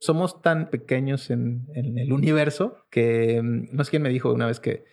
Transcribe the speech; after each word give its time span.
Somos 0.00 0.42
tan 0.42 0.70
pequeños 0.70 1.30
en, 1.30 1.66
el 1.74 2.12
universo 2.12 2.84
que 2.90 3.40
mm, 3.42 3.76
no 3.76 3.84
sé 3.84 3.90
quién 3.90 4.02
me 4.02 4.10
dijo 4.10 4.32
una 4.32 4.46
vez 4.46 4.60
que 4.60 4.84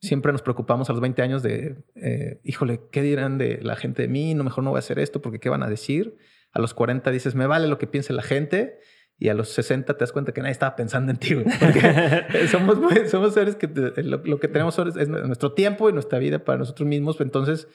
siempre 0.00 0.32
nos 0.32 0.42
preocupamos 0.42 0.90
a 0.90 0.92
los 0.92 1.00
20 1.00 1.22
años 1.22 1.42
de, 1.42 1.84
eh, 1.94 2.40
híjole, 2.42 2.80
¿qué 2.90 3.02
dirán 3.02 3.38
de 3.38 3.60
la 3.62 3.76
gente 3.76 4.02
de 4.02 4.08
mí? 4.08 4.34
No, 4.34 4.44
mejor 4.44 4.64
no 4.64 4.70
voy 4.70 4.78
a 4.78 4.80
hacer 4.80 4.98
esto 4.98 5.22
porque 5.22 5.38
¿qué 5.38 5.48
van 5.48 5.62
a 5.62 5.68
decir? 5.68 6.16
A 6.52 6.60
los 6.60 6.74
40 6.74 7.10
dices, 7.10 7.34
me 7.34 7.46
vale 7.46 7.68
lo 7.68 7.78
que 7.78 7.86
piense 7.86 8.12
la 8.12 8.22
gente. 8.22 8.78
Y 9.18 9.28
a 9.28 9.34
los 9.34 9.50
60 9.50 9.94
te 9.94 10.00
das 10.00 10.10
cuenta 10.10 10.32
que 10.32 10.40
nadie 10.40 10.52
estaba 10.52 10.74
pensando 10.74 11.12
en 11.12 11.18
ti. 11.18 11.36
Porque 11.36 12.48
somos, 12.50 12.78
somos 13.08 13.34
seres 13.34 13.54
que 13.54 13.68
lo, 14.02 14.40
que 14.40 14.48
tenemos 14.48 14.76
es 14.96 15.08
nuestro 15.08 15.52
tiempo 15.52 15.88
y 15.88 15.92
nuestra 15.92 16.18
vida 16.18 16.44
para 16.44 16.58
nosotros 16.58 16.88
mismos. 16.88 17.20
Entonces, 17.20 17.68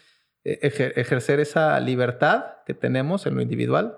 e, 0.43 0.59
ejercer 0.95 1.39
esa 1.39 1.79
libertad 1.79 2.45
que 2.65 2.73
tenemos 2.73 3.25
en 3.25 3.35
lo 3.35 3.41
individual, 3.41 3.97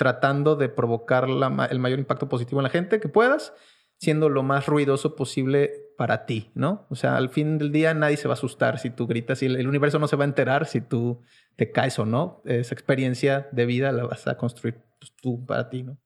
tratando 0.00 0.56
de 0.56 0.70
provocar 0.70 1.28
el 1.28 1.78
mayor 1.78 1.98
impacto 1.98 2.26
positivo 2.26 2.58
en 2.60 2.62
la 2.62 2.70
gente 2.70 3.00
que 3.00 3.10
puedas, 3.10 3.52
siendo 3.98 4.30
lo 4.30 4.42
más 4.42 4.64
ruidoso 4.64 5.14
posible 5.14 5.72
para 5.98 6.24
ti, 6.24 6.50
¿no? 6.54 6.86
O 6.88 6.94
sea, 6.94 7.18
al 7.18 7.28
fin 7.28 7.58
del 7.58 7.70
día 7.70 7.92
nadie 7.92 8.16
se 8.16 8.26
va 8.26 8.32
a 8.32 8.38
asustar 8.38 8.78
si 8.78 8.88
tú 8.88 9.06
gritas 9.06 9.42
y 9.42 9.44
el, 9.44 9.68
universo 9.68 9.98
no 9.98 10.08
se 10.08 10.16
va 10.16 10.24
a 10.24 10.28
enterar 10.28 10.64
si 10.64 10.80
tú 10.80 11.20
te 11.56 11.70
caes 11.70 11.98
o 11.98 12.06
no. 12.06 12.40
Esa 12.46 12.74
experiencia 12.74 13.50
de 13.52 13.66
vida 13.66 13.92
la 13.92 14.04
vas 14.04 14.26
a 14.26 14.38
construir 14.38 14.80
pues, 14.98 15.12
tú 15.20 15.44
para 15.44 15.68
ti, 15.68 15.82
¿no? 15.82 15.98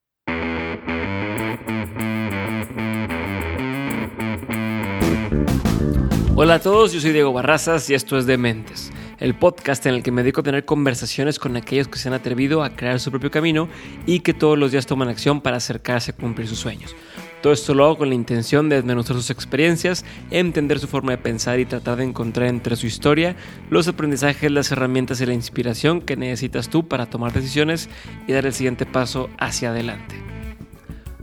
Hola 6.35 6.55
a 6.55 6.59
todos, 6.59 6.93
yo 6.93 6.99
soy 6.99 7.13
Diego 7.13 7.33
Barrazas 7.33 7.89
y 7.91 7.95
esto 7.95 8.19
es 8.19 8.27
Dementes, 8.27 8.91
el 9.19 9.35
podcast 9.35 9.85
en 9.87 9.95
el 9.95 10.03
que 10.03 10.11
me 10.11 10.23
dedico 10.23 10.41
a 10.41 10.45
tener 10.45 10.65
conversaciones 10.65 11.39
con 11.39 11.57
aquellos 11.57 11.89
que 11.89 11.99
se 11.99 12.09
han 12.09 12.15
atrevido 12.15 12.63
a 12.63 12.71
crear 12.71 13.01
su 13.01 13.11
propio 13.11 13.31
camino 13.31 13.69
y 14.07 14.21
que 14.21 14.35
todos 14.35 14.59
los 14.59 14.73
días 14.73 14.87
toman 14.87 15.09
acción 15.09 15.41
para 15.41 15.57
acercarse 15.57 16.13
a 16.13 16.17
cumplir 16.17 16.49
sus 16.49 16.59
sueños. 16.59 16.95
Todo 17.43 17.53
esto 17.53 17.75
lo 17.75 17.85
hago 17.85 17.99
con 17.99 18.09
la 18.09 18.15
intención 18.15 18.71
de 18.71 18.77
desmenuzar 18.77 19.17
sus 19.17 19.29
experiencias, 19.29 20.05
entender 20.31 20.79
su 20.79 20.89
forma 20.89 21.13
de 21.13 21.19
pensar 21.19 21.61
y 21.61 21.67
tratar 21.67 21.99
de 21.99 22.05
encontrar 22.05 22.49
entre 22.49 22.75
su 22.75 22.87
historia 22.87 23.37
los 23.69 23.87
aprendizajes, 23.87 24.51
las 24.51 24.73
herramientas 24.73 25.21
y 25.21 25.27
la 25.27 25.35
inspiración 25.35 26.01
que 26.01 26.17
necesitas 26.17 26.71
tú 26.71 26.89
para 26.89 27.05
tomar 27.05 27.35
decisiones 27.35 27.91
y 28.27 28.33
dar 28.33 28.47
el 28.47 28.55
siguiente 28.55 28.87
paso 28.87 29.29
hacia 29.39 29.71
adelante. 29.71 30.15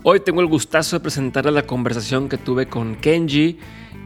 Hoy 0.03 0.19
tengo 0.19 0.41
el 0.41 0.47
gustazo 0.47 0.97
de 0.97 1.01
presentarles 1.01 1.53
la 1.53 1.65
conversación 1.65 2.29
que 2.29 2.37
tuve 2.37 2.67
con 2.67 2.95
Kenji 2.95 3.57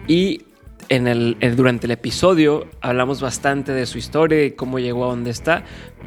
y 0.08 0.42
en 0.90 1.08
el, 1.08 1.38
durante 1.56 1.88
el 1.88 1.92
episodio 1.92 2.68
hablamos 2.82 3.22
bastante 3.22 3.72
de 3.72 3.86
su 3.86 3.98
historia 3.98 4.44
y 4.44 4.52
cómo 4.52 4.80
llegó 4.80 5.06
a 5.06 5.08
donde 5.08 5.32
está, 5.32 5.64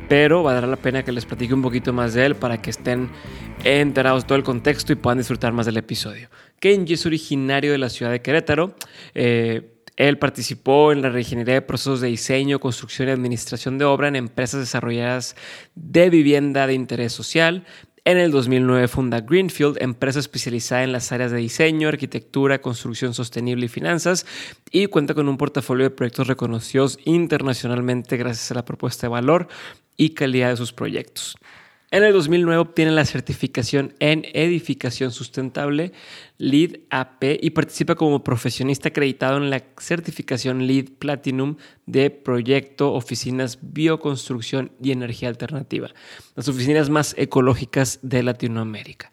pero 0.09 0.43
valdrá 0.43 0.67
la 0.67 0.77
pena 0.77 1.03
que 1.03 1.13
les 1.13 1.27
platique 1.27 1.55
un 1.55 1.63
poquito 1.63 1.93
más 1.93 2.15
de 2.15 2.27
él 2.27 2.37
para 2.37 2.61
que 2.63 2.71
estén 2.71 3.11
enterados 3.65 4.27
todo 4.27 4.37
el 4.37 4.45
contexto 4.45 4.93
y 4.93 4.97
puedan 4.97 5.19
disfrutar 5.19 5.53
más 5.53 5.67
del 5.67 5.77
episodio. 5.77 6.29
Kenji 6.61 6.95
es 6.95 7.07
originario 7.07 7.73
de 7.73 7.79
la 7.79 7.89
ciudad 7.89 8.13
de 8.13 8.21
Querétaro. 8.23 8.75
Eh, 9.15 9.75
él 9.97 10.17
participó 10.19 10.93
en 10.93 11.03
la 11.03 11.09
reingeniería 11.09 11.55
de 11.55 11.63
procesos 11.63 12.01
de 12.01 12.07
diseño, 12.07 12.61
construcción 12.61 13.09
y 13.09 13.11
administración 13.11 13.79
de 13.79 13.85
obra 13.85 14.07
en 14.07 14.15
empresas 14.15 14.61
desarrolladas 14.61 15.35
de 15.75 16.09
vivienda 16.09 16.69
de 16.69 16.75
interés 16.75 17.13
social. 17.13 17.65
En 18.09 18.17
el 18.17 18.31
2009 18.31 18.89
funda 18.89 19.21
Greenfield, 19.21 19.83
empresa 19.83 20.19
especializada 20.19 20.83
en 20.83 20.93
las 20.93 21.13
áreas 21.13 21.31
de 21.31 21.37
diseño, 21.37 21.89
arquitectura, 21.89 22.63
construcción 22.63 23.13
sostenible 23.13 23.67
y 23.67 23.69
finanzas, 23.69 24.25
y 24.71 24.87
cuenta 24.87 25.13
con 25.13 25.29
un 25.29 25.37
portafolio 25.37 25.85
de 25.85 25.91
proyectos 25.91 26.27
reconocidos 26.27 26.99
internacionalmente 27.05 28.17
gracias 28.17 28.51
a 28.51 28.55
la 28.55 28.65
propuesta 28.65 29.07
de 29.07 29.11
valor 29.11 29.49
y 29.99 30.15
calidad 30.15 30.49
de 30.49 30.57
sus 30.57 30.73
proyectos. 30.73 31.37
En 31.91 32.05
el 32.05 32.13
2009 32.13 32.59
obtiene 32.59 32.91
la 32.91 33.07
certificación 33.07 33.95
en 33.99 34.27
edificación 34.35 35.11
sustentable 35.11 35.93
LEED 36.37 36.81
AP 36.91 37.39
y 37.41 37.51
participa 37.51 37.95
como 37.95 38.23
profesionista 38.23 38.91
acreditado 38.91 39.39
en 39.39 39.49
la 39.49 39.65
certificación 39.79 40.67
LEED 40.67 40.91
Platinum 40.99 41.57
de 41.87 42.11
Proyecto 42.11 42.93
Oficinas 42.93 43.59
Bioconstrucción 43.63 44.71
y 44.83 44.93
Energía 44.93 45.31
Alternativa, 45.31 45.89
las 46.37 46.47
oficinas 46.49 46.91
más 46.91 47.15
ecológicas 47.17 48.01
de 48.03 48.23
Latinoamérica. 48.23 49.11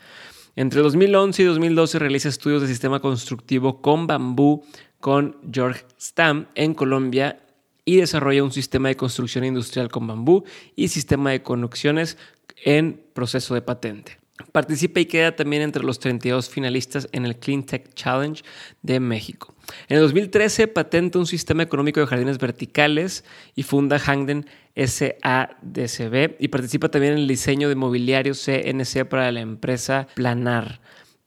Entre 0.58 0.82
2011 0.82 1.44
y 1.44 1.46
2012 1.46 2.00
realiza 2.00 2.28
estudios 2.28 2.62
de 2.62 2.68
sistema 2.68 3.00
constructivo 3.00 3.82
con 3.82 4.06
bambú 4.06 4.66
con 5.00 5.38
George 5.50 5.86
Stam 5.98 6.48
en 6.56 6.74
Colombia 6.74 7.40
y 7.86 7.98
desarrolla 7.98 8.44
un 8.44 8.52
sistema 8.52 8.90
de 8.90 8.98
construcción 8.98 9.46
industrial 9.46 9.90
con 9.90 10.08
bambú 10.08 10.44
y 10.76 10.88
sistema 10.88 11.30
de 11.32 11.44
conexiones 11.44 12.18
en 12.64 13.02
proceso 13.14 13.54
de 13.54 13.62
patente. 13.62 14.18
Participa 14.52 15.00
y 15.00 15.06
queda 15.06 15.34
también 15.34 15.62
entre 15.62 15.84
los 15.84 16.00
32 16.00 16.50
finalistas 16.50 17.08
en 17.14 17.26
el 17.26 17.38
Clean 17.38 17.64
Tech 17.64 17.94
Challenge 17.94 18.44
de 18.82 19.00
México. 19.00 19.56
En 19.88 19.98
el 19.98 20.04
2013 20.04 20.68
patenta 20.68 21.20
un 21.20 21.26
sistema 21.26 21.64
económico 21.64 22.02
de 22.02 22.08
jardines 22.08 22.38
verticales 22.38 23.24
y 23.56 23.64
funda 23.64 23.98
Hangden 23.98 24.46
SADCB 24.76 26.36
y 26.40 26.50
participa 26.50 26.90
también 26.90 27.14
en 27.14 27.20
el 27.20 27.28
diseño 27.28 27.70
de 27.70 27.76
mobiliario 27.76 28.34
CNC 28.34 29.06
para 29.06 29.32
la 29.32 29.40
empresa 29.40 30.08
Planar. 30.16 30.82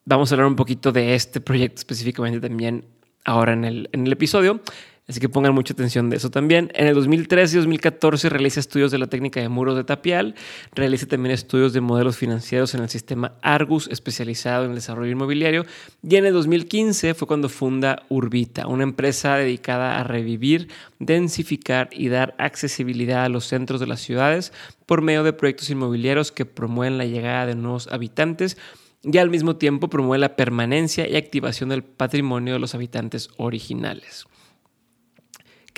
Vamos 0.05 0.31
a 0.31 0.35
hablar 0.35 0.49
un 0.49 0.57
poquito 0.57 0.93
de 0.93 1.15
este 1.15 1.41
proyecto 1.41 1.81
específicamente 1.81 2.47
también 2.47 2.85
ahora 3.25 3.55
en 3.55 3.65
el, 3.65 3.89
en 3.93 4.07
el 4.07 4.13
episodio. 4.13 4.61
Así 5.09 5.21
que 5.21 5.31
pongan 5.31 5.55
mucha 5.55 5.73
atención 5.73 6.11
de 6.11 6.19
eso 6.19 6.31
también. 6.31 6.71
En 6.75 6.87
el 6.87 6.95
2013 6.95 7.57
y 7.57 7.59
2014 7.61 8.29
realiza 8.29 8.61
estudios 8.61 8.91
de 8.91 8.99
la 8.99 9.07
técnica 9.07 9.41
de 9.41 9.49
muros 9.49 9.75
de 9.75 9.83
tapial. 9.83 10.35
Realiza 10.75 11.07
también 11.07 11.33
estudios 11.33 11.73
de 11.73 11.81
modelos 11.81 12.19
financieros 12.19 12.75
en 12.75 12.83
el 12.83 12.91
sistema 12.91 13.33
Argus, 13.41 13.89
especializado 13.89 14.65
en 14.65 14.71
el 14.73 14.77
desarrollo 14.77 15.11
inmobiliario. 15.11 15.65
Y 16.03 16.17
en 16.17 16.27
el 16.27 16.35
2015 16.35 17.15
fue 17.15 17.27
cuando 17.27 17.49
funda 17.49 18.03
Urbita, 18.11 18.67
una 18.67 18.83
empresa 18.83 19.37
dedicada 19.37 19.99
a 19.99 20.05
revivir, 20.05 20.69
densificar 20.99 21.89
y 21.91 22.09
dar 22.09 22.35
accesibilidad 22.37 23.25
a 23.25 23.31
los 23.31 23.47
centros 23.47 23.81
de 23.81 23.87
las 23.87 24.01
ciudades 24.01 24.53
por 24.85 25.01
medio 25.01 25.23
de 25.23 25.33
proyectos 25.33 25.71
inmobiliarios 25.71 26.33
que 26.33 26.45
promueven 26.45 26.99
la 26.99 27.07
llegada 27.07 27.47
de 27.47 27.55
nuevos 27.55 27.89
habitantes 27.89 28.59
y 29.03 29.17
al 29.17 29.31
mismo 29.31 29.57
tiempo 29.57 29.89
promueve 29.89 30.21
la 30.21 30.37
permanencia 30.37 31.09
y 31.09 31.17
activación 31.17 31.71
del 31.71 31.83
patrimonio 31.83 32.53
de 32.53 32.59
los 32.59 32.75
habitantes 32.75 33.31
originales. 33.39 34.27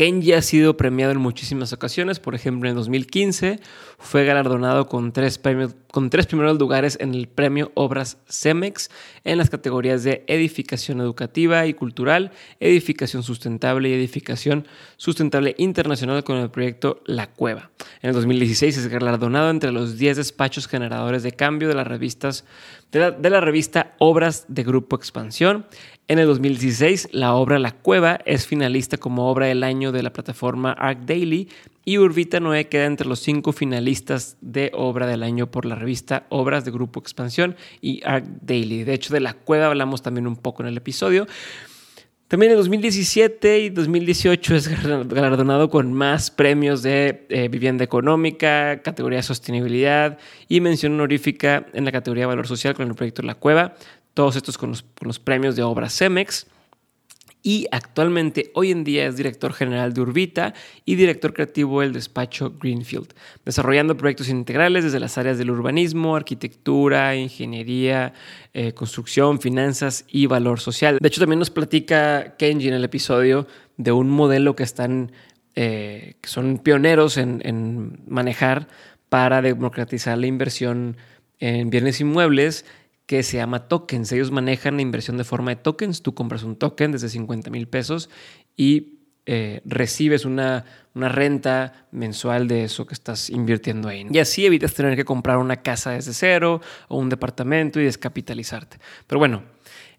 Kenji 0.01 0.33
ha 0.33 0.41
sido 0.41 0.79
premiado 0.79 1.13
en 1.13 1.19
muchísimas 1.19 1.75
ocasiones, 1.75 2.21
por 2.21 2.35
ejemplo 2.35 2.71
en 2.71 2.75
2015 2.75 3.61
fue 3.99 4.25
galardonado 4.25 4.89
con 4.89 5.13
tres, 5.13 5.37
premios, 5.37 5.75
con 5.91 6.11
tres 6.11 6.27
primeros 6.27 6.59
lugares 6.59 6.97
en 7.01 7.15
el 7.15 7.29
premio 7.29 7.73
Obras 7.75 8.19
CEMEX 8.29 8.91
en 9.25 9.39
las 9.39 9.51
categorías 9.51 10.05
de 10.05 10.25
edificación 10.27 11.01
educativa 11.01 11.67
y 11.67 11.75
cultural, 11.75 12.31
edificación 12.61 13.23
sustentable 13.23 13.89
y 13.89 13.93
edificación 13.93 14.67
sustentable 14.97 15.55
internacional 15.59 16.25
con 16.25 16.37
el 16.37 16.51
proyecto 16.51 17.03
La 17.07 17.27
Cueva. 17.27 17.71
En 18.03 18.11
el 18.11 18.15
2016 18.15 18.77
es 18.77 18.89
galardonado 18.89 19.51
entre 19.51 19.73
los 19.73 19.99
10 19.99 20.19
despachos 20.19 20.69
generadores 20.69 21.23
de 21.23 21.33
cambio 21.33 21.69
de 21.69 21.75
revistas 21.85 22.45
de 22.93 23.31
la, 23.31 23.41
revista 23.41 23.95
Obras 23.99 24.47
de 24.49 24.65
Grupo 24.65 24.97
Expansión. 24.97 25.67
En 26.09 26.19
el 26.19 26.27
2016, 26.27 27.11
la 27.13 27.35
obra 27.35 27.61
La 27.61 27.71
Cueva 27.71 28.19
es 28.25 28.47
finalista 28.47 28.97
como 28.97 29.31
obra 29.31 29.47
del 29.47 29.63
año 29.63 29.93
de 29.93 30.03
la 30.03 30.13
plataforma 30.13 30.73
Arc 30.73 31.01
Daily 31.05 31.49
y 31.85 31.99
Urbita 31.99 32.41
Noé 32.41 32.69
queda 32.69 32.87
entre 32.87 33.09
los 33.09 33.21
cinco 33.21 33.53
finalistas 33.53 34.37
de 34.41 34.71
obra 34.75 35.07
del 35.07 35.23
año 35.23 35.51
por 35.51 35.65
la 35.65 35.75
revista 35.75 36.27
Obras 36.29 36.65
de 36.65 36.71
Grupo 36.71 37.01
Expansión 37.01 37.57
y 37.81 38.03
Arc 38.05 38.27
Daily. 38.43 38.85
De 38.85 38.95
hecho, 38.95 39.15
de 39.15 39.21
La 39.21 39.35
Cueva 39.35 39.67
hablamos 39.67 40.03
también 40.03 40.27
un 40.27 40.37
poco 40.37 40.63
en 40.63 40.69
el 40.69 40.77
episodio. 40.77 41.27
También 42.29 42.53
en 42.53 42.59
2017 42.59 43.59
y 43.59 43.71
2018 43.71 44.55
es 44.55 44.69
galardonado 44.69 45.69
con 45.69 45.93
más 45.93 46.31
premios 46.31 46.81
de 46.83 47.27
eh, 47.29 47.49
vivienda 47.49 47.83
económica, 47.83 48.83
categoría 48.83 49.21
sostenibilidad 49.21 50.17
y 50.49 50.61
mención 50.61 50.93
honorífica 50.93 51.67
en 51.73 51.85
la 51.85 51.91
categoría 51.91 52.29
valor 52.29 52.47
social 52.47 52.75
con 52.75 52.87
el 52.87 52.95
proyecto 52.95 53.23
La 53.23 53.35
Cueva. 53.35 53.75
Todos 54.15 54.37
estos 54.37 54.59
con 54.59 54.71
los, 54.71 54.83
con 54.83 55.09
los 55.09 55.19
premios 55.19 55.57
de 55.57 55.65
obra 55.65 55.91
CEMEX 55.91 56.47
y 57.43 57.67
actualmente 57.71 58.51
hoy 58.55 58.71
en 58.71 58.85
día 58.85 59.07
es 59.07 59.17
director 59.17 59.53
general 59.53 59.93
de 59.93 60.01
Urbita 60.01 60.55
y 60.85 60.97
director 60.97 61.33
creativo 61.33 61.81
del 61.81 61.93
despacho 61.93 62.55
Greenfield, 62.61 63.15
desarrollando 63.45 63.97
proyectos 63.97 64.29
integrales 64.29 64.85
desde 64.85 65.01
las 65.01 65.17
áreas 65.17 65.39
del 65.39 65.51
urbanismo, 65.51 66.17
arquitectura, 66.17 67.17
ingeniería, 67.17 68.13
eh, 68.53 68.73
construcción, 68.73 69.41
finanzas 69.41 70.05
y 70.09 70.27
valor 70.27 70.61
social. 70.61 70.99
De 71.01 71.09
hecho, 71.09 71.21
también 71.21 71.39
nos 71.39 71.51
platica 71.51 72.37
Kenji 72.37 72.69
en 72.69 72.75
el 72.75 72.85
episodio 72.85 73.47
de 73.77 73.93
un 73.93 74.11
modelo 74.11 74.55
que 74.55 74.63
están, 74.63 75.13
eh, 75.55 76.17
que 76.21 76.29
son 76.29 76.59
pioneros 76.59 77.17
en, 77.17 77.41
en 77.45 78.01
manejar 78.07 78.69
para 79.09 79.41
democratizar 79.43 80.19
la 80.19 80.27
inversión 80.27 80.97
en 81.39 81.71
bienes 81.71 82.01
inmuebles 82.01 82.67
que 83.11 83.25
se 83.25 83.39
llama 83.39 83.67
tokens. 83.67 84.13
Ellos 84.13 84.31
manejan 84.31 84.77
la 84.77 84.83
inversión 84.83 85.17
de 85.17 85.25
forma 85.25 85.51
de 85.51 85.57
tokens. 85.57 86.01
Tú 86.01 86.15
compras 86.15 86.45
un 86.45 86.55
token 86.55 86.93
desde 86.93 87.09
50 87.09 87.51
mil 87.51 87.67
pesos 87.67 88.09
y 88.57 89.01
eh, 89.27 89.63
recibes 89.65 90.25
una, 90.25 90.65
una, 90.95 91.09
renta 91.09 91.89
mensual 91.91 92.47
de 92.47 92.63
eso 92.63 92.87
que 92.87 92.95
estás 92.95 93.29
invirtiendo 93.29 93.89
ahí. 93.89 94.07
Y 94.09 94.21
así 94.21 94.47
evitas 94.47 94.75
tener 94.75 94.95
que 94.95 95.05
comprar 95.05 95.39
una 95.39 95.57
casa 95.57 95.91
desde 95.91 96.13
cero 96.13 96.61
o 96.87 96.99
un 96.99 97.09
departamento 97.09 97.81
y 97.81 97.85
descapitalizarte. 97.85 98.79
Pero 99.09 99.19
bueno, 99.19 99.43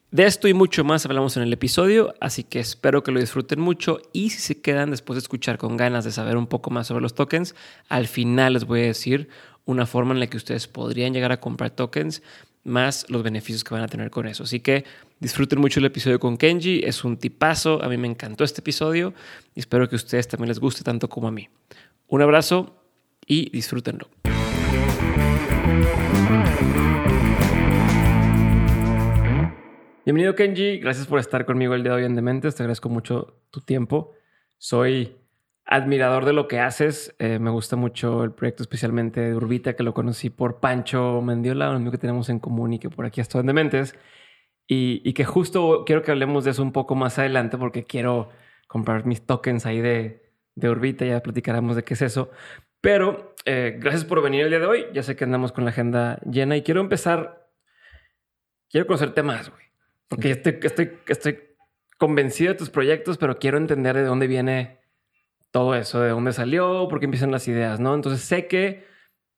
de 0.09 0.25
esto 0.25 0.47
y 0.47 0.53
mucho 0.53 0.85
más 0.85 1.05
hablamos 1.05 1.35
en 1.35 1.43
el 1.43 1.51
episodio, 1.51 2.13
así 2.21 2.45
que 2.45 2.61
espero 2.61 3.03
que 3.03 3.11
lo 3.11 3.19
disfruten 3.19 3.59
mucho 3.59 3.99
y 4.13 4.29
si 4.29 4.39
se 4.39 4.61
quedan 4.61 4.89
después 4.89 5.15
de 5.15 5.19
escuchar 5.19 5.57
con 5.57 5.75
ganas 5.75 6.05
de 6.05 6.13
saber 6.13 6.37
un 6.37 6.47
poco 6.47 6.69
más 6.69 6.87
sobre 6.87 7.01
los 7.01 7.13
tokens, 7.13 7.55
al 7.89 8.07
final 8.07 8.53
les 8.53 8.63
voy 8.63 8.83
a 8.83 8.85
decir 8.85 9.27
una 9.65 9.85
forma 9.85 10.13
en 10.13 10.21
la 10.21 10.27
que 10.27 10.37
ustedes 10.37 10.69
podrían 10.69 11.13
llegar 11.13 11.33
a 11.33 11.41
comprar 11.41 11.71
tokens 11.71 12.21
más 12.63 13.09
los 13.09 13.23
beneficios 13.23 13.63
que 13.63 13.73
van 13.73 13.83
a 13.83 13.87
tener 13.87 14.09
con 14.09 14.27
eso. 14.27 14.43
Así 14.43 14.59
que 14.59 14.85
disfruten 15.19 15.59
mucho 15.59 15.79
el 15.79 15.85
episodio 15.85 16.19
con 16.19 16.37
Kenji, 16.37 16.81
es 16.83 17.03
un 17.03 17.17
tipazo, 17.17 17.83
a 17.83 17.89
mí 17.89 17.97
me 17.97 18.07
encantó 18.07 18.43
este 18.43 18.61
episodio 18.61 19.13
y 19.55 19.59
espero 19.59 19.87
que 19.89 19.95
a 19.95 19.97
ustedes 19.97 20.27
también 20.27 20.49
les 20.49 20.59
guste 20.59 20.83
tanto 20.83 21.09
como 21.09 21.27
a 21.27 21.31
mí. 21.31 21.49
Un 22.07 22.21
abrazo 22.21 22.75
y 23.25 23.49
disfrútenlo. 23.49 24.09
Bienvenido 30.03 30.35
Kenji, 30.35 30.79
gracias 30.79 31.05
por 31.05 31.19
estar 31.19 31.45
conmigo 31.45 31.75
el 31.75 31.83
día 31.83 31.91
de 31.93 31.99
hoy 31.99 32.05
en 32.05 32.15
Dementes, 32.15 32.55
te 32.55 32.63
agradezco 32.63 32.89
mucho 32.89 33.41
tu 33.51 33.61
tiempo. 33.61 34.13
Soy 34.57 35.20
admirador 35.65 36.25
de 36.25 36.33
lo 36.33 36.47
que 36.47 36.59
haces, 36.59 37.15
eh, 37.19 37.39
me 37.39 37.49
gusta 37.49 37.75
mucho 37.75 38.23
el 38.23 38.33
proyecto 38.33 38.63
especialmente 38.63 39.21
de 39.21 39.35
Urbita, 39.35 39.75
que 39.75 39.83
lo 39.83 39.93
conocí 39.93 40.29
por 40.29 40.59
Pancho 40.59 41.21
Mendiola, 41.21 41.69
un 41.69 41.77
amigo 41.77 41.91
que 41.91 41.97
tenemos 41.97 42.29
en 42.29 42.39
común 42.39 42.73
y 42.73 42.79
que 42.79 42.89
por 42.89 43.05
aquí 43.05 43.21
estado 43.21 43.41
en 43.41 43.47
Dementes, 43.47 43.95
y, 44.67 45.01
y, 45.03 45.13
que 45.13 45.25
justo 45.25 45.83
quiero 45.85 46.01
que 46.01 46.11
hablemos 46.11 46.45
de 46.45 46.51
eso 46.51 46.63
un 46.63 46.71
poco 46.71 46.95
más 46.95 47.19
adelante 47.19 47.57
porque 47.57 47.83
quiero 47.83 48.29
comprar 48.67 49.05
mis 49.05 49.25
tokens 49.25 49.65
ahí 49.65 49.81
de, 49.81 50.31
de 50.55 50.69
Urbita, 50.69 51.05
ya 51.05 51.21
platicaremos 51.21 51.75
de 51.75 51.83
qué 51.83 51.93
es 51.93 52.01
eso. 52.01 52.31
Pero 52.79 53.35
eh, 53.45 53.77
gracias 53.79 54.05
por 54.05 54.21
venir 54.21 54.41
el 54.41 54.49
día 54.49 54.59
de 54.59 54.65
hoy, 54.65 54.85
ya 54.93 55.03
sé 55.03 55.15
que 55.15 55.23
andamos 55.23 55.51
con 55.51 55.65
la 55.65 55.71
agenda 55.71 56.19
llena 56.29 56.57
y 56.57 56.63
quiero 56.63 56.81
empezar, 56.81 57.49
quiero 58.69 58.87
conocerte 58.87 59.23
más, 59.23 59.49
güey. 59.49 59.63
Porque 60.07 60.31
estoy, 60.31 60.59
estoy, 60.63 60.91
estoy 61.07 61.39
convencido 61.97 62.51
de 62.53 62.57
tus 62.57 62.69
proyectos, 62.69 63.17
pero 63.17 63.37
quiero 63.39 63.57
entender 63.57 63.95
de 63.95 64.03
dónde 64.03 64.27
viene 64.27 64.80
todo 65.51 65.75
eso, 65.75 65.99
de 66.01 66.09
dónde 66.09 66.33
salió, 66.33 66.87
por 66.89 66.99
qué 66.99 67.05
empiezan 67.05 67.31
las 67.31 67.47
ideas, 67.47 67.79
¿no? 67.79 67.93
Entonces 67.93 68.21
sé 68.21 68.47
que 68.47 68.85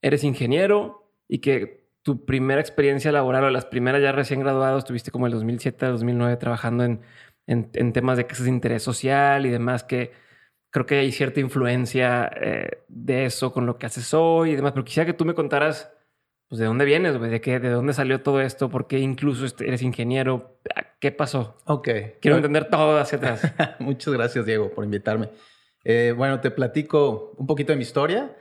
eres 0.01 0.23
ingeniero 0.23 1.11
y 1.27 1.39
que 1.39 1.87
tu 2.03 2.25
primera 2.25 2.61
experiencia 2.61 3.11
laboral 3.11 3.45
o 3.45 3.49
las 3.49 3.65
primeras 3.65 4.01
ya 4.01 4.11
recién 4.11 4.41
graduado 4.41 4.77
estuviste 4.77 5.11
como 5.11 5.25
el 5.27 5.33
2007, 5.33 5.85
2009 5.85 6.37
trabajando 6.37 6.83
en, 6.83 7.01
en, 7.47 7.93
temas 7.93 8.17
de 8.17 8.27
casas 8.27 8.45
de 8.45 8.51
interés 8.51 8.83
social 8.83 9.45
y 9.45 9.49
demás, 9.49 9.83
que 9.83 10.11
creo 10.69 10.85
que 10.85 10.95
hay 10.99 11.11
cierta 11.11 11.39
influencia 11.39 12.29
eh, 12.35 12.83
de 12.87 13.25
eso 13.25 13.53
con 13.53 13.65
lo 13.65 13.77
que 13.77 13.85
haces 13.85 14.13
hoy 14.13 14.51
y 14.51 14.55
demás, 14.55 14.73
pero 14.73 14.85
quisiera 14.85 15.05
que 15.05 15.13
tú 15.13 15.25
me 15.25 15.33
contaras 15.33 15.93
pues, 16.53 16.59
¿de 16.59 16.67
dónde 16.67 16.85
vienes, 16.85 17.17
güey? 17.17 17.31
¿De, 17.31 17.41
qué, 17.41 17.59
¿De 17.59 17.71
dónde 17.71 17.93
salió 17.93 18.21
todo 18.21 18.39
esto? 18.39 18.69
¿Por 18.69 18.85
qué 18.85 18.99
incluso 18.99 19.43
este, 19.43 19.67
eres 19.67 19.81
ingeniero? 19.81 20.59
¿Qué 20.99 21.11
pasó? 21.11 21.57
Ok. 21.65 21.89
Quiero 22.21 22.37
entender 22.37 22.69
todo 22.69 22.99
hacia 22.99 23.17
atrás. 23.17 23.41
Muchas 23.79 24.13
gracias, 24.13 24.45
Diego, 24.45 24.69
por 24.69 24.83
invitarme. 24.85 25.29
Eh, 25.83 26.13
bueno, 26.15 26.39
te 26.39 26.51
platico 26.51 27.35
un 27.37 27.47
poquito 27.47 27.71
de 27.71 27.77
mi 27.77 27.83
historia. 27.83 28.35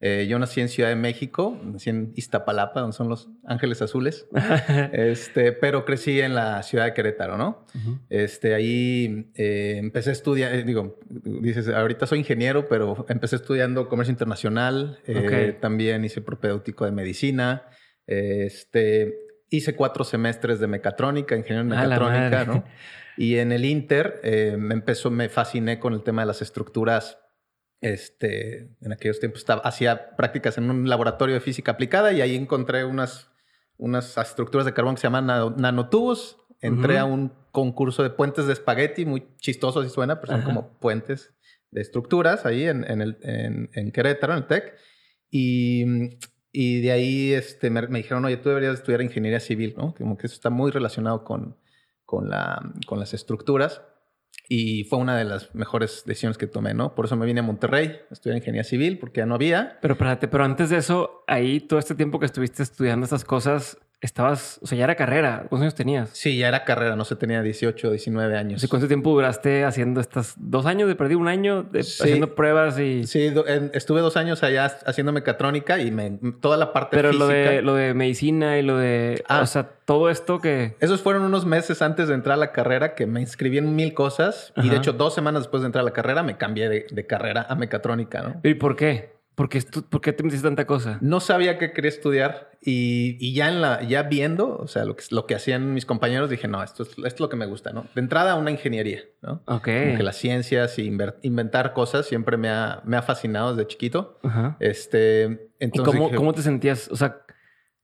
Eh, 0.00 0.28
yo 0.28 0.38
nací 0.38 0.60
en 0.60 0.68
Ciudad 0.68 0.90
de 0.90 0.94
México, 0.94 1.58
nací 1.60 1.90
en 1.90 2.12
Iztapalapa, 2.14 2.80
donde 2.80 2.96
son 2.96 3.08
los 3.08 3.30
Ángeles 3.44 3.82
Azules, 3.82 4.28
este, 4.92 5.50
pero 5.50 5.84
crecí 5.84 6.20
en 6.20 6.36
la 6.36 6.62
ciudad 6.62 6.84
de 6.84 6.94
Querétaro, 6.94 7.36
¿no? 7.36 7.66
este, 8.08 8.54
ahí 8.54 9.32
eh, 9.34 9.74
empecé 9.78 10.10
a 10.10 10.12
estudiar, 10.12 10.54
eh, 10.54 10.62
digo, 10.62 11.00
dices, 11.10 11.68
ahorita 11.68 12.06
soy 12.06 12.20
ingeniero, 12.20 12.68
pero 12.68 13.06
empecé 13.08 13.36
estudiando 13.36 13.88
comercio 13.88 14.12
internacional, 14.12 15.00
también 15.60 16.04
hice 16.04 16.20
propedéutico 16.20 16.84
de 16.84 16.92
medicina, 16.92 17.66
este, 18.06 19.16
hice 19.50 19.74
cuatro 19.74 20.04
semestres 20.04 20.60
de 20.60 20.66
mecatrónica, 20.66 21.36
ingeniero 21.36 21.62
en 21.62 21.68
mecatrónica, 21.68 22.44
¿no? 22.44 22.64
Y 23.16 23.38
en 23.38 23.50
el 23.50 23.64
Inter 23.64 24.20
me 24.58 24.74
empezó, 24.74 25.10
me 25.10 25.28
fasciné 25.28 25.80
con 25.80 25.92
el 25.92 26.02
tema 26.02 26.22
de 26.22 26.26
las 26.26 26.40
estructuras 26.40 27.18
este, 27.80 28.76
en 28.80 28.92
aquellos 28.92 29.20
tiempos 29.20 29.40
estaba, 29.40 29.62
hacía 29.62 30.16
prácticas 30.16 30.58
en 30.58 30.70
un 30.70 30.88
laboratorio 30.88 31.34
de 31.34 31.40
física 31.40 31.72
aplicada 31.72 32.12
y 32.12 32.20
ahí 32.20 32.34
encontré 32.34 32.84
unas, 32.84 33.30
unas 33.76 34.16
estructuras 34.18 34.66
de 34.66 34.74
carbón 34.74 34.96
que 34.96 35.02
se 35.02 35.06
llaman 35.06 35.26
nanotubos. 35.56 36.38
Entré 36.60 36.98
a 36.98 37.04
un 37.04 37.32
concurso 37.52 38.02
de 38.02 38.10
puentes 38.10 38.46
de 38.46 38.52
espagueti, 38.52 39.06
muy 39.06 39.28
chistoso 39.36 39.82
si 39.84 39.90
suena, 39.90 40.20
pero 40.20 40.32
son 40.32 40.42
como 40.42 40.78
puentes 40.78 41.32
de 41.70 41.80
estructuras 41.80 42.46
ahí 42.46 42.64
en, 42.64 42.84
en, 42.90 43.00
el, 43.00 43.18
en, 43.72 43.92
Querétaro, 43.92 44.32
en 44.32 44.38
el 44.40 44.46
TEC. 44.46 44.74
Y, 45.30 45.84
y 46.52 46.80
de 46.80 46.92
ahí 46.92 47.32
este, 47.32 47.70
me, 47.70 47.86
me, 47.88 47.98
dijeron, 47.98 48.24
oye, 48.24 48.36
tú 48.36 48.48
deberías 48.48 48.74
estudiar 48.74 49.02
ingeniería 49.02 49.40
civil, 49.40 49.74
¿no? 49.76 49.94
Como 49.94 50.16
que 50.16 50.26
eso 50.26 50.34
está 50.34 50.50
muy 50.50 50.70
relacionado 50.70 51.24
con, 51.24 51.56
con, 52.04 52.28
la, 52.28 52.72
con 52.86 52.98
las 52.98 53.14
estructuras. 53.14 53.82
Y 54.48 54.84
fue 54.84 54.98
una 54.98 55.16
de 55.16 55.24
las 55.24 55.54
mejores 55.54 56.04
decisiones 56.06 56.38
que 56.38 56.46
tomé, 56.46 56.72
¿no? 56.72 56.94
Por 56.94 57.04
eso 57.04 57.16
me 57.16 57.26
vine 57.26 57.40
a 57.40 57.42
Monterrey 57.42 57.98
a 58.10 58.14
estudiar 58.14 58.38
ingeniería 58.38 58.64
civil, 58.64 58.98
porque 58.98 59.20
ya 59.20 59.26
no 59.26 59.34
había. 59.34 59.78
Pero 59.82 59.92
espérate, 59.92 60.26
pero 60.26 60.44
antes 60.44 60.70
de 60.70 60.78
eso, 60.78 61.22
ahí 61.26 61.60
todo 61.60 61.78
este 61.78 61.94
tiempo 61.94 62.18
que 62.18 62.26
estuviste 62.26 62.62
estudiando 62.62 63.04
estas 63.04 63.24
cosas, 63.24 63.78
estabas, 64.00 64.60
o 64.62 64.66
sea, 64.66 64.78
ya 64.78 64.84
era 64.84 64.94
carrera. 64.94 65.38
¿Cuántos 65.48 65.62
años 65.62 65.74
tenías? 65.74 66.10
Sí, 66.12 66.38
ya 66.38 66.48
era 66.48 66.64
carrera, 66.64 66.94
no 66.94 67.04
sé, 67.04 67.16
tenía 67.16 67.42
18, 67.42 67.90
19 67.90 68.36
años. 68.36 68.62
¿Y 68.62 68.68
cuánto 68.68 68.86
tiempo 68.86 69.10
duraste 69.10 69.64
haciendo 69.64 70.00
estas 70.00 70.34
dos 70.38 70.66
años 70.66 70.88
de 70.88 70.94
perdí 70.94 71.14
un 71.14 71.28
año 71.28 71.64
de, 71.64 71.80
haciendo 71.80 72.34
pruebas 72.34 72.78
y. 72.78 73.06
Sí, 73.06 73.32
estuve 73.72 74.00
dos 74.00 74.16
años 74.16 74.42
allá 74.42 74.66
haciendo 74.86 75.12
mecatrónica 75.12 75.80
y 75.80 75.90
me, 75.90 76.18
toda 76.40 76.56
la 76.56 76.72
parte 76.72 76.96
Pero 76.96 77.10
física. 77.10 77.26
lo 77.26 77.32
de, 77.32 77.62
lo 77.62 77.74
de 77.74 77.94
medicina 77.94 78.58
y 78.58 78.62
lo 78.62 78.76
de. 78.76 79.24
Ah, 79.28 79.40
o 79.42 79.46
sea, 79.46 79.68
todo 79.84 80.10
esto 80.10 80.40
que. 80.40 80.76
Esos 80.80 81.00
fueron 81.00 81.22
unos 81.22 81.44
meses 81.44 81.82
antes 81.82 82.08
de 82.08 82.14
entrar 82.14 82.34
a 82.34 82.38
la 82.38 82.52
carrera 82.52 82.94
que 82.94 83.06
me 83.06 83.20
inscribí 83.20 83.58
en 83.58 83.74
mil 83.74 83.94
cosas 83.94 84.52
y 84.56 84.68
de 84.68 84.76
hecho, 84.76 84.92
dos 84.92 85.14
semanas 85.14 85.42
después 85.42 85.62
de 85.62 85.66
entrar 85.66 85.82
a 85.82 85.84
la 85.84 85.92
carrera 85.92 86.22
me 86.22 86.36
cambié 86.36 86.68
de, 86.68 86.86
de 86.90 87.06
carrera 87.06 87.46
a 87.48 87.54
mecatrónica, 87.56 88.22
¿no? 88.22 88.40
¿Y 88.44 88.54
por 88.54 88.76
qué? 88.76 89.17
¿Por 89.38 89.48
qué, 89.48 89.62
¿Por 89.88 90.00
qué 90.00 90.12
te 90.12 90.24
metiste 90.24 90.48
tanta 90.48 90.66
cosa? 90.66 90.98
No 91.00 91.20
sabía 91.20 91.58
qué 91.58 91.70
quería 91.72 91.90
estudiar 91.90 92.50
y, 92.60 93.16
y, 93.20 93.34
ya 93.34 93.46
en 93.46 93.60
la 93.60 93.84
ya 93.84 94.02
viendo, 94.02 94.56
o 94.58 94.66
sea, 94.66 94.84
lo 94.84 94.96
que, 94.96 95.04
lo 95.12 95.26
que 95.26 95.36
hacían 95.36 95.74
mis 95.74 95.86
compañeros, 95.86 96.28
dije, 96.28 96.48
no, 96.48 96.60
esto 96.60 96.82
es, 96.82 96.88
esto 96.88 97.06
es 97.06 97.20
lo 97.20 97.28
que 97.28 97.36
me 97.36 97.46
gusta, 97.46 97.72
¿no? 97.72 97.86
De 97.94 98.00
entrada, 98.00 98.34
una 98.34 98.50
ingeniería, 98.50 99.02
¿no? 99.22 99.44
Ok. 99.46 99.62
que 99.66 100.00
las 100.02 100.16
ciencias 100.16 100.76
y 100.80 100.92
inventar 101.22 101.72
cosas 101.72 102.06
siempre 102.06 102.36
me 102.36 102.48
ha, 102.48 102.82
me 102.84 102.96
ha 102.96 103.02
fascinado 103.02 103.54
desde 103.54 103.68
chiquito. 103.68 104.18
Este, 104.58 105.52
entonces, 105.60 105.94
¿Y 105.94 105.98
cómo, 105.98 106.10
cómo 106.16 106.32
te 106.32 106.42
sentías? 106.42 106.88
O 106.90 106.96
sea, 106.96 107.18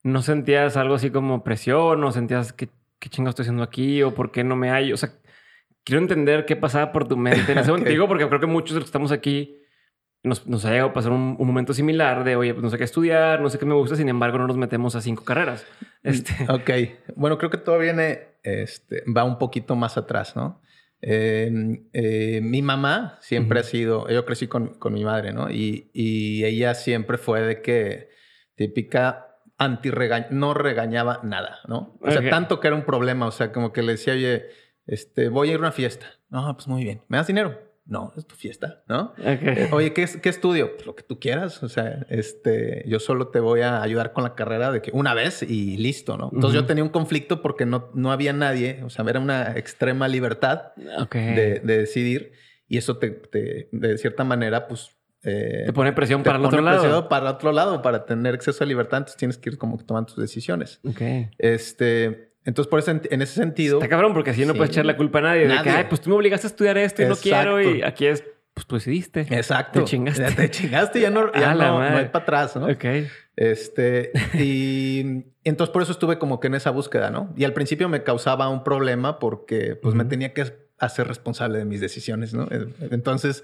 ¿no 0.02 0.22
sentías 0.22 0.76
algo 0.76 0.96
así 0.96 1.10
como 1.10 1.44
presión? 1.44 2.02
¿O 2.02 2.10
sentías 2.10 2.52
que 2.52 2.68
qué 2.98 3.08
chingo 3.08 3.30
estoy 3.30 3.44
haciendo 3.44 3.62
aquí? 3.62 4.02
¿O 4.02 4.12
por 4.12 4.32
qué 4.32 4.42
no 4.42 4.56
me 4.56 4.72
hay? 4.72 4.92
O 4.92 4.96
sea, 4.96 5.12
quiero 5.84 6.02
entender 6.02 6.46
qué 6.46 6.56
pasaba 6.56 6.90
por 6.90 7.06
tu 7.06 7.16
mente 7.16 7.52
en 7.52 7.58
ese 7.58 7.70
momento. 7.70 7.90
Digo, 7.90 8.08
porque 8.08 8.26
creo 8.26 8.40
que 8.40 8.46
muchos 8.46 8.74
de 8.74 8.80
los 8.80 8.86
que 8.86 8.88
estamos 8.88 9.12
aquí 9.12 9.60
nos, 10.24 10.46
nos 10.46 10.64
ha 10.64 10.70
llegado 10.70 10.90
a 10.90 10.92
pasar 10.92 11.12
un, 11.12 11.36
momento 11.38 11.74
similar 11.74 12.24
de, 12.24 12.34
oye, 12.34 12.54
pues 12.54 12.64
no 12.64 12.70
sé 12.70 12.78
qué 12.78 12.84
estudiar, 12.84 13.40
no 13.40 13.50
sé 13.50 13.58
qué 13.58 13.66
me 13.66 13.74
gusta, 13.74 13.94
sin 13.94 14.08
embargo 14.08 14.38
no 14.38 14.46
nos 14.46 14.56
metemos 14.56 14.96
a 14.96 15.00
cinco 15.00 15.24
carreras. 15.24 15.66
Mm, 16.02 16.08
este... 16.08 16.32
Ok, 16.48 16.70
bueno, 17.14 17.38
creo 17.38 17.50
que 17.50 17.58
todo 17.58 17.78
viene, 17.78 18.38
este, 18.42 19.04
va 19.14 19.24
un 19.24 19.38
poquito 19.38 19.76
más 19.76 19.96
atrás, 19.96 20.34
¿no? 20.34 20.62
Eh, 21.06 22.40
mi 22.42 22.62
mamá 22.62 23.18
siempre 23.20 23.60
ha 23.60 23.62
sido, 23.62 24.08
yo 24.08 24.24
crecí 24.24 24.48
con, 24.48 24.78
con 24.78 24.94
mi 24.94 25.04
madre, 25.04 25.34
¿no? 25.34 25.50
Y, 25.50 25.90
y, 25.92 26.44
ella 26.44 26.74
siempre 26.74 27.18
fue 27.18 27.42
de 27.42 27.60
que 27.60 28.08
típica 28.54 29.26
anti 29.58 29.90
-regañ 29.90 30.28
no 30.30 30.54
regañaba 30.54 31.20
nada, 31.22 31.58
¿no? 31.68 31.98
O 32.00 32.10
sea, 32.10 32.30
tanto 32.30 32.58
que 32.58 32.68
era 32.68 32.76
un 32.76 32.86
problema, 32.86 33.26
o 33.26 33.32
sea, 33.32 33.52
como 33.52 33.70
que 33.70 33.82
le 33.82 33.92
decía, 33.92 34.14
oye, 34.14 34.46
este, 34.86 35.28
voy 35.28 35.48
a 35.48 35.52
ir 35.52 35.56
a 35.56 35.60
una 35.60 35.72
fiesta. 35.72 36.06
No, 36.30 36.54
pues 36.54 36.68
muy 36.68 36.84
bien, 36.84 37.02
¿me 37.08 37.18
das 37.18 37.26
dinero? 37.26 37.58
No, 37.86 38.14
es 38.16 38.26
tu 38.26 38.34
fiesta, 38.34 38.82
¿no? 38.88 39.12
Eh, 39.18 39.68
oye, 39.72 39.92
¿qué, 39.92 40.08
¿qué, 40.22 40.28
estudio? 40.30 40.74
Pues 40.74 40.86
lo 40.86 40.96
que 40.96 41.02
tú 41.02 41.20
quieras. 41.20 41.62
O 41.62 41.68
sea, 41.68 42.06
este, 42.08 42.82
yo 42.88 42.98
solo 42.98 43.28
te 43.28 43.40
voy 43.40 43.60
a 43.60 43.82
ayudar 43.82 44.14
con 44.14 44.24
la 44.24 44.34
carrera 44.34 44.72
de 44.72 44.80
que 44.80 44.90
una 44.94 45.12
vez 45.12 45.42
y 45.42 45.76
listo, 45.76 46.16
¿no? 46.16 46.30
Entonces 46.32 46.58
yo 46.58 46.66
tenía 46.66 46.82
un 46.82 46.88
conflicto 46.88 47.42
porque 47.42 47.66
no, 47.66 47.90
no 47.94 48.10
había 48.10 48.32
nadie, 48.32 48.82
o 48.84 48.90
sea, 48.90 49.04
era 49.06 49.20
una 49.20 49.52
extrema 49.56 50.08
libertad 50.08 50.72
de, 50.76 51.60
de, 51.62 51.78
decidir 51.78 52.32
y 52.68 52.78
eso 52.78 52.96
te, 52.96 53.10
te, 53.10 53.68
de 53.70 53.98
cierta 53.98 54.24
manera, 54.24 54.66
pues... 54.66 54.96
Eh, 55.22 55.64
te 55.66 55.72
pone 55.72 55.92
presión 55.92 56.22
para 56.22 56.38
el 56.38 56.44
otro 56.44 56.60
lado. 56.62 57.08
Para 57.08 57.30
otro 57.30 57.52
lado, 57.52 57.82
para 57.82 58.04
tener 58.06 58.34
acceso 58.34 58.64
a 58.64 58.66
libertad, 58.66 58.98
entonces 58.98 59.16
tienes 59.16 59.38
que 59.38 59.50
ir 59.50 59.58
como 59.58 59.76
tomando 59.78 60.12
tus 60.12 60.22
decisiones. 60.22 60.80
Ok. 60.84 61.00
Este, 61.38 62.33
entonces, 62.44 62.68
por 62.68 62.78
eso, 62.78 62.90
en 62.90 63.22
ese 63.22 63.34
sentido. 63.34 63.78
Está 63.78 63.88
cabrón, 63.88 64.12
porque 64.12 64.30
así 64.30 64.44
no 64.44 64.54
puedes 64.54 64.70
echar 64.70 64.84
la 64.84 64.96
culpa 64.96 65.20
a 65.20 65.22
nadie. 65.22 65.48
De 65.48 65.62
que, 65.62 65.70
ay, 65.70 65.86
pues 65.88 66.00
tú 66.00 66.10
me 66.10 66.16
obligaste 66.16 66.46
a 66.46 66.50
estudiar 66.50 66.76
esto 66.76 67.02
y 67.02 67.06
no 67.06 67.16
quiero. 67.16 67.60
Y 67.60 67.82
aquí 67.82 68.06
es, 68.06 68.22
pues 68.52 68.66
tú 68.66 68.76
decidiste. 68.76 69.20
Exacto. 69.30 69.80
Te 69.80 69.86
chingaste. 69.86 70.30
Te 70.30 70.50
chingaste 70.50 70.98
y 70.98 71.02
ya 71.02 71.10
no, 71.10 71.32
ya 71.34 71.54
no, 71.54 71.78
no, 71.78 71.96
hay 71.96 72.06
para 72.06 72.22
atrás, 72.22 72.56
¿no? 72.56 72.66
Ok. 72.66 72.84
Este, 73.36 74.12
y 74.34 75.24
entonces 75.44 75.72
por 75.72 75.82
eso 75.82 75.92
estuve 75.92 76.18
como 76.18 76.38
que 76.38 76.46
en 76.46 76.54
esa 76.54 76.70
búsqueda, 76.70 77.10
¿no? 77.10 77.32
Y 77.36 77.44
al 77.44 77.52
principio 77.52 77.88
me 77.88 78.02
causaba 78.02 78.48
un 78.48 78.62
problema 78.62 79.18
porque 79.18 79.74
pues 79.74 79.94
me 79.94 80.04
tenía 80.04 80.32
que 80.34 80.52
hacer 80.78 81.08
responsable 81.08 81.58
de 81.58 81.64
mis 81.64 81.80
decisiones, 81.80 82.34
¿no? 82.34 82.46
Entonces, 82.90 83.42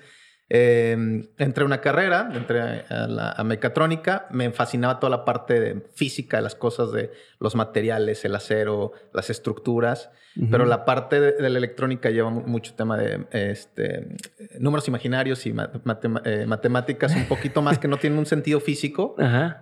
eh, 0.53 1.29
entré 1.39 1.63
a 1.63 1.65
una 1.65 1.81
carrera, 1.81 2.29
entré 2.35 2.61
a, 2.61 3.07
la, 3.07 3.31
a, 3.31 3.45
mecatrónica, 3.45 4.27
me 4.33 4.51
fascinaba 4.51 4.99
toda 4.99 5.11
la 5.11 5.25
parte 5.25 5.61
de 5.61 5.81
física 5.95 6.39
de 6.39 6.43
las 6.43 6.57
cosas, 6.57 6.91
de 6.91 7.13
los 7.39 7.55
materiales, 7.55 8.25
el 8.25 8.35
acero, 8.35 8.93
las 9.15 9.31
estructuras, 9.31 10.11
pero 10.51 10.65
la 10.65 10.85
parte 10.85 11.21
de, 11.21 11.51
la 11.51 11.59
electrónica 11.59 12.11
lleva 12.11 12.31
mucho 12.31 12.75
tema 12.75 12.97
de 12.97 13.27
este, 13.31 14.17
números 14.59 14.89
imaginarios 14.89 15.45
y 15.47 15.55
eh, 16.25 16.45
matemáticas 16.47 17.15
un 17.15 17.27
poquito 17.27 17.63
más 17.63 17.79
que 17.79 17.89
no 17.89 17.97
tienen 17.97 18.19
un 18.19 18.27
sentido 18.27 18.61
físico. 18.61 19.17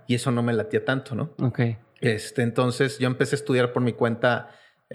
Y 0.06 0.14
eso 0.14 0.30
no 0.30 0.42
me 0.42 0.52
latía 0.52 0.84
tanto, 0.84 1.14
¿no? 1.14 1.34
Ok. 1.42 1.60
Este, 2.00 2.42
entonces 2.42 2.98
yo 2.98 3.08
empecé 3.08 3.34
a 3.34 3.38
estudiar 3.38 3.72
por 3.72 3.82
mi 3.82 3.92
cuenta 3.92 4.50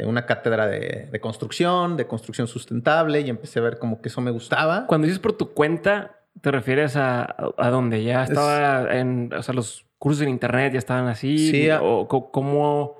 una 0.06 0.26
cátedra 0.26 0.68
de, 0.68 1.20
construcción, 1.22 1.98
de 1.98 2.08
construcción 2.08 2.48
sustentable 2.48 3.22
y 3.22 3.30
empecé 3.30 3.60
a 3.60 3.64
ver 3.64 3.78
como 3.78 4.02
que 4.02 4.10
eso 4.10 4.22
me 4.22 4.32
gustaba. 4.32 4.88
Cuando 4.88 5.06
dices 5.06 5.20
por 5.20 5.34
tu 5.34 5.54
cuenta, 5.54 6.20
¿te 6.42 6.52
refieres 6.52 6.96
a, 6.96 7.36
a 7.58 7.70
dónde? 7.70 8.04
¿Ya 8.04 8.24
estaba 8.24 8.96
en, 8.96 9.32
o 9.34 9.44
sea, 9.44 9.54
los 9.54 9.86
cursos 10.00 10.24
en 10.24 10.30
internet 10.30 10.74
ya 10.74 10.80
estaban 10.80 11.08
así? 11.08 11.52
Sí. 11.52 11.70
¿O 11.80 12.08
cómo, 12.08 12.98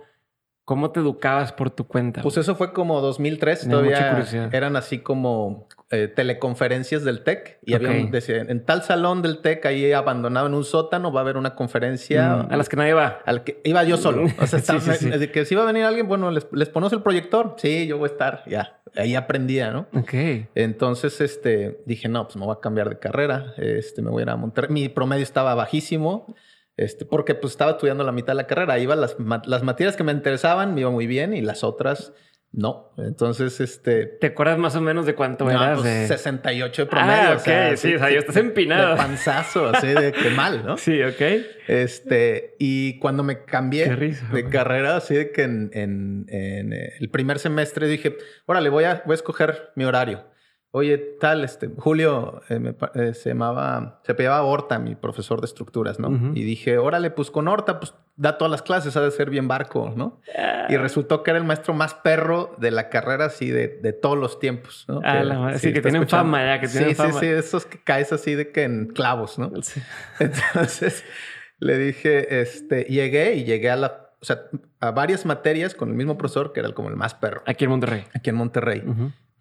cómo 0.66 0.92
te 0.92 1.00
educabas 1.02 1.52
por 1.52 1.70
tu 1.70 1.86
cuenta? 1.88 2.22
Pues 2.22 2.38
eso 2.38 2.56
fue 2.56 2.72
como 2.74 3.02
2003, 3.02 3.70
todavía 3.70 4.50
eran 4.52 4.76
así 4.76 5.00
como 5.00 5.68
eh, 5.92 6.08
teleconferencias 6.08 7.04
del 7.04 7.24
TEC 7.24 7.60
y 7.64 7.74
había 7.74 7.92
en 7.96 8.66
tal 8.66 8.82
salón 8.84 9.22
del 9.22 9.40
TEC 9.42 9.66
ahí 9.66 9.92
abandonado 9.92 10.48
en 10.48 10.54
un 10.54 10.64
sótano 10.64 11.12
va 11.12 11.20
a 11.20 11.24
haber 11.24 11.38
una 11.38 11.56
conferencia 11.56 12.36
mm, 12.36 12.54
a 12.54 12.58
las 12.58 12.70
que 12.70 12.78
nadie 12.78 12.94
va 12.94 13.20
al 13.26 13.44
que 13.44 13.62
iba 13.64 13.84
yo 13.84 13.98
solo. 13.98 14.24
O 14.40 14.48
sea 14.48 14.60
que 15.32 15.46
si 15.46 15.54
iba 15.54 15.64
a 15.64 15.66
venir 15.68 15.84
alguien 15.84 16.08
bueno 16.08 16.32
les, 16.32 16.48
les 16.52 16.70
pones 16.70 16.92
el 16.94 17.02
proyector. 17.02 17.56
Sí 17.58 17.86
yo 17.86 17.98
voy 17.98 18.10
a 18.10 18.12
estar 18.14 18.44
ya. 18.48 18.80
Ahí 18.96 19.16
aprendía 19.16 19.72
no 19.72 19.88
Ok. 19.94 20.14
entonces 20.56 21.20
este 21.22 21.82
dije 21.86 22.08
no 22.08 22.26
pues 22.26 22.38
me 22.38 22.46
voy 22.46 22.56
a 22.58 22.60
cambiar 22.62 22.90
de 22.90 23.00
carrera 23.00 23.54
este 23.58 24.02
me 24.02 24.10
voy 24.12 24.22
a 24.22 24.24
ir 24.24 24.30
a 24.30 24.36
Monterrey 24.36 24.72
mi 24.72 24.90
promedio 24.90 25.24
estaba 25.24 25.56
bajísimo 25.56 26.34
este, 26.78 27.06
porque 27.06 27.36
pues 27.36 27.54
estaba 27.54 27.72
estudiando 27.72 28.04
la 28.04 28.12
mitad 28.12 28.34
de 28.34 28.38
la 28.38 28.48
carrera. 28.48 28.80
Iba 28.80 28.96
las, 28.96 29.16
las 29.46 29.64
materias 29.64 29.96
que 29.96 30.04
me 30.04 30.12
interesaban, 30.12 30.74
me 30.74 30.82
iba 30.82 30.90
muy 30.90 31.08
bien 31.08 31.34
y 31.34 31.42
las 31.42 31.64
otras 31.64 32.14
no, 32.56 32.92
entonces 33.00 33.60
este. 33.60 34.06
¿Te 34.06 34.28
acuerdas 34.28 34.60
más 34.60 34.76
o 34.76 34.82
menos 34.82 35.08
de 35.08 35.16
cuánto 35.16 35.46
no, 35.46 35.50
eras? 35.50 35.80
Pues 35.80 36.08
68 36.08 36.84
de 36.84 36.86
promedio. 36.86 37.30
Ah, 37.30 37.34
ok, 37.34 37.78
sí, 37.78 37.96
o 37.96 37.98
sea, 37.98 38.12
ya 38.12 38.20
estás 38.20 38.36
empinado. 38.36 38.92
De 38.92 38.96
panzazo, 38.96 39.70
así 39.70 39.88
de 39.88 40.12
que 40.12 40.30
mal, 40.30 40.64
¿no? 40.64 40.78
Sí, 40.84 41.02
ok. 41.02 41.22
Este, 41.68 42.56
y 42.60 43.00
cuando 43.00 43.24
me 43.24 43.44
cambié 43.44 43.88
de 43.88 44.50
carrera, 44.50 44.98
así 44.98 45.16
de 45.16 45.32
que 45.32 45.42
en, 45.42 45.72
en, 45.74 46.26
en, 46.28 46.74
el 46.74 47.10
primer 47.10 47.40
semestre 47.40 47.88
dije, 47.88 48.18
órale, 48.46 48.70
voy 48.70 48.84
a, 48.84 49.02
voy 49.04 49.14
a 49.14 49.16
escoger 49.16 49.72
mi 49.76 49.86
horario. 49.86 50.24
Oye, 50.76 50.98
tal, 50.98 51.44
este, 51.44 51.70
Julio 51.78 52.42
eh, 52.50 52.74
eh, 52.96 53.14
se 53.14 53.30
llamaba, 53.30 54.02
se 54.04 54.16
pillaba 54.16 54.42
Horta, 54.42 54.80
mi 54.80 54.96
profesor 54.96 55.40
de 55.40 55.46
estructuras, 55.46 56.00
¿no? 56.00 56.34
Y 56.34 56.42
dije, 56.42 56.80
órale, 56.80 57.12
pues 57.12 57.30
con 57.30 57.48
Horta, 57.48 57.80
pues 57.80 57.94
da 58.16 58.40
todas 58.40 58.50
las 58.50 58.64
clases, 58.64 58.98
ha 58.98 59.02
de 59.02 59.12
ser 59.12 59.30
bien 59.30 59.48
barco, 59.48 59.94
¿no? 59.96 60.20
Ah. 60.36 60.66
Y 60.70 60.78
resultó 60.78 61.22
que 61.22 61.30
era 61.30 61.38
el 61.38 61.46
maestro 61.46 61.76
más 61.76 61.94
perro 61.94 62.56
de 62.58 62.72
la 62.72 62.90
carrera, 62.90 63.26
así 63.26 63.52
de, 63.52 63.68
de 63.68 63.94
todos 63.94 64.18
los 64.18 64.40
tiempos, 64.40 64.86
¿no? 64.88 65.00
Ah, 65.04 65.24
la 65.24 65.60
sí, 65.60 65.74
que 65.74 65.82
tienen 65.82 66.10
fama 66.10 66.44
ya, 66.44 66.60
que 66.60 66.68
tienen 66.68 66.96
fama. 66.96 67.14
Sí, 67.14 67.20
sí, 67.20 67.26
esos 67.28 67.68
que 67.68 67.80
caes 67.80 68.12
así 68.12 68.34
de 68.34 68.52
que 68.52 68.64
en 68.64 68.88
clavos, 68.88 69.38
¿no? 69.38 69.52
Entonces 70.20 71.06
le 71.60 71.78
dije, 71.78 72.42
este, 72.42 72.86
llegué 72.86 73.36
y 73.36 73.44
llegué 73.44 73.70
a 73.70 73.76
la, 73.76 74.10
o 74.20 74.26
sea, 74.26 74.46
a 74.80 74.90
varias 74.90 75.24
materias 75.28 75.76
con 75.76 75.90
el 75.90 75.96
mismo 75.96 76.18
profesor 76.18 76.52
que 76.52 76.62
era 76.62 76.72
como 76.72 76.90
el 76.90 76.96
más 76.96 77.14
perro. 77.14 77.44
Aquí 77.46 77.66
en 77.66 77.70
Monterrey. 77.70 78.06
Aquí 78.16 78.32
en 78.32 78.38
Monterrey 78.38 78.84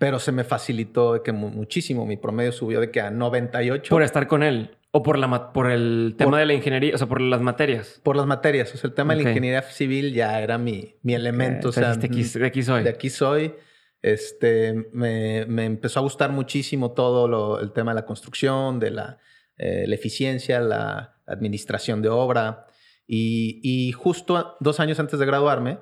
pero 0.03 0.19
se 0.19 0.33
me 0.33 0.43
facilitó 0.43 1.13
de 1.13 1.23
que 1.23 1.31
muchísimo. 1.31 2.05
Mi 2.05 2.17
promedio 2.17 2.51
subió 2.51 2.81
de 2.81 2.91
que 2.91 3.01
a 3.01 3.13
98. 3.13 3.89
Por 3.89 4.03
estar 4.03 4.27
con 4.27 4.43
él. 4.43 4.77
O 4.91 5.05
por, 5.05 5.17
la, 5.17 5.53
por 5.53 5.71
el 5.71 6.17
tema 6.19 6.41
de 6.41 6.47
la 6.47 6.55
ingeniería, 6.55 6.97
o 6.97 6.99
sea, 6.99 7.07
por 7.07 7.21
las 7.21 7.41
materias. 7.41 8.01
Por 8.03 8.17
las 8.17 8.27
materias. 8.27 8.75
O 8.75 8.77
sea, 8.77 8.89
el 8.89 8.95
tema 8.95 9.15
de 9.15 9.23
la 9.23 9.29
ingeniería 9.31 9.63
civil 9.63 10.13
ya 10.13 10.41
era 10.41 10.59
mi, 10.59 10.97
mi 11.03 11.15
elemento. 11.15 11.69
o 11.69 11.73
sea, 11.73 11.95
de 11.95 12.05
aquí, 12.05 12.25
de 12.25 12.47
aquí, 12.47 12.65
soy. 12.65 12.83
De 12.83 12.91
aquí 12.91 13.11
soy. 13.11 13.55
Este, 14.03 14.75
me, 14.93 15.47
me 15.47 15.67
empezó 15.67 16.01
a 16.01 16.03
gustar 16.03 16.33
muchísimo 16.33 16.91
todo 16.91 17.29
lo, 17.29 17.61
el 17.61 17.71
tema 17.71 17.93
de 17.93 18.01
la 18.01 18.05
construcción, 18.05 18.81
de 18.81 18.91
la, 18.91 19.19
eh, 19.57 19.85
la 19.87 19.95
eficiencia, 19.95 20.59
la 20.59 21.15
administración 21.27 22.03
de 22.03 22.09
obra. 22.09 22.67
Y, 23.07 23.93
justo 23.93 24.57
dos 24.61 24.81
años 24.81 24.99
antes 24.99 25.19
de 25.19 25.27
graduarme, 25.27 25.79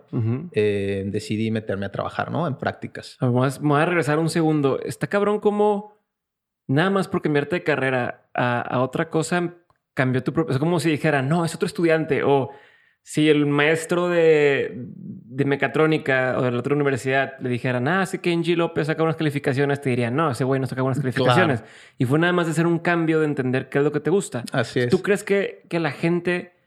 eh, 0.53 1.05
decidí 1.07 1.51
meterme 1.51 1.87
a 1.87 1.93
trabajar, 1.93 2.31
¿no? 2.31 2.47
En 2.47 2.57
prácticas. 2.57 3.19
Me 3.21 3.29
voy 3.29 3.81
a 3.81 3.85
regresar 3.85 4.19
un 4.19 4.31
segundo. 4.31 4.81
Está 4.81 5.07
cabrón 5.07 5.39
como 5.39 6.01
nada 6.67 6.91
más 6.91 7.09
por 7.09 7.23
cambiarte 7.23 7.57
de 7.57 7.63
carrera 7.63 8.29
a, 8.35 8.81
otra 8.81 9.11
cosa 9.11 9.55
cambió 9.95 10.23
tu 10.23 10.33
propio... 10.33 10.53
Es 10.53 10.59
como 10.59 10.81
si 10.81 10.91
dijera, 10.91 11.21
no, 11.21 11.45
es 11.45 11.55
otro 11.55 11.67
estudiante. 11.67 12.23
O 12.23 12.51
si 13.03 13.29
el 13.29 13.47
maestro 13.47 14.09
de, 14.09 14.73
de 14.75 15.45
mecatrónica 15.45 16.37
o 16.39 16.43
de 16.43 16.51
la 16.51 16.59
otra 16.59 16.75
universidad 16.75 17.39
le 17.41 17.49
dijeran, 17.49 17.89
ah, 17.89 18.07
sí 18.07 18.19
que 18.19 18.33
Angie 18.33 18.57
López 18.57 18.87
saca 18.87 19.03
unas 19.03 19.17
calificaciones, 19.17 19.81
te 19.81 19.91
dirían, 19.91 20.15
no, 20.15 20.31
ese 20.31 20.45
güey 20.45 20.61
no 20.61 20.67
saca 20.67 20.83
buenas 20.83 21.01
calificaciones. 21.01 21.65
Y 21.99 22.05
fue 22.05 22.19
nada 22.19 22.33
más 22.33 22.47
de 22.47 22.53
hacer 22.53 22.67
un 22.67 22.79
cambio 22.79 23.21
de 23.21 23.27
entender 23.27 23.69
qué 23.69 23.79
es 23.79 23.85
lo 23.85 23.93
que 23.93 24.01
te 24.01 24.11
gusta. 24.11 24.45
Así 24.53 24.81
es. 24.81 24.89
¿Tú 24.91 25.03
crees 25.03 25.25
que, 25.25 25.65
que 25.69 25.81
la 25.81 25.91
gente 25.91 26.60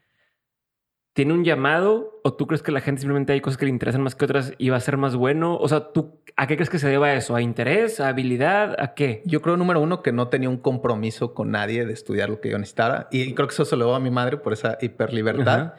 tiene 1.14 1.32
un 1.32 1.44
llamado 1.44 2.20
o 2.24 2.34
tú 2.34 2.48
crees 2.48 2.62
que 2.62 2.72
la 2.72 2.80
gente 2.80 3.00
simplemente 3.00 3.32
hay 3.32 3.40
cosas 3.40 3.56
que 3.56 3.64
le 3.64 3.70
interesan 3.70 4.02
más 4.02 4.16
que 4.16 4.24
otras 4.24 4.52
y 4.58 4.68
va 4.68 4.76
a 4.76 4.80
ser 4.80 4.96
más 4.96 5.14
bueno? 5.14 5.56
O 5.56 5.68
sea, 5.68 5.92
¿tú 5.92 6.20
a 6.36 6.48
qué 6.48 6.56
crees 6.56 6.68
que 6.68 6.80
se 6.80 6.88
deba 6.88 7.14
eso? 7.14 7.36
¿A 7.36 7.40
interés? 7.40 8.00
¿A 8.00 8.08
habilidad? 8.08 8.74
¿A 8.80 8.94
qué? 8.94 9.22
Yo 9.24 9.40
creo, 9.40 9.56
número 9.56 9.80
uno, 9.80 10.02
que 10.02 10.10
no 10.10 10.28
tenía 10.28 10.48
un 10.48 10.58
compromiso 10.58 11.32
con 11.32 11.52
nadie 11.52 11.86
de 11.86 11.92
estudiar 11.92 12.28
lo 12.28 12.40
que 12.40 12.50
yo 12.50 12.58
necesitara. 12.58 13.08
Y 13.12 13.32
creo 13.34 13.46
que 13.46 13.54
eso 13.54 13.64
se 13.64 13.76
lo 13.76 13.84
debo 13.84 13.94
a 13.94 14.00
mi 14.00 14.10
madre 14.10 14.38
por 14.38 14.52
esa 14.52 14.76
hiperlibertad. 14.80 15.74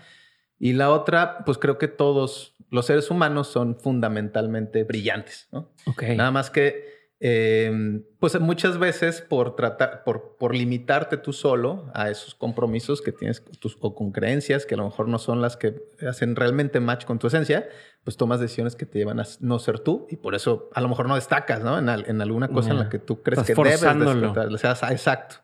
Y 0.58 0.72
la 0.72 0.90
otra, 0.90 1.44
pues 1.46 1.58
creo 1.58 1.78
que 1.78 1.90
todos 1.90 2.56
los 2.72 2.86
seres 2.86 3.12
humanos 3.12 3.48
son 3.50 3.78
fundamentalmente 3.78 4.86
brillantes, 4.86 5.50
¿no? 5.52 5.70
Ok. 5.86 6.04
Nada 6.16 6.32
más 6.32 6.50
que 6.50 6.95
eh, 7.28 8.04
pues 8.20 8.40
muchas 8.40 8.78
veces 8.78 9.20
por 9.20 9.56
tratar, 9.56 10.04
por, 10.04 10.38
por 10.38 10.54
limitarte 10.54 11.18
tú 11.18 11.34
solo 11.34 11.90
a 11.96 12.12
esos 12.12 12.36
compromisos 12.36 13.02
que 13.02 13.12
tienes 13.12 13.44
tus, 13.58 13.80
o 13.82 13.96
con 13.96 14.12
creencias 14.12 14.68
que 14.68 14.76
a 14.76 14.78
lo 14.78 14.86
mejor 14.86 15.08
no 15.08 15.18
son 15.18 15.42
las 15.42 15.58
que 15.58 15.74
hacen 16.08 16.36
realmente 16.36 16.80
match 16.80 17.06
con 17.06 17.18
tu 17.18 17.26
esencia, 17.26 17.68
pues 18.04 18.16
tomas 18.16 18.40
decisiones 18.40 18.76
que 18.76 18.86
te 18.86 19.00
llevan 19.00 19.20
a 19.20 19.24
no 19.40 19.58
ser 19.58 19.80
tú 19.80 20.06
y 20.12 20.18
por 20.18 20.36
eso 20.36 20.70
a 20.76 20.82
lo 20.82 20.88
mejor 20.88 21.08
no 21.08 21.16
destacas, 21.16 21.64
¿no? 21.64 21.80
En, 21.80 21.90
en 21.90 22.22
alguna 22.22 22.48
cosa 22.50 22.70
en 22.70 22.78
la 22.78 22.90
que 22.90 23.00
tú 23.00 23.24
crees 23.24 23.42
que 23.42 23.56
debes 23.56 23.82
destacar. 23.82 24.92
Exacto. 24.92 25.38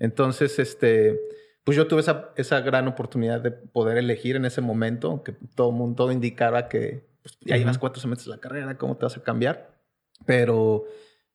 Entonces, 0.00 0.58
este, 0.58 1.20
pues 1.62 1.76
yo 1.76 1.86
tuve 1.86 2.00
esa, 2.00 2.30
esa 2.34 2.60
gran 2.60 2.88
oportunidad 2.88 3.40
de 3.40 3.52
poder 3.52 3.98
elegir 3.98 4.34
en 4.34 4.46
ese 4.46 4.62
momento, 4.62 5.22
que 5.22 5.30
todo 5.54 5.70
mundo 5.70 5.94
todo 5.94 6.10
indicaba 6.10 6.68
que 6.68 7.06
pues, 7.22 7.38
ya 7.42 7.56
llevas 7.56 7.78
cuatro 7.78 8.02
semestres 8.02 8.26
de 8.26 8.32
la 8.32 8.40
carrera, 8.40 8.76
¿cómo 8.78 8.96
te 8.96 9.04
vas 9.04 9.16
a 9.16 9.22
cambiar? 9.22 9.78
Pero 10.26 10.86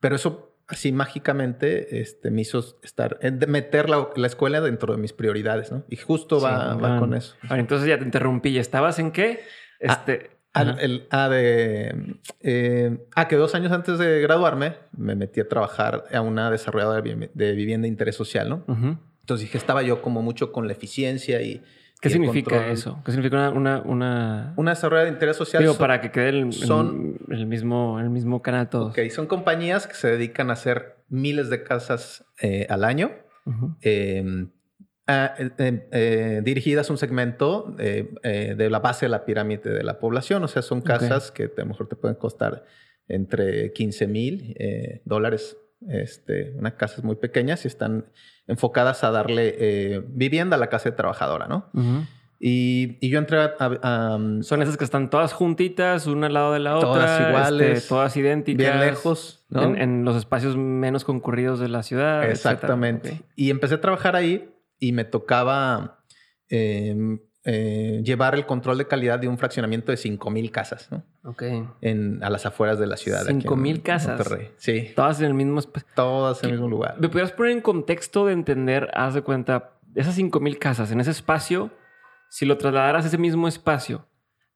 pero 0.05 0.17
eso 0.17 0.55
así 0.67 0.91
mágicamente 0.91 1.99
este, 1.99 2.29
me 2.29 2.41
hizo 2.41 2.63
estar, 2.83 3.17
de 3.17 3.47
meter 3.47 3.89
la, 3.89 4.07
escuela 4.27 4.61
dentro 4.61 4.93
de 4.93 5.01
mis 5.01 5.13
prioridades, 5.13 5.71
¿no? 5.71 5.83
Y 5.89 5.95
justo 5.95 6.39
va, 6.39 6.77
con 6.99 7.15
eso. 7.15 7.33
entonces 7.49 7.89
ya 7.89 7.97
te 7.97 8.05
interrumpí. 8.05 8.55
¿Estabas 8.59 8.99
en 8.99 9.09
qué? 9.09 9.39
Ah, 9.83 10.03
este... 10.03 10.29
Ah, 10.53 10.75
el, 10.79 11.07
ah, 11.09 11.27
de, 11.27 12.19
eh, 12.41 12.99
ah, 13.15 13.27
que 13.27 13.35
dos 13.35 13.55
años 13.55 13.71
antes 13.71 13.97
de 13.97 14.21
graduarme 14.21 14.75
me 14.95 15.15
metí 15.15 15.39
a 15.39 15.49
trabajar 15.49 16.05
a 16.13 16.21
una 16.21 16.51
desarrolladora 16.51 17.01
de, 17.01 17.51
vivienda 17.53 17.85
de 17.85 17.89
interés 17.89 18.15
social, 18.15 18.47
¿no? 18.47 18.63
Entonces 18.67 19.47
dije, 19.47 19.57
estaba 19.57 19.81
yo 19.81 20.03
como 20.03 20.21
mucho 20.21 20.51
con 20.51 20.67
la 20.67 20.73
eficiencia 20.73 21.41
y 21.41 21.63
¿Qué 22.01 22.09
significa 22.09 22.67
eso? 22.67 23.01
¿Qué 23.05 23.11
significa 23.11 23.49
una, 23.49 23.81
una, 23.81 24.53
una... 24.57 24.71
desarrollo 24.71 25.03
de 25.03 25.09
interés 25.09 25.37
social? 25.37 25.63
Digo, 25.63 25.77
para 25.77 26.01
que 26.01 26.11
quede 26.11 26.29
el, 26.29 26.53
son, 26.53 27.17
el, 27.29 27.45
mismo, 27.45 27.99
el 27.99 28.09
mismo 28.09 28.41
canal 28.41 28.69
todos. 28.69 28.91
Ok, 28.91 29.09
son 29.09 29.27
compañías 29.27 29.87
que 29.87 29.95
se 29.95 30.09
dedican 30.09 30.49
a 30.49 30.53
hacer 30.53 30.97
miles 31.09 31.49
de 31.49 31.63
casas 31.63 32.25
eh, 32.41 32.67
al 32.69 32.83
año. 32.83 33.11
Em, 33.81 34.49
eh, 35.07 35.51
eh, 35.91 36.41
dirigidas 36.43 36.89
a 36.89 36.93
un 36.93 36.97
segmento 36.97 37.75
de 37.77 38.67
la 38.69 38.79
base 38.79 39.05
de 39.05 39.09
la 39.09 39.25
pirámide 39.25 39.71
de 39.71 39.83
la 39.83 39.99
población. 39.99 40.43
O 40.43 40.47
sea, 40.47 40.61
son 40.61 40.81
casas 40.81 41.31
que 41.31 41.43
a 41.43 41.49
lo 41.61 41.65
mejor 41.65 41.87
te 41.87 41.95
pueden 41.95 42.17
costar 42.17 42.65
entre 43.07 43.71
15 43.71 44.07
mil 44.07 44.55
dólares 45.05 45.57
este, 45.87 46.53
unas 46.57 46.73
casas 46.73 47.03
muy 47.03 47.15
pequeñas 47.15 47.65
y 47.65 47.67
están 47.67 48.05
enfocadas 48.47 49.03
a 49.03 49.11
darle 49.11 49.55
eh, 49.57 50.03
vivienda 50.07 50.55
a 50.55 50.59
la 50.59 50.67
casa 50.67 50.89
de 50.89 50.95
trabajadora, 50.95 51.47
¿no? 51.47 51.69
y, 52.39 53.07
yo 53.07 53.19
entré 53.19 53.39
a, 53.39 54.15
um, 54.15 54.43
Son 54.43 54.61
esas 54.61 54.77
que 54.77 54.83
están 54.83 55.09
todas 55.09 55.33
juntitas, 55.33 56.07
una 56.07 56.27
al 56.27 56.33
lado 56.33 56.53
de 56.53 56.59
la 56.59 56.75
otra. 56.77 56.89
Todas 56.89 57.11
este, 57.11 57.29
iguales. 57.29 57.87
todas 57.87 58.17
idénticas. 58.17 58.57
Bien 58.57 58.79
lejos, 58.79 59.45
¿no? 59.49 59.75
En, 59.75 60.05
los 60.05 60.15
espacios 60.15 60.57
menos 60.57 61.03
concurridos 61.03 61.59
de 61.59 61.69
la 61.69 61.83
ciudad. 61.83 62.29
Exactamente. 62.29 63.21
Y 63.35 63.49
empecé 63.49 63.75
a 63.75 63.81
trabajar 63.81 64.15
ahí 64.15 64.49
y 64.79 64.91
me 64.91 65.05
tocaba... 65.05 66.03
Em, 66.49 67.19
eh, 67.45 68.01
llevar 68.03 68.33
el 68.33 68.47
control 68.47 68.79
de 68.79 68.87
calidad 68.87 69.19
de 69.19 69.27
un 69.27 69.37
fraccionamiento 69.37 69.91
de 69.91 69.99
5.000 69.99 70.49
casas, 70.49 70.91
¿no? 70.91 71.03
Ok. 71.23 71.43
En, 71.81 72.23
a 72.23 72.29
las 72.31 72.45
afueras 72.47 72.79
de 72.79 72.87
la 72.87 72.97
ciudad. 72.97 73.21
aquí 73.21 73.31
en 73.31 73.41
5,000 73.41 73.81
casas. 73.83 74.17
Monterrey. 74.17 74.49
Sí. 74.57 74.91
Todas 74.95 75.19
en 75.19 75.27
el 75.27 75.33
mismo 75.35 75.59
espacio. 75.59 75.87
Todas 75.95 76.43
en 76.43 76.49
el 76.49 76.55
mismo 76.55 76.69
lugar. 76.69 76.95
¿Me 76.99 77.07
pudieras 77.07 77.31
poner 77.31 77.51
en 77.51 77.61
contexto 77.61 78.25
de 78.25 78.33
entender, 78.33 78.89
haz 78.95 79.13
de 79.13 79.21
cuenta, 79.21 79.73
esas 79.93 80.15
5000 80.15 80.57
casas 80.57 80.91
en 80.91 80.99
ese 80.99 81.11
espacio, 81.11 81.71
si 82.29 82.45
lo 82.45 82.57
trasladaras 82.57 83.05
a 83.05 83.07
ese 83.09 83.17
mismo 83.17 83.47
espacio 83.47 84.07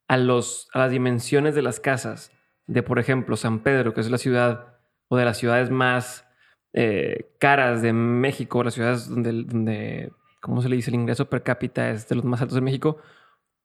a, 0.07 0.17
los, 0.17 0.67
a 0.73 0.79
las 0.79 0.91
dimensiones 0.91 1.55
de 1.55 1.61
las 1.61 1.79
casas 1.79 2.31
de, 2.65 2.83
por 2.83 2.99
ejemplo, 2.99 3.37
San 3.37 3.59
Pedro, 3.59 3.93
que 3.93 4.01
es 4.01 4.09
la 4.09 4.17
ciudad 4.17 4.79
o 5.07 5.17
de 5.17 5.25
las 5.25 5.37
ciudades 5.37 5.69
más 5.69 6.25
eh, 6.73 7.31
caras 7.39 7.81
de 7.81 7.93
México, 7.93 8.63
las 8.63 8.73
ciudades 8.73 9.07
donde, 9.07 9.43
donde, 9.43 10.11
¿cómo 10.41 10.61
se 10.61 10.69
le 10.69 10.75
dice? 10.75 10.89
El 10.91 10.95
ingreso 10.95 11.29
per 11.29 11.43
cápita 11.43 11.89
es 11.91 12.07
de 12.07 12.15
los 12.15 12.25
más 12.25 12.41
altos 12.41 12.55
de 12.55 12.61
México, 12.61 12.97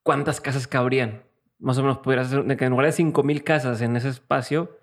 ¿cuántas 0.02 0.40
casas 0.40 0.66
cabrían? 0.66 1.22
Más 1.58 1.78
o 1.78 1.82
menos 1.82 1.98
pudieras 1.98 2.26
hacer, 2.28 2.44
de 2.44 2.56
que 2.56 2.64
en 2.64 2.70
lugar 2.70 2.86
de 2.86 2.92
5000 2.92 3.42
casas 3.44 3.80
en 3.80 3.96
ese 3.96 4.08
espacio, 4.08 4.78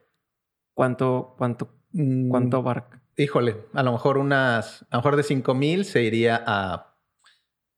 ¿cuánto, 0.73 1.35
cuánto, 1.37 1.73
Mm, 1.93 2.29
cuánto 2.29 2.57
abarca? 2.57 3.01
Híjole, 3.17 3.57
a 3.73 3.83
lo 3.83 3.91
mejor 3.91 4.17
unas, 4.17 4.83
a 4.83 4.95
lo 4.95 4.99
mejor 4.99 5.17
de 5.17 5.23
5.000 5.23 5.83
se 5.83 6.01
iría 6.03 6.41
a 6.47 6.95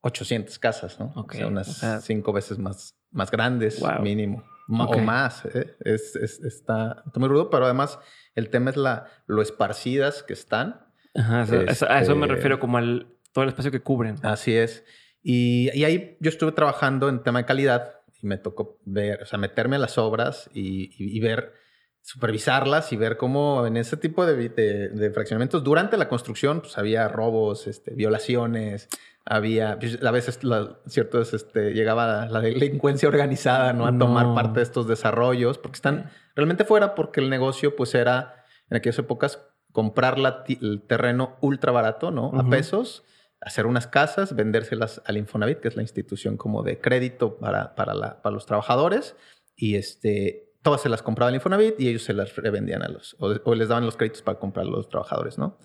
800 0.02 0.60
casas, 0.60 1.00
¿no? 1.00 1.12
Ok, 1.16 1.34
O 1.34 1.38
sea, 1.38 1.48
unas 1.48 1.68
o 1.70 1.74
sea- 1.74 2.02
cinco 2.02 2.32
veces 2.34 2.60
más, 2.60 2.96
más 3.12 3.32
grandes, 3.32 3.80
Wow. 3.80 4.02
mínimo. 4.02 4.44
Ma- 4.68 4.86
Ok. 4.86 4.98
O 4.98 5.00
más. 5.00 5.44
¿eh? 5.46 5.76
Es, 5.80 6.16
es- 6.16 6.40
está, 6.42 7.04
está 7.06 7.20
muy 7.20 7.28
rudo, 7.28 7.50
pero 7.50 7.66
además 7.66 7.98
el 8.36 8.50
tema 8.50 8.70
es 8.70 8.78
la, 8.78 9.08
lo 9.28 9.42
esparcidas 9.42 10.22
que 10.24 10.34
están. 10.34 10.86
Ajá, 11.16 11.42
eso- 11.44 11.62
eso- 11.62 11.90
a 11.90 12.00
eso 12.02 12.16
me 12.16 12.26
Este- 12.26 12.36
refiero 12.36 12.60
como 12.60 12.78
al 12.78 13.08
todo 13.34 13.44
el 13.44 13.50
espacio 13.50 13.72
que 13.72 13.82
cubren. 13.82 14.16
Así 14.24 14.56
es. 14.56 14.86
Y, 15.22 15.70
y 15.78 15.84
ahí 15.86 16.18
yo 16.20 16.30
estuve 16.30 16.52
trabajando 16.54 17.10
en 17.10 17.24
tema 17.24 17.40
de 17.40 17.46
calidad 17.46 17.96
y 18.22 18.28
me 18.28 18.38
tocó 18.38 18.78
ver, 18.86 19.24
o 19.24 19.26
sea, 19.26 19.38
meterme 19.40 19.76
a 19.76 19.80
las 19.80 19.98
obras 19.98 20.50
y, 20.54 20.86
y- 20.98 21.18
y 21.18 21.20
ver, 21.20 21.54
supervisarlas 22.02 22.92
y 22.92 22.98
ver 22.98 23.18
cómo 23.18 23.66
en 23.66 23.78
ese 23.78 23.96
tipo 23.98 24.26
de, 24.26 24.50
de- 24.50 24.90
de 24.90 25.12
fraccionamientos 25.12 25.64
durante 25.64 25.98
la 25.98 26.10
construcción, 26.10 26.60
pues 26.62 26.78
había 26.78 27.08
robos, 27.08 27.66
este, 27.68 27.94
violaciones, 27.96 28.90
había, 29.26 29.80
pues, 29.80 30.04
a 30.04 30.12
veces, 30.12 30.44
la- 30.44 30.78
cierto, 30.86 31.22
es, 31.22 31.34
este, 31.34 31.72
llegaba 31.74 32.26
la 32.26 32.42
delincuencia 32.42 33.08
organizada, 33.08 33.72
¿no? 33.72 33.88
A 33.88 33.98
tomar 33.98 34.28
No. 34.28 34.36
parte 34.36 34.60
de 34.60 34.64
estos 34.64 34.86
desarrollos, 34.88 35.58
porque 35.58 35.78
están 35.78 36.10
realmente 36.36 36.66
fuera, 36.66 36.94
porque 36.94 37.22
el 37.22 37.30
negocio, 37.30 37.76
pues 37.78 37.96
era, 37.96 38.44
en 38.70 38.78
aquellas 38.78 39.00
épocas, 39.00 39.40
comprar 39.72 40.20
la 40.20 40.44
el 40.48 40.84
terreno 40.86 41.38
ultra 41.42 41.72
barato, 41.72 42.12
¿no? 42.12 42.26
A 42.34 42.42
Ujú. 42.42 42.50
pesos 42.50 43.04
hacer 43.46 43.66
unas 43.66 43.88
casas, 43.88 44.36
vendérselas 44.36 45.02
al 45.06 45.18
Infonavit, 45.18 45.60
que 45.60 45.68
es 45.68 45.76
la 45.76 45.82
institución 45.82 46.38
como 46.38 46.64
de 46.64 46.80
crédito 46.80 47.38
para, 47.38 47.76
para, 47.76 47.94
la- 47.94 48.22
para 48.22 48.34
los 48.34 48.46
trabajadores, 48.46 49.16
y 49.56 49.76
este, 49.76 50.52
todas 50.62 50.82
se 50.82 50.90
las 50.90 51.02
compraba 51.02 51.30
el 51.30 51.36
Infonavit 51.36 51.80
y 51.80 51.90
ellos 51.90 52.04
se 52.04 52.14
las 52.14 52.36
revendían 52.36 52.82
a 52.84 52.88
los, 52.90 53.16
o, 53.20 53.28
o 53.44 53.56
les 53.56 53.68
daban 53.68 53.86
los 53.86 53.98
créditos 53.98 54.22
para 54.22 54.40
comprar 54.40 54.66
a 54.66 54.70
los 54.70 54.88
trabajadores, 54.90 55.38
¿no? 55.38 55.58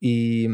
Y 0.00 0.46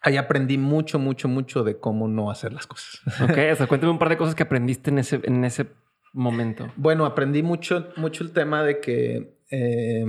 ahí 0.00 0.16
aprendí 0.16 0.56
mucho, 0.58 0.98
mucho, 0.98 1.28
mucho 1.28 1.62
de 1.64 1.78
cómo 1.78 2.08
no 2.08 2.30
hacer 2.30 2.52
las 2.52 2.66
cosas. 2.66 3.00
Ok, 3.22 3.36
o 3.52 3.56
sea, 3.56 3.66
cuéntame 3.68 3.92
un 3.92 3.98
par 3.98 4.08
de 4.08 4.16
cosas 4.16 4.34
que 4.34 4.44
aprendiste 4.44 4.90
en 4.90 4.98
ese, 4.98 5.20
en 5.24 5.44
ese 5.44 5.66
momento. 6.12 6.72
Bueno, 6.76 7.04
aprendí 7.04 7.42
mucho, 7.42 7.88
mucho 7.96 8.24
el 8.24 8.32
tema 8.32 8.62
de 8.62 8.80
que 8.80 9.38
eh, 9.50 10.04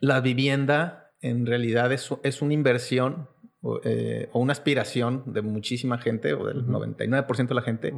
la 0.00 0.20
vivienda 0.20 1.12
en 1.20 1.46
realidad 1.46 1.90
es, 1.92 2.10
es 2.22 2.42
una 2.42 2.52
inversión 2.54 3.28
o, 3.64 3.80
eh, 3.82 4.28
o 4.32 4.40
una 4.40 4.52
aspiración 4.52 5.22
de 5.26 5.40
muchísima 5.40 5.96
gente 5.96 6.34
o 6.34 6.46
del 6.46 6.58
Ujú. 6.58 6.72
99% 6.72 7.48
de 7.48 7.54
la 7.54 7.62
gente, 7.62 7.94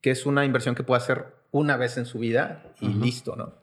que 0.00 0.10
es 0.10 0.26
una 0.26 0.44
inversión 0.44 0.74
que 0.74 0.82
puede 0.82 1.00
hacer 1.00 1.26
una 1.52 1.76
vez 1.76 1.96
en 1.96 2.06
su 2.06 2.18
vida 2.18 2.64
y 2.80 2.88
Ujú. 2.88 2.98
listo, 3.04 3.36
¿no? 3.36 3.54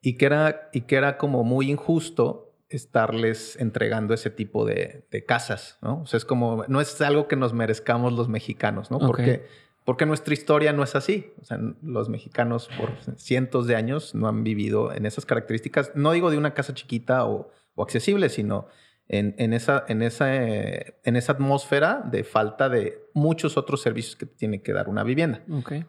Y 0.00 0.16
que, 0.16 0.24
era, 0.24 0.70
y 0.72 0.82
que 0.82 0.96
era 0.96 1.18
como 1.18 1.44
muy 1.44 1.70
injusto 1.70 2.54
estarles 2.70 3.56
entregando 3.60 4.14
ese 4.14 4.30
tipo 4.30 4.64
de, 4.64 5.06
de 5.10 5.24
casas, 5.26 5.76
¿no? 5.82 6.00
O 6.00 6.06
sea, 6.06 6.16
es 6.16 6.24
como, 6.24 6.64
no 6.68 6.80
es 6.80 6.98
algo 7.02 7.28
que 7.28 7.36
nos 7.36 7.52
merezcamos 7.52 8.14
los 8.14 8.28
mexicanos, 8.28 8.90
¿no? 8.90 8.98
Porque, 9.00 9.44
porque 9.84 10.06
nuestra 10.06 10.32
historia 10.32 10.72
no 10.72 10.82
es 10.82 10.94
así. 10.94 11.32
O 11.42 11.44
sea, 11.44 11.58
los 11.82 12.08
mexicanos 12.08 12.70
por 12.78 12.96
cientos 13.18 13.66
de 13.66 13.76
años 13.76 14.14
no 14.14 14.28
han 14.28 14.44
vivido 14.44 14.94
en 14.94 15.04
esas 15.04 15.26
características, 15.26 15.92
no 15.94 16.12
digo 16.12 16.30
de 16.30 16.38
una 16.38 16.54
casa 16.54 16.72
chiquita 16.72 17.26
o, 17.26 17.50
o 17.74 17.82
accesible, 17.82 18.30
sino 18.30 18.68
en, 19.12 19.34
en 19.38 19.52
esa, 19.52 19.84
en, 19.88 20.02
esa, 20.02 20.32
en 20.32 21.16
esa 21.16 21.32
atmósfera 21.32 22.00
de 22.04 22.22
falta 22.22 22.68
de 22.68 23.02
muchos 23.12 23.56
otros 23.56 23.82
servicios 23.82 24.14
que 24.14 24.24
tiene 24.24 24.62
que 24.62 24.72
dar 24.72 24.88
una 24.88 25.02
vivienda. 25.02 25.42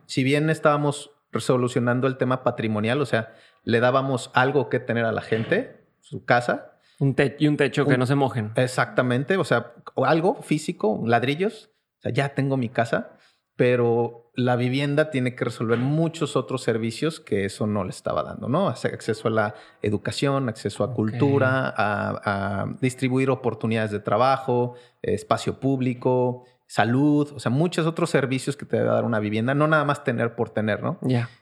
Si 0.07 0.23
bien 0.23 0.49
estábamos 0.49 1.11
resolucionando 1.31 2.07
el 2.07 2.17
tema 2.17 2.43
patrimonial, 2.43 2.99
o 2.99 3.05
sea, 3.05 3.35
le 3.63 3.79
dábamos 3.79 4.31
algo 4.33 4.69
que 4.69 4.79
tener 4.79 5.05
a 5.05 5.11
la 5.11 5.21
gente, 5.21 5.85
su 5.99 6.25
casa, 6.25 6.79
Un 6.97 7.15
y 7.37 7.47
un 7.47 7.57
techo 7.57 7.85
que 7.85 7.95
no 7.95 8.07
se 8.07 8.15
mojen. 8.15 8.53
exactamente, 8.55 9.37
o 9.37 9.43
sea, 9.43 9.73
algo 9.97 10.41
físico, 10.41 11.03
ladrillos, 11.05 11.69
o 11.99 12.01
sea, 12.01 12.11
ya 12.11 12.29
tengo 12.29 12.57
mi 12.57 12.69
casa, 12.69 13.17
pero 13.55 14.30
la 14.33 14.55
vivienda 14.55 15.09
tiene 15.09 15.35
que 15.35 15.43
resolver 15.43 15.77
muchos 15.77 16.35
otros 16.35 16.63
servicios 16.63 17.19
que 17.19 17.45
eso 17.45 17.67
no 17.67 17.83
le 17.83 17.89
estaba 17.89 18.23
dando, 18.23 18.47
¿no? 18.47 18.69
Acceso 18.69 19.27
a 19.27 19.31
la 19.31 19.55
educación, 19.81 20.47
acceso 20.47 20.83
a 20.83 20.93
cultura, 20.93 21.73
a, 21.75 22.61
a 22.61 22.75
distribuir 22.79 23.29
oportunidades 23.29 23.91
de 23.91 23.99
trabajo, 23.99 24.75
espacio 25.01 25.59
público, 25.59 26.45
salud, 26.71 27.29
o 27.35 27.39
sea, 27.41 27.51
muchos 27.51 27.85
otros 27.85 28.09
servicios 28.09 28.55
que 28.55 28.65
te 28.65 28.77
debe 28.77 28.87
dar 28.87 29.03
una 29.03 29.19
vivienda, 29.19 29.53
no 29.53 29.67
nada 29.67 29.83
más 29.83 30.05
tener 30.05 30.35
por 30.35 30.51
tener, 30.51 30.81
¿no? 30.81 30.99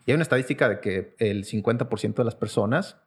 Y 0.08 0.12
hay 0.12 0.15
una 0.15 0.23
estadística 0.23 0.67
de 0.67 0.80
que 0.80 1.15
el 1.19 1.45
50% 1.45 2.15
de 2.15 2.23
las 2.23 2.34
personas 2.34 2.97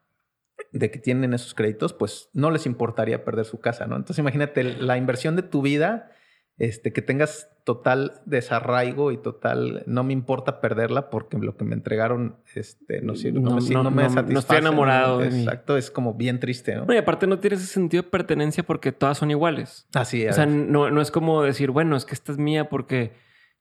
de 0.71 0.93
que 0.93 1.01
tienen 1.01 1.35
esos 1.35 1.55
créditos, 1.55 1.93
pues 1.93 2.29
no 2.33 2.53
les 2.53 2.67
importaría 2.67 3.25
perder 3.25 3.45
su 3.45 3.59
casa, 3.59 3.87
¿no? 3.87 3.97
Entonces 3.97 4.21
imagínate 4.21 4.63
la 4.63 4.97
inversión 4.97 5.35
de 5.35 5.43
tu 5.43 5.63
vida, 5.63 6.13
este, 6.59 6.93
que 6.93 7.03
tengas 7.03 7.49
total 7.65 8.21
desarraigo 8.27 9.13
y 9.13 9.17
total, 9.19 9.83
no 9.87 10.03
me 10.05 10.13
importa 10.13 10.61
perderla 10.61 11.11
porque 11.11 11.39
lo 11.39 11.57
que 11.57 11.65
me 11.65 11.75
entregaron, 11.75 12.37
este, 12.55 13.01
no, 13.03 13.15
sirve, 13.15 13.41
no, 13.41 13.51
No- 13.51 13.57
me, 13.61 13.71
no- 13.71 13.83
no 13.85 13.91
me 13.91 14.03
no- 14.03 14.09
no 14.09 14.15
estoy 14.17 14.35
satisface, 14.35 14.59
enamorado 14.59 15.19
de 15.21 15.31
mí. 15.31 15.39
Exacto, 15.45 15.77
es 15.77 15.91
como 15.91 16.15
bien 16.15 16.41
triste, 16.41 16.75
¿no? 16.75 16.85
No, 16.87 16.95
y 16.95 16.97
aparte 16.99 17.27
no 17.27 17.39
tienes 17.39 17.61
ese 17.63 17.73
sentido 17.73 18.03
de 18.03 18.09
pertenencia 18.11 18.63
porque 18.65 18.93
todas 18.93 19.17
son 19.19 19.31
iguales. 19.31 19.87
Así 19.95 20.25
O 20.27 20.31
es. 20.31 20.37
sea, 20.37 20.47
no, 20.47 20.91
no 20.91 21.01
es 21.01 21.11
como 21.11 21.43
decir, 21.43 21.71
bueno, 21.71 21.97
es 21.97 22.05
que 22.05 22.15
esta 22.15 22.33
es 22.33 22.39
mía 22.39 22.69
porque 22.69 23.13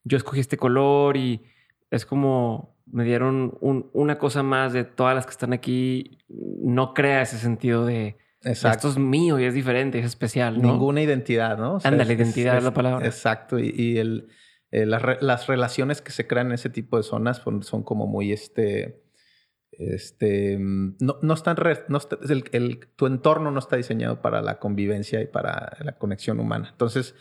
yo 0.04 0.18
escogí 0.18 0.40
este 0.40 0.58
color 0.58 1.16
y 1.18 1.44
es 1.92 2.06
como 2.06 2.76
me 2.92 3.04
dieron 3.06 3.58
un- 3.62 3.90
una 3.94 4.18
cosa 4.18 4.44
más 4.44 4.74
de 4.74 4.84
todas 4.84 5.16
las 5.16 5.26
que 5.26 5.32
están 5.32 5.54
aquí. 5.54 6.18
No 6.28 6.94
crea 6.94 7.22
ese 7.22 7.38
sentido 7.38 7.86
de 7.86 8.18
Exacto. 8.44 8.88
esto 8.88 9.00
es 9.00 9.06
mío 9.06 9.40
y 9.40 9.44
es 9.46 9.54
diferente, 9.54 10.00
es 10.00 10.06
especial. 10.06 10.62
¿no? 10.62 10.72
Ninguna 10.72 11.02
identidad, 11.02 11.58
¿no? 11.58 11.76
O 11.76 11.80
Ándale, 11.84 12.14
identidad 12.14 12.58
es 12.58 12.64
la 12.64 12.74
palabra. 12.74 13.06
Exacto. 13.06 13.60
Y, 13.60 13.70
y 13.76 13.98
el, 14.00 14.30
eh, 14.72 14.86
las, 14.86 15.02
re- 15.02 15.18
las 15.22 15.48
relaciones 15.48 16.02
que 16.02 16.12
se 16.12 16.26
crean 16.28 16.48
en 16.48 16.54
ese 16.54 16.70
tipo 16.70 16.98
de 16.98 17.04
zonas 17.04 17.38
son, 17.38 17.62
son 17.64 17.84
como 17.84 18.08
muy 18.08 18.32
este. 18.32 19.04
Este. 19.72 20.58
mm, 20.60 20.98
No, 21.00 21.18
no 21.22 21.34
están. 21.34 21.56
re- 21.56 21.86
no 21.88 21.98
está- 21.98 22.18
el- 22.30 22.46
el- 22.52 22.80
tu 22.96 23.06
entorno 23.08 23.52
no 23.52 23.60
está 23.60 23.76
diseñado 23.78 24.22
para 24.22 24.42
la 24.42 24.60
convivencia 24.60 25.22
y 25.22 25.28
para 25.28 25.78
la 25.84 25.94
conexión 25.98 26.40
humana. 26.40 26.70
Entonces 26.72 27.16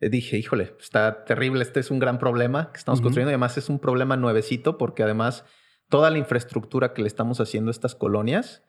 eh, 0.00 0.08
dije, 0.10 0.36
híjole, 0.36 0.74
está 0.78 1.24
terrible. 1.24 1.62
Este 1.62 1.80
es 1.80 1.90
un 1.90 1.98
gran 1.98 2.18
problema 2.18 2.70
que 2.72 2.78
estamos 2.78 3.00
construyendo. 3.00 3.30
Y 3.30 3.34
además 3.34 3.56
es 3.58 3.68
un 3.70 3.78
problema 3.78 4.16
nuevecito 4.16 4.76
porque 4.78 5.02
además 5.02 5.44
toda 5.88 6.10
la 6.10 6.18
infraestructura 6.18 6.92
que 6.92 7.00
le 7.02 7.08
estamos 7.08 7.40
haciendo 7.40 7.70
a 7.70 7.72
estas 7.72 7.94
colonias. 7.94 8.62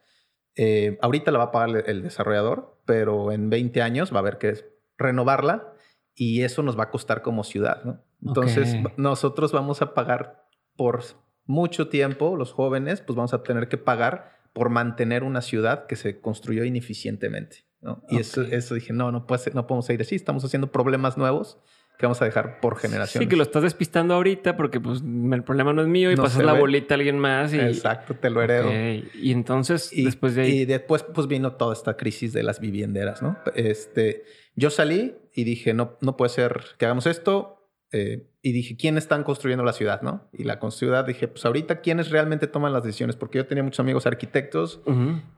Eh, 0.57 0.97
ahorita 1.01 1.31
la 1.31 1.37
va 1.37 1.43
a 1.45 1.51
pagar 1.51 1.83
el- 1.87 2.01
desarrollador, 2.03 2.77
pero 2.85 3.31
en 3.31 3.49
20 3.49 3.81
años 3.81 4.11
va 4.11 4.17
a 4.17 4.19
haber 4.19 4.37
que 4.37 4.55
renovarla 4.97 5.73
y 6.15 6.41
eso 6.41 6.63
nos 6.63 6.77
va 6.77 6.83
a 6.85 6.89
costar 6.89 7.21
como 7.21 7.43
ciudad, 7.43 7.83
¿no? 7.83 8.03
Entonces, 8.25 8.75
nosotros 8.97 9.51
vamos 9.51 9.81
a 9.83 9.93
pagar 9.93 10.47
por 10.75 11.03
mucho 11.45 11.87
tiempo, 11.89 12.35
los 12.35 12.51
jóvenes, 12.51 13.01
pues 13.01 13.15
vamos 13.15 13.33
a 13.33 13.43
tener 13.43 13.67
que 13.69 13.77
pagar 13.77 14.35
por 14.53 14.69
mantener 14.69 15.23
una 15.23 15.41
ciudad 15.41 15.85
que 15.85 15.95
se 15.95 16.19
construyó 16.19 16.63
ineficientemente, 16.63 17.65
¿no? 17.81 18.01
Y 18.09 18.17
eso, 18.17 18.41
Ok. 18.41 18.47
eso 18.51 18.73
dije, 18.75 18.91
no, 18.93 19.11
no, 19.11 19.27
puede 19.27 19.39
ser- 19.43 19.53
no 19.55 19.67
podemos 19.67 19.85
seguir 19.85 20.01
así, 20.01 20.15
estamos 20.15 20.43
haciendo 20.43 20.71
problemas 20.71 21.15
nuevos 21.17 21.59
que 21.97 22.05
vamos 22.05 22.21
a 22.21 22.25
dejar 22.25 22.59
por 22.59 22.77
generaciones. 22.77 23.25
Sí, 23.25 23.29
que 23.29 23.35
lo 23.35 23.43
estás 23.43 23.63
despistando 23.63 24.13
ahorita 24.13 24.55
porque 24.55 24.79
pues 24.79 25.01
el 25.01 25.43
problema 25.43 25.73
no 25.73 25.81
es 25.81 25.87
mío 25.87 26.11
y 26.11 26.15
No 26.15 26.23
pasas 26.23 26.43
la 26.43 26.53
ve. 26.53 26.59
bolita 26.59 26.93
a 26.93 26.97
alguien 26.97 27.17
más 27.17 27.53
y... 27.53 27.59
Exacto, 27.59 28.13
te 28.15 28.29
lo 28.29 28.41
heredo. 28.43 28.69
Y 29.15 29.31
entonces, 29.31 29.91
Y 29.91 30.05
después 30.05 30.35
de 30.35 30.43
ahí... 30.43 30.51
y 30.59 30.65
después 30.65 31.03
pues 31.03 31.27
vino 31.27 31.53
toda 31.53 31.73
esta 31.73 31.97
crisis 31.97 32.33
de 32.33 32.43
las 32.43 32.59
vivienderas, 32.59 33.21
¿no? 33.23 33.37
Este, 33.55 34.23
yo 34.55 34.69
salí 34.69 35.15
y 35.33 35.43
dije, 35.43 35.73
no, 35.73 35.97
no 36.01 36.15
puede 36.17 36.29
ser 36.29 36.61
que 36.77 36.85
hagamos 36.85 37.07
esto. 37.07 37.56
Eh, 37.91 38.27
y 38.41 38.51
dije, 38.51 38.75
¿quiénes 38.75 39.05
están 39.05 39.23
construyendo 39.23 39.63
la 39.63 39.71
ciudad, 39.73 40.01
no? 40.01 40.29
Y 40.33 40.43
la 40.43 40.59
ciudad 40.71 41.05
dije, 41.05 41.27
pues 41.27 41.45
ahorita, 41.45 41.81
¿quiénes 41.81 42.09
realmente 42.09 42.47
toman 42.47 42.73
las 42.73 42.83
decisiones? 42.83 43.15
Porque 43.15 43.37
yo 43.37 43.45
tenía 43.47 43.63
muchos 43.63 43.79
amigos 43.79 44.05
arquitectos 44.05 44.81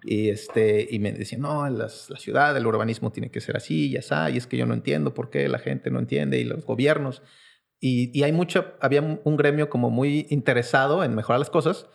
y, 0.03 0.29
este, 0.29 0.87
y 0.89 0.99
me 0.99 1.11
decían, 1.11 1.41
no, 1.41 1.67
las- 1.69 2.09
la 2.09 2.17
ciudad, 2.17 2.55
el 2.57 2.65
urbanismo 2.65 3.11
tiene 3.11 3.29
que 3.31 3.39
ser 3.41 3.55
así 3.57 3.89
y 3.89 3.97
así. 3.97 4.13
Y 4.33 4.37
es 4.37 4.47
que 4.47 4.57
yo 4.57 4.65
no 4.65 4.73
entiendo 4.73 5.13
por 5.13 5.29
qué 5.29 5.47
la 5.47 5.59
gente 5.59 5.91
no 5.91 5.99
entiende 5.99 6.39
y 6.39 6.43
los 6.43 6.65
gobiernos. 6.65 7.21
y, 7.81 8.11
y 8.17 8.23
hay 8.23 8.31
mucho, 8.33 8.73
había 8.81 9.01
un 9.01 9.37
gremio 9.37 9.69
como 9.69 9.89
muy 9.89 10.27
interesado 10.29 11.03
en 11.03 11.15
mejorar 11.15 11.39
las 11.39 11.49
cosas, 11.49 11.87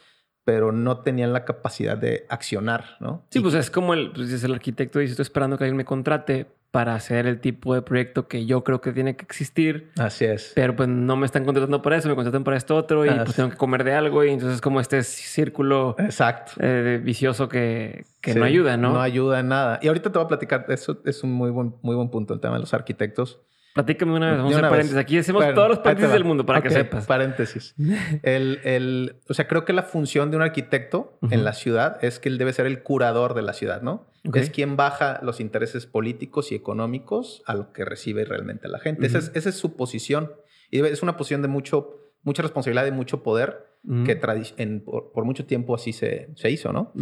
pero 0.44 0.72
no 0.72 1.00
tenían 1.02 1.32
la 1.32 1.44
capacidad 1.44 1.96
de 1.98 2.26
accionar, 2.28 2.96
¿no? 3.00 3.26
Sí, 3.30 3.40
pues 3.40 3.54
es 3.54 3.70
como 3.70 3.92
el, 3.94 4.12
pues 4.12 4.42
el 4.44 4.52
arquitecto 4.54 4.98
dice, 4.98 5.12
estoy 5.12 5.24
esperando 5.24 5.58
que 5.58 5.64
alguien 5.64 5.76
me 5.76 5.84
contrate 5.84 6.46
para 6.74 6.96
hacer 6.96 7.28
el 7.28 7.38
tipo 7.38 7.72
de 7.72 7.82
proyecto 7.82 8.26
que 8.26 8.46
yo 8.46 8.64
creo 8.64 8.80
que 8.80 8.90
tiene 8.90 9.14
que 9.14 9.22
existir. 9.22 9.92
Así 9.96 10.24
es. 10.24 10.50
Pero 10.56 10.74
pues 10.74 10.88
no 10.88 11.14
me 11.14 11.24
están 11.24 11.44
contratando 11.44 11.80
para 11.82 11.96
eso, 11.96 12.08
me 12.08 12.16
contratan 12.16 12.42
para 12.42 12.56
esto 12.56 12.74
otro 12.74 13.06
y 13.06 13.10
pues 13.10 13.36
tengo 13.36 13.50
que 13.50 13.56
comer 13.56 13.84
de 13.84 13.94
algo 13.94 14.24
y 14.24 14.30
entonces 14.30 14.56
es 14.56 14.60
como 14.60 14.80
este 14.80 15.04
círculo 15.04 15.94
Exacto. 16.00 16.54
Eh, 16.58 17.00
vicioso 17.00 17.48
que, 17.48 18.06
que 18.20 18.34
no 18.34 18.44
ayuda, 18.44 18.76
¿no? 18.76 18.94
No 18.94 19.00
ayuda 19.00 19.38
en 19.38 19.50
nada. 19.50 19.78
Y 19.82 19.86
ahorita 19.86 20.10
te 20.10 20.18
voy 20.18 20.24
a 20.24 20.28
platicar, 20.28 20.66
eso 20.66 21.00
es 21.04 21.22
un 21.22 21.30
muy 21.30 21.52
buen, 21.52 21.76
muy 21.82 21.94
buen 21.94 22.10
punto, 22.10 22.34
el 22.34 22.40
tema 22.40 22.54
de 22.54 22.62
los 22.62 22.74
arquitectos. 22.74 23.40
Platícame 23.74 24.12
una 24.12 24.30
vez, 24.30 24.38
vamos 24.38 24.54
a 24.54 24.56
hacer 24.56 24.68
paréntesis. 24.68 24.96
Aquí 24.96 25.18
hacemos 25.18 25.54
todos 25.54 25.68
los 25.68 25.78
paréntesis 25.78 26.12
del 26.12 26.24
mundo 26.24 26.44
para 26.44 26.60
que 26.60 26.70
sepas. 26.70 27.06
Paréntesis. 27.06 27.76
el, 28.24 28.58
el, 28.64 29.20
o 29.28 29.34
sea, 29.34 29.46
creo 29.46 29.64
que 29.64 29.72
la 29.72 29.84
función 29.84 30.32
de 30.32 30.38
un 30.38 30.42
arquitecto 30.42 31.20
en 31.30 31.44
la 31.44 31.52
ciudad 31.52 31.98
es 32.02 32.18
que 32.18 32.28
él 32.28 32.36
debe 32.36 32.52
ser 32.52 32.66
el 32.66 32.82
curador 32.82 33.34
de 33.34 33.42
la 33.42 33.52
ciudad, 33.52 33.80
¿no? 33.80 34.12
Es 34.32 34.50
quien 34.50 34.76
baja 34.76 35.20
los 35.22 35.38
intereses 35.38 35.86
políticos 35.86 36.50
y 36.50 36.54
económicos 36.54 37.42
a 37.46 37.54
lo 37.54 37.72
que 37.72 37.84
recibe 37.84 38.24
realmente 38.24 38.68
la 38.68 38.78
gente. 38.78 39.06
esa, 39.06 39.18
es, 39.18 39.54
su 39.54 39.76
posición. 39.76 40.32
Y 40.70 40.80
es 40.80 41.02
una 41.02 41.16
posición 41.16 41.42
de 41.42 41.48
mucho, 41.48 42.12
mucha 42.22 42.42
responsabilidad 42.42 42.86
y 42.86 42.92
mucho 42.92 43.22
poder 43.22 43.74
que 44.06 44.16
por, 44.16 45.24
mucho 45.26 45.44
tiempo 45.44 45.74
así 45.74 45.92
se, 45.92 46.30
se 46.36 46.50
hizo, 46.50 46.72
¿no? 46.72 46.92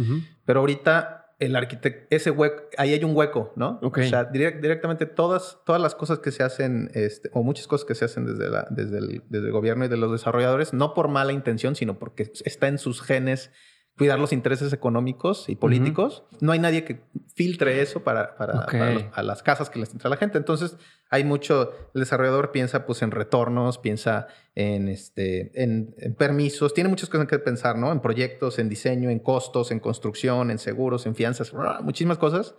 Pero 0.45 0.59
ahorita 0.59 1.23
el 1.39 1.55
arquitecto, 1.55 2.07
ese 2.09 2.31
hueco, 2.31 2.63
ahí 2.77 2.93
hay 2.93 3.03
un 3.03 3.15
hueco, 3.15 3.53
¿no? 3.55 3.79
O 3.81 3.91
sea, 4.03 4.25
directamente 4.25 5.05
todas, 5.05 5.59
todas 5.65 5.81
las 5.81 5.95
cosas 5.95 6.19
que 6.19 6.31
se 6.31 6.43
hacen, 6.43 6.89
este, 6.93 7.29
o 7.33 7.43
muchas 7.43 7.67
cosas 7.67 7.85
que 7.85 7.95
se 7.95 8.05
hacen 8.05 8.25
desde, 8.25 8.49
la, 8.49 8.67
desde, 8.69 8.97
el, 8.97 9.23
desde 9.29 9.47
el 9.47 9.51
gobierno 9.51 9.85
y 9.85 9.87
de 9.87 9.97
los 9.97 10.11
desarrolladores, 10.11 10.73
no 10.73 10.93
por 10.93 11.07
mala 11.07 11.31
intención, 11.31 11.75
sino 11.75 11.99
porque 11.99 12.31
está 12.45 12.67
en 12.67 12.77
sus 12.77 13.01
genes 13.01 13.51
cuidar 13.97 14.19
los 14.19 14.33
intereses 14.33 14.73
económicos 14.73 15.49
y 15.49 15.55
políticos. 15.55 16.23
No 16.39 16.51
hay 16.51 16.59
nadie 16.59 16.83
que 16.83 17.01
filtre 17.35 17.81
eso 17.81 18.03
para, 18.03 18.35
para, 18.35 18.65
a 19.13 19.23
las 19.23 19.43
casas 19.43 19.69
que 19.69 19.79
les 19.79 19.91
entra 19.91 20.09
la 20.09 20.17
gente. 20.17 20.37
Entonces, 20.37 20.77
hay 21.09 21.23
mucho, 21.23 21.71
el 21.93 22.01
desarrollador 22.01 22.51
piensa 22.51 22.85
pues 22.85 23.01
en 23.03 23.11
retornos, 23.11 23.77
piensa 23.77 24.27
en, 24.55 24.87
este, 24.87 25.51
en, 25.61 25.93
permisos, 26.17 26.73
tiene 26.73 26.89
muchas 26.89 27.09
cosas 27.09 27.27
que 27.27 27.37
pensar, 27.39 27.77
¿no? 27.77 27.91
En 27.91 28.01
proyectos, 28.01 28.57
en 28.57 28.67
diseño, 28.67 29.09
en 29.09 29.19
costos, 29.19 29.71
en 29.71 29.79
construcción, 29.79 30.49
en 30.49 30.57
seguros, 30.57 31.05
en 31.05 31.15
fianzas, 31.15 31.53
muchísimas 31.81 32.17
cosas. 32.17 32.55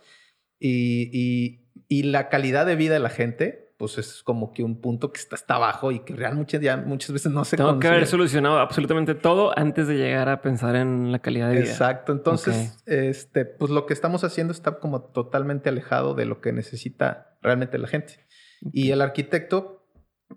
Y, 0.61 1.11
y, 1.13 1.69
y 1.89 2.05
la 2.05 2.29
calidad 2.29 2.65
de 2.65 2.77
vida 2.77 2.95
de 2.95 3.01
la 3.01 3.11
gente 3.11 3.64
pues 3.77 3.99
es 3.99 4.23
como 4.23 4.53
que 4.53 4.63
un 4.63 4.81
punto 4.81 5.13
que 5.13 5.19
está 5.19 5.35
hasta 5.35 5.57
abajo 5.57 5.91
y 5.91 6.01
que 6.01 6.15
realmente 6.15 6.61
ya 6.61 6.77
muchas 6.77 7.13
veces 7.13 7.33
no 7.33 7.45
se 7.45 7.57
Tengo 7.57 7.79
que 7.81 7.89
haber 7.89 8.07
solucionado 8.07 8.59
absolutamente 8.59 9.15
todo 9.15 9.57
antes 9.59 9.89
de 9.89 9.97
llegar 9.97 10.29
a 10.29 10.43
pensar 10.43 10.77
en 10.77 11.11
la 11.11 11.19
calidad 11.19 11.49
de 11.49 11.61
vida. 11.61 11.71
Exacto. 11.71 12.13
Entonces, 12.13 12.83
este, 12.87 13.45
pues 13.45 13.71
lo 13.71 13.87
que 13.87 13.93
estamos 13.93 14.23
haciendo 14.23 14.53
está 14.53 14.79
como 14.79 15.03
totalmente 15.03 15.69
alejado 15.69 16.15
de 16.15 16.25
lo 16.25 16.41
que 16.41 16.53
necesita 16.53 17.37
realmente 17.43 17.79
la 17.79 17.89
gente. 17.89 18.25
Y 18.73 18.93
el 18.93 19.03
arquitecto, 19.03 19.89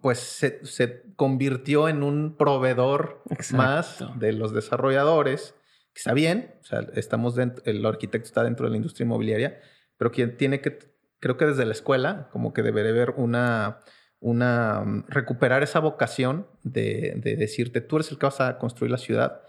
pues 0.01 0.17
se, 0.19 0.65
se, 0.65 1.03
convirtió 1.15 1.87
en 1.87 2.03
un 2.03 2.35
proveedor 2.37 3.23
más 3.53 4.03
de 4.19 4.33
los 4.33 4.51
desarrolladores, 4.51 5.55
que 5.93 5.99
está 5.99 6.13
bien, 6.13 6.55
o 6.61 6.65
sea, 6.65 6.85
estamos 6.95 7.35
dentro, 7.35 7.63
el 7.65 7.85
arquitecto 7.85 8.27
está 8.27 8.43
dentro 8.43 8.65
de 8.65 8.71
la 8.71 8.77
industria 8.77 9.05
inmobiliaria, 9.05 9.59
pero 9.97 10.11
quien 10.11 10.37
tiene 10.37 10.59
que 10.59 10.96
creo 11.19 11.37
que 11.37 11.45
desde 11.45 11.65
la 11.65 11.71
escuela, 11.71 12.29
como 12.31 12.53
que 12.53 12.63
debería 12.63 12.91
haber 12.91 13.11
una, 13.17 13.79
una, 14.19 14.81
mm, 14.85 15.05
recuperar 15.07 15.63
esa 15.63 15.79
vocación 15.79 16.47
de, 16.63 17.13
de, 17.17 17.35
decirte, 17.35 17.81
tú 17.81 17.97
eres 17.97 18.11
el 18.11 18.17
que 18.17 18.25
vas 18.25 18.41
a 18.41 18.57
construir 18.57 18.91
la 18.91 18.97
ciudad. 18.97 19.41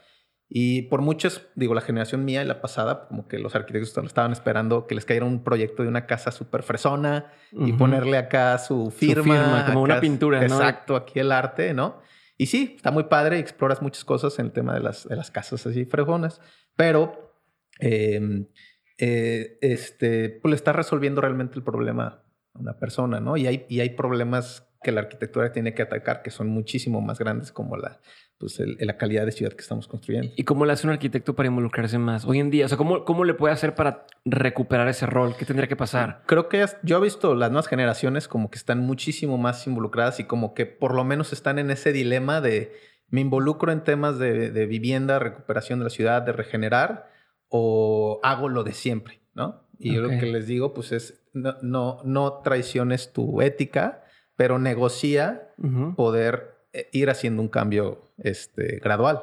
Y 0.50 0.82
por 0.82 1.02
muchos, 1.02 1.46
digo, 1.56 1.74
la 1.74 1.82
generación 1.82 2.24
mía 2.24 2.42
y 2.42 2.46
la 2.46 2.62
pasada, 2.62 3.06
como 3.08 3.28
que 3.28 3.38
los 3.38 3.54
arquitectos 3.54 3.94
estaban 4.06 4.32
esperando 4.32 4.86
que 4.86 4.94
les 4.94 5.04
cayera 5.04 5.26
un 5.26 5.44
proyecto 5.44 5.82
de 5.82 5.90
una 5.90 6.06
casa 6.06 6.30
súper 6.30 6.62
fresona 6.62 7.32
y 7.52 7.74
ponerle 7.74 8.16
acá 8.16 8.56
su 8.56 8.90
firma. 8.90 9.66
como 9.66 9.82
una 9.82 10.00
pintura, 10.00 10.38
¿no? 10.48 10.56
Exacto, 10.56 10.96
aquí 10.96 11.18
el 11.20 11.32
arte, 11.32 11.74
¿no? 11.74 12.00
Y 12.38 12.46
sí, 12.46 12.74
está 12.76 12.90
muy 12.90 13.04
padre, 13.04 13.38
exploras 13.38 13.82
muchas 13.82 14.06
cosas 14.06 14.38
en 14.38 14.46
el 14.46 14.52
tema 14.52 14.72
de 14.72 14.80
las, 14.80 15.06
de 15.06 15.16
las 15.16 15.30
casas 15.30 15.66
así 15.66 15.84
frejonas, 15.84 16.40
pero 16.76 17.34
eh, 17.80 18.46
eh, 18.98 19.58
este, 19.60 20.28
pues 20.28 20.50
le 20.50 20.56
está 20.56 20.72
resolviendo 20.72 21.20
realmente 21.20 21.54
el 21.56 21.62
problema 21.62 22.22
a 22.54 22.58
una 22.58 22.76
persona, 22.76 23.20
¿no? 23.20 23.36
Y 23.36 23.46
hay, 23.46 23.66
y 23.68 23.80
hay 23.80 23.90
problemas 23.90 24.68
que 24.82 24.92
la 24.92 25.00
arquitectura 25.00 25.52
tiene 25.52 25.74
que 25.74 25.82
atacar 25.82 26.22
que 26.22 26.30
son 26.30 26.48
muchísimo 26.48 27.00
más 27.00 27.18
grandes 27.18 27.50
como 27.50 27.76
la, 27.76 28.00
pues 28.38 28.60
la 28.60 28.96
calidad 28.96 29.24
de 29.24 29.32
ciudad 29.32 29.52
que 29.52 29.62
estamos 29.62 29.88
construyendo. 29.88 30.32
¿Y 30.36 30.44
cómo 30.44 30.64
le 30.64 30.72
hace 30.72 30.86
un 30.86 30.92
arquitecto 30.92 31.34
para 31.34 31.48
involucrarse 31.48 31.98
más 31.98 32.24
hoy 32.24 32.38
en 32.38 32.50
día? 32.50 32.66
O 32.66 32.68
sea, 32.68 32.78
¿cómo, 32.78 33.04
cómo 33.04 33.24
le 33.24 33.34
puede 33.34 33.52
hacer 33.52 33.74
para 33.74 34.06
recuperar 34.24 34.88
ese 34.88 35.06
rol? 35.06 35.34
¿Qué 35.36 35.44
tendría 35.44 35.68
que 35.68 35.76
pasar? 35.76 36.22
Creo 36.26 36.48
que 36.48 36.64
yo 36.82 36.98
he 36.98 37.00
visto 37.00 37.34
las 37.34 37.50
nuevas 37.50 37.66
generaciones 37.66 38.28
como 38.28 38.50
que 38.50 38.58
están 38.58 38.80
muchísimo 38.80 39.36
más 39.36 39.66
involucradas 39.66 40.20
y 40.20 40.24
como 40.24 40.54
que 40.54 40.66
por 40.66 40.94
lo 40.94 41.04
menos 41.04 41.32
están 41.32 41.58
en 41.58 41.70
ese 41.70 41.92
dilema 41.92 42.40
de 42.40 42.72
me 43.08 43.20
involucro 43.20 43.72
en 43.72 43.82
temas 43.82 44.18
de, 44.18 44.50
de 44.50 44.66
vivienda, 44.66 45.18
recuperación 45.18 45.80
de 45.80 45.84
la 45.84 45.90
ciudad, 45.90 46.22
de 46.22 46.32
regenerar, 46.32 47.07
o 47.48 48.20
hago 48.22 48.48
lo 48.48 48.64
de 48.64 48.72
siempre, 48.72 49.20
¿no? 49.34 49.62
Y 49.78 49.94
yo 49.94 50.02
lo 50.02 50.08
que 50.08 50.26
les 50.26 50.46
digo, 50.46 50.74
pues 50.74 50.92
es, 50.92 51.22
no, 51.32 52.00
no, 52.04 52.40
traiciones 52.42 53.12
tu 53.12 53.40
ética, 53.40 54.04
pero 54.36 54.58
negocia 54.58 55.52
poder 55.96 56.56
eh, 56.72 56.88
ir 56.92 57.10
haciendo 57.10 57.42
un 57.42 57.48
cambio 57.48 58.02
este, 58.18 58.78
gradual, 58.78 59.22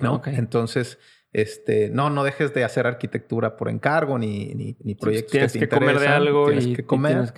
¿no? 0.00 0.20
Entonces, 0.26 0.98
este, 1.32 1.90
no, 1.90 2.08
no 2.08 2.24
dejes 2.24 2.54
de 2.54 2.64
hacer 2.64 2.86
arquitectura 2.86 3.56
por 3.56 3.68
encargo 3.68 4.18
ni, 4.18 4.54
ni, 4.54 4.76
ni 4.82 4.94
proyectos 4.94 5.32
tienes 5.32 5.52
que, 5.52 5.68
comer 5.68 5.98
de 5.98 6.08
algo 6.08 6.46
tienes 6.46 6.68
que 6.68 6.86
comer, 6.86 7.30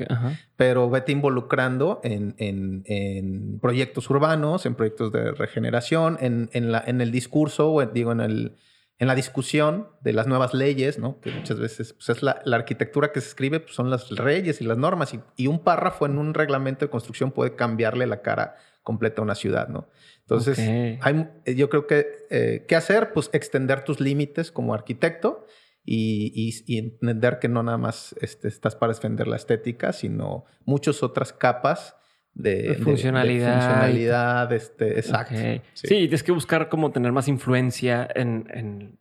pero 0.56 0.88
vete 0.88 1.12
involucrando 1.12 2.00
en, 2.04 2.34
en, 2.38 2.84
en, 2.86 3.58
proyectos 3.58 4.08
urbanos, 4.08 4.66
en 4.66 4.76
proyectos 4.76 5.10
de 5.10 5.32
regeneración, 5.32 6.16
en, 6.20 6.48
en, 6.52 6.70
la, 6.70 6.84
en 6.86 7.00
el 7.00 7.10
discurso, 7.10 7.72
o 7.72 7.84
digo, 7.86 8.12
en 8.12 8.20
el 8.20 8.56
en 8.98 9.06
la 9.06 9.14
discusión 9.14 9.88
de 10.00 10.12
las 10.12 10.26
nuevas 10.26 10.54
leyes, 10.54 10.98
¿no? 10.98 11.20
que 11.20 11.30
muchas 11.30 11.60
veces 11.60 11.92
pues, 11.92 12.08
es 12.08 12.22
la, 12.22 12.42
arquitectura 12.52 13.12
que 13.12 13.20
se 13.20 13.28
escribe, 13.28 13.60
pues, 13.60 13.74
son 13.74 13.90
las 13.90 14.10
leyes 14.10 14.60
y 14.60 14.64
las 14.64 14.76
normas, 14.76 15.16
y, 15.36 15.46
un 15.46 15.60
párrafo 15.60 16.06
en 16.06 16.18
un 16.18 16.34
reglamento 16.34 16.84
de 16.84 16.90
construcción 16.90 17.30
puede 17.30 17.54
cambiarle 17.54 18.06
la 18.06 18.22
cara 18.22 18.56
completa 18.82 19.22
a 19.22 19.24
una 19.24 19.36
ciudad. 19.36 19.68
¿no? 19.68 19.88
Entonces, 20.20 20.58
hay, 20.58 21.28
yo 21.54 21.68
creo 21.68 21.86
que, 21.86 22.06
eh, 22.30 22.64
¿qué 22.66 22.74
hacer? 22.74 23.12
Pues 23.12 23.30
extender 23.32 23.84
tus 23.84 24.00
límites 24.00 24.50
como 24.50 24.74
arquitecto 24.74 25.46
y, 25.84 26.54
entender 26.66 27.38
que 27.38 27.48
no 27.48 27.62
nada 27.62 27.78
más 27.78 28.14
este, 28.20 28.48
estás 28.48 28.74
para 28.74 28.92
defender 28.92 29.28
la 29.28 29.36
estética, 29.36 29.92
sino 29.92 30.44
muchas 30.64 31.02
otras 31.02 31.32
capas 31.32 31.94
de, 32.38 32.76
funcionalidad. 32.76 33.60
funcionalidad, 33.60 34.52
este, 34.52 34.98
exacto. 34.98 35.34
Sí. 35.74 35.88
tienes 35.88 36.22
que 36.22 36.32
buscar 36.32 36.68
como 36.68 36.92
tener 36.92 37.12
más 37.12 37.28
influencia 37.28 38.08
en, 38.14 38.98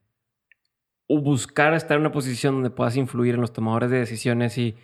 o 1.07 1.21
buscar 1.21 1.73
estar 1.75 1.95
en 1.95 2.01
una 2.01 2.11
posición 2.11 2.55
donde 2.55 2.71
puedas 2.71 2.97
influir 2.97 3.35
en 3.35 3.41
los 3.41 3.53
tomadores 3.53 3.91
de 3.91 3.99
decisiones 3.99 4.57
y, 4.57 4.75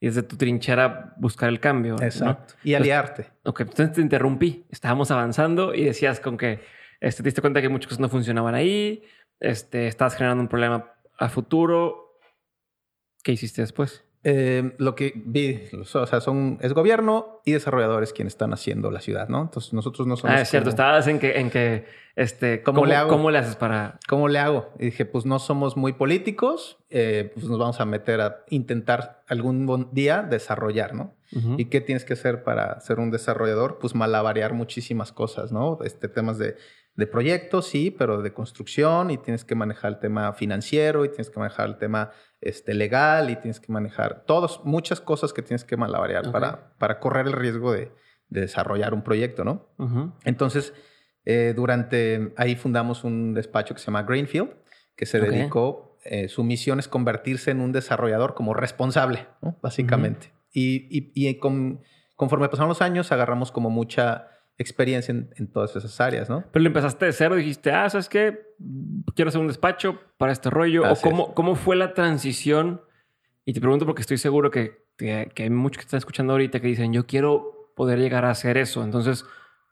desde 0.00 0.22
tu 0.22 0.36
trinchera 0.36 1.14
buscar 1.18 1.48
el 1.48 1.58
cambio. 1.58 1.96
Exacto. 2.00 2.54
Y 2.62 2.74
aliarte. 2.74 3.32
ok, 3.44 3.62
entonces 3.62 3.92
te 3.92 4.00
interrumpí. 4.00 4.64
Estábamos 4.70 5.10
avanzando 5.10 5.74
y 5.74 5.84
decías 5.84 6.20
con 6.20 6.36
que 6.36 6.60
este, 7.00 7.22
te 7.22 7.28
diste 7.28 7.40
cuenta 7.40 7.60
que 7.60 7.68
muchas 7.68 7.88
cosas 7.88 8.00
no 8.00 8.08
funcionaban 8.08 8.54
ahí, 8.54 9.02
este, 9.40 9.88
estabas 9.88 10.14
generando 10.14 10.42
un 10.42 10.48
problema 10.48 10.92
a 11.18 11.28
futuro. 11.28 12.20
¿Qué 13.24 13.32
hiciste 13.32 13.60
después? 13.60 14.04
Eh, 14.24 14.74
lo 14.78 14.96
que 14.96 15.12
vi, 15.14 15.60
o 15.72 15.84
sea, 15.84 16.20
son, 16.20 16.58
es 16.60 16.72
gobierno 16.72 17.40
y 17.44 17.52
desarrolladores 17.52 18.12
quienes 18.12 18.34
están 18.34 18.52
haciendo 18.52 18.90
la 18.90 19.00
ciudad, 19.00 19.28
¿no? 19.28 19.42
Entonces 19.42 19.72
nosotros 19.72 20.08
no 20.08 20.16
somos... 20.16 20.36
Ah, 20.36 20.40
es 20.42 20.50
cierto, 20.50 20.70
estabas 20.70 21.06
en 21.06 21.20
que, 21.20 21.38
en 21.38 21.50
que, 21.50 21.86
este, 22.16 22.62
¿cómo, 22.64 22.84
le 22.84 22.96
hago? 22.96 23.10
¿cómo 23.10 23.30
le 23.30 23.38
haces 23.38 23.54
para...? 23.54 24.00
¿Cómo 24.08 24.28
le 24.28 24.40
hago? 24.40 24.70
Y 24.78 24.86
dije, 24.86 25.04
pues 25.04 25.24
no 25.24 25.38
somos 25.38 25.76
muy 25.76 25.92
políticos, 25.92 26.78
eh, 26.90 27.30
pues 27.32 27.46
nos 27.46 27.58
vamos 27.58 27.80
a 27.80 27.84
meter 27.84 28.20
a 28.20 28.44
intentar 28.50 29.22
algún 29.28 29.88
día 29.92 30.22
desarrollar, 30.22 30.94
¿no? 30.94 31.14
¿Y 31.58 31.66
qué 31.66 31.82
tienes 31.82 32.06
que 32.06 32.14
hacer 32.14 32.42
para 32.42 32.80
ser 32.80 32.98
un 32.98 33.10
desarrollador? 33.10 33.78
Pues 33.78 33.94
malabarear 33.94 34.54
muchísimas 34.54 35.12
cosas, 35.12 35.52
¿no? 35.52 35.78
Este, 35.84 36.08
temas 36.08 36.38
de 36.38 36.56
de 36.98 37.06
proyectos, 37.06 37.68
sí, 37.68 37.92
pero 37.96 38.22
de 38.22 38.32
construcción 38.32 39.12
y 39.12 39.18
tienes 39.18 39.44
que 39.44 39.54
manejar 39.54 39.92
el 39.92 39.98
tema 40.00 40.32
financiero 40.32 41.04
y 41.04 41.08
tienes 41.08 41.30
que 41.30 41.38
manejar 41.38 41.68
el 41.68 41.78
tema 41.78 42.10
este, 42.40 42.74
legal 42.74 43.30
y 43.30 43.36
tienes 43.36 43.60
que 43.60 43.72
manejar 43.72 44.24
todos, 44.26 44.60
muchas 44.64 45.00
cosas 45.00 45.32
que 45.32 45.42
tienes 45.42 45.64
que 45.64 45.76
malabarear 45.76 46.30
para, 46.30 46.74
para 46.78 47.00
correr 47.00 47.26
el 47.26 47.32
riesgo 47.32 47.72
de, 47.72 47.92
desarrollar 48.30 48.92
un 48.92 49.02
proyecto, 49.02 49.44
¿no? 49.44 49.68
Entonces, 50.24 50.74
eh, 51.24 51.54
durante, 51.56 52.32
ahí 52.36 52.56
fundamos 52.56 53.04
un 53.04 53.34
despacho 53.34 53.74
que 53.74 53.80
se 53.80 53.86
llama 53.86 54.02
Greenfield, 54.02 54.50
que 54.96 55.06
se 55.06 55.20
dedicó, 55.20 55.96
eh, 56.04 56.28
su 56.28 56.44
misión 56.44 56.78
es 56.78 56.88
convertirse 56.88 57.50
en 57.50 57.60
un 57.60 57.72
desarrollador 57.72 58.34
como 58.34 58.54
responsable, 58.54 59.26
¿no? 59.40 59.58
Básicamente. 59.62 60.32
Y, 60.52 60.86
y, 60.90 61.12
y 61.14 61.38
con, 61.38 61.80
conforme 62.16 62.48
pasaron 62.48 62.68
los 62.68 62.82
años, 62.82 63.12
agarramos 63.12 63.52
como 63.52 63.70
mucha 63.70 64.28
experiencia 64.58 65.12
en, 65.12 65.46
todas 65.52 65.76
esas 65.76 66.00
áreas, 66.00 66.28
¿no? 66.28 66.44
Pero 66.52 66.62
lo 66.62 66.66
empezaste 66.66 67.06
de 67.06 67.12
cero, 67.12 67.36
dijiste, 67.36 67.70
ah, 67.70 67.88
¿sabes 67.88 68.08
qué? 68.08 68.54
Quiero 69.14 69.28
hacer 69.28 69.40
un 69.40 69.46
despacho 69.46 70.00
para 70.18 70.32
este 70.32 70.50
rollo. 70.50 70.82
¿O 70.90 70.96
cómo, 70.96 71.32
cómo 71.32 71.54
fue 71.54 71.76
la 71.76 71.94
transición? 71.94 72.82
Y 73.44 73.52
te 73.52 73.60
pregunto 73.60 73.86
porque 73.86 74.02
estoy 74.02 74.18
seguro 74.18 74.50
que, 74.50 74.84
que, 74.96 75.32
hay 75.36 75.50
muchos 75.50 75.78
que 75.78 75.84
están 75.84 75.98
escuchando 75.98 76.32
ahorita 76.32 76.60
que 76.60 76.66
dicen, 76.66 76.92
yo 76.92 77.06
quiero 77.06 77.72
poder 77.76 78.00
llegar 78.00 78.24
a 78.24 78.30
hacer 78.30 78.58
eso. 78.58 78.82
Entonces, 78.82 79.24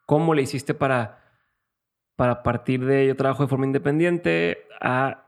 ¿cómo 0.06 0.34
le 0.34 0.42
hiciste 0.42 0.72
para, 0.72 1.20
para 2.14 2.44
partir 2.44 2.86
de 2.86 3.08
yo 3.08 3.16
trabajo 3.16 3.42
de 3.42 3.48
forma 3.48 3.66
independiente 3.66 4.66
a 4.80 5.24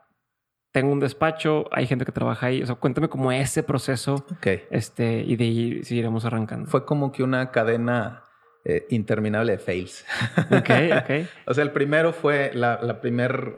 tengo 0.71 0.93
un 0.93 1.01
despacho, 1.01 1.65
hay 1.73 1.87
gente 1.87 2.05
que 2.05 2.13
trabaja 2.13 2.47
ahí. 2.47 2.63
O 2.63 2.67
sea, 2.67 2.77
cuéntame 2.77 3.09
cómo 3.09 3.33
ese 3.33 3.63
proceso. 3.63 4.25
Este, 4.71 5.21
y 5.27 5.35
de 5.35 5.45
ahí 5.45 5.83
seguiremos 5.83 6.25
arrancando. 6.25 6.71
Fue 6.71 6.85
como 6.85 7.11
que 7.11 7.23
una 7.23 7.51
cadena 7.51 8.23
eh, 8.69 8.87
interminable 8.91 9.53
de 9.53 9.59
fails. 9.59 10.05
Ok, 10.51 10.71
ok. 11.03 11.27
o 11.47 11.55
sea, 11.55 11.65
el 11.65 11.73
primero 11.73 12.13
fue 12.13 12.51
la, 12.55 12.79
la 12.83 13.01
primera 13.01 13.55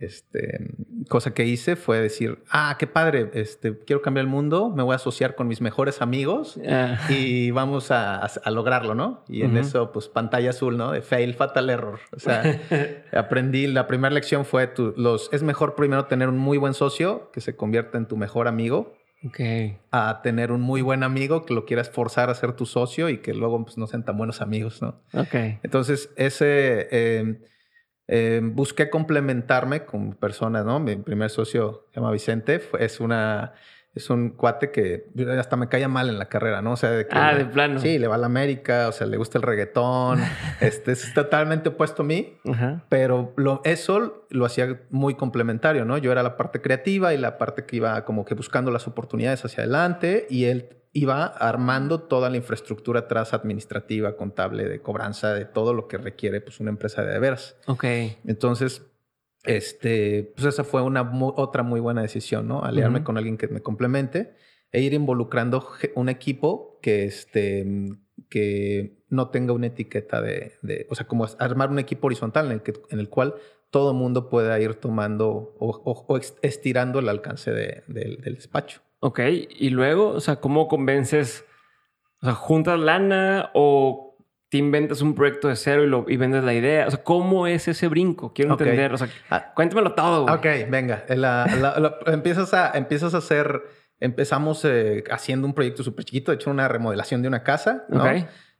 este, 0.00 0.74
cosa 1.08 1.34
que 1.34 1.44
hice 1.44 1.76
fue 1.76 2.00
decir, 2.00 2.42
ah, 2.50 2.76
qué 2.78 2.86
padre, 2.86 3.30
este, 3.34 3.78
quiero 3.80 4.00
cambiar 4.00 4.24
el 4.24 4.30
mundo, 4.30 4.72
me 4.74 4.82
voy 4.82 4.94
a 4.94 4.96
asociar 4.96 5.34
con 5.34 5.46
mis 5.46 5.60
mejores 5.60 6.00
amigos 6.00 6.58
ah. 6.66 6.98
y 7.10 7.50
vamos 7.50 7.90
a, 7.90 8.26
lograrlo, 8.50 8.94
¿no? 8.94 9.24
Y 9.28 9.42
en 9.42 9.58
eso, 9.58 9.92
pues 9.92 10.08
pantalla 10.08 10.50
azul, 10.50 10.78
¿no? 10.78 10.92
De 10.92 11.02
fail, 11.02 11.34
fatal 11.34 11.68
error. 11.68 12.00
O 12.16 12.18
sea, 12.18 12.42
aprendí, 13.12 13.66
la 13.66 13.86
primera 13.86 14.12
lección 14.12 14.46
fue, 14.46 14.66
tu, 14.66 14.94
los, 14.96 15.28
es 15.32 15.42
mejor 15.42 15.74
primero 15.74 16.06
tener 16.06 16.30
un 16.30 16.38
muy 16.38 16.56
buen 16.56 16.72
socio 16.72 17.30
que 17.30 17.42
se 17.42 17.54
convierta 17.54 17.98
en 17.98 18.06
tu 18.06 18.16
mejor 18.16 18.48
amigo 18.48 18.94
Okay. 19.26 19.78
A 19.90 20.20
tener 20.22 20.50
un 20.50 20.62
muy 20.62 20.80
buen 20.80 21.02
amigo 21.02 21.44
que 21.44 21.52
lo 21.52 21.66
quieras 21.66 21.90
forzar 21.90 22.30
a 22.30 22.34
ser 22.34 22.54
tu 22.54 22.64
socio 22.64 23.08
y 23.08 23.18
que 23.18 23.34
luego 23.34 23.62
pues, 23.62 23.76
no 23.76 23.86
sean 23.86 24.04
tan 24.04 24.16
buenos 24.16 24.40
amigos, 24.40 24.80
¿no? 24.80 25.02
Ok. 25.14 25.34
Entonces, 25.62 26.10
ese... 26.16 26.88
Eh, 26.90 27.40
eh, 28.12 28.40
busqué 28.42 28.90
complementarme 28.90 29.84
con 29.84 30.14
personas, 30.14 30.64
¿no? 30.64 30.80
Mi 30.80 30.96
primer 30.96 31.30
socio 31.30 31.86
se 31.90 32.00
llama 32.00 32.10
Vicente, 32.10 32.60
es 32.80 32.98
una 32.98 33.52
es 33.94 34.08
un 34.08 34.30
cuate 34.30 34.70
que 34.70 35.06
hasta 35.36 35.56
me 35.56 35.68
caía 35.68 35.88
mal 35.88 36.08
en 36.08 36.18
la 36.18 36.28
carrera, 36.28 36.62
¿no? 36.62 36.72
O 36.72 36.76
sea, 36.76 36.90
de 36.90 37.06
que 37.06 37.18
ah, 37.18 37.34
de 37.34 37.44
plano. 37.44 37.80
Sí, 37.80 37.98
le 37.98 38.06
va 38.06 38.14
a 38.14 38.18
la 38.18 38.26
América, 38.26 38.88
o 38.88 38.92
sea, 38.92 39.06
le 39.06 39.16
gusta 39.16 39.38
el 39.38 39.42
reggaetón. 39.42 40.20
este 40.60 40.92
es 40.92 41.12
totalmente 41.12 41.70
opuesto 41.70 42.02
a 42.02 42.04
mí, 42.04 42.38
pero 42.88 43.32
lo, 43.36 43.60
eso 43.64 44.26
lo 44.30 44.44
hacía 44.44 44.82
muy 44.90 45.14
complementario, 45.14 45.84
¿no? 45.84 45.98
Yo 45.98 46.12
era 46.12 46.22
la 46.22 46.36
parte 46.36 46.60
creativa 46.60 47.12
y 47.14 47.18
la 47.18 47.36
parte 47.36 47.64
que 47.64 47.76
iba 47.76 48.04
como 48.04 48.24
que 48.24 48.34
buscando 48.34 48.70
las 48.70 48.86
oportunidades 48.86 49.44
hacia 49.44 49.64
adelante 49.64 50.26
y 50.30 50.44
él 50.44 50.76
iba 50.92 51.24
armando 51.24 52.00
toda 52.00 52.30
la 52.30 52.36
infraestructura 52.36 53.00
atrás 53.00 53.32
administrativa, 53.32 54.16
contable, 54.16 54.68
de 54.68 54.80
cobranza, 54.80 55.34
de 55.34 55.44
todo 55.44 55.72
lo 55.72 55.86
que 55.86 55.98
requiere 55.98 56.40
pues 56.40 56.60
una 56.60 56.70
empresa 56.70 57.02
de 57.02 57.18
veras. 57.18 57.56
Ok. 57.66 57.84
Entonces, 58.26 58.89
este, 59.44 60.32
pues 60.34 60.46
esa 60.46 60.64
fue 60.64 60.82
una 60.82 61.10
otra 61.34 61.62
muy 61.62 61.80
buena 61.80 62.02
decisión, 62.02 62.48
¿no? 62.48 62.62
Aliarme 62.62 63.02
con 63.02 63.16
alguien 63.16 63.36
que 63.36 63.48
me 63.48 63.60
complemente 63.60 64.34
e 64.72 64.80
ir 64.82 64.92
involucrando 64.94 65.66
un 65.94 66.08
equipo 66.08 66.78
que, 66.82 67.04
este, 67.04 67.66
que 68.28 69.02
no 69.08 69.30
tenga 69.30 69.52
una 69.52 69.68
etiqueta 69.68 70.20
de, 70.20 70.52
de, 70.62 70.86
o 70.90 70.94
sea, 70.94 71.06
como 71.06 71.26
armar 71.38 71.70
un 71.70 71.78
equipo 71.78 72.06
horizontal 72.06 72.46
en 72.46 72.52
el, 72.52 72.62
que, 72.62 72.74
en 72.90 73.00
el 73.00 73.08
cual 73.08 73.34
todo 73.70 73.94
mundo 73.94 74.28
pueda 74.28 74.58
ir 74.60 74.74
tomando 74.74 75.56
o, 75.58 76.20
estirando 76.42 76.98
el 76.98 77.08
alcance 77.08 77.50
del 77.52 78.20
despacho. 78.22 78.82
Ok, 79.00 79.20
y 79.58 79.70
luego, 79.70 80.08
o 80.08 80.20
sea, 80.20 80.36
¿cómo 80.36 80.68
convences? 80.68 81.44
O 82.20 82.26
sea, 82.26 82.34
¿juntas 82.34 82.78
lana 82.78 83.50
o 83.54 84.09
te 84.50 84.58
inventas 84.58 85.00
un 85.00 85.14
proyecto 85.14 85.46
de 85.48 85.54
cero 85.54 85.84
y, 85.84 85.86
lo, 85.86 86.04
y 86.08 86.16
vendes 86.16 86.42
la 86.42 86.52
idea? 86.52 86.88
O 86.88 86.90
sea, 86.90 87.02
¿cómo 87.04 87.46
es 87.46 87.68
ese 87.68 87.86
brinco? 87.86 88.32
Quiero 88.34 88.52
entender. 88.52 88.92
O 88.92 88.98
sea, 88.98 89.08
ah, 89.30 89.52
cuéntamelo 89.54 89.94
todo. 89.94 90.24
Ok, 90.24 90.44
venga. 90.68 91.04
empiezas, 92.06 92.52
a, 92.52 92.72
empiezas 92.74 93.14
a 93.14 93.18
hacer... 93.18 93.62
Empezamos 94.00 94.64
eh, 94.64 95.04
haciendo 95.10 95.46
un 95.46 95.52
proyecto 95.52 95.82
súper 95.82 96.06
chiquito, 96.06 96.32
de 96.32 96.36
hecho 96.36 96.50
una 96.50 96.68
remodelación 96.68 97.20
de 97.20 97.28
una 97.28 97.42
casa. 97.42 97.84
¿no? 97.90 98.02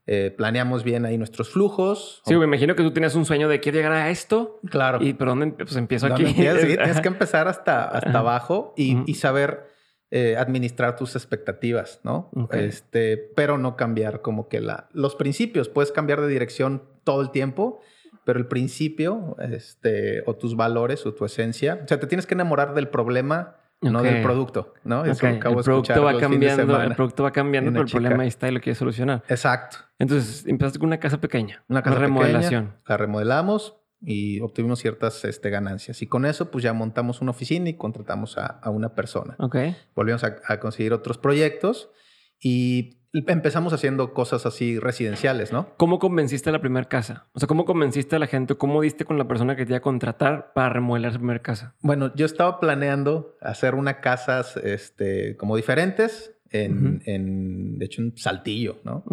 Eh, 0.07 0.35
planeamos 0.37 0.85
bien 0.85 1.07
ahí 1.07 1.17
nuestros 1.17 1.51
flujos. 1.51 2.23
Sí, 2.27 2.37
me 2.37 2.45
imagino 2.45 2.77
que 2.77 2.83
tú 2.83 2.91
tienes 2.93 3.15
un 3.15 3.25
sueño 3.25 3.49
de 3.49 3.59
quiero 3.61 3.79
llegar 3.79 3.93
a 3.93 4.11
esto. 4.11 4.61
Claro. 4.69 5.03
¿Y 5.03 5.15
por 5.15 5.29
dónde 5.29 5.47
pues, 5.53 5.77
empiezo 5.77 6.07
aquí? 6.07 6.27
sí, 6.27 6.35
tienes 6.35 7.01
que 7.03 7.09
empezar 7.09 7.49
hasta, 7.49 7.85
hasta 7.85 8.19
abajo 8.19 8.75
y, 8.77 8.99
y 9.11 9.15
saber 9.15 9.70
eh, 10.13 10.37
administrar 10.37 10.97
tus 10.97 11.15
expectativas, 11.15 12.01
¿no? 12.03 12.31
Este, 12.51 13.17
pero 13.37 13.59
no 13.59 13.77
cambiar 13.77 14.23
como 14.23 14.49
que 14.49 14.61
la, 14.61 14.89
los 14.93 15.15
principios. 15.15 15.69
Puedes 15.69 15.93
cambiar 15.93 16.21
de 16.21 16.27
dirección 16.27 16.83
todo 17.05 17.23
el 17.23 17.31
tiempo, 17.31 17.81
pero 18.25 18.41
el 18.41 18.47
principio, 18.47 19.37
este, 19.39 20.25
o 20.27 20.35
tus 20.35 20.57
valores 20.57 21.07
o 21.07 21.15
tu 21.15 21.25
esencia, 21.25 21.81
o 21.85 21.87
sea, 21.87 22.01
te 22.01 22.09
tienes 22.09 22.27
que 22.27 22.35
enamorar 22.35 22.75
del 22.75 22.89
problema. 22.89 23.57
No 23.83 24.03
del 24.03 24.23
producto, 24.23 24.75
¿no? 24.85 25.07
Eso 25.07 25.27
acabo 25.27 25.61
el 25.61 25.65
producto 25.65 26.03
va 26.03 26.19
cambiando, 26.19 26.83
el 26.83 26.95
producto 26.95 27.23
va 27.23 27.31
cambiando, 27.31 27.71
pero 27.71 27.85
el 27.85 27.91
problema 27.91 28.25
ahí 28.25 28.29
está 28.29 28.49
y 28.49 28.51
lo 28.53 28.61
quieres 28.61 28.77
solucionar. 28.77 29.23
Exacto. 29.29 29.79
Entonces, 29.99 30.45
empezaste 30.47 30.79
con 30.79 30.89
una 30.89 31.01
casa 31.01 31.19
pequeña. 31.19 31.63
Una 31.67 31.83
casa 31.83 31.99
remodelación. 31.99 32.75
la 32.87 32.97
remodelamos, 32.99 33.80
y 34.03 34.41
obtuvimos 34.41 34.79
ciertas 34.79 35.25
este, 35.25 35.51
ganancias. 35.51 36.03
Y 36.03 36.07
con 36.07 36.25
eso, 36.25 36.51
pues 36.51 36.65
ya 36.65 36.73
montamos 36.73 37.21
una 37.21 37.33
oficina 37.33 37.69
y 37.69 37.75
contratamos 37.75 38.39
a, 38.39 38.61
una 38.71 38.95
persona. 38.95 39.37
Ok. 39.39 39.57
Volvimos 39.95 40.25
a, 40.25 40.61
conseguir 40.61 40.93
otros 40.93 41.19
proyectos 41.19 41.91
y 42.39 42.99
empezamos 43.13 43.73
haciendo 43.73 44.15
cosas 44.15 44.47
así 44.47 44.79
residenciales, 44.79 45.53
¿no? 45.53 45.75
¿Cómo 45.77 45.99
convenciste 45.99 46.49
a 46.49 46.53
la 46.53 46.61
primera 46.61 46.89
casa? 46.89 47.29
O 47.33 47.41
sea, 47.41 47.47
¿cómo 47.47 47.65
convenciste 47.65 48.17
a 48.17 48.19
la 48.19 48.27
gente? 48.27 48.55
¿Cómo 48.55 48.81
diste 48.81 49.05
con 49.05 49.19
la 49.19 49.29
persona 49.29 49.57
que 49.57 49.67
te 49.67 49.73
iba 49.73 49.79
a 49.79 49.83
contratar 49.83 50.53
para 50.55 50.71
remodelar 50.71 51.13
su 51.13 51.19
primera 51.19 51.43
casa? 51.43 51.75
Bueno, 51.81 52.15
yo 52.15 52.25
estaba 52.25 52.61
planeando 52.61 53.37
hacer 53.41 53.75
unas 53.75 53.97
casas 53.97 54.57
este, 54.57 55.37
como 55.37 55.57
diferentes 55.57 56.40
en, 56.51 57.79
de 57.79 57.85
hecho, 57.85 58.03
un 58.03 58.17
saltillo, 58.17 58.81
¿no? 58.85 59.05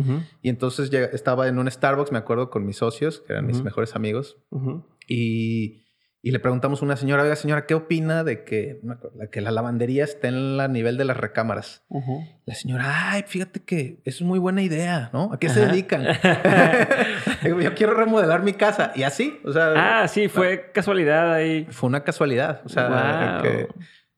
Y 0.42 0.50
entonces 0.50 0.92
estaba 1.14 1.48
en 1.48 1.60
un 1.60 1.70
Starbucks, 1.70 2.12
me 2.12 2.18
acuerdo, 2.18 2.50
con 2.50 2.66
mis 2.66 2.78
socios, 2.78 3.22
que 3.26 3.34
eran 3.34 3.46
mis 3.46 3.62
mejores 3.64 3.96
amigos, 3.96 4.38
y, 5.08 5.84
y, 6.22 6.32
le 6.32 6.40
preguntamos 6.40 6.82
a 6.82 6.86
una 6.86 6.98
señora, 6.98 7.24
oiga, 7.24 7.36
señora, 7.36 7.66
¿qué 7.66 7.76
opina 7.76 8.24
de 8.24 8.44
que, 8.44 8.82
que 9.32 9.40
la 9.40 9.52
lavandería 9.52 10.04
esté 10.04 10.28
en 10.28 10.60
el 10.60 10.72
nivel 10.72 10.98
de 10.98 11.06
las 11.06 11.16
recámaras? 11.16 11.86
La 12.46 12.56
señora, 12.56 13.12
ay, 13.12 13.24
fíjate 13.26 13.62
que 13.62 14.02
es 14.04 14.22
muy 14.22 14.40
buena 14.40 14.62
idea, 14.62 15.10
¿no? 15.14 15.32
¿A 15.32 15.40
qué 15.40 15.50
se 15.50 15.66
dedican? 15.66 16.04
Yo 17.44 17.76
quiero 17.76 17.94
remodelar 17.94 18.44
mi 18.44 18.54
casa. 18.54 18.92
Y 18.96 19.04
así, 19.04 19.40
o 19.46 19.54
sea... 19.54 20.02
Ah, 20.02 20.08
sí, 20.08 20.28
fue 20.28 20.72
casualidad 20.74 21.34
ahí. 21.34 21.66
Fue 21.70 21.88
una 21.88 22.04
casualidad, 22.04 22.62
o 22.66 22.70
sea, 22.70 23.40
que 23.44 23.68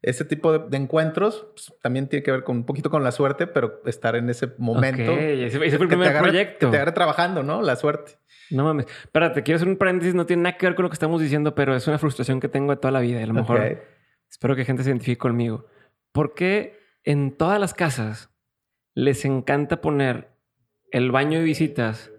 ese 0.02 0.24
tipo 0.24 0.58
de, 0.58 0.78
encuentros 0.78 1.48
pues, 1.54 1.74
también 1.82 2.08
tiene 2.08 2.24
que 2.24 2.32
ver 2.32 2.44
con 2.44 2.58
un 2.58 2.66
poquito 2.66 2.90
con 2.90 3.04
la 3.04 3.12
suerte, 3.12 3.48
pero 3.48 3.82
estar 3.86 4.16
en 4.16 4.30
ese 4.30 4.54
momento. 4.58 5.12
Ese, 5.12 5.58
fue 5.58 5.68
el 5.68 5.88
primer 5.88 6.18
proyecto. 6.18 6.68
Que 6.68 6.72
te 6.72 6.78
agarre 6.78 6.94
trabajando, 6.94 7.44
¿no? 7.44 7.62
La 7.62 7.76
suerte. 7.76 8.14
No 8.50 8.64
mames. 8.64 8.88
Espérate, 9.04 9.44
quiero 9.44 9.58
hacer 9.58 9.68
un 9.68 9.78
paréntesis, 9.78 10.16
no 10.16 10.26
tiene 10.26 10.44
nada 10.44 10.58
que 10.58 10.66
ver 10.66 10.76
con 10.76 10.84
lo 10.84 10.90
que 10.90 10.96
estamos 10.96 11.22
diciendo, 11.22 11.54
pero 11.54 11.76
es 11.76 11.88
una 11.88 12.00
frustración 12.00 12.40
que 12.40 12.48
tengo 12.48 12.72
de 12.72 12.78
toda 12.78 12.92
la 12.92 13.02
vida. 13.02 13.22
A 13.22 13.28
lo 13.28 13.34
mejor 13.34 13.84
espero 14.30 14.56
que 14.56 14.66
gente 14.66 14.84
se 14.84 14.90
identifique 14.90 15.18
conmigo. 15.18 15.66
¿Por 16.12 16.34
qué 16.34 16.80
en 17.04 17.36
todas 17.36 17.60
las 17.60 17.74
casas 17.74 18.32
les 18.94 19.26
encanta 19.26 19.82
poner 19.82 20.30
el 20.92 21.12
baño 21.12 21.40
de 21.40 21.46
visitas 21.46 22.12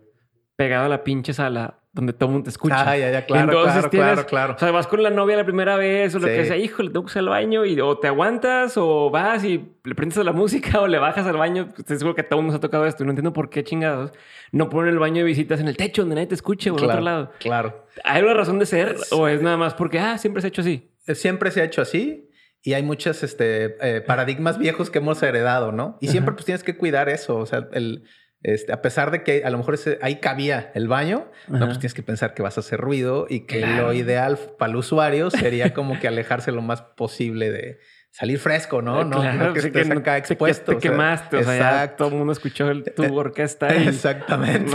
pegado 0.57 0.87
a 0.87 0.88
la 0.88 1.03
pinche 1.03 1.33
sala 1.33 1.80
donde 1.92 2.12
todo 2.12 2.26
el 2.26 2.33
mundo 2.33 2.44
te 2.44 2.50
escucha. 2.50 2.88
Ah, 2.88 2.96
ya, 2.96 3.11
ya, 3.11 3.26
claro, 3.26 3.62
claro, 3.62 3.90
claro, 3.90 4.26
claro. 4.26 4.55
O 4.55 4.59
sea, 4.59 4.70
vas 4.70 4.87
con 4.87 5.03
la 5.03 5.11
novia 5.11 5.37
la 5.37 5.44
primera 5.44 5.76
vez 5.76 6.14
o 6.14 6.20
lo 6.20 6.26
que 6.26 6.44
sea, 6.44 6.57
híjole, 6.57 6.90
tengo 6.90 7.03
que 7.03 7.11
usar 7.11 7.22
el 7.22 7.29
baño 7.29 7.64
y 7.64 7.81
o 7.81 7.98
te 7.98 8.07
aguantas 8.07 8.76
o 8.76 9.11
vas 9.11 9.44
y 9.44 9.72
le 9.83 9.94
prendes 9.94 10.18
a 10.18 10.24
la 10.24 10.33
música 10.33 10.81
o 10.83 10.87
le 10.87 10.98
bajas 10.98 11.26
al 11.26 11.37
baño. 11.37 11.68
Estoy 11.76 11.98
seguro 11.98 12.14
que 12.14 12.22
todo 12.22 12.38
el 12.40 12.44
mundo 12.44 12.53
se 12.53 12.59
ha 12.59 12.61
tocado 12.61 12.87
esto 12.87 13.03
y 13.03 13.07
no 13.07 13.12
entiendo 13.12 13.33
por 13.33 13.50
qué 13.50 13.64
chingados 13.64 14.12
no 14.53 14.68
ponen 14.68 14.92
el 14.92 14.98
baño 14.98 15.18
de 15.18 15.24
visitas 15.24 15.61
en 15.61 15.68
el 15.68 15.76
techo 15.76 16.03
donde 16.03 16.16
nadie 16.16 16.29
te 16.29 16.35
escuche 16.35 16.70
o 16.70 16.76
al 16.76 16.85
otro 16.85 17.00
lado. 17.00 17.33
Claro. 17.38 17.87
¿Hay 18.05 18.22
una 18.22 18.35
razón 18.35 18.59
de 18.59 18.66
ser 18.66 18.96
o 19.11 19.29
es 19.29 19.42
nada 19.42 19.57
más 19.57 19.74
porque, 19.74 19.98
ah, 19.98 20.18
siempre 20.18 20.42
se 20.42 20.46
ha 20.46 20.50
hecho 20.50 20.62
así? 20.62 20.90
Siempre 21.14 21.50
se 21.50 21.61
ha 21.61 21.64
hecho 21.64 21.83
así. 21.83 22.26
Y 22.62 22.74
hay 22.74 22.83
muchos 22.83 23.22
este, 23.22 23.76
eh, 23.81 24.03
paradigmas 24.03 24.59
viejos 24.59 24.90
que 24.90 24.98
hemos 24.98 25.22
heredado, 25.22 25.72
¿no? 25.72 25.96
Y 26.03 26.09
siempre 26.09 26.35
pues 26.35 26.44
tienes 26.44 26.62
que 26.62 26.76
cuidar 26.76 27.09
eso. 27.09 27.38
O 27.38 27.46
sea, 27.46 27.68
el, 27.72 28.05
este, 28.42 28.72
a 28.72 28.81
pesar 28.81 29.11
de 29.11 29.22
que 29.22 29.44
a 29.44 29.50
lo 29.50 29.59
mejor 29.59 29.79
ahí 30.00 30.16
cabía 30.16 30.70
el 30.74 30.88
baño, 30.88 31.26
no, 31.48 31.66
pues 31.66 31.79
tienes 31.79 31.94
que 31.94 32.03
pensar 32.03 32.33
que 32.33 32.42
vas 32.42 32.57
a 32.57 32.61
hacer 32.61 32.81
ruido 32.81 33.26
y 33.29 33.40
que 33.40 33.66
lo 33.66 33.92
ideal 33.92 34.38
para 34.59 34.70
el 34.70 34.76
usuario 34.76 35.31
sería 35.31 35.74
como 35.74 35.98
que 36.00 36.09
alejarse 36.09 36.50
lo 36.50 36.62
más 36.62 36.81
posible 36.81 37.50
de 37.50 37.81
salir 38.11 38.38
fresco, 38.38 38.83
¿no? 38.83 39.05
no, 39.05 39.33
no, 39.33 39.53
que 39.53 39.61
estés 39.61 39.90
acá 39.90 40.16
expuesto. 40.16 40.72
Te, 40.72 40.79
quemaste, 40.79 41.37
o 41.37 41.44
sea, 41.44 41.96
todo 41.96 42.09
el 42.09 42.14
mundo 42.14 42.33
escuchó 42.33 42.66
tu 42.96 43.05
eh, 43.05 43.11
orquesta. 43.11 43.68
Exactamente. 43.76 44.74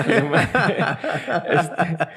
Este, 1.49 2.07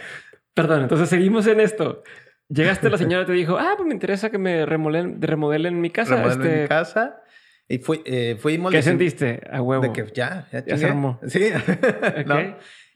perdón, 0.55 0.83
entonces 0.83 1.09
seguimos 1.09 1.47
en 1.47 1.61
esto. 1.61 2.03
Llegaste, 2.49 2.89
la 2.89 2.99
señora 2.99 3.27
te 3.27 3.33
dijo, 3.33 3.59
ah, 3.59 3.75
pues 3.77 3.87
me 3.87 3.95
interesa 3.95 4.31
que 4.31 4.39
me 4.39 4.65
remodelen, 4.65 5.21
remodelen 5.21 5.81
mi 5.81 5.91
casa. 5.91 6.17
Remodelen 6.17 6.41
mi 6.41 6.49
este 6.49 6.69
casa. 6.69 7.23
Y 7.69 7.79
fui, 7.79 8.01
eh, 8.07 8.37
fuimos... 8.41 8.73
¿Qué 8.73 8.83
sentiste 8.83 9.43
a 9.51 9.61
huevo? 9.61 9.83
De 9.83 9.93
que 9.93 10.07
ya, 10.15 10.49
ya, 10.51 10.65
Ya 10.65 10.79
se 10.79 10.87
armó. 10.87 11.21
Sí. 11.27 11.51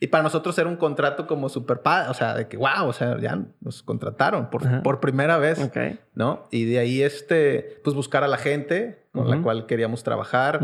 Y 0.00 0.08
para 0.08 0.24
nosotros 0.24 0.58
era 0.58 0.68
un 0.68 0.76
contrato 0.76 1.26
como 1.28 1.48
súper 1.48 1.80
padre. 1.82 2.10
O 2.10 2.14
sea, 2.14 2.34
de 2.34 2.48
que, 2.48 2.56
wow, 2.56 2.86
o 2.88 2.92
sea, 2.92 3.18
ya 3.20 3.38
nos 3.60 3.82
contrataron 3.84 4.50
por, 4.50 4.82
por 4.82 4.98
primera 4.98 5.38
vez. 5.38 5.60
Ok. 5.60 5.76
¿No? 6.14 6.48
Y 6.50 6.64
de 6.64 6.78
ahí, 6.80 7.02
este, 7.02 7.80
pues 7.84 7.94
buscar 7.94 8.24
a 8.24 8.28
la 8.28 8.38
gente 8.38 9.04
con 9.12 9.28
la 9.28 9.36
Ujú. 9.36 9.44
cual 9.44 9.66
queríamos 9.66 10.02
trabajar. 10.02 10.60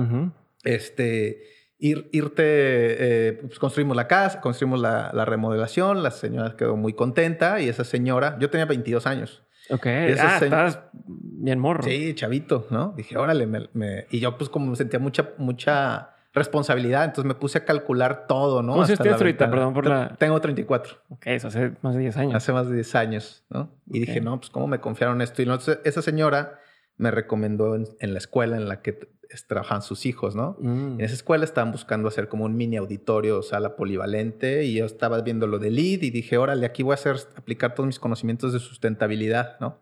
Este, 0.65 1.43
ir, 1.79 2.09
irte, 2.11 2.43
eh, 2.45 3.33
pues 3.47 3.61
construimos 3.61 3.97
la 3.97 4.09
casa, 4.09 4.41
construimos 4.41 4.81
la, 4.81 5.11
la 5.15 5.25
remodelación. 5.25 6.03
La 6.03 6.11
señora 6.11 6.57
quedó 6.57 6.77
muy 6.77 6.95
contenta 6.95 7.61
y 7.61 7.69
esa 7.69 7.85
señora, 7.85 8.37
yo 8.41 8.51
tenía 8.51 8.67
22 8.67 9.07
años. 9.07 9.45
Ok. 9.71 9.87
Ah, 10.21 10.39
se- 10.39 10.45
estabas 10.47 10.81
bien 11.07 11.59
morro. 11.59 11.83
Sí, 11.83 12.15
chavito, 12.15 12.67
¿no? 12.71 12.95
Dije, 12.97 13.17
órale, 13.19 13.47
me, 13.47 13.69
me- 13.75 14.07
y 14.11 14.21
yo 14.21 14.37
pues 14.39 14.49
como 14.51 14.75
sentía 14.77 14.99
mucha, 14.99 15.31
mucha 15.39 16.11
responsabilidad, 16.35 17.05
entonces 17.05 17.27
me 17.27 17.35
puse 17.35 17.59
a 17.59 17.65
calcular 17.65 18.27
todo, 18.27 18.63
¿no? 18.63 18.75
¿Cuántos 18.75 18.91
años 18.91 19.01
Hasta 19.01 19.11
la 19.11 19.17
ahorita? 19.17 19.51
Perdón 19.51 19.75
por 19.75 19.87
la- 19.87 20.09
Tengo 20.19 20.41
34, 20.41 20.97
Ok, 21.09 21.27
eso 21.27 21.49
hace 21.49 21.73
más 21.83 21.95
de 21.95 22.01
10 22.01 22.17
años. 22.17 22.35
hace 22.35 22.53
más 22.53 22.69
de 22.69 22.75
10 22.77 22.95
años, 22.95 23.45
¿no? 23.51 23.71
Y 23.91 24.01
dije, 24.01 24.21
no, 24.21 24.39
pues 24.39 24.51
cómo 24.51 24.67
me 24.67 24.79
confiaron 24.81 25.21
esto. 25.23 25.43
Y 25.43 25.45
entonces 25.47 25.81
esa 25.85 26.03
señora 26.03 26.59
me 26.99 27.11
recomendó 27.11 27.75
en, 27.75 27.87
en 28.01 28.13
la 28.13 28.19
escuela 28.19 28.57
en 28.57 28.69
la 28.69 28.83
que 28.83 29.09
trabajan 29.47 29.83
sus 29.83 30.07
hijos, 30.07 30.35
¿no? 30.35 30.57
Mm. 30.61 30.95
En 30.95 31.01
esa 31.01 31.15
escuela 31.15 31.45
estaban 31.45 31.73
buscando 31.73 32.09
hacer 32.09 32.29
como 32.29 32.45
un 32.45 32.57
mini 32.57 32.77
auditorio, 32.77 33.43
sala 33.43 33.77
polivalente, 33.77 34.65
y 34.65 34.75
yo 34.75 34.87
estaba 34.87 35.21
viendo 35.21 35.47
lo 35.47 35.59
de 35.59 35.71
lead 35.71 36.03
y 36.03 36.11
dije, 36.11 36.39
órale, 36.39 36.67
aquí 36.67 36.83
voy 36.83 36.93
a 36.93 36.95
hacer, 36.95 37.17
aplicar 37.37 37.75
todos 37.75 37.87
mis 37.87 37.99
conocimientos 37.99 38.53
de 38.53 38.59
sustentabilidad, 38.59 39.59
¿no? 39.61 39.81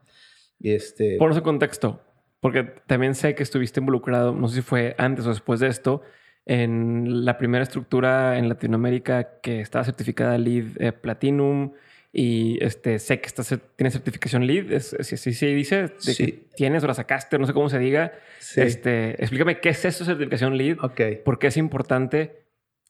Y 0.59 0.73
este... 0.73 1.17
Por 1.19 1.31
ese 1.31 1.43
contexto, 1.43 2.01
porque 2.41 2.65
también 2.87 3.15
sé 3.15 3.35
que 3.35 3.43
estuviste 3.43 3.81
involucrado, 3.81 4.35
no 4.35 4.49
sé 4.49 4.57
si 4.57 4.63
fue 4.63 4.95
antes 4.99 5.27
o 5.27 5.31
después 5.31 5.61
de 5.61 5.69
esto, 5.69 6.03
en 6.45 7.25
la 7.25 7.39
primera 7.39 7.65
estructura 7.65 8.39
en 8.39 8.49
Latinoamérica 8.49 9.41
que 9.41 9.61
estaba 9.61 9.85
certificada 9.85 10.39
LEED 10.39 10.81
eh, 10.81 10.93
Platinum 10.93 11.73
y 12.19 12.57
este, 12.65 12.99
sé 12.99 13.21
que 13.21 13.27
está, 13.27 13.43
cer- 13.43 13.61
tiene 13.77 13.91
certificación 13.91 14.47
LEED, 14.47 14.73
es, 14.73 14.95
es- 14.95 15.21
sí, 15.21 15.35
sí, 15.35 15.55
dice, 15.55 15.83
de 15.83 15.91
Sí. 15.99 16.25
que 16.25 16.33
tienes 16.57 16.83
o 16.83 16.87
la 16.87 16.95
sacaste, 16.95 17.39
no 17.39 17.47
sé 17.47 17.53
cómo 17.53 17.69
se 17.69 17.79
diga. 17.79 18.13
Sí. 18.39 18.63
Este, 18.63 19.11
explícame 19.23 19.61
qué 19.61 19.69
es 19.69 19.85
eso, 19.85 20.05
certificación 20.07 20.57
LEED, 20.57 20.79
Ok. 20.81 21.01
por 21.27 21.39
qué 21.39 21.49
es 21.49 21.59
importante, 21.59 22.47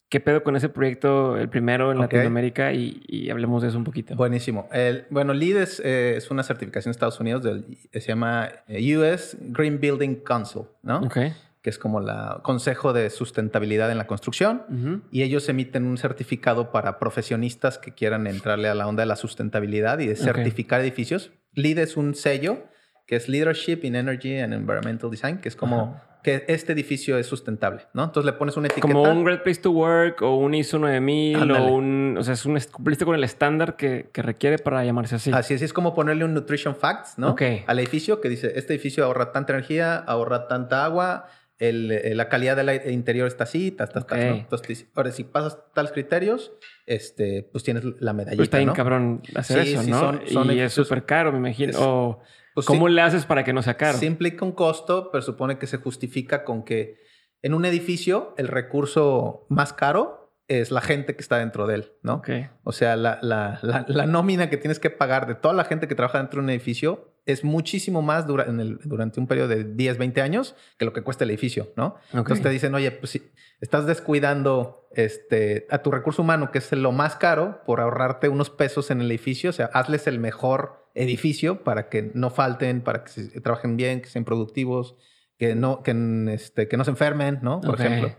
qué 0.08 0.20
pedo 0.20 0.44
con 0.44 0.54
ese 0.54 0.68
proyecto, 0.68 1.36
el 1.36 1.48
primero 1.48 1.90
en 1.90 1.96
Ok. 1.98 2.02
Latinoamérica 2.04 2.72
y, 2.72 3.02
y 3.08 3.28
hablemos 3.30 3.62
de 3.62 3.68
eso 3.70 3.78
un 3.78 3.82
poquito. 3.82 4.14
Buenísimo. 4.14 4.68
El- 4.72 5.06
bueno, 5.10 5.34
LEED 5.34 5.56
es, 5.56 5.82
eh, 5.84 6.14
es 6.16 6.30
una 6.30 6.44
certificación 6.44 6.92
de 6.92 6.94
Estados 6.96 7.18
Unidos, 7.18 7.42
del, 7.42 7.64
se 7.92 8.00
llama 8.00 8.48
eh, 8.68 8.96
US 8.96 9.36
Green 9.40 9.80
Building 9.80 10.20
Council, 10.22 10.62
¿no? 10.84 11.00
Ok. 11.00 11.16
Que 11.66 11.70
es 11.70 11.80
como 11.80 11.98
la 11.98 12.42
Consejo 12.44 12.92
de 12.92 13.10
Sustentabilidad 13.10 13.90
en 13.90 13.98
la 13.98 14.06
Construcción. 14.06 14.62
Ujú. 14.68 15.00
Y 15.10 15.24
ellos 15.24 15.48
emiten 15.48 15.84
un 15.84 15.98
certificado 15.98 16.70
para 16.70 17.00
profesionistas 17.00 17.76
que 17.76 17.92
quieran 17.92 18.28
entrarle 18.28 18.68
a 18.68 18.74
la 18.76 18.86
onda 18.86 19.02
de 19.02 19.06
la 19.06 19.16
sustentabilidad 19.16 19.98
y 19.98 20.06
de 20.06 20.14
certificar 20.14 20.80
edificios. 20.80 21.32
LEED 21.54 21.78
es 21.78 21.96
un 21.96 22.14
sello 22.14 22.68
que 23.04 23.16
es 23.16 23.28
Leadership 23.28 23.80
in 23.82 23.96
Energy 23.96 24.38
and 24.38 24.54
Environmental 24.54 25.10
Design, 25.10 25.38
que 25.38 25.48
es 25.48 25.56
como 25.56 26.00
que 26.22 26.44
este 26.46 26.72
edificio 26.72 27.18
es 27.18 27.26
sustentable, 27.26 27.82
¿no? 27.94 28.04
Entonces 28.04 28.26
le 28.26 28.38
pones 28.38 28.56
una 28.56 28.68
etiqueta. 28.68 28.86
Como 28.86 29.02
un 29.02 29.24
Great 29.24 29.42
Place 29.42 29.60
to 29.60 29.72
Work 29.72 30.22
o 30.22 30.36
un 30.36 30.54
ISO 30.54 30.78
9000 30.78 31.36
Ándale. 31.36 31.60
o 31.60 31.74
un... 31.74 32.16
O 32.16 32.22
sea, 32.22 32.34
es 32.34 32.46
un, 32.46 32.56
cumpliste 32.70 33.04
con 33.04 33.16
el 33.16 33.24
estándar 33.24 33.74
que, 33.74 34.08
que 34.12 34.22
requiere 34.22 34.58
para 34.58 34.84
llamarse 34.84 35.16
así. 35.16 35.32
Así 35.32 35.54
es, 35.54 35.62
es 35.62 35.72
como 35.72 35.94
ponerle 35.96 36.24
un 36.24 36.32
nutrition 36.32 36.76
facts, 36.76 37.18
¿no? 37.18 37.30
Ok. 37.30 37.42
Al 37.66 37.80
edificio 37.80 38.20
que 38.20 38.28
dice, 38.28 38.52
este 38.54 38.74
edificio 38.74 39.04
ahorra 39.04 39.32
tanta 39.32 39.52
energía, 39.52 39.96
ahorra 39.96 40.46
tanta 40.46 40.84
agua, 40.84 41.26
el- 41.58 41.90
eh, 41.90 42.14
la 42.14 42.28
calidad 42.28 42.54
del 42.56 42.68
aire 42.68 42.92
interior 42.92 43.26
está 43.26 43.44
así, 43.44 43.70
tas, 43.70 43.90
tas, 43.90 44.06
tas, 44.06 44.18
Ok. 44.18 44.24
¿no? 44.24 44.34
Entonces, 44.36 44.86
ahora 44.94 45.10
si 45.12 45.24
pasas 45.24 45.58
tales 45.74 45.92
criterios, 45.92 46.52
este, 46.86 47.48
pues 47.50 47.64
tienes 47.64 47.84
la 48.00 48.12
medallita, 48.12 48.36
Pero 48.36 48.42
está 48.44 48.56
bien 48.58 48.68
¿no? 48.68 48.74
cabrón 48.74 49.22
hacer 49.34 49.64
Sí, 49.64 49.72
eso, 49.72 49.82
sí, 49.82 49.90
¿no? 49.90 49.98
son- 50.00 50.20
son 50.28 50.50
y 50.52 50.60
es 50.60 50.72
súper 50.72 51.04
caro, 51.04 51.32
me 51.32 51.38
imagino. 51.38 51.70
es- 51.70 51.78
o, 51.80 52.20
Pues 52.54 52.64
¿Cómo 52.66 52.88
sí. 52.88 52.94
le 52.94 53.02
haces 53.02 53.26
para 53.26 53.44
que 53.44 53.52
no 53.52 53.60
sea 53.62 53.76
caro? 53.76 53.98
Sí 53.98 54.06
implica 54.06 54.42
un 54.44 54.52
costo, 54.52 55.10
pero 55.12 55.20
supone 55.20 55.58
que 55.58 55.66
se 55.66 55.76
justifica 55.76 56.42
con 56.42 56.64
que 56.64 56.96
en 57.42 57.52
un 57.52 57.66
edificio 57.66 58.34
el 58.38 58.48
recurso 58.48 59.44
más 59.50 59.74
caro 59.74 60.25
es 60.48 60.70
la 60.70 60.80
gente 60.80 61.16
que 61.16 61.22
está 61.22 61.38
dentro 61.38 61.66
de 61.66 61.74
él, 61.76 61.92
¿no? 62.02 62.16
O 62.62 62.72
sea, 62.72 62.94
la, 62.96 63.18
la- 63.22 63.58
la- 63.62 63.84
la 63.88 64.06
nómina 64.06 64.48
que 64.48 64.56
tienes 64.56 64.78
que 64.78 64.90
pagar 64.90 65.26
de 65.26 65.34
toda 65.34 65.54
la 65.54 65.64
gente 65.64 65.88
que 65.88 65.94
trabaja 65.94 66.18
dentro 66.18 66.40
de 66.40 66.44
un 66.44 66.50
edificio 66.50 67.12
es 67.26 67.42
muchísimo 67.42 68.02
más 68.02 68.26
dura- 68.28 68.44
en 68.46 68.60
el- 68.60 68.78
durante 68.84 69.18
un 69.18 69.26
periodo 69.26 69.48
de 69.48 69.64
10, 69.64 69.98
20 69.98 70.20
años 70.22 70.54
que 70.78 70.84
lo 70.84 70.92
que 70.92 71.02
cuesta 71.02 71.24
el 71.24 71.30
edificio, 71.30 71.72
¿no? 71.76 71.96
Entonces 72.12 72.42
te 72.42 72.48
dicen, 72.50 72.74
oye, 72.76 72.92
pues 72.92 73.10
si 73.10 73.22
estás 73.60 73.86
descuidando 73.86 74.88
este, 74.94 75.66
a 75.70 75.78
tu 75.78 75.90
recurso 75.90 76.22
humano, 76.22 76.50
que 76.52 76.58
es 76.58 76.70
lo 76.72 76.92
más 76.92 77.16
caro, 77.16 77.62
por 77.66 77.80
ahorrarte 77.80 78.28
unos 78.28 78.48
pesos 78.50 78.90
en 78.90 79.00
el 79.00 79.10
edificio, 79.10 79.50
o 79.50 79.52
sea, 79.52 79.66
hazles 79.74 80.06
el 80.06 80.18
mejor 80.20 80.88
edificio 80.94 81.64
para 81.64 81.88
que 81.88 82.10
no 82.14 82.30
falten, 82.30 82.80
para 82.82 83.04
que 83.04 83.10
se- 83.10 83.40
trabajen 83.40 83.76
bien, 83.76 84.00
que 84.00 84.08
sean 84.08 84.24
productivos, 84.24 84.96
que 85.38 85.54
no, 85.54 85.82
que, 85.82 85.92
este, 86.32 86.68
que 86.68 86.76
no 86.78 86.84
se 86.84 86.90
enfermen, 86.92 87.40
¿no? 87.42 87.60
Por 87.60 87.74
ejemplo. 87.80 88.16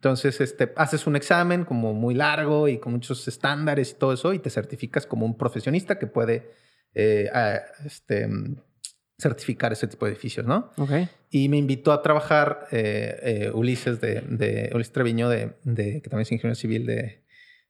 Entonces, 0.00 0.40
este, 0.40 0.72
haces 0.76 1.06
un 1.06 1.16
examen 1.16 1.64
como 1.64 1.92
muy 1.92 2.14
largo 2.14 2.68
y 2.68 2.78
con 2.78 2.92
muchos 2.92 3.26
estándares 3.26 3.90
y 3.90 3.94
todo 3.94 4.12
eso 4.12 4.32
y 4.32 4.38
te 4.38 4.48
certificas 4.50 5.06
como 5.06 5.26
un 5.26 5.36
profesionista 5.36 5.98
que 5.98 6.06
puede 6.06 6.50
eh, 6.94 7.28
a- 7.34 7.60
este, 7.84 8.26
mm, 8.28 8.56
certificar 9.20 9.72
ese 9.72 9.88
tipo 9.88 10.06
de 10.06 10.12
edificios, 10.12 10.46
¿no? 10.46 10.70
Ok. 10.78 10.90
Y 11.30 11.48
me 11.48 11.56
invitó 11.56 11.90
a 11.92 12.00
trabajar 12.02 12.66
eh, 12.70 13.16
eh, 13.22 13.50
Ulises 13.52 14.00
de, 14.00 14.20
de 14.22 14.70
Ulises 14.72 14.92
Treviño, 14.92 15.28
de, 15.28 15.54
de- 15.64 16.00
que 16.00 16.08
también 16.08 16.22
es 16.22 16.32
ingeniero 16.32 16.54
civil 16.54 16.86
de, 16.86 17.24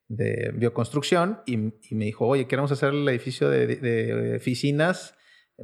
de 0.09 0.53
bioconstrucción, 0.55 1.41
y, 1.47 1.55
y 1.55 1.95
me 1.95 2.05
dijo, 2.05 2.27
oye, 2.27 2.47
queremos 2.47 2.71
hacer 2.73 2.91
el 2.91 3.09
edificio 3.09 3.49
de, 3.49 4.37
oficinas, 4.37 5.15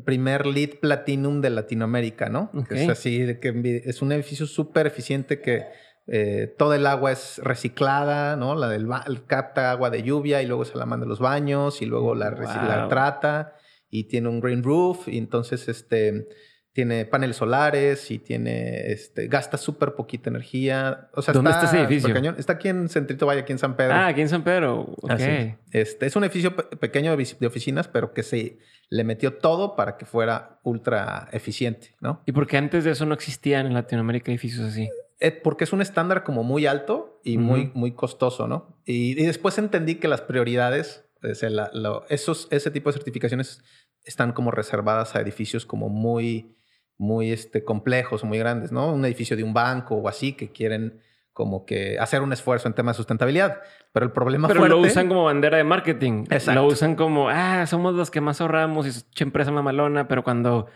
primer 0.04 0.46
lead 0.46 0.80
platinum 0.80 1.40
de 1.42 1.50
Latinoamérica, 1.50 2.28
¿no? 2.30 2.50
Ok. 2.54 2.68
Que 2.70 2.82
es 2.84 2.88
así, 2.88 3.36
que 3.40 3.82
es 3.84 4.00
un 4.02 4.10
edificio 4.12 4.46
súper 4.46 4.86
eficiente 4.86 5.40
que 5.40 5.62
eh, 6.06 6.54
todo 6.58 6.74
el 6.74 6.86
agua 6.86 7.12
es 7.12 7.38
reciclada, 7.42 8.36
¿no? 8.36 8.54
La 8.54 8.68
del 8.68 8.86
capta 9.26 9.70
agua 9.70 9.90
de 9.90 10.02
lluvia 10.02 10.42
y 10.42 10.46
luego 10.46 10.64
se 10.64 10.76
la 10.76 10.86
manda 10.86 11.06
a 11.06 11.08
los 11.08 11.18
baños 11.20 11.80
y 11.82 11.86
luego 11.86 12.14
la, 12.14 12.30
reci- 12.30 12.62
la 12.66 12.80
Wow. 12.80 12.88
trata 12.88 13.54
y 13.90 14.04
tiene 14.04 14.28
un 14.28 14.40
green 14.40 14.62
roof 14.62 15.08
y 15.08 15.18
entonces 15.18 15.68
este 15.68 16.26
tiene 16.72 17.04
paneles 17.04 17.36
solares 17.36 18.10
y 18.10 18.18
tiene 18.18 18.90
este 18.90 19.28
gasta 19.28 19.56
súper 19.56 19.94
poquita 19.94 20.28
energía. 20.28 21.08
O 21.14 21.22
sea, 21.22 21.32
¿Dónde 21.32 21.52
está 21.52 21.66
ese 21.66 21.78
edificio? 21.80 22.12
cañón. 22.12 22.34
Está 22.36 22.54
aquí 22.54 22.68
en 22.68 22.88
Centrito 22.88 23.26
Valle, 23.26 23.42
aquí 23.42 23.52
en 23.52 23.58
San 23.60 23.76
Pedro. 23.76 23.94
Ah, 23.94 24.08
aquí 24.08 24.22
en 24.22 24.28
San 24.28 24.42
Pedro. 24.42 24.80
Ok. 25.00 25.10
Así 25.12 25.24
es. 25.30 25.54
Este 25.70 26.06
es 26.06 26.16
un 26.16 26.24
edificio 26.24 26.56
pe- 26.56 26.76
pequeño 26.76 27.16
de 27.16 27.46
oficinas, 27.46 27.86
pero 27.86 28.12
que 28.12 28.24
se 28.24 28.58
le 28.90 29.04
metió 29.04 29.34
todo 29.34 29.76
para 29.76 29.96
que 29.96 30.04
fuera 30.04 30.58
ultra 30.64 31.28
eficiente, 31.30 31.94
¿no? 32.00 32.22
¿Y 32.26 32.32
por 32.32 32.48
qué 32.48 32.56
antes 32.56 32.82
de 32.82 32.90
eso 32.90 33.06
no 33.06 33.14
existían 33.14 33.66
en 33.66 33.74
Latinoamérica 33.74 34.32
edificios 34.32 34.66
así? 34.66 34.88
Eh, 35.20 35.30
porque 35.30 35.64
es 35.64 35.72
un 35.72 35.80
estándar 35.80 36.24
como 36.24 36.42
muy 36.42 36.66
alto 36.66 37.20
y 37.22 37.38
muy, 37.38 37.70
muy 37.74 37.92
costoso, 37.92 38.48
¿no? 38.48 38.76
Y, 38.84 39.12
y 39.12 39.24
después 39.26 39.56
entendí 39.58 39.94
que 39.96 40.08
las 40.08 40.20
prioridades, 40.20 41.04
o 41.22 41.34
sea, 41.34 41.50
la- 41.50 41.70
esos, 42.08 42.48
ese 42.50 42.70
tipo 42.70 42.90
de 42.90 42.94
certificaciones 42.98 43.62
están 44.04 44.32
como 44.32 44.50
reservadas 44.50 45.14
a 45.14 45.20
edificios 45.20 45.66
como 45.66 45.88
muy, 45.88 46.56
muy 46.98 47.30
este, 47.32 47.64
complejos 47.64 48.24
muy 48.24 48.38
grandes, 48.38 48.72
¿no? 48.72 48.92
Un 48.92 49.04
edificio 49.04 49.36
de 49.36 49.44
un 49.44 49.54
banco 49.54 49.94
o 49.96 50.08
así 50.08 50.32
que 50.34 50.50
quieren 50.50 51.00
como 51.32 51.64
que 51.64 51.98
hacer 51.98 52.20
un 52.22 52.32
esfuerzo 52.32 52.68
en 52.68 52.74
temas 52.74 52.94
de 52.96 52.98
sustentabilidad. 52.98 53.60
Pero 53.92 54.06
el 54.06 54.12
problema 54.12 54.46
Pero 54.48 54.60
fuerte... 54.60 54.76
lo 54.76 54.80
usan 54.82 55.08
como 55.08 55.24
bandera 55.24 55.56
de 55.56 55.64
marketing. 55.64 56.24
Exacto. 56.30 56.60
Lo 56.60 56.66
usan 56.68 56.94
como, 56.96 57.28
ah, 57.28 57.66
somos 57.66 57.94
los 57.94 58.10
que 58.10 58.20
más 58.20 58.40
ahorramos 58.40 58.86
y 58.86 58.90
es 58.90 59.06
empresa 59.18 59.50
mamalona, 59.50 60.06
pero 60.06 60.22
cuando 60.22 60.66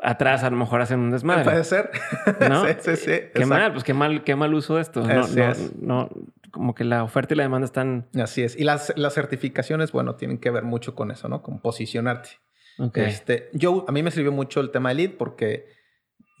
atrás 0.00 0.44
a 0.44 0.50
lo 0.50 0.56
mejor 0.56 0.80
hacen 0.80 1.00
un 1.00 1.10
desmadre. 1.10 1.44
Puede 1.44 1.64
ser. 1.64 1.90
¿No? 2.48 2.64
sí, 2.66 2.72
sí, 2.80 2.96
sí. 2.96 3.04
Qué 3.04 3.24
exacto. 3.34 3.48
mal, 3.48 3.72
pues 3.72 3.84
qué 3.84 3.94
mal, 3.94 4.24
qué 4.24 4.36
mal 4.36 4.54
uso 4.54 4.76
de 4.76 4.82
esto. 4.82 5.02
No, 5.02 5.20
Así 5.20 5.36
no, 5.36 5.50
es. 5.50 5.76
no, 5.80 6.08
como 6.50 6.74
que 6.74 6.84
la 6.84 7.04
oferta 7.04 7.34
y 7.34 7.36
la 7.36 7.42
demanda 7.44 7.66
están. 7.66 8.08
Así 8.20 8.42
es. 8.42 8.56
Y 8.58 8.64
las, 8.64 8.92
las 8.96 9.14
certificaciones, 9.14 9.92
bueno, 9.92 10.14
tienen 10.16 10.38
que 10.38 10.50
ver 10.50 10.64
mucho 10.64 10.94
con 10.94 11.10
eso, 11.10 11.28
¿no? 11.28 11.42
Con 11.42 11.60
posicionarte. 11.60 12.30
Ok. 12.78 12.98
Este, 12.98 13.50
yo, 13.52 13.84
a 13.88 13.92
mí 13.92 14.02
me 14.02 14.10
sirvió 14.10 14.32
mucho 14.32 14.60
el 14.60 14.70
tema 14.70 14.90
de 14.90 14.94
lead 14.94 15.10
porque 15.18 15.66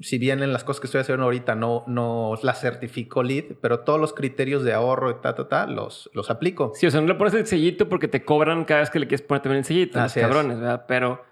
si 0.00 0.18
bien 0.18 0.42
en 0.42 0.52
las 0.52 0.62
cosas 0.62 0.80
que 0.80 0.86
estoy 0.86 1.00
haciendo 1.00 1.24
ahorita 1.24 1.54
no, 1.56 1.82
no 1.88 2.34
las 2.42 2.60
certifico 2.60 3.22
lead, 3.22 3.56
pero 3.60 3.80
todos 3.80 4.00
los 4.00 4.12
criterios 4.12 4.62
de 4.62 4.72
ahorro 4.72 5.10
y 5.10 5.14
ta, 5.20 5.34
ta, 5.34 5.48
ta, 5.48 5.66
los, 5.66 6.08
los 6.14 6.30
aplico. 6.30 6.72
Sí, 6.74 6.86
o 6.86 6.90
sea, 6.90 7.00
no 7.00 7.08
le 7.08 7.14
pones 7.16 7.34
el 7.34 7.46
sellito 7.46 7.88
porque 7.88 8.06
te 8.06 8.24
cobran 8.24 8.64
cada 8.64 8.80
vez 8.80 8.90
que 8.90 9.00
le 9.00 9.08
quieres 9.08 9.26
poner 9.26 9.42
también 9.42 9.58
el 9.58 9.64
sellito, 9.64 9.98
los 9.98 10.06
Así 10.06 10.20
es. 10.20 10.26
cabrones, 10.26 10.60
¿verdad? 10.60 10.84
Pero 10.86 11.24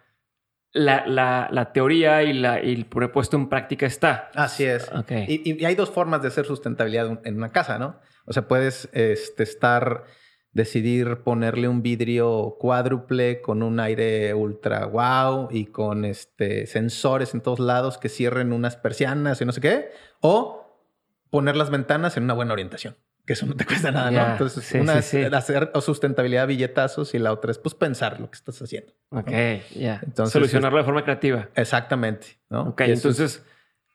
la, 0.76 1.06
la, 1.06 1.48
la 1.50 1.72
teoría 1.72 2.22
y, 2.22 2.34
la, 2.34 2.62
y 2.62 2.74
el 2.74 2.86
puesto 2.86 3.36
en 3.36 3.48
práctica 3.48 3.86
está. 3.86 4.30
Así 4.34 4.64
es. 4.64 4.90
Y 5.26 5.64
hay 5.64 5.74
dos 5.74 5.90
formas 5.90 6.22
de 6.22 6.28
hacer 6.28 6.44
sustentabilidad 6.44 7.20
en 7.24 7.36
una 7.36 7.50
casa, 7.50 7.78
¿no? 7.78 7.98
O 8.26 8.32
sea, 8.32 8.46
puedes 8.46 8.88
este, 8.92 9.42
estar 9.42 10.04
decidir 10.52 11.18
ponerle 11.18 11.68
un 11.68 11.82
vidrio 11.82 12.56
cuádruple 12.58 13.40
con 13.40 13.62
un 13.62 13.78
aire 13.80 14.32
ultra 14.34 14.86
wow 14.86 15.48
y 15.50 15.66
con 15.66 16.04
este 16.04 16.66
sensores 16.66 17.34
en 17.34 17.42
todos 17.42 17.58
lados 17.58 17.98
que 17.98 18.08
cierren 18.08 18.52
unas 18.54 18.76
persianas 18.76 19.40
y 19.40 19.44
no 19.44 19.52
sé 19.52 19.60
qué, 19.60 19.90
o 20.20 20.82
poner 21.30 21.56
las 21.56 21.68
ventanas 21.68 22.16
en 22.16 22.24
una 22.24 22.32
buena 22.32 22.54
orientación 22.54 22.96
que 23.26 23.32
eso 23.32 23.44
no 23.44 23.54
te 23.56 23.64
cuesta 23.64 23.90
nada, 23.90 24.10
¿no? 24.10 24.32
Entonces, 24.32 24.72
una 24.80 24.98
es 24.98 25.12
hacer 25.14 25.72
sustentabilidad 25.80 26.46
billetazos 26.46 27.12
y 27.12 27.18
la 27.18 27.32
otra 27.32 27.50
es 27.50 27.58
pues 27.58 27.74
pensar 27.74 28.20
lo 28.20 28.30
que 28.30 28.36
estás 28.36 28.62
haciendo. 28.62 28.92
Ok, 29.10 29.30
ya. 29.74 30.00
Entonces, 30.04 30.32
Solucionarlo 30.32 30.78
de 30.78 30.84
forma 30.84 31.02
creativa. 31.02 31.48
Exactamente, 31.56 32.38
¿no? 32.48 32.68
Ok, 32.68 32.82
entonces 32.82 33.44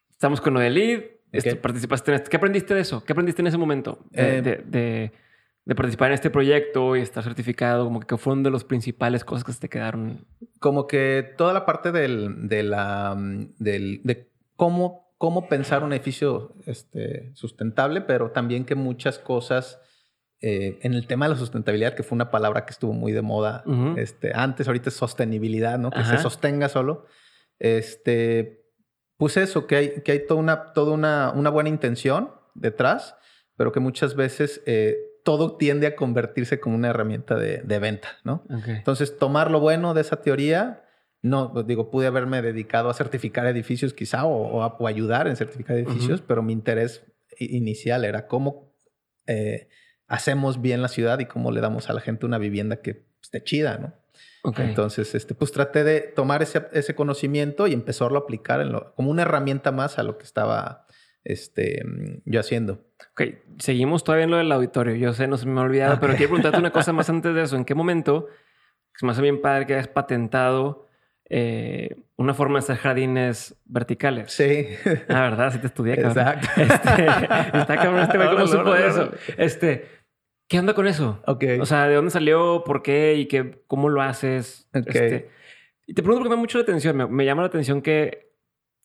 estamos 0.10 0.42
con 0.42 0.54
lo 0.54 0.60
de 0.60 0.70
lead, 0.70 1.02
participaste 1.62 2.12
en 2.12 2.16
esto. 2.16 2.30
¿Qué 2.30 2.38
aprendiste 2.38 2.74
de 2.74 2.82
eso? 2.82 3.04
¿Qué 3.06 3.14
aprendiste 3.14 3.42
en 3.42 3.48
ese 3.48 3.58
momento 3.58 4.06
eh, 4.12 4.42
de, 4.44 5.12
de, 5.66 5.76
participar 5.76 6.10
en 6.10 6.16
este 6.16 6.30
proyecto 6.30 6.98
y 6.98 7.02
estar 7.02 7.24
certificado? 7.24 7.86
Como 7.86 8.02
que 8.02 8.18
fueron 8.18 8.44
de 8.44 8.52
las 8.52 8.66
principales 8.66 9.24
cosas 9.24 9.46
que 9.46 9.54
se 9.54 9.62
te 9.62 9.70
quedaron. 9.70 10.26
Como 10.60 10.88
que 10.88 11.34
toda 11.38 11.54
la 11.54 11.66
parte 11.66 11.94
del, 11.94 12.50
de 12.50 12.64
la, 12.64 13.16
del, 13.18 14.02
de 14.04 14.30
cómo 14.58 15.11
cómo 15.22 15.48
pensar 15.48 15.84
un 15.84 15.94
edificio 15.94 16.56
este, 16.66 17.30
sustentable, 17.36 18.02
pero 18.02 18.32
también 18.32 18.66
que 18.66 18.74
muchas 18.74 19.20
cosas 19.20 19.80
eh, 20.42 20.80
en 20.82 20.96
el 20.96 21.06
tema 21.06 21.28
de 21.28 21.36
la 21.36 21.40
sustentabilidad, 21.40 21.94
que 21.94 22.02
fue 22.02 22.16
una 22.16 22.32
palabra 22.32 22.66
que 22.66 22.72
estuvo 22.72 22.92
muy 22.92 23.12
de 23.12 23.22
moda 23.22 23.64
este, 23.98 24.32
antes, 24.34 24.66
ahorita 24.66 24.90
es 24.90 24.96
sostenibilidad, 24.96 25.78
¿no? 25.78 25.92
Que 25.92 26.04
se 26.04 26.18
sostenga 26.18 26.70
solo. 26.70 27.06
Este, 27.60 28.66
pues 29.16 29.38
eso, 29.38 29.68
que 29.68 29.76
hay, 29.76 30.02
que 30.02 30.14
hay 30.14 30.26
toda, 30.26 30.40
una, 30.40 30.74
toda 30.74 30.92
una, 30.92 31.32
una 31.36 31.52
buena 31.52 31.70
intención 31.70 32.32
detrás, 32.56 33.16
pero 33.58 33.72
que 33.72 33.80
muchas 33.80 34.16
veces 34.16 34.64
eh, 34.66 34.98
todo 35.24 35.56
tiende 35.56 35.86
a 35.86 35.96
convertirse 35.96 36.60
como 36.60 36.76
una 36.76 36.90
herramienta 36.90 37.36
de, 37.36 37.60
de 37.60 37.78
venta, 37.78 38.08
¿no? 38.24 38.44
Entonces, 38.66 39.20
tomar 39.20 39.52
lo 39.52 39.60
bueno 39.60 39.94
de 39.94 40.02
esa 40.02 40.24
teoría 40.24 40.84
no, 41.22 41.54
pues, 41.54 41.68
digo, 41.68 41.92
pude 41.92 42.08
haberme 42.08 42.42
dedicado 42.42 42.90
a 42.90 42.94
certificar 42.94 43.46
edificios 43.46 43.94
quizá 43.94 44.26
o, 44.26 44.88
ayudar 44.88 45.28
en 45.28 45.36
certificar 45.36 45.78
edificios, 45.78 46.22
pero 46.22 46.42
mi 46.42 46.54
interés 46.54 47.04
inicial 47.38 48.06
era 48.06 48.28
cómo 48.28 48.74
eh, 49.28 49.70
hacemos 50.08 50.62
bien 50.62 50.82
la 50.82 50.88
ciudad 50.88 51.20
y 51.20 51.26
cómo 51.26 51.52
le 51.52 51.62
damos 51.62 51.90
a 51.90 51.94
la 51.94 52.02
gente 52.02 52.26
una 52.26 52.38
vivienda 52.38 52.82
que 52.82 53.06
esté 53.22 53.44
chida, 53.44 53.78
¿no? 53.78 53.94
Entonces, 54.58 55.14
este, 55.14 55.36
pues 55.36 55.52
traté 55.52 55.84
de 55.84 56.02
tomar 56.02 56.42
ese, 56.42 56.68
ese 56.74 56.96
conocimiento 56.96 57.68
y 57.68 57.74
empezarlo 57.74 58.18
a 58.18 58.22
aplicar 58.24 58.60
en 58.60 58.72
lo, 58.72 58.96
como 58.96 59.12
una 59.12 59.22
herramienta 59.22 59.72
más 59.72 60.00
a 60.00 60.04
lo 60.04 60.18
que 60.18 60.24
estaba 60.24 60.88
este, 61.24 61.84
yo 62.26 62.40
haciendo. 62.40 62.84
Ok, 63.12 63.22
seguimos 63.60 64.04
todavía 64.04 64.26
en 64.26 64.32
lo 64.32 64.38
del 64.38 64.52
auditorio. 64.52 64.96
Yo 64.96 65.14
sé, 65.14 65.28
no 65.28 65.38
se 65.38 65.46
me 65.46 65.60
ha 65.60 65.64
olvidado, 65.64 66.00
pero 66.00 66.14
quiero 66.14 66.30
preguntarte 66.30 66.58
una 66.58 66.72
cosa 66.72 66.92
más 66.94 67.10
antes 67.10 67.36
de 67.36 67.44
eso. 67.44 67.56
¿En 67.56 67.66
qué 67.66 67.76
momento, 67.76 68.28
es 68.96 69.04
más 69.04 69.22
bien 69.22 69.42
padre 69.42 69.68
que 69.68 69.74
hayas 69.76 69.88
patentado 69.88 70.88
eh, 71.34 71.96
una 72.18 72.34
forma 72.34 72.56
de 72.56 72.66
hacer 72.66 72.76
jardines 72.76 73.56
verticales. 73.64 74.34
Sí. 74.34 74.68
Ah, 75.08 75.22
¿verdad? 75.22 75.54
Sí 75.54 75.60
te 75.60 75.68
estudié, 75.68 75.94
Exacto. 75.94 76.46
Este, 76.58 77.06
está 77.58 77.78
cabrón 77.78 78.02
este 78.02 78.18
güey, 78.18 78.30
¿cómo 78.32 78.48
supo 78.48 78.76
eso? 78.76 79.12
Este, 79.38 79.86
¿qué 80.50 80.60
onda 80.60 80.74
con 80.74 80.88
eso? 80.88 81.22
Ok. 81.26 81.46
O 81.62 81.66
sea, 81.66 81.88
¿de 81.88 81.96
dónde 81.96 82.12
salió? 82.12 82.66
¿Por 82.66 82.84
qué? 82.84 83.16
¿Y 83.16 83.28
qué, 83.28 83.64
cómo 83.68 83.88
lo 83.88 84.02
haces? 84.02 84.68
Este, 84.74 85.30
y 85.88 85.94
te 85.94 86.04
pregunto 86.04 86.20
porque 86.20 86.30
me 86.30 86.36
llama 86.36 86.42
mucho 86.42 86.58
la 86.58 86.64
atención. 86.64 87.10
Me, 87.10 87.24
llama 87.26 87.44
la 87.44 87.48
atención 87.48 87.82
que, 87.82 88.34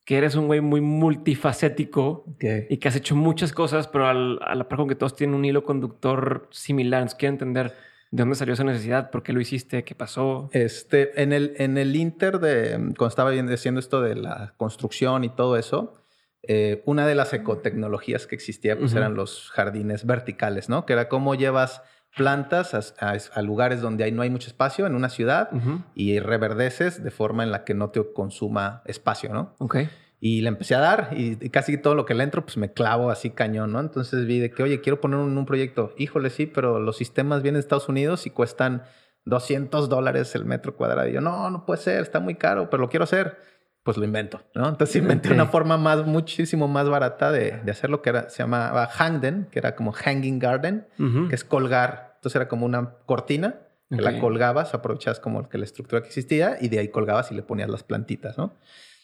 que 0.04 0.16
eres 0.16 0.36
un 0.36 0.46
güey 0.46 0.60
muy 0.60 0.80
multifacético 0.80 2.26
y 2.70 2.76
que 2.76 2.88
has 2.88 2.94
hecho 2.94 3.16
muchas 3.16 3.52
cosas, 3.52 3.88
pero 3.88 4.06
al, 4.06 4.38
a 4.40 4.54
la 4.54 4.68
par 4.68 4.78
con 4.78 4.86
que 4.86 4.94
todos 4.94 5.16
tienen 5.16 5.34
un 5.34 5.44
hilo 5.44 5.64
conductor 5.64 6.46
similar. 6.52 7.00
Entonces, 7.00 7.18
quiero 7.18 7.32
entender 7.32 7.74
¿De 8.10 8.22
dónde 8.22 8.36
salió 8.36 8.54
esa 8.54 8.64
necesidad? 8.64 9.10
¿Por 9.10 9.22
qué 9.22 9.32
lo 9.32 9.40
hiciste? 9.40 9.84
¿Qué 9.84 9.94
pasó? 9.94 10.48
Este, 10.52 11.20
en 11.22 11.32
el, 11.32 11.54
en 11.58 11.76
el 11.76 11.96
Inter 11.96 12.38
de 12.38 12.70
cuando 12.96 13.08
estaba 13.08 13.30
haciendo 13.30 13.80
esto 13.80 14.00
de 14.00 14.14
la 14.14 14.54
construcción 14.56 15.24
y 15.24 15.28
todo 15.28 15.56
eso, 15.56 15.94
eh, 16.42 16.82
una 16.86 17.06
de 17.06 17.16
las 17.16 17.32
ecotecnologías 17.32 18.26
que 18.26 18.36
existía 18.36 18.78
pues 18.78 18.94
eran 18.94 19.14
los 19.14 19.50
jardines 19.50 20.06
verticales, 20.06 20.68
¿no? 20.68 20.86
Que 20.86 20.92
era 20.92 21.08
cómo 21.08 21.34
llevas 21.34 21.82
plantas 22.16 22.94
a, 22.98 23.42
lugares 23.42 23.80
donde 23.80 24.04
hay, 24.04 24.12
no 24.12 24.22
hay 24.22 24.30
mucho 24.30 24.46
espacio 24.46 24.86
en 24.86 24.94
una 24.94 25.08
ciudad 25.08 25.50
y 25.94 26.18
reverdeces 26.20 27.02
de 27.02 27.10
forma 27.10 27.42
en 27.42 27.50
la 27.50 27.64
que 27.64 27.74
no 27.74 27.90
te 27.90 28.00
consuma 28.12 28.82
espacio, 28.86 29.32
¿no? 29.32 29.54
Ok. 29.58 29.78
Y 30.26 30.40
le 30.40 30.48
empecé 30.48 30.74
a 30.74 30.80
dar 30.80 31.10
y, 31.12 31.36
casi 31.50 31.78
todo 31.78 31.94
lo 31.94 32.04
que 32.04 32.12
le 32.12 32.24
entro, 32.24 32.44
pues 32.44 32.56
me 32.56 32.72
clavo 32.72 33.10
así 33.10 33.30
cañón, 33.30 33.70
¿no? 33.70 33.78
Entonces 33.78 34.26
vi 34.26 34.40
de 34.40 34.50
que, 34.50 34.64
oye, 34.64 34.80
quiero 34.80 35.00
poner 35.00 35.20
un, 35.20 35.38
un 35.38 35.46
proyecto. 35.46 35.94
Híjole, 35.98 36.30
sí, 36.30 36.46
pero 36.46 36.80
los 36.80 36.96
sistemas 36.96 37.42
vienen 37.42 37.60
de 37.60 37.60
Estados 37.60 37.88
Unidos 37.88 38.26
y 38.26 38.30
cuestan 38.30 38.82
200 39.24 39.88
dólares 39.88 40.34
el 40.34 40.44
metro 40.44 40.74
cuadrado. 40.74 41.08
Y 41.08 41.12
yo, 41.12 41.20
no, 41.20 41.48
no 41.48 41.64
puede 41.64 41.80
ser, 41.80 42.02
está 42.02 42.18
muy 42.18 42.34
caro, 42.34 42.70
pero 42.70 42.80
lo 42.80 42.88
quiero 42.88 43.04
hacer. 43.04 43.36
Pues 43.84 43.98
lo 43.98 44.04
invento, 44.04 44.42
¿no? 44.52 44.68
Entonces 44.68 44.96
inventé 44.96 45.32
una 45.32 45.46
forma 45.46 45.76
más, 45.76 46.04
muchísimo 46.04 46.66
más 46.66 46.88
barata 46.88 47.30
de, 47.30 47.60
de 47.64 47.70
hacerlo, 47.70 48.02
que 48.02 48.10
era, 48.10 48.28
se 48.28 48.42
llamaba 48.42 48.88
Hangden, 48.88 49.46
que 49.52 49.60
era 49.60 49.76
como 49.76 49.92
Hanging 49.92 50.40
Garden, 50.40 50.88
que 51.28 51.34
es 51.36 51.44
colgar. 51.44 52.14
Entonces 52.16 52.34
era 52.34 52.48
como 52.48 52.66
una 52.66 52.96
cortina 53.06 53.60
que 53.88 54.02
la 54.02 54.18
colgabas, 54.18 54.74
aprovechabas 54.74 55.20
como 55.20 55.48
que 55.48 55.56
la 55.56 55.64
estructura 55.64 56.02
que 56.02 56.08
existía 56.08 56.56
y 56.60 56.68
de 56.68 56.80
ahí 56.80 56.88
colgabas 56.88 57.30
y 57.30 57.36
le 57.36 57.44
ponías 57.44 57.68
las 57.68 57.84
plantitas, 57.84 58.36
¿no? 58.36 58.54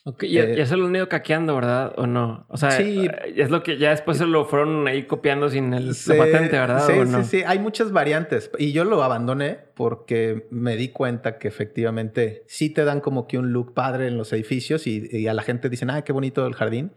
Ok, 0.05 0.24
ya, 0.24 0.42
eh, 0.42 0.66
se 0.66 0.76
lo 0.76 0.86
han 0.86 0.96
ido 0.96 1.09
caqueando, 1.09 1.55
¿verdad? 1.55 1.94
¿O 1.96 2.09
no? 2.09 2.44
O 2.48 2.57
sea, 2.57 2.72
sí, 2.72 3.09
es 3.36 3.50
lo 3.50 3.62
que 3.62 3.78
ya 3.78 3.90
después 3.90 4.18
se 4.18 4.26
lo 4.26 4.46
fueron 4.46 4.88
ahí 4.88 5.05
copiando 5.05 5.48
sin 5.48 5.72
el, 5.72 5.94
patente, 6.18 6.59
¿verdad? 6.59 6.84
Sí, 6.86 6.92
sí, 7.07 7.24
sí. 7.24 7.44
Hay 7.46 7.61
muchas 7.61 7.92
variantes. 7.92 8.50
Y 8.59 8.72
yo 8.72 8.84
lo 8.84 9.05
abandoné 9.05 9.59
porque 9.74 10.48
me 10.50 10.76
di 10.76 10.88
cuenta 10.88 11.38
que 11.38 11.46
efectivamente 11.46 12.42
sí 12.48 12.68
te 12.68 12.84
dan 12.84 13.00
como 13.00 13.28
que 13.28 13.38
un 13.38 13.53
look 13.53 13.74
padre 13.74 14.09
en 14.09 14.18
los 14.18 14.32
edificios 14.32 14.88
y, 14.88 15.28
a 15.28 15.34
la 15.34 15.42
gente 15.42 15.68
dicen, 15.68 15.88
ah, 15.90 16.03
qué 16.03 16.12
bonito 16.12 16.46
el 16.46 16.55
jardín. 16.55 16.92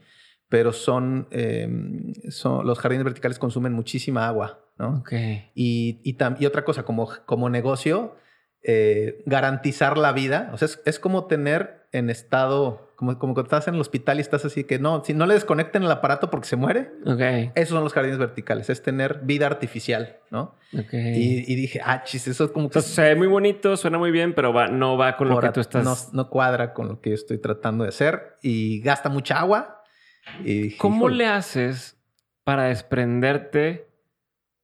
Pero 0.49 0.73
son, 0.73 1.27
em, 1.31 2.13
son 2.29 2.65
los 2.65 2.79
jardines 2.79 3.03
verticales 3.03 3.39
consumen 3.39 3.73
muchísima 3.73 4.27
agua, 4.27 4.65
¿no? 4.77 4.99
Ok. 4.99 5.11
Y, 5.53 6.01
y, 6.03 6.17
y 6.39 6.45
otra 6.45 6.63
cosa, 6.63 6.83
como, 6.83 7.09
como 7.25 7.49
negocio, 7.49 8.15
eh, 8.67 9.21
garantizar 9.27 9.95
la 9.95 10.11
vida. 10.11 10.49
O 10.51 10.57
sea, 10.57 10.67
es, 10.85 10.99
como 10.99 11.27
tener 11.27 11.87
en 11.91 12.09
estado, 12.09 12.84
como, 12.95 13.17
como 13.19 13.33
cuando 13.33 13.43
estás 13.43 13.67
en 13.67 13.75
el 13.75 13.81
hospital 13.81 14.17
y 14.17 14.21
estás 14.21 14.45
así 14.45 14.63
que 14.63 14.79
no, 14.79 15.03
si 15.03 15.13
no 15.13 15.25
le 15.25 15.33
desconecten 15.33 15.83
el 15.83 15.91
aparato 15.91 16.29
porque 16.29 16.47
se 16.47 16.55
muere. 16.55 16.91
Ok. 17.05 17.51
Esos 17.55 17.69
son 17.69 17.83
los 17.83 17.93
jardines 17.93 18.17
verticales, 18.17 18.69
es 18.69 18.81
tener 18.81 19.21
vida 19.23 19.45
artificial, 19.47 20.17
¿no? 20.31 20.55
Ok. 20.73 20.93
Y, 20.93 21.55
dije, 21.55 21.81
ah, 21.83 22.03
chis, 22.03 22.27
eso 22.27 22.45
es 22.45 22.51
como 22.51 22.69
que. 22.69 22.81
se 22.81 23.01
ve 23.01 23.15
muy 23.15 23.27
bonito, 23.27 23.77
suena 23.77 23.97
muy 23.97 24.11
bien, 24.11 24.33
pero 24.33 24.53
va, 24.53 24.67
no 24.67 24.97
va 24.97 25.17
con 25.17 25.29
lo 25.29 25.39
que 25.39 25.49
tú 25.49 25.59
estás. 25.59 25.83
No, 25.83 25.95
no, 26.13 26.29
cuadra 26.29 26.73
con 26.73 26.87
lo 26.87 27.01
que 27.01 27.11
yo 27.11 27.15
estoy 27.15 27.37
tratando 27.37 27.83
de 27.83 27.89
hacer 27.89 28.37
y 28.41 28.81
gasta 28.81 29.09
mucha 29.09 29.39
agua. 29.39 29.83
Y 30.43 30.75
¿Cómo 30.77 31.09
le 31.09 31.27
haces 31.27 31.97
para 32.43 32.63
desprenderte 32.63 33.87